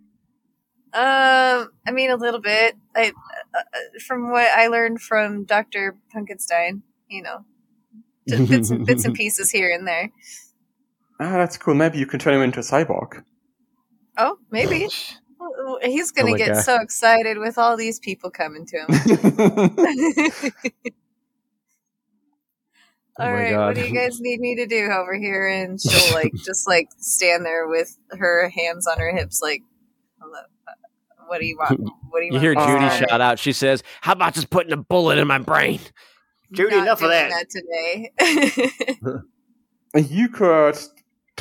Um, 0.94 1.70
I 1.86 1.90
mean 1.90 2.10
a 2.10 2.16
little 2.16 2.40
bit. 2.40 2.76
I, 2.94 3.08
uh, 3.54 3.58
uh, 3.58 4.00
from 4.06 4.30
what 4.30 4.46
I 4.50 4.66
learned 4.66 5.00
from 5.00 5.44
Doctor 5.44 5.96
Punkenstein, 6.14 6.82
you 7.08 7.22
know, 7.22 7.44
bits 8.26 8.70
and 8.70 8.84
bits 8.86 9.04
and 9.04 9.14
pieces 9.14 9.50
here 9.50 9.72
and 9.72 9.88
there. 9.88 10.10
Ah, 11.18 11.38
that's 11.38 11.56
cool. 11.56 11.74
Maybe 11.74 11.98
you 11.98 12.06
can 12.06 12.20
turn 12.20 12.34
him 12.34 12.42
into 12.42 12.58
a 12.58 12.62
cyborg. 12.62 13.24
Oh, 14.18 14.38
maybe 14.50 14.88
he's 15.82 16.12
gonna 16.12 16.32
Oh 16.32 16.36
get 16.36 16.54
God. 16.54 16.62
so 16.64 16.80
excited 16.80 17.38
with 17.38 17.58
all 17.58 17.76
these 17.76 17.98
people 18.00 18.30
coming 18.30 18.66
to 18.66 18.78
him. 18.78 18.88
Oh 23.18 23.24
All 23.24 23.30
my 23.30 23.32
right, 23.32 23.50
God. 23.50 23.66
what 23.68 23.74
do 23.76 23.82
you 23.82 23.94
guys 23.94 24.20
need 24.20 24.40
me 24.40 24.56
to 24.56 24.66
do 24.66 24.90
over 24.90 25.14
here? 25.14 25.46
And 25.46 25.80
she'll 25.80 26.14
like 26.14 26.32
just 26.44 26.66
like 26.68 26.88
stand 26.98 27.44
there 27.44 27.68
with 27.68 27.96
her 28.10 28.48
hands 28.48 28.86
on 28.86 28.98
her 28.98 29.14
hips, 29.14 29.40
like, 29.42 29.62
"Hello, 30.20 30.40
uh, 30.66 30.72
what 31.28 31.40
do 31.40 31.46
you 31.46 31.56
want? 31.58 31.78
What 32.10 32.20
do 32.20 32.26
you, 32.26 32.32
You 32.32 32.40
hear? 32.40 32.54
Judy 32.54 32.88
shout 32.90 33.20
out. 33.20 33.38
She 33.38 33.52
says, 33.52 33.82
"How 34.00 34.12
about 34.12 34.34
just 34.34 34.50
putting 34.50 34.72
a 34.72 34.76
bullet 34.78 35.18
in 35.18 35.28
my 35.28 35.38
brain?" 35.38 35.80
Judy, 36.52 36.76
Not 36.76 36.82
enough 36.84 37.02
of 37.02 37.10
doing 37.10 37.28
that. 37.28 37.50
today. 37.50 38.12
you 39.94 40.28
could 40.28 40.78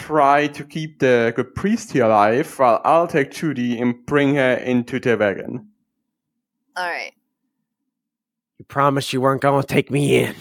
try 0.01 0.47
to 0.47 0.63
keep 0.63 0.99
the 0.99 1.31
good 1.35 1.53
priest 1.55 1.91
here 1.93 2.05
alive 2.05 2.57
while 2.59 2.81
I'll 2.83 3.07
take 3.07 3.31
Judy 3.31 3.79
and 3.79 4.05
bring 4.05 4.35
her 4.35 4.53
into 4.55 4.99
the 4.99 5.15
wagon. 5.17 5.67
all 6.75 6.85
right. 6.89 7.13
You 8.57 8.65
promised 8.65 9.13
you 9.13 9.21
weren't 9.21 9.41
going 9.41 9.61
to 9.61 9.67
take 9.67 9.89
me 9.91 10.23
in. 10.23 10.35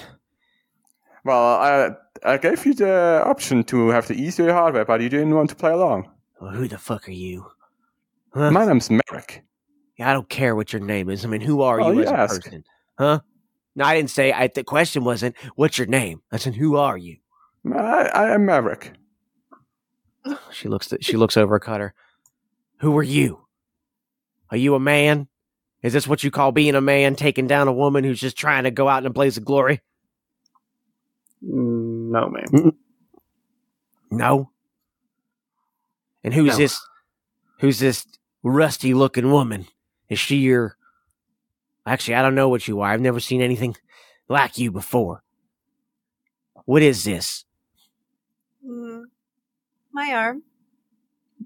Well, 1.24 1.38
I 1.60 1.90
I 2.24 2.36
gave 2.38 2.64
you 2.66 2.74
the 2.74 3.22
option 3.24 3.64
to 3.64 3.88
have 3.88 4.08
the 4.08 4.14
easier 4.14 4.52
hardware, 4.52 4.84
but 4.84 5.00
you 5.00 5.08
didn't 5.08 5.34
want 5.34 5.50
to 5.50 5.56
play 5.56 5.72
along. 5.72 6.10
Well, 6.40 6.50
who 6.52 6.68
the 6.68 6.78
fuck 6.78 7.08
are 7.08 7.12
you? 7.12 7.46
Huh? 8.34 8.50
My 8.50 8.64
name's 8.66 8.90
Merrick. 8.90 9.42
Yeah, 9.96 10.10
I 10.10 10.12
don't 10.12 10.28
care 10.28 10.54
what 10.54 10.72
your 10.72 10.80
name 10.82 11.10
is. 11.10 11.24
I 11.24 11.28
mean, 11.28 11.40
who 11.42 11.60
are 11.62 11.80
Oh, 11.80 11.90
you 11.92 12.00
you 12.00 12.06
as 12.06 12.36
a 12.36 12.40
person? 12.40 12.64
Huh? 12.98 13.20
No, 13.76 13.84
I 13.84 13.96
didn't 13.96 14.10
say. 14.10 14.32
I, 14.32 14.48
the 14.48 14.64
question 14.64 15.04
wasn't 15.04 15.34
what's 15.56 15.76
your 15.78 15.86
name. 15.86 16.22
I 16.32 16.36
said, 16.38 16.54
who 16.54 16.76
are 16.76 16.96
you? 16.98 17.16
I, 17.74 18.10
I 18.14 18.34
am 18.34 18.46
Maverick. 18.46 18.92
She 20.52 20.68
looks. 20.68 20.92
She 21.00 21.16
looks 21.16 21.36
over 21.36 21.56
at 21.56 21.62
Cutter. 21.62 21.94
Who 22.80 22.96
are 22.98 23.02
you? 23.02 23.46
Are 24.50 24.56
you 24.56 24.74
a 24.74 24.80
man? 24.80 25.28
Is 25.82 25.92
this 25.92 26.06
what 26.08 26.22
you 26.24 26.30
call 26.30 26.52
being 26.52 26.74
a 26.74 26.80
man, 26.80 27.14
taking 27.16 27.46
down 27.46 27.68
a 27.68 27.72
woman 27.72 28.04
who's 28.04 28.20
just 28.20 28.36
trying 28.36 28.64
to 28.64 28.70
go 28.70 28.88
out 28.88 29.02
in 29.02 29.06
a 29.06 29.10
blaze 29.10 29.36
of 29.36 29.44
glory? 29.44 29.80
Mm, 31.44 32.10
No, 32.10 32.28
man. 32.28 32.72
No. 34.10 34.50
And 36.22 36.34
who's 36.34 36.52
No. 36.52 36.56
this? 36.58 36.80
Who's 37.60 37.78
this 37.78 38.06
rusty-looking 38.42 39.30
woman? 39.30 39.66
Is 40.08 40.18
she 40.18 40.36
your? 40.36 40.76
Actually, 41.86 42.16
I 42.16 42.22
don't 42.22 42.34
know 42.34 42.48
what 42.48 42.68
you 42.68 42.80
are. 42.80 42.90
I've 42.90 43.00
never 43.00 43.20
seen 43.20 43.40
anything 43.40 43.74
like 44.28 44.58
you 44.58 44.70
before. 44.70 45.22
What 46.66 46.82
is 46.82 47.04
this? 47.04 47.44
Mm, 48.66 48.89
my 49.92 50.12
arm. 50.14 50.42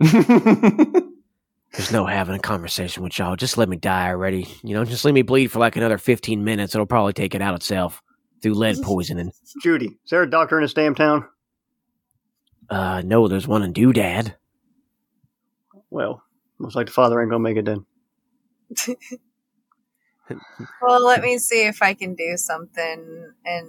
There's 1.73 1.91
no 1.93 2.07
having 2.07 2.37
a 2.37 2.41
conversation 2.41 3.03
with 3.03 3.19
y'all. 3.19 3.37
Just 3.37 3.59
let 3.59 3.69
me 3.69 3.77
die 3.77 4.09
already. 4.09 4.47
You 4.63 4.75
know, 4.75 4.85
just 4.85 5.05
let 5.05 5.13
me 5.15 5.23
bleed 5.23 5.49
for 5.49 5.59
like 5.59 5.77
another 5.77 5.99
15 5.99 6.45
minutes. 6.45 6.75
It'll 6.75 6.87
probably 6.87 7.13
take 7.13 7.35
it 7.35 7.43
out 7.43 7.55
itself 7.55 8.01
through 8.43 8.55
lead 8.55 8.77
poisoning. 8.83 9.33
Judy, 9.63 9.87
is 9.87 10.11
there 10.11 10.23
a 10.23 10.31
doctor 10.31 10.59
in 10.59 10.63
this 10.63 10.75
damn 10.75 10.95
town? 10.95 11.27
Uh, 12.71 13.03
no, 13.05 13.29
there's 13.29 13.49
one 13.49 13.63
in 13.63 13.73
Doodad. 13.73 14.35
Well, 15.91 16.23
looks 16.59 16.75
like 16.75 16.87
the 16.87 16.93
father 16.93 17.21
ain't 17.21 17.31
gonna 17.31 17.43
make 17.43 17.57
it 17.57 17.65
then. 17.65 17.87
Well, 20.81 21.05
let 21.05 21.21
me 21.23 21.39
see 21.39 21.67
if 21.67 21.83
I 21.83 21.95
can 21.95 22.15
do 22.15 22.37
something. 22.37 23.33
And 23.45 23.69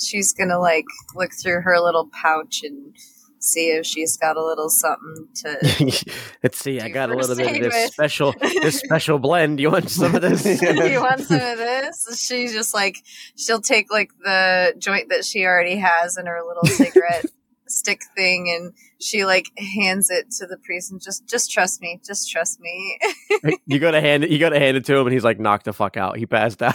she's 0.00 0.32
gonna 0.32 0.58
like 0.58 0.84
look 1.14 1.30
through 1.32 1.60
her 1.62 1.78
little 1.80 2.08
pouch 2.08 2.62
and 2.64 2.96
see 3.44 3.68
if 3.68 3.86
she's 3.86 4.16
got 4.16 4.36
a 4.36 4.44
little 4.44 4.68
something 4.68 5.28
to. 5.36 6.04
Let's 6.42 6.58
see. 6.58 6.80
I 6.80 6.88
got 6.88 7.10
a 7.10 7.16
little 7.16 7.36
bit 7.36 7.46
of 7.46 7.62
this 7.62 7.74
with. 7.74 7.92
special, 7.92 8.34
this 8.40 8.78
special 8.80 9.18
blend. 9.18 9.60
You 9.60 9.70
want 9.70 9.90
some 9.90 10.14
of 10.14 10.22
this? 10.22 10.44
you 10.62 11.00
want 11.00 11.20
some 11.20 11.40
of 11.40 11.58
this? 11.58 12.24
She's 12.26 12.52
just 12.52 12.74
like 12.74 12.98
she'll 13.36 13.60
take 13.60 13.92
like 13.92 14.10
the 14.22 14.74
joint 14.78 15.08
that 15.10 15.24
she 15.24 15.44
already 15.44 15.76
has 15.76 16.16
in 16.16 16.26
her 16.26 16.40
little 16.46 16.66
cigarette 16.66 17.26
stick 17.66 18.02
thing, 18.16 18.50
and 18.50 18.72
she 19.00 19.24
like 19.24 19.50
hands 19.58 20.10
it 20.10 20.30
to 20.38 20.46
the 20.46 20.56
priest 20.58 20.92
and 20.92 21.00
just 21.02 21.28
just 21.28 21.50
trust 21.50 21.80
me, 21.80 22.00
just 22.04 22.30
trust 22.30 22.60
me. 22.60 22.98
you 23.66 23.78
gotta 23.78 24.00
hand 24.00 24.24
it. 24.24 24.30
You 24.30 24.38
gotta 24.38 24.58
hand 24.58 24.76
it 24.76 24.84
to 24.86 24.96
him, 24.96 25.06
and 25.06 25.12
he's 25.12 25.24
like 25.24 25.38
knocked 25.38 25.64
the 25.64 25.72
fuck 25.72 25.96
out. 25.96 26.16
He 26.16 26.26
passed 26.26 26.62
out. 26.62 26.74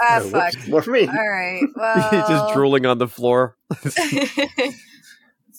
Ah, 0.00 0.20
Oh, 0.22 0.28
fuck. 0.28 0.54
whoops. 0.54 0.68
More 0.68 0.82
for 0.82 0.90
me. 0.90 1.06
All 1.06 1.28
right. 1.28 1.62
Well, 1.76 2.10
He's 2.10 2.28
just 2.28 2.54
drooling 2.54 2.86
on 2.86 2.98
the 2.98 3.08
floor. 3.08 3.56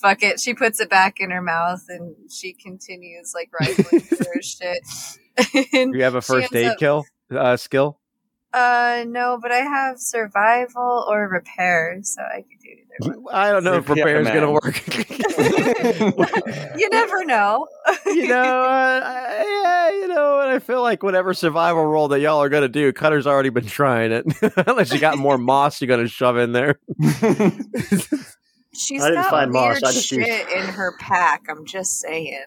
Fuck 0.02 0.22
it. 0.22 0.40
She 0.40 0.54
puts 0.54 0.80
it 0.80 0.90
back 0.92 1.20
in 1.20 1.32
her 1.32 1.42
mouth 1.42 1.84
and 1.90 2.16
she 2.32 2.54
continues 2.54 3.34
like 3.34 3.50
rifling 3.60 4.00
through 4.02 4.26
her 4.34 4.42
shit. 4.44 4.80
And 5.74 5.94
you 5.96 6.04
have 6.04 6.14
a 6.16 6.22
first 6.22 6.54
aid 6.56 6.68
up- 6.68 6.78
kill 6.78 7.04
uh, 7.32 7.58
skill. 7.58 8.00
Uh, 8.54 9.04
no, 9.08 9.38
but 9.42 9.52
I 9.52 9.58
have 9.58 10.00
survival 10.00 11.06
or 11.10 11.28
repair, 11.28 12.00
so 12.04 12.22
I 12.22 12.38
could 12.44 12.60
do 12.62 12.70
either 13.10 13.20
one. 13.20 13.36
I 13.36 13.52
don't 13.52 13.64
know 13.64 13.74
if 13.76 13.90
Repair 13.90 14.20
repair 14.20 14.22
is 14.22 14.30
gonna 14.30 14.52
work. 14.52 15.66
you 16.78 16.90
never 16.90 17.24
know. 17.26 17.68
you 18.06 18.28
know, 18.28 18.42
uh, 18.64 19.02
I- 19.04 19.46
yeah, 19.92 20.00
you 20.02 20.08
know, 20.08 20.40
and 20.42 20.52
I 20.52 20.60
feel 20.60 20.82
like 20.82 21.04
whatever 21.04 21.34
survival 21.34 21.86
role 21.86 22.08
that 22.10 22.20
y'all 22.20 22.42
are 22.42 22.50
going 22.50 22.64
to 22.64 22.70
do, 22.70 22.92
Cutter's 22.94 23.28
already 23.28 23.50
been 23.50 23.66
trying 23.66 24.12
it. 24.12 24.26
Unless 24.68 24.94
you 24.94 25.00
got 25.00 25.18
more 25.18 25.38
moss 25.38 25.82
you're 25.82 25.88
going 25.88 26.02
to 26.04 26.08
shove 26.08 26.38
in 26.38 26.52
there. 26.52 26.80
She's 28.74 29.02
I 29.04 29.10
didn't 29.10 29.24
got 29.24 29.30
find 29.32 29.52
moss, 29.52 29.74
weird 29.74 29.84
I 29.84 29.92
just 29.92 30.12
used- 30.12 30.28
shit 30.28 30.50
in 30.52 30.66
her 30.66 30.94
pack. 31.00 31.44
I'm 31.50 31.66
just 31.66 32.00
saying. 32.00 32.44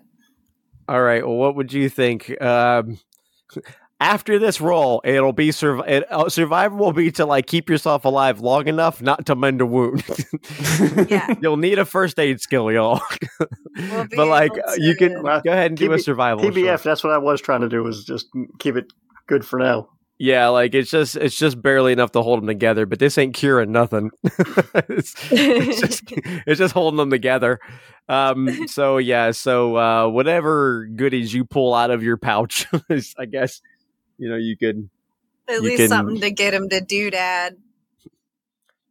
All 0.88 1.00
right. 1.02 1.26
Well, 1.26 1.36
what 1.36 1.56
would 1.56 1.72
you 1.72 1.88
think? 1.88 2.40
Um, 2.42 2.98
after 4.00 4.38
this 4.38 4.60
roll, 4.60 5.02
it'll 5.04 5.32
be 5.34 5.50
surv- 5.50 5.86
it, 5.86 6.10
uh, 6.10 6.28
survival 6.30 6.78
will 6.78 6.92
be 6.92 7.10
to 7.12 7.26
like 7.26 7.46
keep 7.46 7.68
yourself 7.68 8.04
alive 8.06 8.40
long 8.40 8.66
enough 8.66 9.02
not 9.02 9.26
to 9.26 9.34
mend 9.36 9.60
a 9.60 9.66
wound. 9.66 10.02
Yeah. 11.08 11.34
You'll 11.42 11.56
need 11.56 11.78
a 11.78 11.84
first 11.84 12.18
aid 12.18 12.40
skill, 12.40 12.70
y'all. 12.72 13.00
We'll 13.76 14.06
but 14.16 14.26
like, 14.28 14.52
uh, 14.52 14.72
you 14.78 14.96
can 14.96 15.22
Well, 15.22 15.40
go 15.42 15.52
ahead 15.52 15.70
and 15.72 15.78
do 15.78 15.92
a 15.92 15.98
survival. 15.98 16.44
PBF. 16.44 16.64
short. 16.66 16.82
That's 16.82 17.04
what 17.04 17.12
I 17.12 17.18
was 17.18 17.40
trying 17.40 17.60
to 17.62 17.68
do. 17.68 17.82
Was 17.82 18.04
just 18.04 18.28
keep 18.58 18.76
it 18.76 18.92
good 19.26 19.44
for 19.44 19.58
now. 19.58 19.88
Yeah, 20.18 20.48
like 20.48 20.74
it's 20.74 20.90
just 20.90 21.16
it's 21.16 21.36
just 21.36 21.60
barely 21.62 21.92
enough 21.92 22.12
to 22.12 22.22
hold 22.22 22.40
them 22.40 22.46
together. 22.46 22.84
But 22.86 22.98
this 22.98 23.16
ain't 23.18 23.34
curing 23.34 23.72
nothing. 23.72 24.10
it's, 24.22 25.14
it's 25.32 25.80
just 25.80 26.02
it's 26.46 26.58
just 26.58 26.74
holding 26.74 26.98
them 26.98 27.10
together. 27.10 27.58
Um. 28.08 28.66
So 28.68 28.98
yeah. 28.98 29.30
So 29.30 29.76
uh, 29.76 30.08
whatever 30.08 30.86
goodies 30.94 31.32
you 31.32 31.44
pull 31.44 31.72
out 31.74 31.90
of 31.90 32.02
your 32.02 32.16
pouch, 32.18 32.66
is, 32.90 33.14
I 33.18 33.24
guess 33.26 33.62
you 34.20 34.28
know 34.28 34.36
you 34.36 34.56
could. 34.56 34.88
At 35.48 35.54
you 35.56 35.62
least 35.62 35.76
can- 35.78 35.88
something 35.88 36.20
to 36.20 36.30
get 36.30 36.54
him 36.54 36.68
to 36.68 36.80
Doodad. 36.80 37.56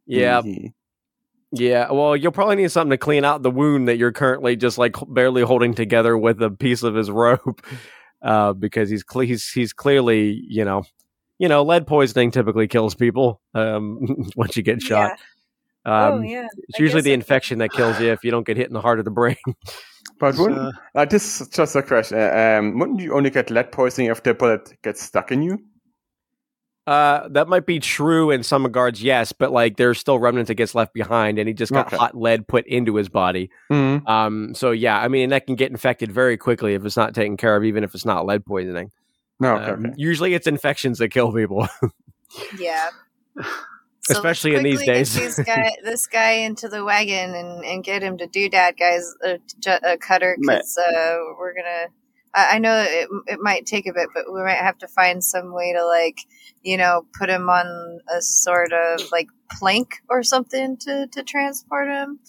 Yeah. 0.06 0.42
Yeah. 1.52 1.90
Well, 1.90 2.16
you'll 2.16 2.32
probably 2.32 2.56
need 2.56 2.70
something 2.70 2.90
to 2.90 2.98
clean 2.98 3.24
out 3.24 3.42
the 3.42 3.50
wound 3.50 3.88
that 3.88 3.96
you're 3.96 4.12
currently 4.12 4.56
just 4.56 4.76
like 4.78 4.96
barely 5.08 5.42
holding 5.42 5.74
together 5.74 6.16
with 6.18 6.42
a 6.42 6.50
piece 6.50 6.82
of 6.82 6.94
his 6.94 7.10
rope, 7.22 7.64
uh, 8.22 8.52
because 8.52 8.90
he's 8.90 9.02
cle- 9.02 9.22
he's 9.22 9.48
he's 9.50 9.72
clearly 9.72 10.44
you 10.48 10.64
know. 10.64 10.84
You 11.38 11.48
know, 11.48 11.62
lead 11.62 11.86
poisoning 11.86 12.32
typically 12.32 12.68
kills 12.68 12.94
people 12.94 13.40
um, 13.54 14.28
once 14.36 14.58
you 14.58 14.62
get 14.62 14.82
shot. 14.82 15.12
Yeah. 15.86 16.06
Um, 16.08 16.12
oh 16.12 16.20
yeah. 16.20 16.46
It's 16.68 16.78
I 16.78 16.82
usually 16.82 17.00
the 17.00 17.12
it- 17.12 17.14
infection 17.14 17.60
that 17.60 17.70
kills 17.72 17.98
you 17.98 18.08
if 18.12 18.24
you 18.24 18.30
don't 18.30 18.46
get 18.46 18.58
hit 18.58 18.66
in 18.66 18.74
the 18.74 18.82
heart 18.82 18.98
of 18.98 19.06
the 19.06 19.10
brain. 19.10 19.36
But 20.18 20.34
So, 20.34 20.42
wouldn't, 20.44 20.74
uh, 20.94 21.04
this 21.06 21.40
is 21.40 21.48
just 21.48 21.76
a 21.76 21.82
question. 21.82 22.18
uh, 22.18 22.58
Um, 22.58 22.78
wouldn't 22.78 23.00
you 23.00 23.14
only 23.14 23.30
get 23.30 23.50
lead 23.50 23.72
poisoning 23.72 24.10
if 24.10 24.22
the 24.22 24.34
bullet 24.34 24.72
gets 24.82 25.02
stuck 25.02 25.30
in 25.32 25.42
you? 25.42 25.58
Uh, 26.86 27.28
that 27.28 27.46
might 27.46 27.66
be 27.66 27.78
true 27.78 28.30
in 28.30 28.42
some 28.42 28.64
regards, 28.64 29.02
yes, 29.02 29.32
but 29.32 29.52
like 29.52 29.76
there's 29.76 29.98
still 29.98 30.18
remnants 30.18 30.48
that 30.48 30.54
gets 30.56 30.74
left 30.74 30.92
behind, 30.92 31.38
and 31.38 31.46
he 31.46 31.54
just 31.54 31.70
got 31.72 31.86
Okay. 31.86 31.96
hot 31.96 32.16
lead 32.16 32.48
put 32.48 32.66
into 32.66 32.96
his 32.96 33.08
body. 33.08 33.50
Mm. 33.70 34.08
Um, 34.08 34.54
so 34.54 34.70
yeah, 34.72 34.98
I 34.98 35.06
mean 35.08 35.28
that 35.30 35.46
can 35.46 35.54
get 35.54 35.70
infected 35.70 36.10
very 36.10 36.36
quickly 36.36 36.74
if 36.74 36.84
it's 36.84 36.96
not 36.96 37.14
taken 37.14 37.36
care 37.36 37.54
of, 37.54 37.64
even 37.64 37.84
if 37.84 37.94
it's 37.94 38.06
not 38.06 38.26
lead 38.26 38.44
poisoning. 38.44 38.90
No, 39.38 39.56
okay, 39.56 39.70
Um, 39.72 39.86
okay. 39.86 39.94
Usually, 39.98 40.34
it's 40.34 40.46
infections 40.46 40.98
that 40.98 41.10
kill 41.10 41.32
people. 41.32 41.68
Yeah. 42.58 42.88
Especially 44.10 44.54
in 44.54 44.62
these 44.62 44.78
quickly 44.78 44.94
get 45.04 45.14
days. 45.14 45.40
guy, 45.44 45.72
this 45.84 46.06
guy 46.06 46.30
into 46.32 46.68
the 46.68 46.84
wagon 46.84 47.34
and, 47.34 47.64
and 47.64 47.84
get 47.84 48.02
him 48.02 48.18
to 48.18 48.26
Doodad, 48.26 48.78
guys. 48.78 49.14
a, 49.22 49.38
ju- 49.58 49.70
uh, 49.70 49.96
cutter, 49.98 50.36
because 50.40 50.78
uh, 50.78 51.16
we're 51.38 51.54
gonna. 51.54 51.86
I, 52.34 52.56
I 52.56 52.58
know 52.58 52.84
it 52.86 53.08
it 53.26 53.38
might 53.40 53.66
take 53.66 53.86
a 53.86 53.92
bit, 53.92 54.08
but 54.14 54.32
we 54.32 54.40
might 54.42 54.58
have 54.58 54.78
to 54.78 54.88
find 54.88 55.22
some 55.22 55.52
way 55.52 55.72
to 55.72 55.84
like, 55.84 56.18
you 56.62 56.76
know, 56.76 57.06
put 57.18 57.28
him 57.28 57.48
on 57.48 58.00
a 58.14 58.20
sort 58.20 58.72
of 58.72 59.00
like 59.10 59.28
plank 59.50 59.96
or 60.08 60.22
something 60.22 60.76
to 60.78 61.06
to 61.08 61.22
transport 61.22 61.88
him. 61.88 62.20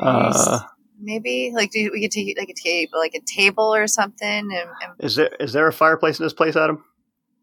uh, 0.00 0.60
Maybe 1.00 1.52
like 1.54 1.72
do 1.72 1.90
we 1.92 2.00
could 2.02 2.12
take 2.12 2.38
like 2.38 2.48
a 2.48 2.54
table, 2.54 2.98
like 2.98 3.14
a 3.14 3.20
table 3.26 3.74
or 3.74 3.86
something, 3.86 4.28
and, 4.28 4.50
and 4.52 4.92
is 5.00 5.16
there 5.16 5.30
is 5.40 5.52
there 5.52 5.66
a 5.66 5.72
fireplace 5.72 6.18
in 6.20 6.24
this 6.24 6.32
place, 6.32 6.56
Adam? 6.56 6.84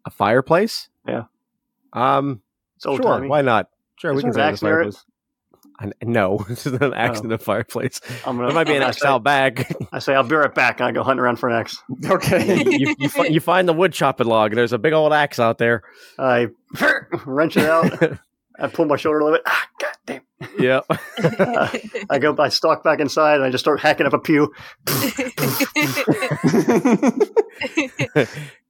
a 0.05 0.10
fireplace? 0.10 0.89
Yeah. 1.07 1.24
Um, 1.93 2.41
It's 2.80 2.86
old 2.86 3.01
sure, 3.03 3.11
timey. 3.15 3.27
why 3.27 3.41
not? 3.41 3.69
Sure, 3.97 4.11
Is 4.11 4.15
we 4.15 4.21
can 4.23 4.32
there 4.32 4.34
say 4.34 4.41
the 4.41 4.47
axe 4.47 4.61
it? 4.61 4.65
fireplace. 4.65 5.05
I- 5.82 5.91
No, 6.05 6.38
this 6.47 6.65
is 6.65 6.73
an 6.73 6.93
axe 6.93 7.19
Oh. 7.21 7.25
in 7.25 7.32
a 7.34 7.38
fireplace. 7.38 7.99
I'm 8.25 8.38
gonna, 8.38 8.47
There 8.47 8.55
might 8.55 8.67
be 8.67 8.75
an 8.77 8.84
axe 8.84 9.03
out 9.03 9.23
back. 9.23 9.69
I 9.91 9.99
say 9.99 10.15
I'll 10.15 10.23
be 10.23 10.36
right 10.36 10.53
back, 10.55 10.80
and 10.80 10.88
I 10.88 10.91
go 10.93 11.03
hunting 11.03 11.19
around 11.21 11.38
for 11.38 11.49
an 11.49 11.55
axe. 11.55 11.77
Okay. 12.05 12.63
you, 12.69 12.95
you, 12.97 13.09
fi- 13.09 13.27
you 13.27 13.39
find 13.41 13.67
the 13.67 13.73
wood 13.73 13.91
chopping 13.93 14.27
log. 14.27 14.55
There's 14.55 14.71
a 14.73 14.77
big 14.77 14.93
old 14.93 15.11
axe 15.13 15.39
out 15.39 15.57
there. 15.57 15.84
I 16.17 16.47
wrench 17.25 17.57
it 17.57 17.65
out. 17.65 18.17
I 18.59 18.67
pull 18.67 18.86
my 18.86 18.95
shoulder 18.95 19.19
a 19.19 19.23
little 19.25 19.38
bit. 19.38 19.43
Ah, 19.45 19.67
God 19.82 20.21
damn! 20.39 20.49
yep. 20.59 20.85
I 22.09 22.19
go. 22.19 22.35
I 22.37 22.49
stalk 22.49 22.83
back 22.83 22.99
inside, 22.99 23.35
and 23.35 23.43
I 23.43 23.49
just 23.49 23.63
start 23.63 23.79
hacking 23.79 24.05
up 24.05 24.13
a 24.13 24.19
pew. 24.19 24.53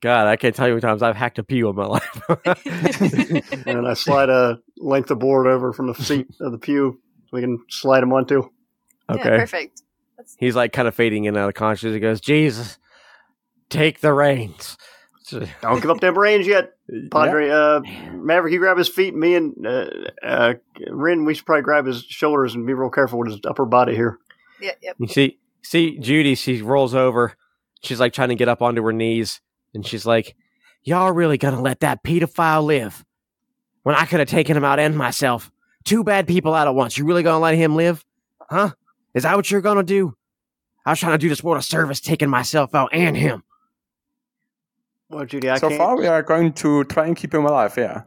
God, 0.02 0.28
I 0.28 0.36
can't 0.38 0.56
tell 0.56 0.68
you 0.68 0.74
how 0.74 0.76
many 0.76 0.82
times 0.82 1.04
I've 1.04 1.16
hacked 1.16 1.40
a 1.40 1.44
pew 1.44 1.70
in 1.70 1.76
my 1.76 1.86
life. 1.86 2.22
and 3.68 3.88
I 3.88 3.94
slide 3.94 4.30
a 4.30 4.60
length 4.78 5.12
of 5.12 5.20
board 5.20 5.48
over 5.48 5.74
from 5.74 5.88
the 5.88 5.96
seat 5.96 6.28
of 6.40 6.52
the 6.52 6.58
pew 6.58 7.00
so 7.26 7.30
we 7.34 7.42
can 7.42 7.60
slide 7.70 8.04
him 8.04 8.14
onto. 8.14 8.50
Yeah, 9.10 9.16
okay. 9.16 9.38
perfect. 9.38 9.82
That's, 10.18 10.36
He's 10.40 10.56
like 10.56 10.74
kind 10.74 10.88
of 10.88 10.96
fading 10.96 11.26
in 11.26 11.36
and 11.36 11.44
out 11.44 11.50
of 11.50 11.56
consciousness. 11.56 11.94
He 11.94 12.00
goes, 12.00 12.22
Jesus, 12.22 12.78
take 13.70 14.00
the 14.00 14.14
reins. 14.14 14.78
So- 15.30 15.46
Don't 15.62 15.82
give 15.82 15.92
up 15.92 16.00
them 16.00 16.14
brains 16.14 16.48
yet, 16.48 16.74
Padre. 17.12 17.50
Uh, 17.50 17.82
Maverick, 18.14 18.54
you 18.54 18.60
grab 18.60 18.78
his 18.78 18.90
feet. 18.90 19.14
Me 19.16 19.36
and 19.36 19.66
uh, 19.66 19.86
uh, 20.24 20.54
Ryn, 20.90 21.26
we 21.26 21.34
should 21.34 21.46
probably 21.46 21.64
grab 21.64 21.86
his 21.86 22.04
shoulders 22.04 22.56
and 22.56 22.66
be 22.66 22.74
real 22.74 22.90
careful 22.90 23.20
with 23.20 23.30
his 23.30 23.40
upper 23.46 23.66
body 23.66 23.96
here. 23.96 24.18
yep, 24.62 24.78
yep. 24.82 24.96
You 25.00 25.08
see, 25.08 25.38
see 25.62 26.00
Judy, 26.00 26.36
she 26.36 26.62
rolls 26.62 26.96
over. 26.96 27.34
She's 27.82 28.00
like 28.00 28.14
trying 28.14 28.30
to 28.30 28.36
get 28.36 28.50
up 28.50 28.62
onto 28.62 28.84
her 28.84 28.94
knees. 28.94 29.40
And 29.74 29.86
she's 29.86 30.06
like, 30.06 30.36
Y'all 30.84 31.12
really 31.12 31.38
gonna 31.38 31.62
let 31.62 31.82
that 31.82 32.04
pedophile 32.04 32.64
live? 32.64 33.06
When 33.84 33.96
I 33.96 34.06
could 34.06 34.20
have 34.20 34.30
taken 34.30 34.58
him 34.58 34.64
out 34.64 34.80
and 34.80 34.98
myself. 34.98 35.52
Two 35.86 36.04
bad 36.04 36.28
people 36.28 36.54
out 36.54 36.68
at 36.68 36.76
once. 36.76 36.98
You 36.98 37.06
really 37.06 37.24
gonna 37.24 37.40
let 37.40 37.56
him 37.56 37.76
live? 37.76 38.04
Huh? 38.50 38.72
Is 39.14 39.24
that 39.24 39.36
what 39.36 39.50
you're 39.52 39.62
gonna 39.62 39.84
do? 39.84 40.16
I 40.86 40.92
was 40.92 41.00
trying 41.00 41.12
to 41.14 41.18
do 41.18 41.30
this 41.30 41.44
world 41.44 41.60
a 41.60 41.62
service, 41.62 42.00
taking 42.00 42.30
myself 42.30 42.74
out 42.74 42.90
and 42.94 43.16
him. 43.16 43.44
Well, 45.10 45.26
Judy, 45.26 45.50
I 45.50 45.58
so 45.58 45.70
can't. 45.70 45.80
far, 45.80 45.98
we 45.98 46.08
are 46.08 46.22
going 46.22 46.54
to 46.54 46.84
try 46.86 47.08
and 47.08 47.16
keep 47.16 47.34
him 47.34 47.46
alive. 47.46 47.74
Yeah. 47.78 48.04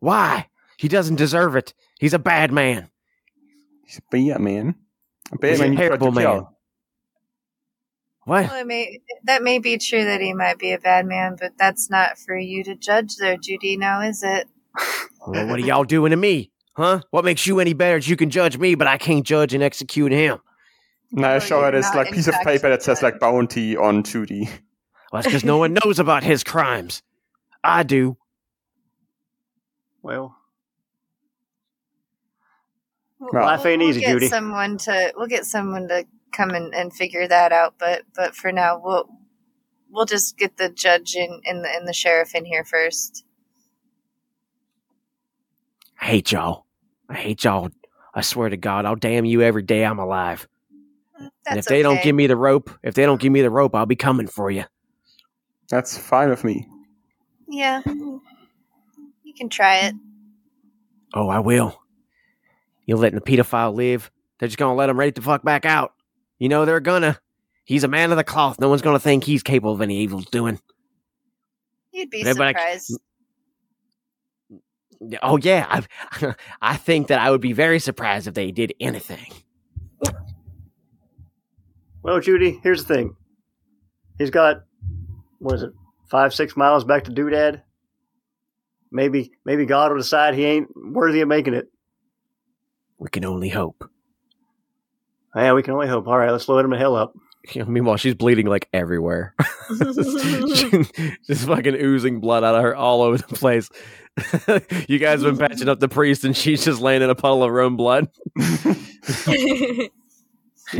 Why? 0.00 0.48
He 0.76 0.88
doesn't 0.88 1.16
deserve 1.16 1.54
it. 1.54 1.74
He's 2.00 2.14
a 2.14 2.18
bad 2.18 2.50
man. 2.50 2.90
He's 3.86 3.98
a 3.98 4.02
bear 4.10 4.38
man. 4.38 4.74
A 5.30 5.38
bear 5.38 5.50
He's 5.50 5.60
man 5.60 5.72
you 5.72 5.76
try 5.76 5.84
to 5.84 5.98
terrible 5.98 6.12
man. 6.12 6.46
What? 8.24 8.48
Well, 8.48 8.60
it 8.60 8.66
may, 8.66 9.00
that 9.24 9.42
may 9.42 9.58
be 9.58 9.78
true 9.78 10.04
that 10.04 10.20
he 10.20 10.32
might 10.32 10.58
be 10.58 10.72
a 10.72 10.78
bad 10.78 11.06
man, 11.06 11.36
but 11.38 11.52
that's 11.58 11.90
not 11.90 12.18
for 12.18 12.36
you 12.36 12.62
to 12.64 12.74
judge 12.74 13.16
there, 13.16 13.36
Judy, 13.36 13.76
now 13.76 14.00
is 14.00 14.22
it? 14.22 14.48
Well, 15.26 15.46
what 15.46 15.60
are 15.60 15.64
y'all 15.64 15.84
doing 15.84 16.10
to 16.10 16.16
me? 16.16 16.50
Huh? 16.74 17.02
What 17.10 17.24
makes 17.24 17.46
you 17.46 17.60
any 17.60 17.74
better? 17.74 17.98
You 17.98 18.16
can 18.16 18.30
judge 18.30 18.58
me, 18.58 18.74
but 18.74 18.86
I 18.86 18.96
can't 18.96 19.24
judge 19.24 19.54
and 19.54 19.62
execute 19.62 20.10
him. 20.10 20.38
And 21.12 21.26
I 21.26 21.38
show 21.38 21.60
her 21.60 21.70
you're 21.70 21.72
this 21.72 21.94
like 21.94 22.10
piece 22.10 22.26
of 22.26 22.34
paper 22.42 22.68
that 22.70 22.82
says 22.82 23.02
like 23.02 23.20
bounty 23.20 23.76
on 23.76 24.02
Judy. 24.02 24.48
Well, 25.12 25.20
that's 25.20 25.26
because 25.26 25.44
no 25.44 25.58
one 25.58 25.74
knows 25.74 25.98
about 25.98 26.24
his 26.24 26.42
crimes. 26.42 27.02
I 27.62 27.82
do. 27.82 28.16
Well, 30.02 30.36
We'll, 33.22 33.34
Life 33.34 33.64
ain't 33.66 33.80
we'll 33.80 33.90
easy, 33.90 34.00
get 34.00 34.08
Judy. 34.10 34.26
Someone 34.26 34.78
to 34.78 35.12
we'll 35.16 35.28
get 35.28 35.44
someone 35.44 35.86
to 35.88 36.04
come 36.32 36.50
and, 36.50 36.74
and 36.74 36.92
figure 36.92 37.28
that 37.28 37.52
out, 37.52 37.74
but 37.78 38.02
but 38.16 38.34
for 38.34 38.50
now 38.50 38.80
we'll 38.82 39.08
we'll 39.90 40.06
just 40.06 40.36
get 40.36 40.56
the 40.56 40.68
judge 40.68 41.14
and, 41.14 41.40
and 41.46 41.64
the 41.64 41.68
and 41.68 41.86
the 41.86 41.92
sheriff 41.92 42.34
in 42.34 42.44
here 42.44 42.64
first. 42.64 43.24
I 46.00 46.06
hate 46.06 46.32
y'all. 46.32 46.66
I 47.08 47.14
hate 47.14 47.44
y'all. 47.44 47.70
I 48.12 48.22
swear 48.22 48.48
to 48.48 48.56
God, 48.56 48.86
I'll 48.86 48.96
damn 48.96 49.24
you 49.24 49.40
every 49.40 49.62
day 49.62 49.84
I'm 49.84 50.00
alive. 50.00 50.48
That's 51.20 51.32
and 51.46 51.58
if 51.60 51.66
they 51.66 51.82
don't 51.82 52.02
give 52.02 52.16
me 52.16 52.26
the 52.26 52.36
rope, 52.36 52.70
if 52.82 52.94
they 52.94 53.06
don't 53.06 53.20
give 53.20 53.32
me 53.32 53.42
the 53.42 53.50
rope, 53.50 53.76
I'll 53.76 53.86
be 53.86 53.94
coming 53.94 54.26
for 54.26 54.50
you. 54.50 54.64
That's 55.72 55.96
fine 55.96 56.28
with 56.28 56.44
me. 56.44 56.68
yeah, 57.48 57.80
you 57.86 58.20
can 59.34 59.48
try 59.48 59.78
it. 59.86 59.94
Oh, 61.14 61.28
I 61.30 61.38
will. 61.38 61.80
You're 62.84 62.98
letting 62.98 63.18
the 63.18 63.24
pedophile 63.24 63.74
live. 63.74 64.10
They're 64.38 64.48
just 64.48 64.58
gonna 64.58 64.74
let 64.74 64.90
him 64.90 64.98
right 64.98 65.14
the 65.14 65.22
fuck 65.22 65.42
back 65.42 65.64
out. 65.64 65.94
You 66.38 66.50
know 66.50 66.66
they're 66.66 66.78
gonna. 66.78 67.18
He's 67.64 67.84
a 67.84 67.88
man 67.88 68.10
of 68.10 68.18
the 68.18 68.24
cloth. 68.24 68.60
No 68.60 68.68
one's 68.68 68.82
gonna 68.82 68.98
think 68.98 69.24
he's 69.24 69.42
capable 69.42 69.72
of 69.72 69.80
any 69.80 69.96
evil 70.00 70.20
doing. 70.20 70.60
You'd 71.90 72.10
be 72.10 72.18
Yeah, 72.18 72.34
but 72.36 72.54
I- 72.56 72.76
surprised. 72.76 72.98
Oh 75.22 75.38
yeah, 75.38 75.66
I, 75.70 76.34
I 76.62 76.76
think 76.76 77.06
that 77.08 77.18
I 77.18 77.30
would 77.30 77.40
be 77.40 77.54
very 77.54 77.78
surprised 77.78 78.28
if 78.28 78.34
they 78.34 78.50
did 78.50 78.74
anything. 78.78 79.32
Well, 82.02 82.20
Judy, 82.20 82.60
here's 82.62 82.84
the 82.84 82.94
thing. 82.94 83.16
He's 84.18 84.30
got, 84.30 84.64
what 85.42 85.56
is 85.56 85.62
it, 85.64 85.72
five, 86.08 86.32
six 86.32 86.56
miles 86.56 86.84
back 86.84 87.04
to 87.04 87.10
Doodad? 87.10 87.62
Maybe, 88.90 89.32
maybe 89.44 89.66
God 89.66 89.90
will 89.90 89.98
decide 89.98 90.34
he 90.34 90.44
ain't 90.44 90.68
worthy 90.76 91.20
of 91.20 91.28
making 91.28 91.54
it. 91.54 91.68
We 92.98 93.08
can 93.08 93.24
only 93.24 93.48
hope. 93.48 93.88
Yeah, 95.34 95.54
we 95.54 95.62
can 95.62 95.74
only 95.74 95.88
hope. 95.88 96.06
All 96.06 96.18
right, 96.18 96.30
let's 96.30 96.48
load 96.48 96.64
him 96.64 96.70
the 96.70 96.78
hell 96.78 96.96
up. 96.96 97.14
You 97.50 97.64
know, 97.64 97.68
meanwhile, 97.68 97.96
she's 97.96 98.14
bleeding 98.14 98.46
like 98.46 98.68
everywhere. 98.72 99.34
just 101.26 101.44
fucking 101.44 101.74
oozing 101.74 102.20
blood 102.20 102.44
out 102.44 102.54
of 102.54 102.62
her 102.62 102.76
all 102.76 103.02
over 103.02 103.18
the 103.18 103.24
place. 103.24 103.68
you 104.88 105.00
guys 105.00 105.22
have 105.22 105.36
been 105.36 105.48
patching 105.48 105.68
up 105.68 105.80
the 105.80 105.88
priest, 105.88 106.22
and 106.22 106.36
she's 106.36 106.64
just 106.64 106.80
laying 106.80 107.02
in 107.02 107.10
a 107.10 107.16
puddle 107.16 107.42
of 107.42 107.50
her 107.50 107.60
own 107.60 107.74
blood. 107.74 108.08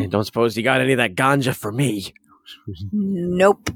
Don't 0.08 0.24
suppose 0.24 0.56
you 0.56 0.62
got 0.62 0.80
any 0.80 0.92
of 0.92 0.98
that 0.98 1.16
ganja 1.16 1.52
for 1.52 1.72
me? 1.72 2.14
nope. 2.92 3.68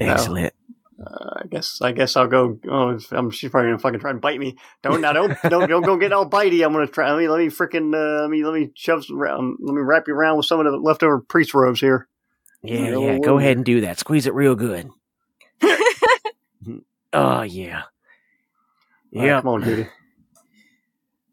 Excellent. 0.00 0.52
Uh, 0.98 1.40
I 1.42 1.46
guess, 1.50 1.80
I 1.82 1.92
guess 1.92 2.16
I'll 2.16 2.26
go. 2.26 2.58
Oh, 2.70 2.98
I'm, 3.12 3.30
she's 3.30 3.50
probably 3.50 3.68
gonna 3.70 3.78
fucking 3.78 4.00
try 4.00 4.10
and 4.10 4.20
bite 4.20 4.38
me. 4.40 4.56
Don't, 4.82 5.00
now, 5.02 5.12
don't, 5.12 5.36
don't, 5.42 5.68
don't 5.68 5.82
go 5.82 5.96
get 5.98 6.12
all 6.12 6.28
bitey. 6.28 6.64
I'm 6.64 6.72
gonna 6.72 6.86
try. 6.86 7.10
Let 7.10 7.18
me, 7.18 7.28
let 7.28 7.38
me 7.38 7.48
freaking, 7.48 7.94
uh, 7.94 8.22
let 8.22 8.30
me, 8.30 8.44
let 8.44 8.54
me 8.54 8.70
shove 8.74 9.04
some 9.04 9.18
around. 9.20 9.58
Let 9.60 9.74
me 9.74 9.82
wrap 9.82 10.04
you 10.08 10.14
around 10.14 10.38
with 10.38 10.46
some 10.46 10.58
of 10.58 10.64
the 10.64 10.78
leftover 10.78 11.20
priest 11.20 11.52
robes 11.54 11.80
here. 11.80 12.08
Yeah, 12.62 12.96
yeah. 12.98 13.18
Go 13.18 13.36
way. 13.36 13.44
ahead 13.44 13.56
and 13.56 13.66
do 13.66 13.82
that. 13.82 13.98
Squeeze 13.98 14.26
it 14.26 14.34
real 14.34 14.54
good. 14.54 14.88
oh 17.12 17.42
yeah. 17.42 17.82
All 19.14 19.22
right, 19.22 19.26
Yeah. 19.26 19.40
come 19.40 19.48
on, 19.48 19.62
Judy. 19.64 19.88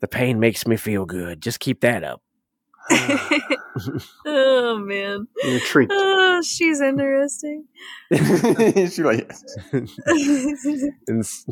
The 0.01 0.07
pain 0.07 0.39
makes 0.39 0.67
me 0.67 0.75
feel 0.77 1.05
good. 1.05 1.41
Just 1.41 1.59
keep 1.59 1.81
that 1.81 2.03
up. 2.03 2.21
oh 4.25 4.77
man. 4.77 5.27
Your 5.43 5.59
treat. 5.61 5.89
Oh, 5.91 6.41
she's 6.43 6.81
interesting. 6.81 7.65
She's 8.13 8.99
like, 8.99 9.31
And 11.07 11.19
s- 11.19 11.45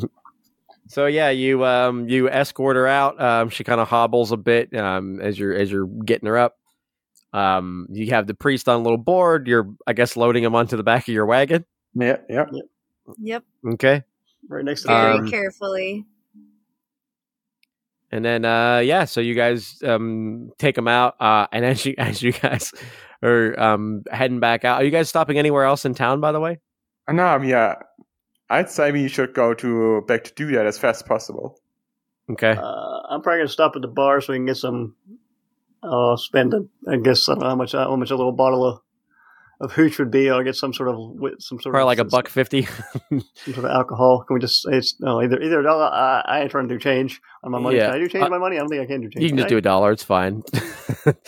so 0.88 1.06
yeah, 1.06 1.30
you 1.30 1.64
um 1.66 2.08
you 2.10 2.30
escort 2.30 2.76
her 2.76 2.88
out. 2.88 3.20
Um, 3.22 3.50
she 3.50 3.64
kind 3.64 3.80
of 3.82 3.88
hobbles 3.88 4.32
a 4.32 4.38
bit 4.38 4.76
um 4.76 5.20
as 5.22 5.38
you're 5.40 5.54
as 5.54 5.72
you're 5.72 5.88
getting 5.88 6.28
her 6.28 6.38
up. 6.38 6.58
Um, 7.34 7.88
you 7.90 8.10
have 8.12 8.28
the 8.28 8.34
priest 8.34 8.68
on 8.68 8.80
a 8.82 8.84
little 8.84 8.98
board. 8.98 9.48
You're 9.48 9.70
I 9.88 9.94
guess 9.94 10.18
loading 10.18 10.44
him 10.44 10.54
onto 10.56 10.76
the 10.78 10.84
back 10.84 11.08
of 11.08 11.14
your 11.14 11.26
wagon. 11.26 11.66
yeah, 11.96 12.18
yeah. 12.30 12.46
yep. 13.20 13.44
Okay. 13.66 14.04
Right 14.50 14.66
next 14.66 14.82
to 14.84 14.88
Very 14.90 15.18
Um, 15.20 15.30
carefully. 15.32 16.06
And 18.12 18.26
then 18.26 18.46
uh 18.46 18.80
yeah, 18.80 19.06
so 19.06 19.22
you 19.22 19.34
guys 19.34 19.82
um 19.84 20.52
take 20.58 20.76
them 20.76 20.88
out 20.88 21.16
uh 21.20 21.48
and 21.52 21.66
as 21.72 21.86
you 21.86 21.96
as 21.98 22.22
you 22.22 22.34
guys 22.34 22.74
are 23.24 23.60
um 23.60 24.04
heading 24.12 24.40
back 24.40 24.66
out. 24.66 24.82
Are 24.82 24.84
you 24.84 24.92
guys 24.92 25.10
stopping 25.10 25.38
anywhere 25.38 25.64
else 25.64 25.86
in 25.86 25.94
town 25.94 26.20
by 26.20 26.32
the 26.32 26.40
way? 26.40 26.60
And 27.08 27.18
now, 27.18 27.42
yeah, 27.42 27.76
I'd 28.50 28.70
say 28.70 28.92
we 28.92 29.08
should 29.08 29.34
go 29.34 29.54
to 29.56 30.02
back 30.08 30.24
to 30.26 30.34
Doodad 30.34 30.66
as 30.66 30.78
fast 30.78 31.04
as 31.04 31.08
possible. 31.08 31.60
Okay. 32.30 32.52
Uh, 32.52 33.00
I'm 33.10 33.22
probably 33.22 33.40
gonna 33.40 33.50
stop 33.50 33.76
at 33.76 33.82
the 33.82 33.88
bar 33.88 34.22
so 34.22 34.34
we 34.34 34.38
can 34.40 34.46
get 34.46 34.58
some. 34.58 34.96
Uh, 35.84 36.16
spend 36.16 36.54
a, 36.54 36.60
I 36.88 36.98
guess 36.98 37.28
I 37.28 37.34
don't 37.34 37.42
know 37.42 37.50
how 37.50 37.56
much 37.56 37.72
how 37.72 37.96
much 37.96 38.12
a 38.12 38.16
little 38.16 38.32
bottle 38.32 38.64
of 38.64 38.82
of 39.62 39.72
hooch 39.72 40.00
would 40.00 40.12
be. 40.12 40.30
I'll 40.30 40.44
get 40.44 40.56
some 40.56 40.74
sort 40.74 40.90
of 40.90 40.98
some 41.40 41.60
sort 41.62 41.74
Probably 41.74 41.82
of 41.82 41.86
like 41.88 42.00
a 42.00 42.04
buck 42.06 42.28
50. 42.28 42.64
some 43.10 43.22
sort 43.46 43.58
of 43.60 43.66
alcohol. 43.66 44.24
Can 44.28 44.34
we 44.34 44.40
just? 44.40 44.66
It's 44.70 45.00
no 45.00 45.22
either 45.22 45.40
either. 45.42 45.62
No, 45.62 45.80
I, 45.80 46.22
I 46.26 46.42
ain't 46.42 46.52
trying 46.52 46.68
to 46.68 46.74
do 46.74 46.80
change 46.80 47.22
on 47.44 47.52
my 47.52 47.60
money. 47.60 47.78
Yeah. 47.78 47.88
Can 47.88 47.96
I 47.96 48.00
do 48.00 48.08
change 48.10 48.24
Uh, 48.26 48.30
my 48.30 48.38
money? 48.38 48.58
I 48.58 48.60
don't 48.60 48.70
think 48.70 48.82
I 48.82 48.86
can 48.86 49.02
do 49.02 49.10
change. 49.10 49.24
you 49.24 49.30
can 49.30 49.38
just 49.38 49.50
do 49.50 49.58
a 49.58 49.62
dollar, 49.62 49.92
it's 49.92 50.04
fine. 50.04 50.44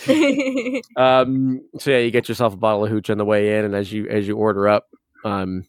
Um, 0.96 1.60
so 1.78 1.90
yeah, 1.90 1.98
you 1.98 2.10
get 2.10 2.28
yourself 2.28 2.52
a 2.54 2.56
bottle 2.56 2.84
of 2.84 2.90
hooch 2.90 3.10
on 3.10 3.18
the 3.18 3.24
way 3.24 3.58
in, 3.58 3.64
and 3.64 3.74
as 3.74 3.92
you 3.92 4.06
as 4.08 4.26
you 4.28 4.36
order 4.36 4.68
up, 4.68 4.86
um, 5.24 5.66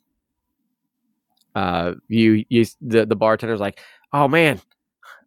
uh, 1.56 1.94
you 2.08 2.46
you 2.50 2.66
the 2.82 3.06
the 3.06 3.16
bartender's 3.16 3.60
like, 3.60 3.80
"Oh 4.14 4.28
man, 4.28 4.60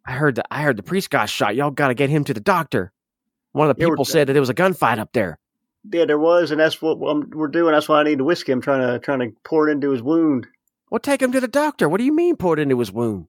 I 0.05 0.13
heard 0.13 0.35
the 0.35 0.43
I 0.51 0.61
heard 0.61 0.77
the 0.77 0.83
priest 0.83 1.09
got 1.09 1.29
shot. 1.29 1.55
Y'all 1.55 1.71
got 1.71 1.87
to 1.89 1.93
get 1.93 2.09
him 2.09 2.23
to 2.25 2.33
the 2.33 2.39
doctor." 2.39 2.91
One 3.51 3.69
of 3.69 3.75
the 3.75 3.81
Yeah, 3.81 3.89
people 3.89 4.05
said 4.05 4.27
that 4.27 4.33
there 4.33 4.41
was 4.41 4.49
a 4.49 4.53
gunfight 4.53 4.99
up 4.99 5.09
there. 5.13 5.39
Yeah, 5.91 6.05
there 6.05 6.19
was, 6.19 6.51
and 6.51 6.59
that's 6.59 6.81
what 6.81 6.99
we're 6.99 7.47
doing. 7.47 7.73
That's 7.73 7.89
why 7.89 7.99
I 7.99 8.03
need 8.03 8.19
the 8.19 8.23
whiskey. 8.23 8.51
I'm 8.51 8.61
trying 8.61 8.87
to 8.87 8.99
trying 8.99 9.19
to 9.19 9.31
pour 9.43 9.67
it 9.67 9.71
into 9.71 9.91
his 9.91 10.01
wound. 10.01 10.47
Well, 10.91 10.99
take 10.99 11.21
him 11.21 11.31
to 11.31 11.39
the 11.39 11.47
doctor. 11.47 11.87
What 11.87 11.97
do 11.99 12.03
you 12.03 12.13
mean, 12.13 12.35
pour 12.35 12.53
it 12.57 12.59
into 12.59 12.79
his 12.79 12.91
wound? 12.91 13.27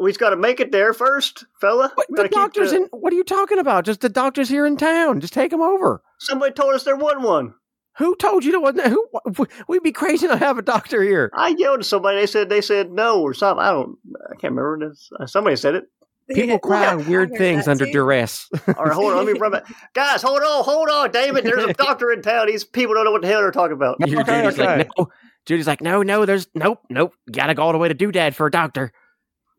We've 0.00 0.18
got 0.18 0.30
to 0.30 0.36
make 0.36 0.58
it 0.58 0.72
there 0.72 0.92
first, 0.94 1.44
fella. 1.60 1.92
What, 1.94 2.06
the 2.10 2.28
doctor's 2.28 2.70
the- 2.70 2.76
in. 2.78 2.82
What 2.92 3.12
are 3.12 3.16
you 3.16 3.24
talking 3.24 3.58
about? 3.58 3.84
Just 3.84 4.00
the 4.00 4.08
doctor's 4.08 4.48
here 4.48 4.66
in 4.66 4.76
town. 4.76 5.20
Just 5.20 5.34
take 5.34 5.52
him 5.52 5.60
over. 5.60 6.02
Somebody 6.18 6.52
told 6.52 6.74
us 6.74 6.84
there 6.84 6.96
wasn't 6.96 7.22
one. 7.22 7.54
Who 7.98 8.16
told 8.16 8.42
you 8.42 8.52
there 8.52 8.60
wasn't? 8.60 8.86
Who? 8.88 9.46
We'd 9.68 9.82
be 9.82 9.92
crazy 9.92 10.26
to 10.26 10.36
have 10.36 10.56
a 10.56 10.62
doctor 10.62 11.02
here. 11.02 11.30
I 11.34 11.48
yelled 11.58 11.80
at 11.80 11.84
somebody. 11.86 12.18
They 12.18 12.26
said 12.26 12.48
they 12.48 12.62
said 12.62 12.90
no 12.90 13.20
or 13.20 13.34
something. 13.34 13.62
I 13.62 13.70
don't. 13.70 13.98
I 14.30 14.36
can't 14.36 14.54
remember. 14.54 14.88
This. 14.88 15.10
Somebody 15.26 15.56
said 15.56 15.74
it. 15.74 15.84
People 16.34 16.58
cry 16.58 16.82
Yeah, 16.82 16.94
on 16.94 17.08
weird 17.08 17.30
things 17.36 17.68
under 17.68 17.86
too. 17.86 17.92
duress. 17.92 18.48
All 18.76 18.84
right, 18.84 18.92
hold 18.92 19.12
on. 19.12 19.24
Let 19.24 19.32
me 19.34 19.38
run 19.38 19.52
back. 19.52 19.64
Guys, 19.94 20.22
hold 20.22 20.40
on, 20.40 20.64
hold 20.64 20.88
on, 20.88 21.10
David. 21.10 21.44
There's 21.44 21.64
a 21.64 21.72
doctor 21.74 22.10
in 22.12 22.22
town. 22.22 22.46
These 22.46 22.64
people 22.64 22.94
don't 22.94 23.04
know 23.04 23.12
what 23.12 23.22
the 23.22 23.28
hell 23.28 23.40
they're 23.40 23.50
talking 23.50 23.74
about. 23.74 23.96
Okay, 24.02 24.10
Judy's 24.12 24.58
okay. 24.58 24.78
like, 24.78 24.88
no. 24.98 25.08
Judy's 25.46 25.66
like, 25.66 25.80
no, 25.80 26.02
no, 26.02 26.24
there's 26.24 26.46
nope, 26.54 26.80
nope. 26.90 27.14
Gotta 27.30 27.54
go 27.54 27.62
all 27.62 27.72
the 27.72 27.78
way 27.78 27.88
to 27.88 27.94
Doodad 27.94 28.34
for 28.34 28.46
a 28.46 28.50
doctor. 28.50 28.92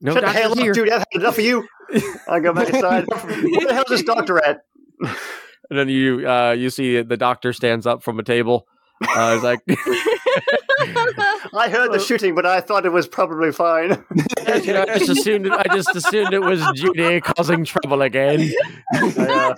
No 0.02 0.14
Shut 0.14 0.24
the 0.24 0.32
hell 0.32 0.52
up, 0.52 0.58
here. 0.58 0.74
dude. 0.74 0.90
I've 0.90 1.00
had 1.12 1.22
enough 1.22 1.38
of 1.38 1.44
you. 1.44 1.68
I 2.28 2.40
go 2.40 2.54
back 2.54 2.70
inside. 2.74 3.06
Where 3.12 3.68
the 3.68 3.74
hell's 3.74 3.88
this 3.90 4.04
doctor 4.04 4.38
at? 4.44 4.62
And 5.02 5.80
then 5.80 5.90
you 5.90 6.28
uh, 6.30 6.52
you 6.52 6.70
see 6.70 7.02
the 7.02 7.18
doctor 7.18 7.54
stands 7.54 7.86
up 7.88 8.04
from 8.04 8.20
a 8.20 8.24
table. 8.24 8.68
Uh, 9.02 9.34
he's 9.34 9.44
like, 9.44 9.60
I 11.54 11.70
heard 11.70 11.92
the 11.92 12.00
shooting, 12.00 12.36
but 12.36 12.46
I 12.46 12.62
thought 12.62 12.86
it 12.86 12.92
was 12.92 13.08
probably 13.08 13.52
fine. 13.52 13.90
you 14.64 14.74
know, 14.74 14.86
I 14.88 14.98
just 14.98 15.10
assumed 15.10 15.46
it, 15.48 15.52
I 15.54 15.64
just 15.76 15.96
assumed 15.96 16.34
it 16.34 16.40
was 16.42 16.62
Judy 16.76 17.22
causing 17.22 17.66
trouble 17.66 18.02
again. 18.02 18.52
Uh, 18.94 19.54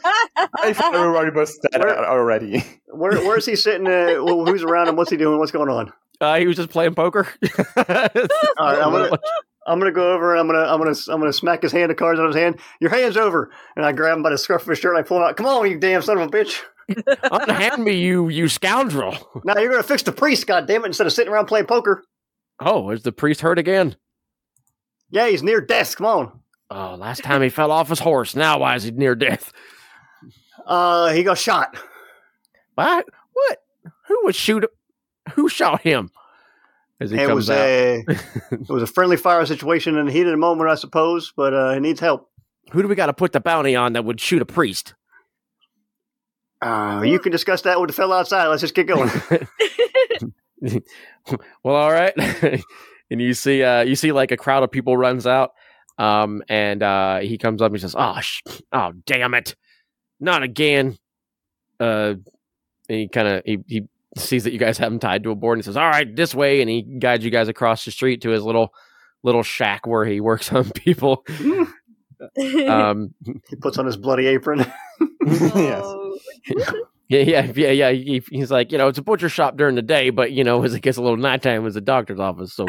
I 0.62 0.74
thought 0.74 0.94
everybody 0.96 1.30
was 1.32 1.58
dead 1.72 1.82
Where- 1.84 2.06
already. 2.06 2.64
where, 2.88 3.14
where's 3.26 3.46
he 3.46 3.56
sitting? 3.56 3.88
Uh, 3.88 4.16
who's 4.46 4.64
around 4.64 4.88
him? 4.88 4.96
What's 4.96 5.10
he 5.12 5.18
doing? 5.18 5.40
What's 5.40 5.52
going 5.52 5.70
on? 5.70 5.92
Uh, 6.22 6.38
he 6.38 6.48
was 6.48 6.56
just 6.56 6.70
playing 6.70 6.96
poker. 6.96 7.28
All 7.76 7.84
right, 7.88 8.12
I'm 8.58 8.92
gonna, 8.92 9.18
I'm 9.68 9.80
gonna 9.80 9.92
go 9.92 10.14
over 10.14 10.32
and 10.36 10.40
I'm 10.42 10.48
gonna, 10.48 10.66
I'm 10.72 10.80
gonna, 10.80 10.96
I'm 11.10 11.20
gonna 11.20 11.34
smack 11.34 11.62
his 11.62 11.72
hand 11.72 11.92
of 11.92 11.98
cards 11.98 12.20
on 12.20 12.28
his 12.28 12.36
hand. 12.36 12.60
Your 12.80 12.90
hand's 12.90 13.18
over, 13.18 13.52
and 13.76 13.86
I 13.86 13.92
grab 13.92 14.18
him 14.18 14.24
by 14.24 14.30
the 14.30 14.38
scruff 14.38 14.62
of 14.64 14.68
his 14.68 14.80
shirt. 14.80 14.96
and 14.96 15.04
I 15.04 15.08
pull 15.08 15.18
him 15.18 15.24
out. 15.24 15.38
Come 15.38 15.46
on, 15.46 15.70
you 15.70 15.78
damn 15.80 16.02
son 16.02 16.18
of 16.18 16.28
a 16.28 16.32
bitch! 16.32 16.62
Unhand 17.32 17.84
me, 17.84 17.94
you 17.94 18.30
you 18.30 18.48
scoundrel! 18.48 19.16
Now 19.44 19.58
you're 19.58 19.72
gonna 19.72 19.84
fix 19.84 20.04
the 20.04 20.12
priest, 20.12 20.46
God 20.48 20.68
damn 20.68 20.84
it! 20.84 20.88
Instead 20.88 21.08
of 21.08 21.14
sitting 21.14 21.32
around 21.32 21.48
playing 21.48 21.66
poker. 21.66 22.04
Oh, 22.60 22.90
is 22.92 23.04
the 23.04 23.12
priest 23.12 23.42
hurt 23.42 23.60
again? 23.60 23.96
Yeah, 25.10 25.28
he's 25.28 25.44
near 25.44 25.62
death. 25.62 25.96
Come 25.96 26.06
on. 26.06 26.40
Oh, 26.72 26.96
last 26.96 27.24
time 27.24 27.42
he 27.42 27.50
fell 27.50 27.72
off 27.72 27.90
his 27.90 28.00
horse. 28.00 28.36
Now 28.36 28.60
why 28.60 28.76
is 28.76 28.84
he 28.84 28.92
near 28.92 29.16
death? 29.16 29.52
Uh, 30.66 31.10
he 31.14 31.24
got 31.24 31.38
shot. 31.38 31.78
What? 32.76 33.06
What? 33.34 33.60
Who 34.08 34.20
would 34.24 34.36
shoot? 34.36 34.66
Who 35.34 35.50
shot 35.50 35.82
him? 35.82 36.10
As 37.00 37.12
he 37.12 37.18
it 37.18 37.28
comes 37.28 37.36
was 37.36 37.50
out. 37.50 37.58
a, 37.58 38.04
it 38.52 38.70
was 38.70 38.84
a 38.84 38.88
friendly 38.88 39.18
fire 39.18 39.46
situation 39.46 39.98
in 39.98 40.06
the 40.06 40.12
heat 40.12 40.26
of 40.26 40.32
the 40.32 40.38
moment, 40.38 40.70
I 40.70 40.76
suppose. 40.76 41.34
But 41.36 41.54
uh, 41.54 41.74
he 41.74 41.80
needs 41.80 42.00
help. 42.00 42.30
Who 42.72 42.82
do 42.82 42.88
we 42.88 42.96
got 42.96 43.08
to 43.08 43.14
put 43.14 43.32
the 43.32 43.40
bounty 43.40 43.76
on 43.76 43.94
that 43.94 44.06
would 44.06 44.20
shoot 44.20 44.42
a 44.42 44.46
priest? 44.46 44.96
Uh, 46.66 47.04
you 47.04 47.20
can 47.20 47.32
discuss 47.32 47.62
that 47.62 47.80
with 47.80 47.90
the 47.90 47.94
fellow 47.94 48.16
outside. 48.16 48.48
Let's 48.48 48.62
just 48.62 48.74
get 48.74 48.88
going. 48.88 49.12
well, 51.64 51.76
all 51.76 51.92
right. 51.92 52.14
and 53.12 53.22
you 53.22 53.36
see, 53.36 53.62
uh, 53.62 53.82
you 53.82 53.96
see, 53.96 54.12
like 54.12 54.32
a 54.32 54.38
crowd 54.38 54.64
of 54.64 54.72
people 54.72 54.98
runs 54.98 55.28
out, 55.28 55.52
um, 56.00 56.42
and 56.50 56.82
uh, 56.82 57.20
he 57.20 57.38
comes 57.38 57.62
up 57.62 57.68
and 57.68 57.76
he 57.76 57.82
says, 57.82 57.96
"Oh, 57.96 58.20
sh- 58.20 58.42
oh, 58.72 58.94
damn 59.06 59.36
it, 59.36 59.56
not 60.20 60.42
again." 60.42 60.98
Uh, 61.80 62.16
and 62.90 63.00
he 63.00 63.08
kind 63.10 63.28
of 63.28 63.44
he, 63.46 63.60
he 63.68 63.84
sees 64.18 64.46
that 64.46 64.54
you 64.54 64.60
guys 64.60 64.80
have 64.80 64.92
him 64.92 64.98
tied 64.98 65.22
to 65.24 65.32
a 65.32 65.36
board 65.36 65.60
and 65.60 65.64
he 65.64 65.68
says, 65.68 65.78
"All 65.78 65.88
right, 65.88 66.16
this 66.16 66.34
way," 66.34 66.62
and 66.62 66.70
he 66.70 66.82
guides 66.82 67.24
you 67.24 67.30
guys 67.30 67.48
across 67.48 67.86
the 67.86 67.92
street 67.92 68.22
to 68.22 68.30
his 68.30 68.44
little 68.44 68.74
little 69.22 69.44
shack 69.44 69.86
where 69.86 70.06
he 70.06 70.20
works 70.20 70.52
on 70.54 70.72
people. 70.72 71.24
Um, 72.68 73.14
he 73.50 73.56
puts 73.56 73.78
on 73.78 73.86
his 73.86 73.98
bloody 73.98 74.28
apron. 74.28 74.60
yes. 75.26 75.82
Oh. 75.84 76.18
Yeah, 77.08 77.20
yeah, 77.20 77.52
yeah, 77.56 77.70
yeah. 77.72 77.92
He, 77.92 78.24
he's 78.32 78.50
like, 78.50 78.72
you 78.72 78.78
know, 78.80 78.88
it's 78.88 78.98
a 78.98 79.04
butcher 79.04 79.30
shop 79.30 79.58
during 79.58 79.76
the 79.76 79.82
day, 79.84 80.10
but 80.10 80.32
you 80.32 80.44
know, 80.44 80.64
as 80.66 80.74
it 80.74 80.82
gets 80.82 80.98
a 80.98 81.02
little 81.02 81.18
nighttime, 81.18 81.66
it's 81.68 81.76
a 81.76 81.82
doctor's 81.82 82.20
office. 82.20 82.54
So, 82.54 82.66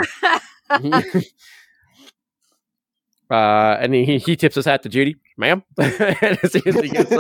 uh, 3.30 3.76
and 3.80 3.92
he 3.94 4.18
he 4.18 4.36
tips 4.36 4.54
his 4.54 4.64
hat 4.66 4.82
to 4.84 4.88
Judy, 4.88 5.16
ma'am. 5.36 5.62
As 5.78 6.52
he- 6.52 6.62
as 6.66 6.80
he 6.80 6.88
gets, 6.88 7.12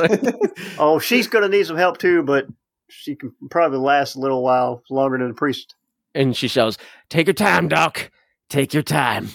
Oh, 0.78 0.98
she's 0.98 1.26
going 1.26 1.42
to 1.42 1.48
need 1.56 1.66
some 1.66 1.76
help 1.76 1.98
too, 1.98 2.22
but 2.22 2.46
she 2.88 3.16
can 3.16 3.32
probably 3.50 3.78
last 3.78 4.14
a 4.14 4.20
little 4.20 4.42
while 4.42 4.82
longer 4.90 5.18
than 5.18 5.28
the 5.28 5.34
priest. 5.34 5.74
and 6.14 6.36
she 6.36 6.48
shouts, 6.48 6.76
"Take 7.08 7.26
your 7.26 7.34
time, 7.34 7.66
Doc. 7.68 8.10
Take 8.48 8.72
your 8.72 8.82
time." 8.84 9.30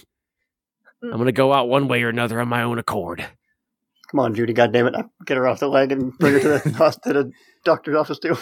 I'm 1.04 1.18
gonna 1.18 1.32
go 1.32 1.52
out 1.54 1.70
one 1.70 1.88
way 1.88 2.04
or 2.04 2.10
another 2.10 2.40
on 2.40 2.48
my 2.48 2.64
own 2.64 2.78
accord. 2.80 3.26
Come 4.10 4.20
on, 4.20 4.36
Judy, 4.36 4.54
goddammit. 4.54 5.10
Get 5.26 5.38
her 5.38 5.48
off 5.48 5.60
the 5.60 5.68
leg 5.68 5.92
and 5.92 6.18
bring 6.18 6.34
her 6.34 6.40
to 6.40 6.48
the, 6.50 7.00
to 7.04 7.14
the 7.14 7.32
doctor's 7.64 7.96
office, 7.96 8.20
too. 8.20 8.38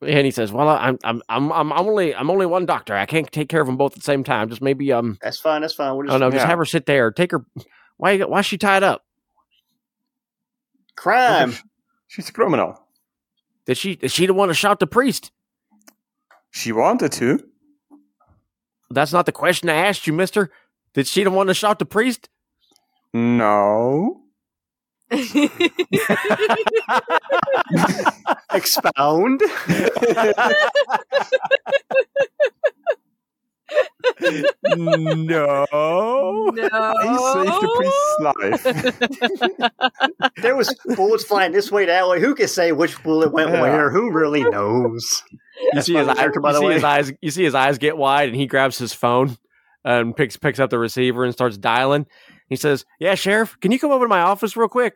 And 0.00 0.24
he 0.24 0.30
says, 0.30 0.50
"Well, 0.52 0.68
I'm 0.68 0.98
I'm 1.04 1.22
I'm 1.28 1.52
I'm 1.52 1.72
I'm 1.72 1.86
only 1.86 2.14
I'm 2.14 2.30
only 2.30 2.46
one 2.46 2.66
doctor. 2.66 2.94
I 2.94 3.06
can't 3.06 3.30
take 3.30 3.48
care 3.48 3.60
of 3.60 3.66
them 3.66 3.76
both 3.76 3.92
at 3.92 3.98
the 3.98 4.04
same 4.04 4.24
time. 4.24 4.48
Just 4.48 4.62
maybe 4.62 4.92
um 4.92 5.18
That's 5.22 5.38
fine, 5.38 5.62
that's 5.62 5.74
fine. 5.74 5.96
We'll 5.96 6.06
oh 6.06 6.18
just 6.18 6.20
no, 6.20 6.30
just 6.30 6.46
have 6.46 6.58
her 6.58 6.64
sit 6.64 6.86
there. 6.86 7.10
Take 7.10 7.30
her. 7.30 7.44
Why 7.96 8.18
why 8.18 8.40
is 8.40 8.46
she 8.46 8.58
tied 8.58 8.82
up? 8.82 9.04
crime. 10.96 11.54
She's 12.06 12.28
a 12.28 12.32
criminal. 12.32 12.80
Did 13.66 13.76
she 13.76 13.92
is 14.00 14.12
she 14.12 14.26
the 14.26 14.34
one 14.34 14.48
who 14.48 14.54
shot 14.54 14.80
the 14.80 14.86
priest? 14.86 15.30
She 16.50 16.72
wanted 16.72 17.12
to. 17.12 17.40
That's 18.90 19.12
not 19.12 19.26
the 19.26 19.32
question 19.32 19.68
I 19.68 19.74
asked 19.74 20.06
you, 20.06 20.12
Mister. 20.12 20.50
Did 20.94 21.06
she 21.06 21.24
the 21.24 21.30
one 21.30 21.46
that 21.48 21.54
shot 21.54 21.78
the 21.78 21.84
priest? 21.84 22.28
No. 23.12 24.22
Expound. 28.52 29.40
no. 34.76 35.66
No. 35.76 36.52
He 36.52 36.62
saved 36.62 37.62
the 37.62 37.70
priest's 37.76 38.20
life. 38.20 38.64
There 40.42 40.56
was 40.56 40.74
bullets 40.96 41.24
flying 41.24 41.52
this 41.52 41.70
way, 41.72 41.86
that 41.86 42.06
way. 42.08 42.20
Who 42.20 42.34
can 42.34 42.48
say 42.48 42.72
which 42.72 43.02
bullet 43.02 43.32
went 43.32 43.50
Yeah. 43.50 43.62
where? 43.62 43.90
Who 43.90 44.10
really 44.12 44.42
knows? 44.44 45.22
You 45.30 45.70
That's 45.72 45.86
see 45.86 45.94
his 45.94 46.08
eye, 46.08 46.24
you 46.34 46.52
see 46.60 46.72
his 46.72 46.84
eyes. 46.84 47.12
You 47.22 47.30
see 47.30 47.44
his 47.44 47.54
eyes 47.54 47.78
get 47.78 47.96
wide, 47.96 48.28
and 48.28 48.36
he 48.36 48.46
grabs 48.46 48.76
his 48.78 48.92
phone 48.92 49.38
and 49.84 50.16
picks 50.16 50.36
picks 50.36 50.58
up 50.58 50.70
the 50.70 50.78
receiver 50.78 51.24
and 51.24 51.32
starts 51.32 51.56
dialing. 51.56 52.06
He 52.48 52.56
says, 52.56 52.84
"Yeah, 52.98 53.14
sheriff, 53.14 53.58
can 53.60 53.72
you 53.72 53.78
come 53.78 53.90
over 53.90 54.04
to 54.04 54.08
my 54.08 54.20
office 54.20 54.56
real 54.56 54.68
quick?" 54.68 54.94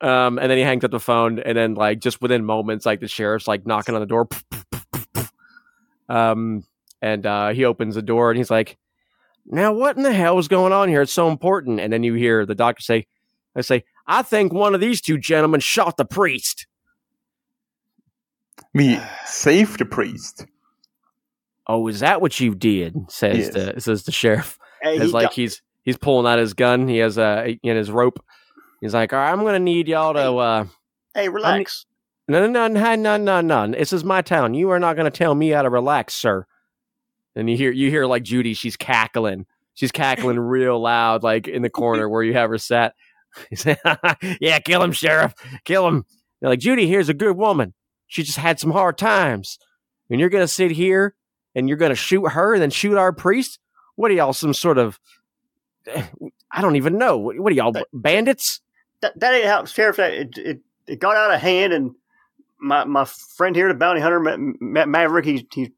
Um, 0.00 0.38
and 0.38 0.50
then 0.50 0.56
he 0.56 0.64
hangs 0.64 0.84
up 0.84 0.90
the 0.90 1.00
phone, 1.00 1.38
and 1.40 1.56
then 1.56 1.74
like 1.74 2.00
just 2.00 2.22
within 2.22 2.44
moments, 2.44 2.86
like 2.86 3.00
the 3.00 3.08
sheriff's 3.08 3.48
like 3.48 3.66
knocking 3.66 3.94
on 3.94 4.00
the 4.00 4.06
door. 4.06 4.28
Um, 6.08 6.64
and 7.00 7.24
uh, 7.24 7.50
he 7.50 7.64
opens 7.64 7.94
the 7.94 8.02
door, 8.02 8.30
and 8.30 8.38
he's 8.38 8.50
like, 8.50 8.78
"Now, 9.46 9.72
what 9.72 9.96
in 9.96 10.02
the 10.02 10.12
hell 10.12 10.38
is 10.38 10.48
going 10.48 10.72
on 10.72 10.88
here? 10.88 11.02
It's 11.02 11.12
so 11.12 11.28
important." 11.28 11.80
And 11.80 11.92
then 11.92 12.02
you 12.02 12.14
hear 12.14 12.46
the 12.46 12.54
doctor 12.54 12.82
say, 12.82 13.06
"I 13.54 13.60
say, 13.60 13.84
I 14.06 14.22
think 14.22 14.52
one 14.52 14.74
of 14.74 14.80
these 14.80 15.00
two 15.00 15.18
gentlemen 15.18 15.60
shot 15.60 15.96
the 15.96 16.04
priest." 16.04 16.66
we 18.74 18.98
saved 19.26 19.78
the 19.78 19.84
priest. 19.84 20.46
Oh, 21.72 21.86
is 21.88 22.00
that 22.00 22.20
what 22.20 22.38
you 22.40 22.54
did? 22.54 22.96
Says 23.08 23.38
Yes. 23.38 23.54
the 23.74 23.80
says 23.80 24.02
the 24.04 24.12
sheriff. 24.12 24.58
Hey, 24.82 24.96
As 24.96 25.02
he 25.08 25.12
like 25.12 25.26
got- 25.26 25.32
he's 25.34 25.62
he's 25.82 25.96
pulling 25.96 26.30
out 26.30 26.38
his 26.38 26.54
gun. 26.54 26.88
He 26.88 26.98
has 26.98 27.16
a 27.18 27.58
in 27.62 27.76
his 27.76 27.90
rope. 27.90 28.22
He's 28.80 28.94
like, 28.94 29.12
all 29.12 29.18
right, 29.18 29.30
I'm 29.30 29.44
gonna 29.44 29.58
need 29.58 29.88
y'all 29.88 30.14
to. 30.14 30.32
uh 30.36 30.64
hey, 31.14 31.28
relax. 31.28 31.86
No, 32.28 32.46
no, 32.46 32.66
no, 32.68 32.94
no, 32.94 32.94
no, 32.96 33.40
no. 33.40 33.40
no. 33.66 33.78
This 33.78 33.92
is 33.92 34.04
my 34.04 34.22
town. 34.22 34.54
You 34.54 34.70
are 34.70 34.78
not 34.78 34.96
gonna 34.96 35.10
tell 35.10 35.34
me 35.34 35.50
how 35.50 35.62
to 35.62 35.70
relax, 35.70 36.14
sir. 36.14 36.46
And 37.36 37.48
you 37.48 37.56
hear 37.56 37.70
you 37.70 37.90
hear 37.90 38.06
like 38.06 38.22
Judy. 38.24 38.54
She's 38.54 38.76
cackling. 38.76 39.46
She's 39.74 39.92
cackling 39.92 40.38
real 40.40 40.80
loud, 40.80 41.22
like 41.22 41.46
in 41.48 41.62
the 41.62 41.70
corner 41.70 42.08
where 42.08 42.22
you 42.22 42.32
have 42.34 42.50
her 42.50 42.58
sat. 42.58 42.94
"Yeah, 44.40 44.58
kill 44.60 44.82
him, 44.82 44.92
sheriff. 44.92 45.34
Kill 45.64 45.86
him." 45.86 46.04
They're 46.40 46.50
like, 46.50 46.58
Judy, 46.58 46.86
here's 46.86 47.08
a 47.08 47.14
good 47.14 47.36
woman. 47.36 47.74
She 48.06 48.22
just 48.22 48.38
had 48.38 48.58
some 48.58 48.70
hard 48.72 48.98
times, 48.98 49.58
and 50.08 50.18
you're 50.18 50.30
gonna 50.30 50.48
sit 50.48 50.70
here 50.72 51.14
and 51.54 51.68
you're 51.68 51.78
gonna 51.78 51.94
shoot 51.94 52.28
her 52.28 52.54
and 52.54 52.62
then 52.62 52.70
shoot 52.70 52.96
our 52.96 53.12
priest. 53.12 53.58
What 53.96 54.10
are 54.10 54.14
y'all, 54.14 54.32
some 54.32 54.54
sort 54.54 54.78
of? 54.78 54.98
I 56.52 56.62
don't 56.62 56.76
even 56.76 56.98
know. 56.98 57.16
What, 57.16 57.38
what 57.38 57.52
are 57.52 57.56
y'all, 57.56 57.74
bandits? 57.92 58.60
that, 59.00 59.18
that 59.18 59.34
ain't 59.34 59.46
how 59.46 59.64
sheriff. 59.64 59.98
It, 59.98 60.36
it 60.38 60.60
it 60.86 60.98
got 60.98 61.16
out 61.16 61.32
of 61.32 61.40
hand, 61.40 61.72
and 61.72 61.92
my 62.58 62.84
my 62.84 63.04
friend 63.04 63.54
here, 63.54 63.68
the 63.68 63.74
bounty 63.74 64.00
hunter, 64.00 64.20
Ma- 64.20 64.36
Ma- 64.60 64.86
Maverick, 64.86 65.24
he 65.24 65.46
he 65.52 65.72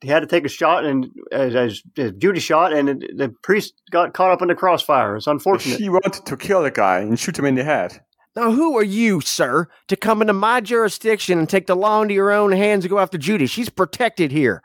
he 0.00 0.08
had 0.08 0.20
to 0.20 0.26
take 0.26 0.44
a 0.44 0.48
shot, 0.48 0.84
and 0.84 1.10
as, 1.32 1.54
as, 1.54 1.82
as 1.96 2.12
Judy 2.12 2.40
shot, 2.40 2.72
and 2.72 2.88
it, 2.88 3.16
the 3.16 3.28
priest 3.42 3.74
got 3.90 4.14
caught 4.14 4.32
up 4.32 4.42
in 4.42 4.48
the 4.48 4.54
crossfire. 4.54 5.16
It's 5.16 5.26
unfortunate. 5.26 5.78
She 5.78 5.88
wanted 5.88 6.24
to 6.26 6.36
kill 6.36 6.62
the 6.62 6.70
guy 6.70 7.00
and 7.00 7.18
shoot 7.18 7.38
him 7.38 7.46
in 7.46 7.54
the 7.54 7.64
head. 7.64 8.00
Now, 8.34 8.52
who 8.52 8.76
are 8.76 8.84
you, 8.84 9.22
sir, 9.22 9.66
to 9.88 9.96
come 9.96 10.20
into 10.20 10.34
my 10.34 10.60
jurisdiction 10.60 11.38
and 11.38 11.48
take 11.48 11.66
the 11.66 11.74
law 11.74 12.02
into 12.02 12.12
your 12.12 12.30
own 12.30 12.52
hands 12.52 12.84
and 12.84 12.90
go 12.90 12.98
after 12.98 13.16
Judy? 13.16 13.46
She's 13.46 13.70
protected 13.70 14.30
here. 14.30 14.62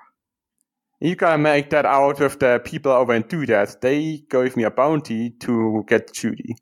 You 1.04 1.16
gotta 1.16 1.40
make 1.40 1.72
that 1.72 1.86
out 1.86 2.22
of 2.22 2.38
the 2.38 2.62
people 2.64 2.92
over 2.92 3.14
in 3.14 3.24
Doodad. 3.24 3.82
They 3.82 4.24
gave 4.30 4.56
me 4.56 4.64
a 4.64 4.70
bounty 4.70 5.32
to 5.42 5.84
get 5.88 6.14
Judy. 6.14 6.56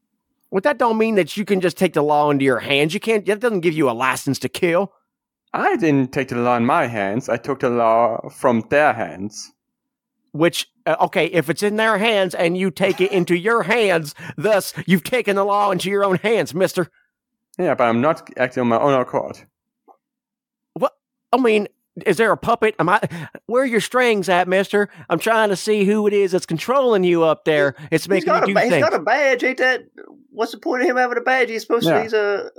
Well, 0.49 0.61
that 0.61 0.77
don't 0.77 0.97
mean 0.97 1.15
that 1.15 1.35
you 1.35 1.43
can 1.43 1.59
just 1.59 1.77
take 1.77 1.93
the 1.93 2.01
law 2.01 2.31
into 2.31 2.45
your 2.45 2.59
hands. 2.59 2.93
You 2.93 3.01
can't. 3.01 3.25
That 3.25 3.41
doesn't 3.41 3.59
give 3.59 3.73
you 3.73 3.89
a 3.89 3.91
license 3.91 4.39
to 4.39 4.49
kill. 4.49 4.93
I 5.53 5.75
didn't 5.75 6.13
take 6.13 6.29
the 6.29 6.37
law 6.37 6.55
in 6.55 6.65
my 6.65 6.87
hands. 6.87 7.27
I 7.27 7.35
took 7.35 7.59
the 7.59 7.69
law 7.69 8.29
from 8.29 8.63
their 8.69 8.93
hands. 8.93 9.51
Which, 10.31 10.67
uh, 10.85 10.95
okay, 11.01 11.25
if 11.25 11.49
it's 11.49 11.63
in 11.63 11.75
their 11.75 11.97
hands 11.97 12.33
and 12.33 12.57
you 12.57 12.71
take 12.71 13.01
it 13.01 13.11
into 13.11 13.35
your 13.35 13.63
hands, 13.63 14.15
thus 14.37 14.73
you've 14.85 15.03
taken 15.03 15.35
the 15.35 15.43
law 15.43 15.71
into 15.71 15.89
your 15.89 16.05
own 16.05 16.15
hands, 16.15 16.53
Mister. 16.53 16.87
Yeah, 17.57 17.75
but 17.75 17.83
I'm 17.85 17.99
not 17.99 18.29
acting 18.37 18.61
on 18.61 18.67
my 18.67 18.79
own 18.79 18.93
accord. 18.93 19.39
What? 20.75 20.93
I 21.33 21.37
mean, 21.37 21.67
is 22.05 22.17
there 22.17 22.31
a 22.31 22.37
puppet? 22.37 22.75
Am 22.79 22.89
I? 22.89 22.99
Where 23.45 23.63
are 23.63 23.65
your 23.65 23.81
strings 23.81 24.29
at, 24.29 24.47
Mister? 24.47 24.89
I'm 25.09 25.19
trying 25.19 25.49
to 25.49 25.55
see 25.55 25.85
who 25.85 26.07
it 26.07 26.13
is 26.13 26.31
that's 26.31 26.45
controlling 26.45 27.03
you 27.03 27.23
up 27.23 27.45
there. 27.45 27.75
It's 27.91 28.07
making 28.07 28.27
got, 28.27 28.39
you 28.39 28.43
a, 28.43 28.47
do 28.47 28.53
ba- 28.55 28.61
he's 28.61 28.69
things. 28.71 28.83
got 28.89 28.93
a 28.93 29.03
badge, 29.03 29.43
ain't 29.43 29.57
that? 29.59 29.81
What's 30.31 30.51
the 30.51 30.57
point 30.59 30.83
of 30.83 30.89
him 30.89 30.97
having 30.97 31.17
a 31.17 31.21
badge? 31.21 31.49
He's 31.49 31.61
supposed 31.61 31.87
Yeah. 31.87 31.97
to. 31.97 32.03
He's 32.03 32.13
a 32.13 32.49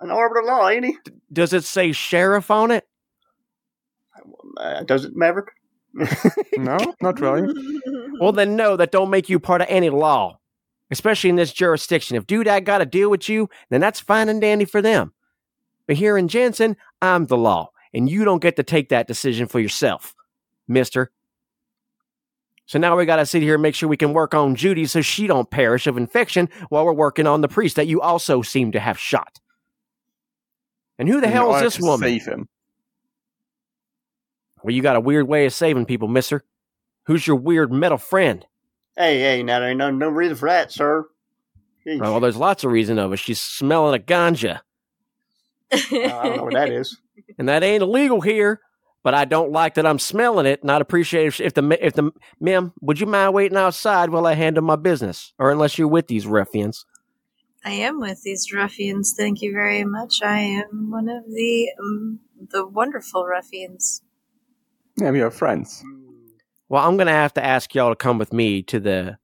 an 0.00 0.10
arbiter 0.10 0.40
of 0.40 0.46
law, 0.46 0.68
ain't 0.68 0.84
he? 0.84 0.96
Does 1.32 1.52
it 1.52 1.64
say 1.64 1.92
sheriff 1.92 2.50
on 2.50 2.70
it? 2.70 2.86
Uh, 4.56 4.82
does 4.84 5.04
it, 5.04 5.16
Maverick? 5.16 5.48
No, 6.56 6.76
not 7.00 7.20
really. 7.20 7.52
Well, 8.20 8.32
then 8.32 8.56
no, 8.56 8.76
that 8.76 8.90
don't 8.90 9.10
make 9.10 9.28
you 9.28 9.38
part 9.38 9.60
of 9.60 9.68
any 9.70 9.90
law, 9.90 10.40
especially 10.90 11.30
in 11.30 11.36
this 11.36 11.52
jurisdiction. 11.52 12.16
If 12.16 12.26
Doodad 12.26 12.64
got 12.64 12.78
to 12.78 12.86
deal 12.86 13.10
with 13.10 13.28
you, 13.28 13.48
then 13.70 13.80
that's 13.80 14.00
fine 14.00 14.28
and 14.28 14.40
dandy 14.40 14.64
for 14.64 14.82
them. 14.82 15.12
But 15.86 15.96
here 15.96 16.18
in 16.18 16.26
Jensen, 16.26 16.76
I'm 17.00 17.26
the 17.26 17.36
law, 17.36 17.70
and 17.92 18.08
you 18.08 18.24
don't 18.24 18.42
get 18.42 18.56
to 18.56 18.62
take 18.62 18.88
that 18.90 19.06
decision 19.06 19.46
for 19.46 19.60
yourself, 19.60 20.14
mister. 20.66 21.10
So 22.66 22.78
now 22.78 22.96
we 22.96 23.06
got 23.06 23.16
to 23.16 23.26
sit 23.26 23.42
here 23.42 23.54
and 23.54 23.62
make 23.62 23.74
sure 23.74 23.88
we 23.88 23.96
can 23.96 24.12
work 24.12 24.34
on 24.34 24.54
Judy 24.54 24.84
so 24.84 25.00
she 25.00 25.26
don't 25.26 25.50
perish 25.50 25.86
of 25.86 25.96
infection 25.96 26.50
while 26.68 26.84
we're 26.84 26.92
working 26.92 27.26
on 27.26 27.40
the 27.40 27.48
priest 27.48 27.76
that 27.76 27.86
you 27.86 28.02
also 28.02 28.42
seem 28.42 28.72
to 28.72 28.80
have 28.80 28.98
shot. 28.98 29.40
And 30.98 31.08
who 31.08 31.20
the 31.20 31.28
In 31.28 31.32
hell 31.32 31.54
is 31.54 31.62
this 31.62 31.76
to 31.76 31.82
woman? 31.84 32.08
Save 32.08 32.26
him. 32.26 32.48
Well, 34.62 34.74
you 34.74 34.82
got 34.82 34.96
a 34.96 35.00
weird 35.00 35.28
way 35.28 35.46
of 35.46 35.54
saving 35.54 35.86
people, 35.86 36.08
mister. 36.08 36.44
Who's 37.04 37.26
your 37.26 37.36
weird 37.36 37.72
metal 37.72 37.96
friend? 37.96 38.44
Hey, 38.98 39.18
hey, 39.20 39.42
now 39.42 39.60
there 39.60 39.70
ain't 39.70 39.78
no, 39.78 39.90
no 39.90 40.08
reason 40.08 40.36
for 40.36 40.48
that, 40.48 40.70
sir. 40.70 41.08
Yeesh. 41.86 42.00
Well, 42.00 42.20
there's 42.20 42.36
lots 42.36 42.64
of 42.64 42.72
reason 42.72 42.98
of 42.98 43.12
it. 43.12 43.18
She's 43.18 43.40
smelling 43.40 43.98
a 43.98 44.02
ganja. 44.02 44.60
Uh, 45.72 45.76
I 45.92 46.00
don't 46.22 46.36
know 46.36 46.44
what 46.44 46.52
that 46.54 46.70
is. 46.70 46.98
And 47.38 47.48
that 47.48 47.62
ain't 47.62 47.82
illegal 47.82 48.20
here. 48.20 48.60
But 49.04 49.14
I 49.14 49.24
don't 49.24 49.52
like 49.52 49.74
that 49.74 49.86
I'm 49.86 49.98
smelling 49.98 50.44
it, 50.44 50.60
and 50.60 50.70
I'd 50.70 50.82
appreciate 50.82 51.26
if, 51.26 51.40
if 51.40 51.54
the 51.54 51.78
if 51.84 51.94
the 51.94 52.10
ma'am, 52.40 52.72
would 52.80 53.00
you 53.00 53.06
mind 53.06 53.32
waiting 53.32 53.56
outside 53.56 54.10
while 54.10 54.26
I 54.26 54.34
handle 54.34 54.62
my 54.62 54.76
business, 54.76 55.32
or 55.38 55.50
unless 55.50 55.78
you're 55.78 55.88
with 55.88 56.08
these 56.08 56.26
ruffians? 56.26 56.84
I 57.64 57.72
am 57.72 58.00
with 58.00 58.22
these 58.22 58.52
ruffians. 58.52 59.14
Thank 59.16 59.40
you 59.40 59.52
very 59.52 59.84
much. 59.84 60.20
I 60.22 60.40
am 60.40 60.90
one 60.90 61.08
of 61.08 61.24
the 61.26 61.70
um, 61.80 62.20
the 62.50 62.66
wonderful 62.66 63.24
ruffians. 63.24 64.02
Yeah, 64.96 65.10
we 65.10 65.20
are 65.20 65.30
friends. 65.30 65.82
Well, 66.68 66.86
I'm 66.86 66.96
gonna 66.96 67.12
have 67.12 67.34
to 67.34 67.44
ask 67.44 67.74
y'all 67.74 67.90
to 67.90 67.96
come 67.96 68.18
with 68.18 68.32
me 68.32 68.62
to 68.64 68.80
the 68.80 69.18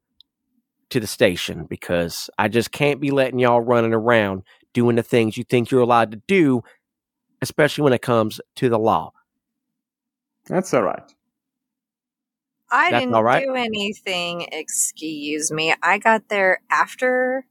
to 0.90 1.00
the 1.00 1.06
station 1.06 1.64
because 1.64 2.30
I 2.38 2.48
just 2.48 2.70
can't 2.70 3.00
be 3.00 3.10
letting 3.10 3.38
y'all 3.38 3.60
running 3.60 3.92
around 3.92 4.44
doing 4.72 4.96
the 4.96 5.02
things 5.02 5.36
you 5.36 5.44
think 5.44 5.70
you're 5.70 5.80
allowed 5.80 6.10
to 6.10 6.20
do, 6.28 6.62
especially 7.44 7.84
when 7.84 7.92
it 7.92 8.02
comes 8.02 8.40
to 8.56 8.68
the 8.68 8.78
law. 8.78 9.12
That's 10.46 10.72
all 10.74 10.82
right. 10.82 11.02
I 12.70 12.90
That's 12.90 13.02
didn't 13.02 13.14
all 13.14 13.22
right. 13.22 13.44
do 13.44 13.54
anything. 13.54 14.48
Excuse 14.50 15.52
me. 15.52 15.74
I 15.82 15.98
got 15.98 16.28
there 16.28 16.60
after. 16.70 17.46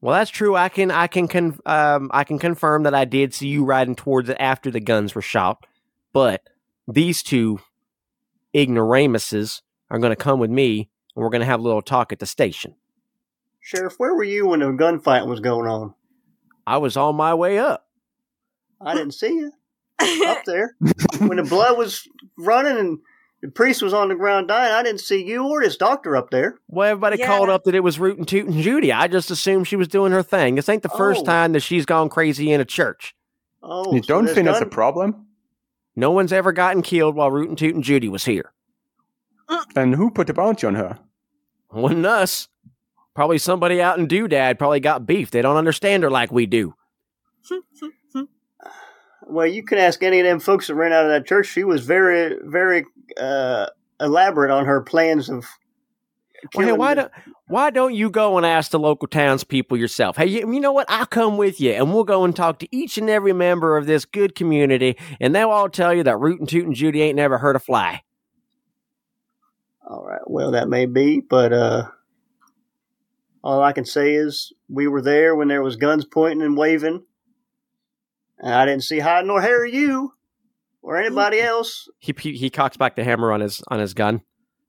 Well, 0.00 0.14
that's 0.14 0.30
true. 0.30 0.54
I 0.56 0.68
can 0.68 0.90
I 0.90 1.06
can 1.06 1.28
con- 1.28 1.58
um 1.64 2.10
I 2.12 2.24
can 2.24 2.38
confirm 2.38 2.82
that 2.82 2.94
I 2.94 3.06
did 3.06 3.32
see 3.32 3.48
you 3.48 3.64
riding 3.64 3.94
towards 3.94 4.28
it 4.28 4.36
after 4.38 4.70
the 4.70 4.80
guns 4.80 5.14
were 5.14 5.22
shot. 5.22 5.66
But 6.12 6.42
these 6.86 7.22
two 7.22 7.60
ignoramuses 8.52 9.62
are 9.90 9.98
going 9.98 10.10
to 10.10 10.16
come 10.16 10.38
with 10.38 10.50
me, 10.50 10.90
and 11.16 11.22
we're 11.22 11.30
going 11.30 11.40
to 11.40 11.46
have 11.46 11.60
a 11.60 11.62
little 11.62 11.82
talk 11.82 12.12
at 12.12 12.18
the 12.18 12.26
station. 12.26 12.74
Sheriff, 13.60 13.94
where 13.96 14.14
were 14.14 14.24
you 14.24 14.48
when 14.48 14.60
the 14.60 14.66
gunfight 14.66 15.26
was 15.26 15.40
going 15.40 15.66
on? 15.66 15.94
I 16.66 16.76
was 16.76 16.96
on 16.96 17.16
my 17.16 17.32
way 17.34 17.58
up. 17.58 17.83
I 18.80 18.94
didn't 18.94 19.12
see 19.14 19.28
you 19.28 19.52
up 20.26 20.44
there 20.46 20.76
when 21.18 21.36
the 21.36 21.42
blood 21.44 21.78
was 21.78 22.06
running 22.38 22.76
and 22.78 22.98
the 23.42 23.48
priest 23.50 23.82
was 23.82 23.92
on 23.92 24.08
the 24.08 24.14
ground 24.14 24.48
dying. 24.48 24.72
I 24.72 24.82
didn't 24.82 25.00
see 25.00 25.22
you 25.24 25.46
or 25.46 25.62
this 25.62 25.76
doctor 25.76 26.16
up 26.16 26.30
there. 26.30 26.58
Well, 26.68 26.90
everybody 26.90 27.18
Yeah. 27.18 27.26
called 27.26 27.50
up 27.50 27.64
that 27.64 27.74
it 27.74 27.80
was 27.80 27.98
Rootin' 27.98 28.24
Tootin' 28.24 28.60
Judy. 28.62 28.92
I 28.92 29.06
just 29.06 29.30
assumed 29.30 29.68
she 29.68 29.76
was 29.76 29.88
doing 29.88 30.12
her 30.12 30.22
thing. 30.22 30.54
This 30.54 30.68
ain't 30.68 30.82
the 30.82 30.88
first 30.88 31.22
Oh. 31.22 31.24
time 31.24 31.52
that 31.52 31.60
she's 31.60 31.84
gone 31.86 32.08
crazy 32.08 32.50
in 32.52 32.60
a 32.60 32.64
church. 32.64 33.14
Oh, 33.62 33.94
you 33.94 34.02
so 34.02 34.08
don't 34.08 34.24
this 34.26 34.34
think 34.34 34.46
that's 34.46 34.60
a 34.60 34.66
problem? 34.66 35.26
No 35.96 36.10
one's 36.10 36.32
ever 36.32 36.52
gotten 36.52 36.82
killed 36.82 37.14
while 37.14 37.30
Rootin' 37.30 37.56
Tootin' 37.56 37.82
Judy 37.82 38.08
was 38.08 38.24
here. 38.24 38.52
Mm. 39.48 39.64
And 39.76 39.94
who 39.94 40.10
put 40.10 40.26
the 40.26 40.34
bounty 40.34 40.66
on 40.66 40.74
her? 40.74 40.98
Wasn't 41.72 42.06
us. 42.06 42.48
Probably 43.14 43.38
somebody 43.38 43.80
out 43.80 43.98
in 43.98 44.08
Doodad 44.08 44.58
probably 44.58 44.80
got 44.80 45.06
beef. 45.06 45.30
They 45.30 45.42
don't 45.42 45.56
understand 45.56 46.02
her 46.02 46.10
like 46.10 46.32
we 46.32 46.46
do. 46.46 46.74
Well, 49.26 49.46
you 49.46 49.62
can 49.64 49.78
ask 49.78 50.02
any 50.02 50.20
of 50.20 50.26
them 50.26 50.40
folks 50.40 50.66
that 50.66 50.74
ran 50.74 50.92
out 50.92 51.04
of 51.04 51.10
that 51.10 51.26
church. 51.26 51.46
She 51.46 51.64
was 51.64 51.84
very, 51.84 52.36
very 52.42 52.84
uh, 53.18 53.66
elaborate 54.00 54.50
on 54.50 54.66
her 54.66 54.80
plans 54.82 55.28
of. 55.28 55.46
Well, 56.54 56.66
hey, 56.66 56.72
why 56.72 56.94
the- 56.94 57.02
don't 57.02 57.12
why 57.48 57.70
don't 57.70 57.94
you 57.94 58.10
go 58.10 58.36
and 58.36 58.46
ask 58.46 58.70
the 58.70 58.78
local 58.78 59.06
townspeople 59.08 59.76
yourself? 59.76 60.16
Hey, 60.16 60.26
you, 60.26 60.52
you 60.52 60.60
know 60.60 60.72
what? 60.72 60.86
I'll 60.88 61.06
come 61.06 61.36
with 61.36 61.60
you, 61.60 61.72
and 61.72 61.92
we'll 61.92 62.04
go 62.04 62.24
and 62.24 62.34
talk 62.34 62.58
to 62.60 62.68
each 62.74 62.96
and 62.98 63.10
every 63.10 63.32
member 63.32 63.76
of 63.76 63.86
this 63.86 64.04
good 64.04 64.34
community, 64.34 64.96
and 65.20 65.34
they'll 65.34 65.50
all 65.50 65.68
tell 65.68 65.92
you 65.92 66.02
that 66.04 66.18
Rootin' 66.18 66.46
Tootin' 66.46 66.74
Judy 66.74 67.02
ain't 67.02 67.16
never 67.16 67.38
heard 67.38 67.56
a 67.56 67.58
fly. 67.58 68.02
All 69.86 70.04
right. 70.04 70.22
Well, 70.26 70.52
that 70.52 70.68
may 70.68 70.86
be, 70.86 71.20
but 71.20 71.52
uh, 71.52 71.88
all 73.42 73.62
I 73.62 73.72
can 73.72 73.84
say 73.84 74.14
is 74.14 74.52
we 74.68 74.88
were 74.88 75.02
there 75.02 75.34
when 75.34 75.48
there 75.48 75.62
was 75.62 75.76
guns 75.76 76.06
pointing 76.06 76.42
and 76.42 76.56
waving, 76.56 77.04
and 78.38 78.54
I 78.54 78.66
didn't 78.66 78.84
see 78.84 78.98
hide 78.98 79.26
nor 79.26 79.40
hair 79.40 79.64
of 79.64 79.72
you 79.72 80.12
or 80.82 80.96
anybody 80.96 81.40
else. 81.40 81.88
He 81.98 82.14
he, 82.18 82.32
he 82.32 82.50
cocks 82.50 82.76
back 82.76 82.96
the 82.96 83.04
hammer 83.04 83.32
on 83.32 83.40
his 83.40 83.62
on 83.68 83.78
his 83.78 83.94
gun, 83.94 84.22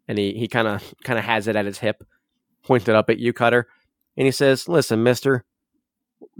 and 0.07 0.17
he 0.17 0.33
he 0.33 0.47
kind 0.47 0.67
of 0.67 0.93
kind 1.03 1.19
of 1.19 1.25
has 1.25 1.47
it 1.47 1.55
at 1.55 1.65
his 1.65 1.79
hip, 1.79 2.03
pointed 2.63 2.95
up 2.95 3.09
at 3.09 3.19
you, 3.19 3.33
Cutter, 3.33 3.67
and 4.17 4.25
he 4.25 4.31
says, 4.31 4.67
"Listen, 4.67 5.03
Mister." 5.03 5.45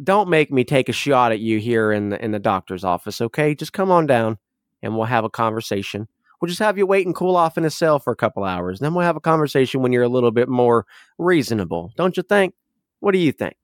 Don't 0.02 0.30
make 0.30 0.52
me 0.52 0.64
take 0.64 0.90
a 0.90 0.94
shot 0.94 1.32
at 1.32 1.40
you 1.40 1.60
here 1.60 1.92
in 1.92 2.10
the 2.10 2.24
in 2.24 2.32
the 2.32 2.40
doctor's 2.40 2.84
office, 2.84 3.22
okay? 3.22 3.54
Just 3.54 3.74
come 3.74 3.92
on 3.92 4.08
down 4.08 4.38
and 4.82 4.96
we'll 4.96 5.06
have 5.06 5.26
a 5.26 5.30
conversation. 5.30 6.08
We'll 6.40 6.48
just 6.48 6.60
have 6.60 6.78
you 6.78 6.86
wait 6.86 7.06
and 7.06 7.16
cool 7.16 7.36
off 7.36 7.58
in 7.58 7.66
a 7.66 7.70
cell 7.70 8.00
for 8.00 8.12
a 8.12 8.16
couple 8.16 8.44
hours. 8.44 8.80
Then 8.80 8.94
we'll 8.94 9.06
have 9.06 9.16
a 9.16 9.22
conversation 9.22 9.82
when 9.82 9.92
you're 9.92 10.04
a 10.04 10.10
little 10.10 10.32
bit 10.32 10.50
more 10.50 10.86
reasonable. 11.18 11.92
Don't 11.98 12.18
you 12.18 12.24
think? 12.24 12.56
What 13.00 13.12
do 13.12 13.20
you 13.20 13.32
think? 13.32 13.56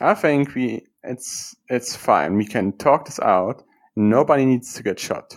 I 0.00 0.14
think 0.14 0.54
we 0.54 0.86
it's 1.02 1.54
it's 1.68 1.94
fine. 1.94 2.36
We 2.36 2.46
can 2.46 2.72
talk 2.78 3.06
this 3.06 3.20
out. 3.20 3.62
Nobody 3.96 4.44
needs 4.44 4.74
to 4.74 4.82
get 4.82 4.98
shot. 4.98 5.36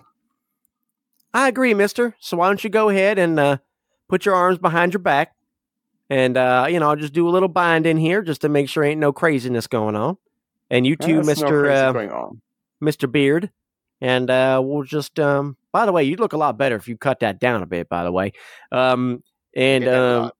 I 1.34 1.48
agree, 1.48 1.74
mister. 1.74 2.16
So 2.20 2.38
why 2.38 2.48
don't 2.48 2.64
you 2.64 2.70
go 2.70 2.90
ahead 2.90 3.20
and 3.20 3.40
uh, 3.40 3.58
put 4.08 4.26
your 4.26 4.34
arms 4.34 4.58
behind 4.58 4.94
your 4.94 5.02
back 5.02 5.34
and, 6.10 6.38
uh, 6.38 6.68
you 6.70 6.80
know, 6.80 6.90
I'll 6.90 6.96
just 6.96 7.14
do 7.14 7.28
a 7.28 7.32
little 7.32 7.50
bind 7.50 7.86
in 7.86 7.98
here 7.98 8.22
just 8.22 8.42
to 8.42 8.50
make 8.50 8.70
sure 8.70 8.84
ain't 8.84 9.00
no 9.00 9.12
craziness 9.12 9.68
going 9.68 9.96
on. 9.96 10.18
And 10.70 10.86
you 10.86 10.96
too, 10.96 11.22
There's 11.22 11.42
no 11.42 11.50
Mr. 11.50 12.12
uh. 12.12 12.30
Mr. 12.84 13.12
Beard. 13.12 13.52
And 14.00 14.30
uh, 14.30 14.62
we'll 14.64 14.84
just, 14.84 15.20
um, 15.20 15.58
by 15.72 15.86
the 15.86 15.92
way, 15.92 16.04
you'd 16.04 16.20
look 16.20 16.34
a 16.34 16.38
lot 16.38 16.58
better 16.58 16.76
if 16.76 16.88
you 16.88 16.98
cut 16.98 17.20
that 17.22 17.40
down 17.40 17.64
a 17.64 17.66
bit, 17.66 17.90
by 17.90 18.04
the 18.04 18.12
way. 18.12 18.32
Um, 18.72 19.24
and, 19.56 19.88
um, 19.88 20.32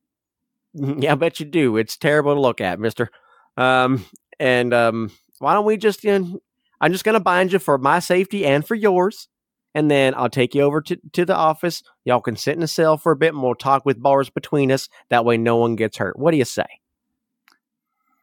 yeah, 0.74 1.14
I 1.14 1.16
bet 1.16 1.40
you 1.40 1.46
do. 1.46 1.76
It's 1.78 1.98
terrible 1.98 2.36
to 2.36 2.40
look 2.40 2.62
at, 2.62 2.80
mister. 2.80 3.10
Um, 3.58 4.06
and 4.40 4.74
um, 4.74 5.12
why 5.40 5.54
don't 5.54 5.66
we 5.66 5.78
just, 5.78 6.04
you 6.04 6.18
know, 6.18 6.40
I'm 6.80 6.92
just 6.92 7.04
going 7.04 7.14
to 7.14 7.20
bind 7.20 7.52
you 7.52 7.60
for 7.60 7.78
my 7.78 8.00
safety 8.00 8.46
and 8.46 8.66
for 8.66 8.76
yours. 8.76 9.28
And 9.74 9.92
then 9.92 10.14
I'll 10.16 10.30
take 10.30 10.56
you 10.56 10.62
over 10.62 10.82
to, 10.82 10.98
to 11.14 11.26
the 11.26 11.36
office. 11.36 11.84
Y'all 12.06 12.22
can 12.22 12.36
sit 12.36 12.56
in 12.56 12.64
a 12.64 12.68
cell 12.68 12.98
for 12.98 13.12
a 13.12 13.16
bit 13.16 13.34
and 13.34 13.44
we'll 13.44 13.56
talk 13.56 13.86
with 13.86 14.02
bars 14.02 14.30
between 14.30 14.72
us. 14.72 14.90
That 15.10 15.26
way 15.26 15.38
no 15.38 15.58
one 15.58 15.76
gets 15.76 15.98
hurt. 15.98 16.18
What 16.18 16.32
do 16.32 16.38
you 16.38 16.46
say? 16.46 16.66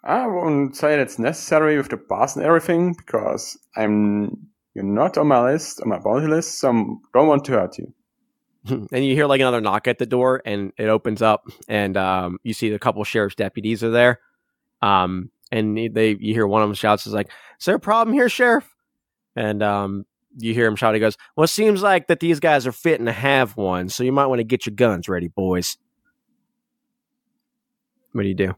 I 0.02 0.27
won't 0.27 0.77
say 0.77 0.97
that's 0.97 1.19
necessary 1.19 1.77
with 1.77 1.89
the 1.89 1.97
boss 1.97 2.36
and 2.36 2.44
everything 2.44 2.94
because 2.94 3.56
I'm 3.77 4.48
you're 4.74 4.85
not 4.85 5.16
on 5.16 5.28
my 5.28 5.52
list, 5.52 5.81
on 5.81 5.89
my 5.89 5.98
bounty 5.98 6.27
list, 6.27 6.59
so 6.59 6.70
I 6.70 6.73
don't 7.19 7.28
want 7.28 7.44
to 7.44 7.52
hurt 7.52 7.78
you. 7.78 7.94
and 8.93 9.05
you 9.05 9.15
hear 9.15 9.27
like 9.27 9.40
another 9.40 9.61
knock 9.61 9.86
at 9.86 9.98
the 9.98 10.06
door 10.06 10.43
and 10.44 10.73
it 10.77 10.89
opens 10.89 11.23
up 11.23 11.47
and 11.69 11.97
um, 11.97 12.39
you 12.43 12.52
see 12.52 12.73
a 12.73 12.78
couple 12.78 13.05
sheriff's 13.05 13.36
deputies 13.36 13.85
are 13.85 13.90
there 13.90 14.20
um, 14.85 15.31
and 15.51 15.77
they 15.77 16.16
you 16.20 16.35
hear 16.35 16.47
one 16.47 16.62
of 16.62 16.69
them 16.69 16.74
shouts 16.74 17.06
is 17.06 17.12
like 17.12 17.31
is 17.59 17.66
there 17.66 17.77
a 17.77 17.81
problem 17.81 18.15
here 18.15 18.28
sheriff 18.28 18.74
and 19.36 19.62
um, 19.62 20.05
you 20.36 20.52
hear 20.55 20.66
him 20.66 20.77
shout 20.77 20.94
he 20.94 21.01
goes 21.01 21.16
well 21.36 21.44
it 21.44 21.48
seems 21.48 21.82
like 21.82 22.09
that 22.09 22.20
these 22.20 22.40
guys 22.40 22.66
are 22.66 22.73
fitting 22.73 23.06
to 23.06 23.12
have 23.12 23.56
one 23.56 23.89
so 23.89 24.05
you 24.05 24.12
might 24.12 24.27
want 24.27 24.40
to 24.40 24.44
get 24.44 24.66
your 24.66 24.74
guns 24.74 25.09
ready 25.09 25.28
boys 25.28 25.77
what 28.12 28.23
do 28.23 28.28
you 28.28 28.35
do 28.35 28.55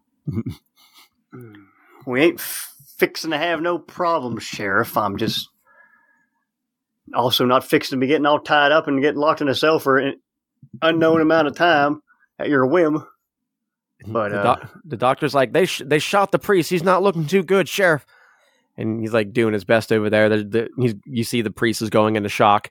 We 2.06 2.22
ain't 2.22 2.40
fixing 2.40 3.32
to 3.32 3.38
have 3.38 3.60
no 3.60 3.78
problems, 3.78 4.44
Sheriff. 4.44 4.96
I'm 4.96 5.16
just 5.16 5.50
also 7.14 7.44
not 7.44 7.64
fixing 7.64 7.96
to 7.96 8.00
be 8.00 8.06
getting 8.06 8.26
all 8.26 8.40
tied 8.40 8.72
up 8.72 8.86
and 8.86 9.02
getting 9.02 9.20
locked 9.20 9.40
in 9.40 9.48
a 9.48 9.54
cell 9.54 9.78
for 9.78 9.98
an 9.98 10.20
unknown 10.82 11.20
amount 11.20 11.48
of 11.48 11.56
time 11.56 12.00
at 12.38 12.48
your 12.48 12.66
whim. 12.66 13.04
But, 14.06 14.30
the, 14.30 14.40
uh, 14.40 14.66
the 14.84 14.96
doctor's 14.96 15.34
like 15.34 15.52
they 15.52 15.66
sh- 15.66 15.82
they 15.84 15.98
shot 15.98 16.32
the 16.32 16.38
priest. 16.38 16.70
He's 16.70 16.82
not 16.82 17.02
looking 17.02 17.26
too 17.26 17.42
good 17.42 17.68
sheriff. 17.68 18.04
And 18.76 19.00
he's 19.00 19.12
like 19.12 19.32
doing 19.32 19.54
his 19.54 19.64
best 19.64 19.90
over 19.90 20.10
there. 20.10 20.28
The, 20.28 20.44
the, 20.44 20.68
he's, 20.78 20.94
you 21.06 21.24
see 21.24 21.40
the 21.40 21.50
priest 21.50 21.80
is 21.80 21.88
going 21.88 22.16
into 22.16 22.28
shock. 22.28 22.70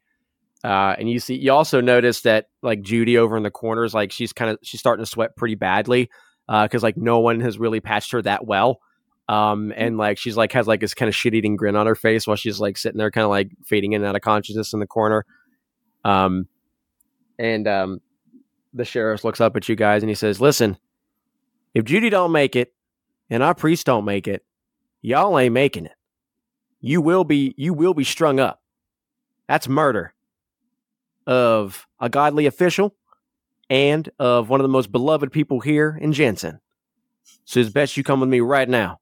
Uh, 0.63 0.95
and 0.97 1.09
you 1.09 1.19
see 1.19 1.35
you 1.35 1.51
also 1.51 1.81
notice 1.81 2.21
that 2.21 2.47
like 2.61 2.81
judy 2.81 3.17
over 3.17 3.37
in 3.37 3.43
the 3.43 3.51
corners 3.51 3.93
like 3.93 4.11
she's 4.11 4.33
kind 4.33 4.51
of 4.51 4.57
she's 4.63 4.79
starting 4.79 5.03
to 5.03 5.09
sweat 5.09 5.35
pretty 5.35 5.55
badly 5.55 6.09
because 6.47 6.83
like 6.83 6.97
no 6.97 7.19
one 7.19 7.39
has 7.39 7.59
really 7.59 7.79
patched 7.79 8.11
her 8.11 8.21
that 8.21 8.45
well. 8.45 8.79
Um, 9.27 9.73
and 9.75 9.97
like 9.97 10.19
she's 10.19 10.37
like 10.37 10.51
has 10.53 10.67
like 10.67 10.79
this 10.79 10.93
kind 10.93 11.09
of 11.09 11.15
shit-eating 11.15 11.55
grin 11.55 11.75
on 11.75 11.87
her 11.87 11.95
face 11.95 12.27
while 12.27 12.35
she's 12.35 12.59
like 12.59 12.77
sitting 12.77 12.99
there 12.99 13.09
kind 13.09 13.25
of 13.25 13.31
like 13.31 13.49
fading 13.65 13.93
in 13.93 14.01
and 14.01 14.09
out 14.09 14.15
of 14.15 14.21
consciousness 14.21 14.73
in 14.73 14.79
the 14.79 14.87
corner. 14.87 15.25
Um, 16.03 16.47
and 17.39 17.67
um, 17.67 18.01
the 18.73 18.85
sheriff 18.85 19.23
looks 19.23 19.41
up 19.41 19.55
at 19.55 19.67
you 19.67 19.75
guys 19.75 20.03
and 20.03 20.09
he 20.09 20.15
says 20.15 20.39
listen 20.39 20.77
if 21.75 21.83
Judy 21.83 22.09
don't 22.09 22.31
make 22.31 22.55
it 22.55 22.73
and 23.29 23.43
our 23.43 23.53
priest 23.53 23.85
don't 23.85 24.05
make 24.05 24.27
it, 24.27 24.43
y'all 25.01 25.37
ain't 25.37 25.53
making 25.53 25.85
it. 25.85 25.95
You 26.79 27.01
will 27.01 27.23
be 27.23 27.53
you 27.57 27.73
will 27.73 27.93
be 27.93 28.03
strung 28.03 28.39
up. 28.39 28.61
That's 29.47 29.67
murder 29.67 30.13
of 31.27 31.85
a 31.99 32.09
godly 32.09 32.45
official 32.45 32.95
and 33.69 34.09
of 34.19 34.49
one 34.49 34.59
of 34.59 34.63
the 34.63 34.69
most 34.69 34.91
beloved 34.91 35.31
people 35.31 35.59
here 35.59 35.97
in 36.01 36.13
Jensen. 36.13 36.59
So 37.43 37.59
it's 37.59 37.69
best 37.69 37.97
you 37.97 38.03
come 38.03 38.21
with 38.21 38.29
me 38.29 38.39
right 38.39 38.69
now. 38.69 38.99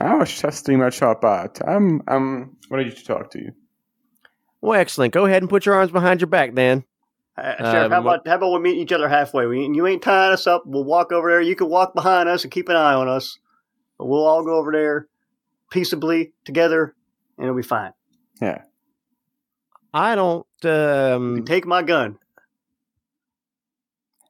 I 0.00 0.14
was 0.14 0.40
just 0.40 0.66
doing 0.66 0.78
my 0.78 0.90
job, 0.90 1.20
but 1.22 1.60
I'm 1.66 2.02
I'm 2.08 2.56
ready 2.70 2.90
to 2.90 3.04
talk 3.04 3.30
to 3.30 3.38
you. 3.38 3.52
Well, 4.60 4.78
excellent. 4.78 5.14
Go 5.14 5.24
ahead 5.24 5.42
and 5.42 5.48
put 5.48 5.64
your 5.64 5.76
arms 5.76 5.90
behind 5.90 6.20
your 6.20 6.28
back, 6.28 6.54
then. 6.54 6.84
Uh, 7.36 7.56
Sheriff, 7.72 7.90
how 7.92 7.98
Um, 7.98 8.06
about 8.06 8.26
how 8.28 8.36
about 8.36 8.52
we 8.52 8.58
meet 8.60 8.78
each 8.78 8.92
other 8.92 9.08
halfway? 9.08 9.46
We, 9.46 9.62
you 9.62 9.86
ain't 9.86 10.02
tying 10.02 10.32
us 10.32 10.46
up. 10.46 10.64
We'll 10.66 10.84
walk 10.84 11.12
over 11.12 11.30
there. 11.30 11.40
You 11.40 11.56
can 11.56 11.68
walk 11.68 11.94
behind 11.94 12.28
us 12.28 12.42
and 12.42 12.52
keep 12.52 12.68
an 12.68 12.76
eye 12.76 12.94
on 12.94 13.08
us. 13.08 13.38
But 13.98 14.06
we'll 14.06 14.26
all 14.26 14.44
go 14.44 14.56
over 14.56 14.72
there 14.72 15.08
peaceably 15.70 16.32
together, 16.44 16.94
and 17.38 17.46
it'll 17.46 17.56
be 17.56 17.62
fine. 17.62 17.92
Yeah. 18.40 18.62
I 19.92 20.14
don't. 20.14 20.46
Um, 20.64 21.44
take 21.44 21.66
my 21.66 21.82
gun. 21.82 22.18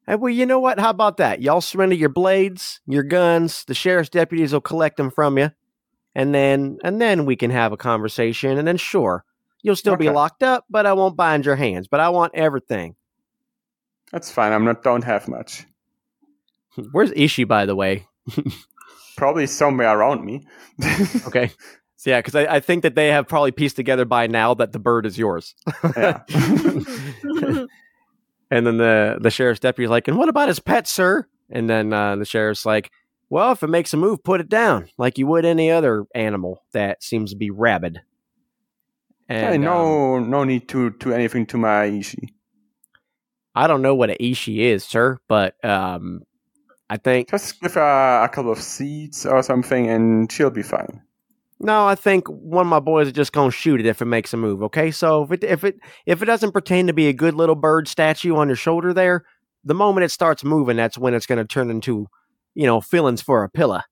Hey, 0.06 0.16
well, 0.16 0.32
you 0.32 0.46
know 0.46 0.58
what? 0.58 0.80
How 0.80 0.90
about 0.90 1.18
that? 1.18 1.40
Y'all 1.40 1.60
surrender 1.60 1.94
your 1.94 2.08
blades, 2.08 2.80
your 2.86 3.02
guns. 3.02 3.64
The 3.64 3.74
sheriff's 3.74 4.10
deputies 4.10 4.52
will 4.52 4.60
collect 4.60 4.96
them 4.96 5.10
from 5.10 5.38
you, 5.38 5.50
and 6.14 6.34
then 6.34 6.78
and 6.82 7.00
then 7.00 7.26
we 7.26 7.36
can 7.36 7.50
have 7.50 7.72
a 7.72 7.76
conversation. 7.76 8.58
And 8.58 8.66
then 8.66 8.76
sure, 8.76 9.24
you'll 9.62 9.76
still 9.76 9.96
be 9.96 10.10
locked 10.10 10.42
up, 10.42 10.64
but 10.70 10.86
I 10.86 10.92
won't 10.92 11.16
bind 11.16 11.46
your 11.46 11.56
hands. 11.56 11.88
But 11.88 12.00
I 12.00 12.08
want 12.08 12.32
everything. 12.34 12.96
That's 14.12 14.30
fine. 14.30 14.52
I'm 14.52 14.64
not 14.64 14.82
don't 14.82 15.04
have 15.04 15.28
much. 15.28 15.66
Where's 16.92 17.12
Ishi, 17.14 17.44
by 17.44 17.66
the 17.66 17.76
way? 17.76 18.06
Probably 19.16 19.46
somewhere 19.46 19.96
around 19.96 20.24
me. 20.24 20.46
Okay, 21.26 21.50
so 21.96 22.10
yeah, 22.10 22.18
because 22.20 22.34
I, 22.34 22.56
I 22.56 22.60
think 22.60 22.82
that 22.82 22.94
they 22.94 23.08
have 23.08 23.28
probably 23.28 23.52
pieced 23.52 23.76
together 23.76 24.06
by 24.06 24.26
now 24.26 24.54
that 24.54 24.72
the 24.72 24.78
bird 24.78 25.04
is 25.04 25.18
yours. 25.18 25.54
yeah. 25.96 26.22
And 28.50 28.66
then 28.66 28.78
the 28.78 29.18
the 29.20 29.30
sheriff's 29.30 29.60
deputy's 29.60 29.90
like, 29.90 30.08
"And 30.08 30.16
what 30.18 30.28
about 30.28 30.48
his 30.48 30.58
pet, 30.58 30.88
sir?" 30.88 31.26
And 31.50 31.70
then 31.70 31.92
uh, 31.92 32.16
the 32.16 32.24
sheriff's 32.24 32.66
like, 32.66 32.90
"Well, 33.28 33.52
if 33.52 33.62
it 33.62 33.68
makes 33.68 33.94
a 33.94 33.96
move, 33.96 34.24
put 34.24 34.40
it 34.40 34.48
down 34.48 34.88
like 34.98 35.18
you 35.18 35.26
would 35.28 35.44
any 35.44 35.70
other 35.70 36.04
animal 36.14 36.64
that 36.72 37.02
seems 37.02 37.30
to 37.30 37.36
be 37.36 37.50
rabid." 37.50 38.00
And, 39.30 39.54
um, 39.54 39.60
no 39.62 40.18
no 40.18 40.44
need 40.44 40.68
to 40.70 40.90
do 40.90 41.12
anything 41.12 41.46
to 41.46 41.56
my 41.56 41.84
Ishi. 41.84 42.34
I 43.54 43.66
don't 43.66 43.82
know 43.82 43.94
what 43.94 44.10
a 44.10 44.22
ishi 44.22 44.66
is, 44.66 44.84
sir, 44.84 45.18
but 45.28 45.62
um, 45.64 46.22
I 46.88 46.96
think 46.96 47.30
Just 47.30 47.60
give 47.60 47.74
her 47.74 48.22
a 48.22 48.28
couple 48.28 48.52
of 48.52 48.58
seeds 48.58 49.24
or 49.24 49.42
something 49.42 49.88
and 49.88 50.30
she'll 50.30 50.50
be 50.50 50.62
fine. 50.62 51.02
No, 51.60 51.86
I 51.86 51.94
think 51.94 52.26
one 52.28 52.66
of 52.66 52.70
my 52.70 52.80
boys 52.80 53.08
is 53.08 53.12
just 53.12 53.32
gonna 53.32 53.50
shoot 53.50 53.80
it 53.80 53.86
if 53.86 54.02
it 54.02 54.06
makes 54.06 54.32
a 54.32 54.36
move. 54.36 54.62
Okay, 54.64 54.90
so 54.90 55.24
if 55.24 55.30
it 55.32 55.44
if 55.44 55.62
it 55.62 55.76
if 56.06 56.22
it 56.22 56.26
doesn't 56.26 56.52
pertain 56.52 56.86
to 56.86 56.92
be 56.92 57.08
a 57.08 57.12
good 57.12 57.34
little 57.34 57.54
bird 57.54 57.86
statue 57.86 58.34
on 58.34 58.48
your 58.48 58.56
shoulder 58.56 58.92
there, 58.92 59.24
the 59.62 59.74
moment 59.74 60.04
it 60.04 60.10
starts 60.10 60.42
moving, 60.42 60.76
that's 60.76 60.98
when 60.98 61.14
it's 61.14 61.26
gonna 61.26 61.44
turn 61.44 61.70
into, 61.70 62.06
you 62.54 62.66
know, 62.66 62.80
fillings 62.80 63.22
for 63.22 63.44
a 63.44 63.50
pillar. 63.50 63.82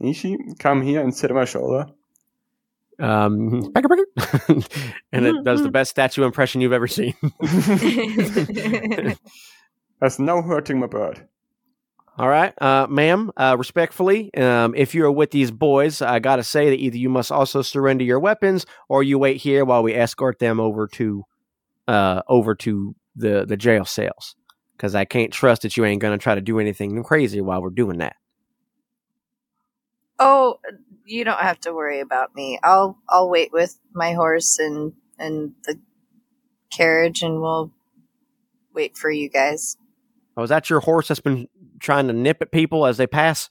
Ishi, 0.00 0.36
come 0.58 0.82
here 0.82 1.00
and 1.00 1.14
sit 1.14 1.30
on 1.30 1.36
my 1.36 1.44
shoulder. 1.44 1.86
Um, 2.98 3.72
and 5.12 5.24
it 5.24 5.44
does 5.44 5.62
the 5.62 5.70
best 5.70 5.90
statue 5.90 6.24
impression 6.24 6.60
you've 6.60 6.72
ever 6.72 6.88
seen. 6.88 7.14
That's 10.00 10.18
no 10.18 10.42
hurting 10.42 10.80
my 10.80 10.86
bird. 10.86 11.28
All 12.18 12.28
right, 12.28 12.52
uh, 12.60 12.88
ma'am. 12.90 13.30
Uh, 13.36 13.54
respectfully, 13.56 14.34
um, 14.34 14.74
if 14.74 14.92
you 14.92 15.04
are 15.04 15.12
with 15.12 15.30
these 15.30 15.52
boys, 15.52 16.02
I 16.02 16.18
gotta 16.18 16.42
say 16.42 16.70
that 16.70 16.76
either 16.76 16.96
you 16.96 17.08
must 17.08 17.30
also 17.30 17.62
surrender 17.62 18.02
your 18.02 18.18
weapons, 18.18 18.66
or 18.88 19.04
you 19.04 19.20
wait 19.20 19.36
here 19.36 19.64
while 19.64 19.84
we 19.84 19.94
escort 19.94 20.40
them 20.40 20.58
over 20.58 20.88
to, 20.88 21.22
uh, 21.86 22.22
over 22.26 22.56
to 22.56 22.96
the 23.14 23.44
the 23.46 23.56
jail 23.56 23.84
cells. 23.84 24.34
Because 24.76 24.96
I 24.96 25.04
can't 25.04 25.32
trust 25.32 25.62
that 25.62 25.76
you 25.76 25.84
ain't 25.84 26.02
gonna 26.02 26.18
try 26.18 26.34
to 26.34 26.40
do 26.40 26.58
anything 26.58 27.00
crazy 27.04 27.40
while 27.40 27.62
we're 27.62 27.70
doing 27.70 27.98
that. 27.98 28.16
oh, 30.18 30.58
you 31.08 31.24
don't 31.24 31.40
have 31.40 31.58
to 31.60 31.72
worry 31.72 32.00
about 32.00 32.34
me. 32.34 32.58
I'll 32.62 32.98
I'll 33.08 33.28
wait 33.30 33.52
with 33.52 33.78
my 33.92 34.12
horse 34.12 34.58
and 34.58 34.92
and 35.18 35.52
the 35.64 35.78
carriage, 36.70 37.22
and 37.22 37.40
we'll 37.40 37.72
wait 38.74 38.96
for 38.96 39.10
you 39.10 39.28
guys. 39.28 39.76
Oh, 40.36 40.42
is 40.42 40.50
that 40.50 40.70
your 40.70 40.80
horse 40.80 41.08
that's 41.08 41.20
been 41.20 41.48
trying 41.80 42.06
to 42.08 42.12
nip 42.12 42.38
at 42.40 42.52
people 42.52 42.86
as 42.86 42.96
they 42.96 43.06
pass? 43.06 43.50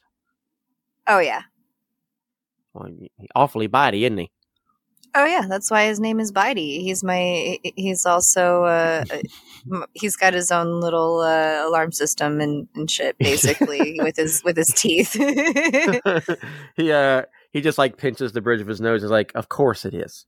Oh 1.07 1.19
yeah, 1.19 1.41
Well, 2.73 2.89
awfully 3.35 3.67
bitey, 3.67 4.01
isn't 4.03 4.17
he? 4.17 4.31
oh 5.15 5.25
yeah. 5.25 5.45
That's 5.49 5.71
why 5.71 5.85
his 5.87 5.99
name 5.99 6.19
is 6.19 6.31
Bitey. 6.31 6.81
He's 6.81 7.03
my. 7.03 7.57
He's 7.75 8.05
also. 8.05 8.65
Uh, 8.65 9.03
he's 9.93 10.15
got 10.15 10.33
his 10.33 10.51
own 10.51 10.79
little 10.79 11.19
uh, 11.21 11.65
alarm 11.67 11.91
system 11.91 12.39
and, 12.39 12.67
and 12.75 12.91
shit, 12.91 13.17
basically, 13.19 13.99
with 14.01 14.15
his 14.17 14.43
with 14.43 14.57
his 14.57 14.67
teeth. 14.73 15.13
he 16.75 16.91
uh 16.91 17.23
he 17.57 17.61
just 17.61 17.77
like 17.77 17.97
pinches 17.97 18.31
the 18.31 18.41
bridge 18.41 18.61
of 18.61 18.67
his 18.67 18.79
nose. 18.79 19.03
Is 19.03 19.11
like, 19.11 19.31
of 19.35 19.49
course 19.49 19.83
it 19.85 19.93
is. 19.93 20.25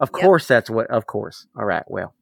Of 0.00 0.10
Yep. 0.14 0.22
course 0.22 0.46
that's 0.48 0.70
what. 0.70 0.86
Of 0.88 1.06
course. 1.06 1.46
All 1.56 1.64
right. 1.64 1.84
Well. 1.86 2.14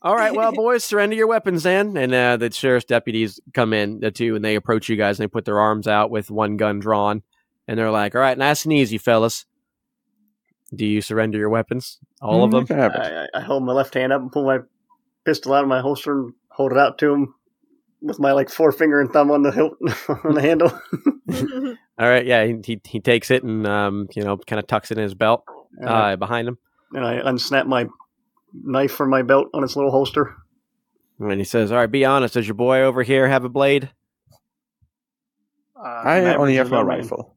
All 0.00 0.14
right. 0.16 0.34
Well, 0.34 0.52
boys, 0.52 0.84
surrender 0.84 1.16
your 1.16 1.26
weapons 1.26 1.64
then. 1.64 1.96
And 1.96 2.14
uh, 2.14 2.36
the 2.36 2.50
sheriff's 2.52 2.86
deputies 2.86 3.40
come 3.52 3.72
in 3.72 4.00
the 4.00 4.10
two, 4.10 4.34
and 4.36 4.44
they 4.44 4.54
approach 4.54 4.88
you 4.88 4.96
guys, 4.96 5.18
and 5.18 5.24
they 5.24 5.28
put 5.28 5.44
their 5.44 5.58
arms 5.58 5.86
out 5.88 6.10
with 6.10 6.30
one 6.30 6.56
gun 6.56 6.78
drawn, 6.78 7.22
and 7.66 7.78
they're 7.78 7.90
like, 7.90 8.14
"All 8.14 8.20
right, 8.20 8.38
nice 8.38 8.64
and 8.64 8.72
easy, 8.72 8.96
fellas. 8.96 9.44
Do 10.74 10.86
you 10.86 11.00
surrender 11.02 11.36
your 11.38 11.48
weapons? 11.50 11.98
All 12.22 12.44
of 12.44 12.50
Mm, 12.50 12.52
them? 12.52 12.60
you 12.60 12.66
can 12.66 12.78
have 12.78 12.94
it. 12.94 13.00
I, 13.00 13.22
I- 13.24 13.28
I 13.34 13.40
hold 13.40 13.64
my 13.64 13.72
left 13.72 13.94
hand 13.94 14.12
up 14.12 14.20
and 14.22 14.30
pull 14.32 14.44
my 14.46 14.58
pistol 15.24 15.52
out 15.52 15.62
of 15.64 15.68
my 15.68 15.80
holster 15.80 16.12
and 16.12 16.32
hold 16.50 16.72
it 16.72 16.78
out 16.78 16.98
to 16.98 17.12
him 17.12 17.34
with 18.00 18.18
my 18.18 18.32
like 18.32 18.48
forefinger 18.50 19.00
and 19.00 19.10
thumb 19.12 19.30
on 19.30 19.42
the 19.42 19.50
hilt 19.52 19.74
on 20.24 20.34
the 20.34 20.40
handle. 20.42 20.70
All 21.98 22.08
right. 22.08 22.24
Yeah. 22.26 22.44
He 22.46 22.56
he, 22.64 22.80
he 22.84 23.00
takes 23.00 23.30
it 23.30 23.42
and 23.42 23.66
um 23.66 24.08
you 24.14 24.22
know 24.22 24.36
kind 24.36 24.60
of 24.60 24.66
tucks 24.66 24.90
it 24.90 24.98
in 24.98 25.02
his 25.04 25.14
belt 25.14 25.44
And, 25.78 25.88
I, 25.88 26.12
uh, 26.12 26.16
behind 26.16 26.48
him, 26.48 26.58
and 26.92 27.04
I 27.04 27.20
unsnap 27.20 27.66
my 27.66 27.86
knife 28.54 28.92
from 28.92 29.10
my 29.10 29.22
belt 29.22 29.48
on 29.52 29.62
its 29.64 29.76
little 29.76 29.90
holster. 29.90 30.34
and 31.18 31.32
he 31.40 31.44
says, 31.44 31.70
"All 31.72 31.78
right, 31.78 31.90
be 31.90 32.04
honest. 32.04 32.34
Does 32.34 32.46
your 32.46 32.54
boy 32.54 32.80
over 32.82 33.02
here 33.02 33.28
have 33.28 33.44
a 33.44 33.48
blade?" 33.48 33.90
Uh, 35.76 35.82
I 35.86 36.34
only 36.34 36.56
have 36.56 36.70
my 36.70 36.78
alone. 36.78 36.86
rifle. 36.88 37.36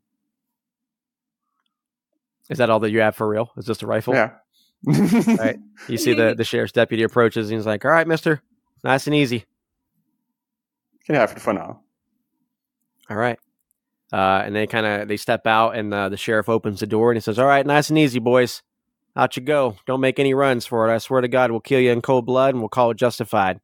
Is 2.49 2.57
that 2.57 2.69
all 2.69 2.79
that 2.81 2.91
you 2.91 2.99
have 3.01 3.15
for 3.15 3.27
real? 3.27 3.51
Is 3.57 3.65
just 3.65 3.83
a 3.83 3.87
rifle? 3.87 4.13
Yeah. 4.13 4.31
right. 4.85 5.57
You 5.87 5.97
see 5.97 6.13
the, 6.13 6.33
the 6.35 6.43
sheriff's 6.43 6.73
deputy 6.73 7.03
approaches 7.03 7.49
and 7.49 7.57
he's 7.59 7.65
like, 7.67 7.85
All 7.85 7.91
right, 7.91 8.07
mister, 8.07 8.41
nice 8.83 9.05
and 9.07 9.15
easy. 9.15 9.45
Can 11.11 11.19
have 11.19 11.31
it 11.31 11.39
for 11.41 11.53
now. 11.53 11.81
All 13.09 13.17
right. 13.17 13.37
Uh, 14.13 14.43
and 14.45 14.55
they 14.55 14.67
kind 14.67 14.85
of 14.85 15.07
they 15.07 15.17
step 15.17 15.47
out 15.47 15.75
and 15.75 15.93
uh, 15.93 16.09
the 16.09 16.17
sheriff 16.17 16.49
opens 16.49 16.79
the 16.81 16.87
door 16.87 17.11
and 17.11 17.17
he 17.17 17.21
says, 17.21 17.39
All 17.39 17.45
right, 17.45 17.65
nice 17.65 17.89
and 17.89 17.97
easy, 17.97 18.19
boys. 18.19 18.61
Out 19.15 19.35
you 19.35 19.43
go. 19.43 19.75
Don't 19.85 19.99
make 20.01 20.19
any 20.19 20.33
runs 20.33 20.65
for 20.65 20.89
it. 20.89 20.93
I 20.93 20.97
swear 20.97 21.21
to 21.21 21.27
God, 21.27 21.51
we'll 21.51 21.59
kill 21.59 21.79
you 21.79 21.91
in 21.91 22.01
cold 22.01 22.25
blood 22.25 22.53
and 22.53 22.61
we'll 22.61 22.69
call 22.69 22.91
it 22.91 22.97
justified. 22.97 23.59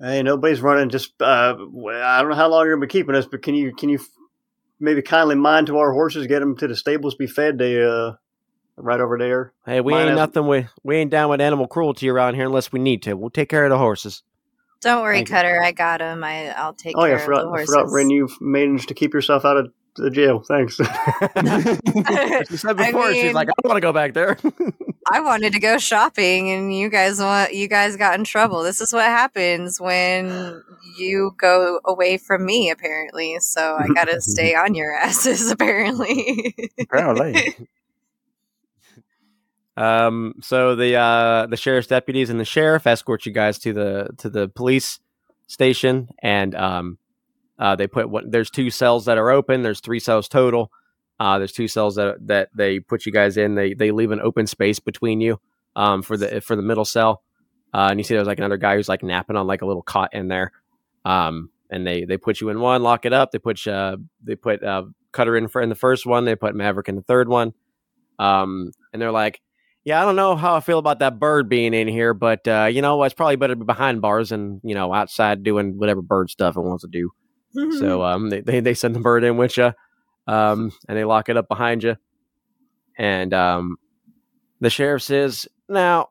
Hey, 0.00 0.22
nobody's 0.22 0.60
running. 0.60 0.90
Just 0.90 1.20
uh, 1.20 1.54
I 1.56 2.20
don't 2.20 2.30
know 2.30 2.36
how 2.36 2.48
long 2.48 2.64
you're 2.66 2.76
gonna 2.76 2.86
be 2.86 2.90
keeping 2.90 3.14
us, 3.16 3.26
but 3.26 3.42
can 3.42 3.54
you 3.54 3.74
can 3.74 3.88
you 3.88 3.98
maybe 4.80 5.02
kindly 5.02 5.34
mind 5.34 5.66
to 5.68 5.78
our 5.78 5.92
horses, 5.92 6.26
get 6.28 6.38
them 6.40 6.56
to 6.58 6.68
the 6.68 6.76
stables, 6.76 7.16
be 7.16 7.26
fed? 7.26 7.58
They 7.58 7.82
uh, 7.82 8.12
right 8.76 9.00
over 9.00 9.18
there. 9.18 9.52
Hey, 9.66 9.80
we 9.80 9.92
Mine 9.92 10.02
ain't 10.02 10.10
has- 10.10 10.16
nothing 10.16 10.46
with 10.46 10.66
we 10.84 10.96
ain't 10.96 11.10
down 11.10 11.30
with 11.30 11.40
animal 11.40 11.66
cruelty 11.66 12.08
around 12.08 12.34
here 12.34 12.46
unless 12.46 12.70
we 12.70 12.78
need 12.78 13.02
to. 13.02 13.14
We'll 13.14 13.30
take 13.30 13.48
care 13.48 13.64
of 13.64 13.70
the 13.70 13.78
horses. 13.78 14.22
Don't 14.80 15.02
worry, 15.02 15.16
Thank 15.16 15.28
you. 15.28 15.34
Cutter. 15.34 15.62
I 15.62 15.72
got 15.72 16.00
him. 16.00 16.22
I 16.22 16.48
I'll 16.50 16.74
take 16.74 16.96
oh 16.96 17.00
care 17.00 17.10
yeah, 17.10 17.14
I 17.16 17.18
of 17.18 17.24
forgot, 17.24 17.40
the 17.42 17.46
I 17.46 17.50
horses. 17.50 17.74
forgot, 17.74 17.92
Ren. 17.92 18.10
You've 18.10 18.40
managed 18.40 18.88
to 18.88 18.94
keep 18.94 19.12
yourself 19.12 19.44
out 19.44 19.56
of 19.56 19.72
the 19.96 20.10
jail. 20.10 20.40
Thanks. 20.46 20.76
she 22.48 22.56
said 22.56 22.80
I 22.80 22.86
before, 22.92 23.12
she's 23.12 23.32
like, 23.34 23.48
I 23.48 23.52
don't 23.62 23.68
want 23.70 23.76
to 23.76 23.80
go 23.80 23.92
back 23.92 24.14
there. 24.14 24.38
I 25.10 25.20
wanted 25.20 25.54
to 25.54 25.60
go 25.60 25.78
shopping, 25.78 26.50
and 26.50 26.74
you 26.74 26.90
guys 26.90 27.18
want 27.18 27.54
you 27.54 27.66
guys 27.66 27.96
got 27.96 28.18
in 28.18 28.24
trouble. 28.24 28.62
This 28.62 28.80
is 28.80 28.92
what 28.92 29.04
happens 29.04 29.80
when 29.80 30.62
you 30.98 31.34
go 31.38 31.80
away 31.84 32.18
from 32.18 32.44
me, 32.44 32.70
apparently. 32.70 33.38
So 33.40 33.76
I 33.76 33.88
gotta 33.94 34.20
stay 34.20 34.54
on 34.54 34.74
your 34.74 34.94
asses, 34.94 35.50
apparently. 35.50 36.54
Apparently. 36.78 37.56
Um, 39.78 40.34
so 40.42 40.74
the 40.74 40.96
uh, 40.96 41.46
the 41.46 41.56
sheriff's 41.56 41.86
deputies 41.86 42.30
and 42.30 42.40
the 42.40 42.44
sheriff 42.44 42.86
escort 42.86 43.24
you 43.24 43.32
guys 43.32 43.58
to 43.60 43.72
the 43.72 44.08
to 44.18 44.28
the 44.28 44.48
police 44.48 44.98
station, 45.46 46.08
and 46.20 46.54
um, 46.56 46.98
uh, 47.60 47.76
they 47.76 47.86
put 47.86 48.10
what 48.10 48.30
there's 48.30 48.50
two 48.50 48.70
cells 48.70 49.04
that 49.04 49.18
are 49.18 49.30
open. 49.30 49.62
There's 49.62 49.80
three 49.80 50.00
cells 50.00 50.28
total. 50.28 50.72
Uh, 51.20 51.38
there's 51.38 51.52
two 51.52 51.68
cells 51.68 51.94
that 51.94 52.16
that 52.26 52.48
they 52.56 52.80
put 52.80 53.06
you 53.06 53.12
guys 53.12 53.36
in. 53.36 53.54
They 53.54 53.72
they 53.72 53.92
leave 53.92 54.10
an 54.10 54.20
open 54.20 54.48
space 54.48 54.80
between 54.80 55.20
you 55.20 55.40
um, 55.76 56.02
for 56.02 56.16
the 56.16 56.40
for 56.40 56.56
the 56.56 56.62
middle 56.62 56.84
cell. 56.84 57.22
Uh, 57.72 57.88
and 57.90 58.00
you 58.00 58.04
see 58.04 58.14
there's 58.14 58.26
like 58.26 58.38
another 58.38 58.56
guy 58.56 58.74
who's 58.74 58.88
like 58.88 59.04
napping 59.04 59.36
on 59.36 59.46
like 59.46 59.62
a 59.62 59.66
little 59.66 59.82
cot 59.82 60.12
in 60.12 60.26
there. 60.26 60.50
Um, 61.04 61.50
and 61.70 61.86
they 61.86 62.04
they 62.04 62.16
put 62.16 62.40
you 62.40 62.48
in 62.48 62.58
one, 62.58 62.82
lock 62.82 63.04
it 63.04 63.12
up. 63.12 63.30
They 63.30 63.38
put 63.38 63.64
uh 63.68 63.98
they 64.24 64.34
put 64.34 64.64
uh, 64.64 64.84
Cutter 65.12 65.36
in 65.36 65.46
for 65.46 65.62
in 65.62 65.68
the 65.68 65.76
first 65.76 66.04
one. 66.04 66.24
They 66.24 66.34
put 66.34 66.56
Maverick 66.56 66.88
in 66.88 66.96
the 66.96 67.02
third 67.02 67.28
one. 67.28 67.52
Um, 68.18 68.72
and 68.92 69.00
they're 69.00 69.12
like, 69.12 69.40
yeah, 69.88 70.02
I 70.02 70.04
don't 70.04 70.16
know 70.16 70.36
how 70.36 70.54
I 70.54 70.60
feel 70.60 70.78
about 70.78 70.98
that 70.98 71.18
bird 71.18 71.48
being 71.48 71.72
in 71.72 71.88
here, 71.88 72.12
but 72.12 72.46
uh, 72.46 72.68
you 72.70 72.82
know, 72.82 73.02
it's 73.04 73.14
probably 73.14 73.36
better 73.36 73.54
to 73.54 73.60
be 73.60 73.64
behind 73.64 74.02
bars 74.02 74.30
and 74.32 74.60
you 74.62 74.74
know 74.74 74.92
outside 74.92 75.42
doing 75.42 75.78
whatever 75.78 76.02
bird 76.02 76.28
stuff 76.28 76.58
it 76.58 76.60
wants 76.60 76.82
to 76.82 76.88
do. 76.88 77.10
So 77.78 78.02
um, 78.04 78.28
they, 78.28 78.42
they 78.42 78.60
they 78.60 78.74
send 78.74 78.94
the 78.94 79.00
bird 79.00 79.24
in 79.24 79.38
with 79.38 79.56
you, 79.56 79.72
um, 80.26 80.72
and 80.86 80.98
they 80.98 81.04
lock 81.04 81.30
it 81.30 81.38
up 81.38 81.48
behind 81.48 81.84
you. 81.84 81.96
And 82.98 83.32
um, 83.32 83.78
the 84.60 84.68
sheriff 84.68 85.04
says, 85.04 85.48
"Now, 85.70 86.10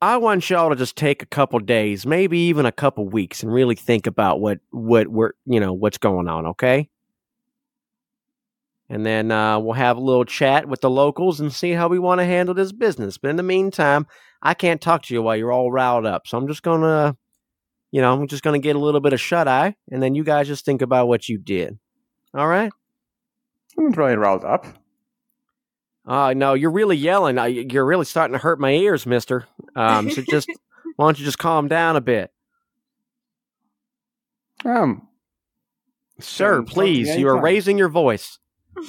I 0.00 0.16
want 0.16 0.48
y'all 0.48 0.70
to 0.70 0.76
just 0.76 0.96
take 0.96 1.22
a 1.22 1.26
couple 1.26 1.58
days, 1.58 2.06
maybe 2.06 2.38
even 2.38 2.64
a 2.64 2.72
couple 2.72 3.06
weeks, 3.06 3.42
and 3.42 3.52
really 3.52 3.76
think 3.76 4.06
about 4.06 4.40
what 4.40 4.60
what 4.70 5.08
we're 5.08 5.32
you 5.44 5.60
know 5.60 5.74
what's 5.74 5.98
going 5.98 6.26
on, 6.26 6.46
okay?" 6.46 6.88
And 8.92 9.06
then 9.06 9.32
uh, 9.32 9.58
we'll 9.58 9.72
have 9.72 9.96
a 9.96 10.00
little 10.00 10.26
chat 10.26 10.68
with 10.68 10.82
the 10.82 10.90
locals 10.90 11.40
and 11.40 11.52
see 11.52 11.72
how 11.72 11.88
we 11.88 11.98
want 11.98 12.20
to 12.20 12.26
handle 12.26 12.54
this 12.54 12.72
business. 12.72 13.16
But 13.16 13.30
in 13.30 13.36
the 13.36 13.42
meantime, 13.42 14.06
I 14.42 14.52
can't 14.52 14.80
talk 14.80 15.02
to 15.04 15.14
you 15.14 15.22
while 15.22 15.36
you're 15.36 15.50
all 15.50 15.72
riled 15.72 16.04
up, 16.04 16.26
so 16.26 16.36
I'm 16.36 16.46
just 16.46 16.62
gonna 16.62 17.16
you 17.92 18.00
know, 18.00 18.12
I'm 18.12 18.26
just 18.26 18.42
going 18.42 18.60
to 18.60 18.64
get 18.64 18.74
a 18.74 18.78
little 18.78 19.00
bit 19.00 19.12
of 19.12 19.20
shut 19.20 19.46
eye, 19.46 19.76
and 19.90 20.02
then 20.02 20.14
you 20.14 20.24
guys 20.24 20.48
just 20.48 20.64
think 20.64 20.82
about 20.82 21.08
what 21.08 21.28
you 21.28 21.38
did. 21.38 21.78
All 22.34 22.48
right? 22.48 22.72
I'm 23.78 23.92
really 23.92 24.16
riled 24.16 24.44
up. 24.44 24.66
Uh, 26.06 26.32
no, 26.34 26.54
you're 26.54 26.72
really 26.72 26.96
yelling. 26.96 27.38
You're 27.70 27.84
really 27.84 28.06
starting 28.06 28.32
to 28.32 28.38
hurt 28.38 28.58
my 28.58 28.70
ears, 28.70 29.06
mister. 29.06 29.46
Um, 29.76 30.10
so 30.10 30.22
just, 30.22 30.48
why 30.96 31.06
don't 31.06 31.18
you 31.18 31.24
just 31.24 31.38
calm 31.38 31.68
down 31.68 31.96
a 31.96 32.00
bit? 32.00 32.30
Um, 34.64 35.08
Sir, 36.18 36.62
please, 36.62 37.14
you 37.16 37.28
are 37.28 37.40
raising 37.40 37.76
your 37.76 37.88
voice. 37.88 38.38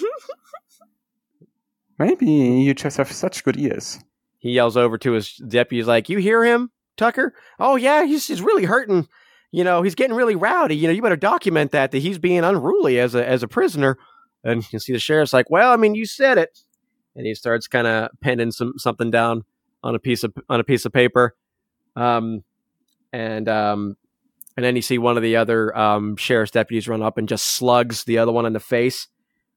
maybe 1.99 2.25
you 2.25 2.73
just 2.73 2.97
have 2.97 3.11
such 3.11 3.43
good 3.43 3.57
ears. 3.57 3.99
He 4.39 4.51
yells 4.51 4.75
over 4.75 4.97
to 4.97 5.13
his 5.13 5.35
deputy. 5.35 5.77
He's 5.77 5.87
like, 5.87 6.09
You 6.09 6.17
hear 6.17 6.43
him, 6.43 6.71
Tucker? 6.97 7.33
Oh, 7.59 7.75
yeah, 7.75 8.03
he's, 8.03 8.27
he's 8.27 8.41
really 8.41 8.65
hurting. 8.65 9.07
You 9.51 9.63
know, 9.63 9.83
he's 9.83 9.95
getting 9.95 10.15
really 10.15 10.35
rowdy. 10.35 10.75
You 10.75 10.87
know, 10.87 10.93
you 10.93 11.01
better 11.01 11.15
document 11.15 11.71
that, 11.71 11.91
that 11.91 11.99
he's 11.99 12.17
being 12.17 12.43
unruly 12.43 12.99
as 12.99 13.15
a, 13.15 13.27
as 13.27 13.43
a 13.43 13.47
prisoner. 13.47 13.97
And 14.43 14.63
you 14.63 14.69
can 14.69 14.79
see 14.79 14.93
the 14.93 14.99
sheriff's 14.99 15.33
like, 15.33 15.49
Well, 15.49 15.71
I 15.71 15.77
mean, 15.77 15.95
you 15.95 16.05
said 16.05 16.37
it. 16.37 16.59
And 17.15 17.25
he 17.25 17.35
starts 17.35 17.67
kind 17.67 17.87
of 17.87 18.09
penning 18.21 18.51
some 18.51 18.73
something 18.77 19.11
down 19.11 19.43
on 19.83 19.95
a 19.95 19.99
piece 19.99 20.23
of 20.23 20.33
on 20.49 20.59
a 20.59 20.63
piece 20.63 20.85
of 20.85 20.91
paper. 20.91 21.35
Um, 21.95 22.43
and 23.11 23.47
um, 23.47 23.95
and 24.57 24.63
then 24.63 24.75
you 24.75 24.81
see 24.81 24.97
one 24.97 25.17
of 25.17 25.23
the 25.23 25.35
other 25.35 25.75
um, 25.77 26.15
sheriff's 26.15 26.51
deputies 26.51 26.87
run 26.87 27.01
up 27.01 27.17
and 27.17 27.29
just 27.29 27.45
slugs 27.45 28.03
the 28.03 28.17
other 28.17 28.31
one 28.31 28.45
in 28.45 28.53
the 28.53 28.59
face. 28.59 29.07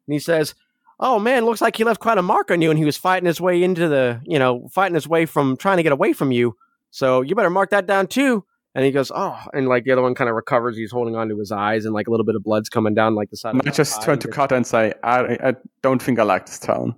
And 0.07 0.15
he 0.15 0.19
says, 0.19 0.55
"Oh 1.01 1.19
man, 1.19 1.45
looks 1.45 1.61
like 1.61 1.77
he 1.77 1.85
left 1.85 2.01
quite 2.01 2.19
a 2.19 2.23
mark 2.23 2.51
on 2.51 2.63
you, 2.63 2.71
and 2.71 2.79
he 2.79 2.85
was 2.85 2.97
fighting 2.97 3.27
his 3.27 3.41
way 3.41 3.63
into 3.63 3.89
the, 3.89 4.21
you 4.25 4.39
know, 4.39 4.69
fighting 4.69 4.95
his 4.95 5.09
way 5.09 5.27
from 5.27 5.57
trying 5.57 5.77
to 5.77 5.83
get 5.83 5.93
away 5.93 6.13
from 6.13 6.33
you. 6.33 6.57
So 6.91 7.23
you 7.23 7.35
better 7.35 7.51
mark 7.51 7.71
that 7.71 7.87
down 7.87 8.07
too." 8.07 8.45
And 8.75 8.85
he 8.85 8.91
goes, 8.91 9.11
"Oh," 9.15 9.39
and 9.55 9.69
like 9.69 9.85
the 9.85 9.93
other 9.93 10.03
one 10.03 10.15
kind 10.15 10.29
of 10.29 10.37
recovers. 10.37 10.77
He's 10.77 10.93
holding 10.93 11.17
onto 11.17 11.39
his 11.39 11.51
eyes, 11.51 11.85
and 11.85 11.95
like 11.95 12.09
a 12.09 12.11
little 12.11 12.27
bit 12.27 12.37
of 12.37 12.43
blood's 12.43 12.69
coming 12.69 12.95
down 12.95 13.15
like 13.15 13.31
the 13.31 13.37
side. 13.37 13.55
And 13.55 13.61
of 13.61 13.69
I 13.69 13.71
just 13.71 14.01
eye, 14.01 14.05
turn 14.05 14.19
to 14.19 14.29
goes, 14.29 14.35
Cutter 14.35 14.55
and 14.55 14.67
say, 14.67 14.93
I, 15.03 15.21
I 15.43 15.55
don't 15.83 16.03
think 16.03 16.19
I 16.19 16.25
like 16.25 16.47
this 16.47 16.59
town. 16.59 16.95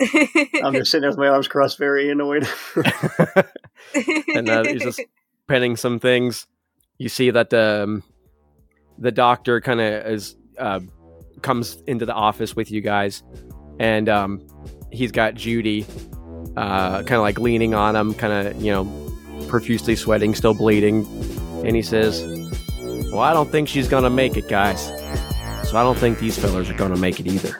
I'm 0.64 0.72
just 0.72 0.90
sitting 0.90 1.02
there 1.02 1.10
with 1.10 1.18
my 1.18 1.28
arms 1.28 1.48
crossed, 1.48 1.76
very 1.78 2.10
annoyed. 2.10 2.48
and 4.34 4.48
uh, 4.48 4.64
he's 4.64 4.82
just 4.82 5.02
penning 5.46 5.76
some 5.76 5.98
things. 5.98 6.46
You 6.96 7.08
see 7.08 7.30
that 7.30 7.50
the 7.50 7.82
um, 7.84 8.02
the 8.98 9.12
doctor 9.12 9.60
kind 9.60 9.80
of 9.80 10.06
is 10.06 10.36
uh, 10.58 10.80
comes 11.42 11.82
into 11.86 12.06
the 12.06 12.14
office 12.14 12.54
with 12.56 12.70
you 12.70 12.80
guys, 12.80 13.22
and 13.78 14.08
um, 14.08 14.46
he's 14.90 15.12
got 15.12 15.34
Judy 15.34 15.86
uh, 16.56 16.98
kind 16.98 17.12
of 17.12 17.22
like 17.22 17.38
leaning 17.38 17.74
on 17.74 17.96
him, 17.96 18.14
kind 18.14 18.46
of 18.48 18.62
you 18.62 18.72
know 18.72 18.84
profusely 19.48 19.96
sweating, 19.96 20.34
still 20.34 20.54
bleeding, 20.54 21.06
and 21.64 21.76
he 21.76 21.82
says, 21.82 22.22
"Well, 23.12 23.20
I 23.20 23.32
don't 23.32 23.50
think 23.50 23.68
she's 23.68 23.88
gonna 23.88 24.10
make 24.10 24.36
it, 24.36 24.48
guys. 24.48 24.86
So 25.68 25.76
I 25.76 25.82
don't 25.82 25.98
think 25.98 26.18
these 26.18 26.38
fellers 26.38 26.68
are 26.68 26.74
gonna 26.74 26.96
make 26.96 27.20
it 27.20 27.26
either." 27.26 27.58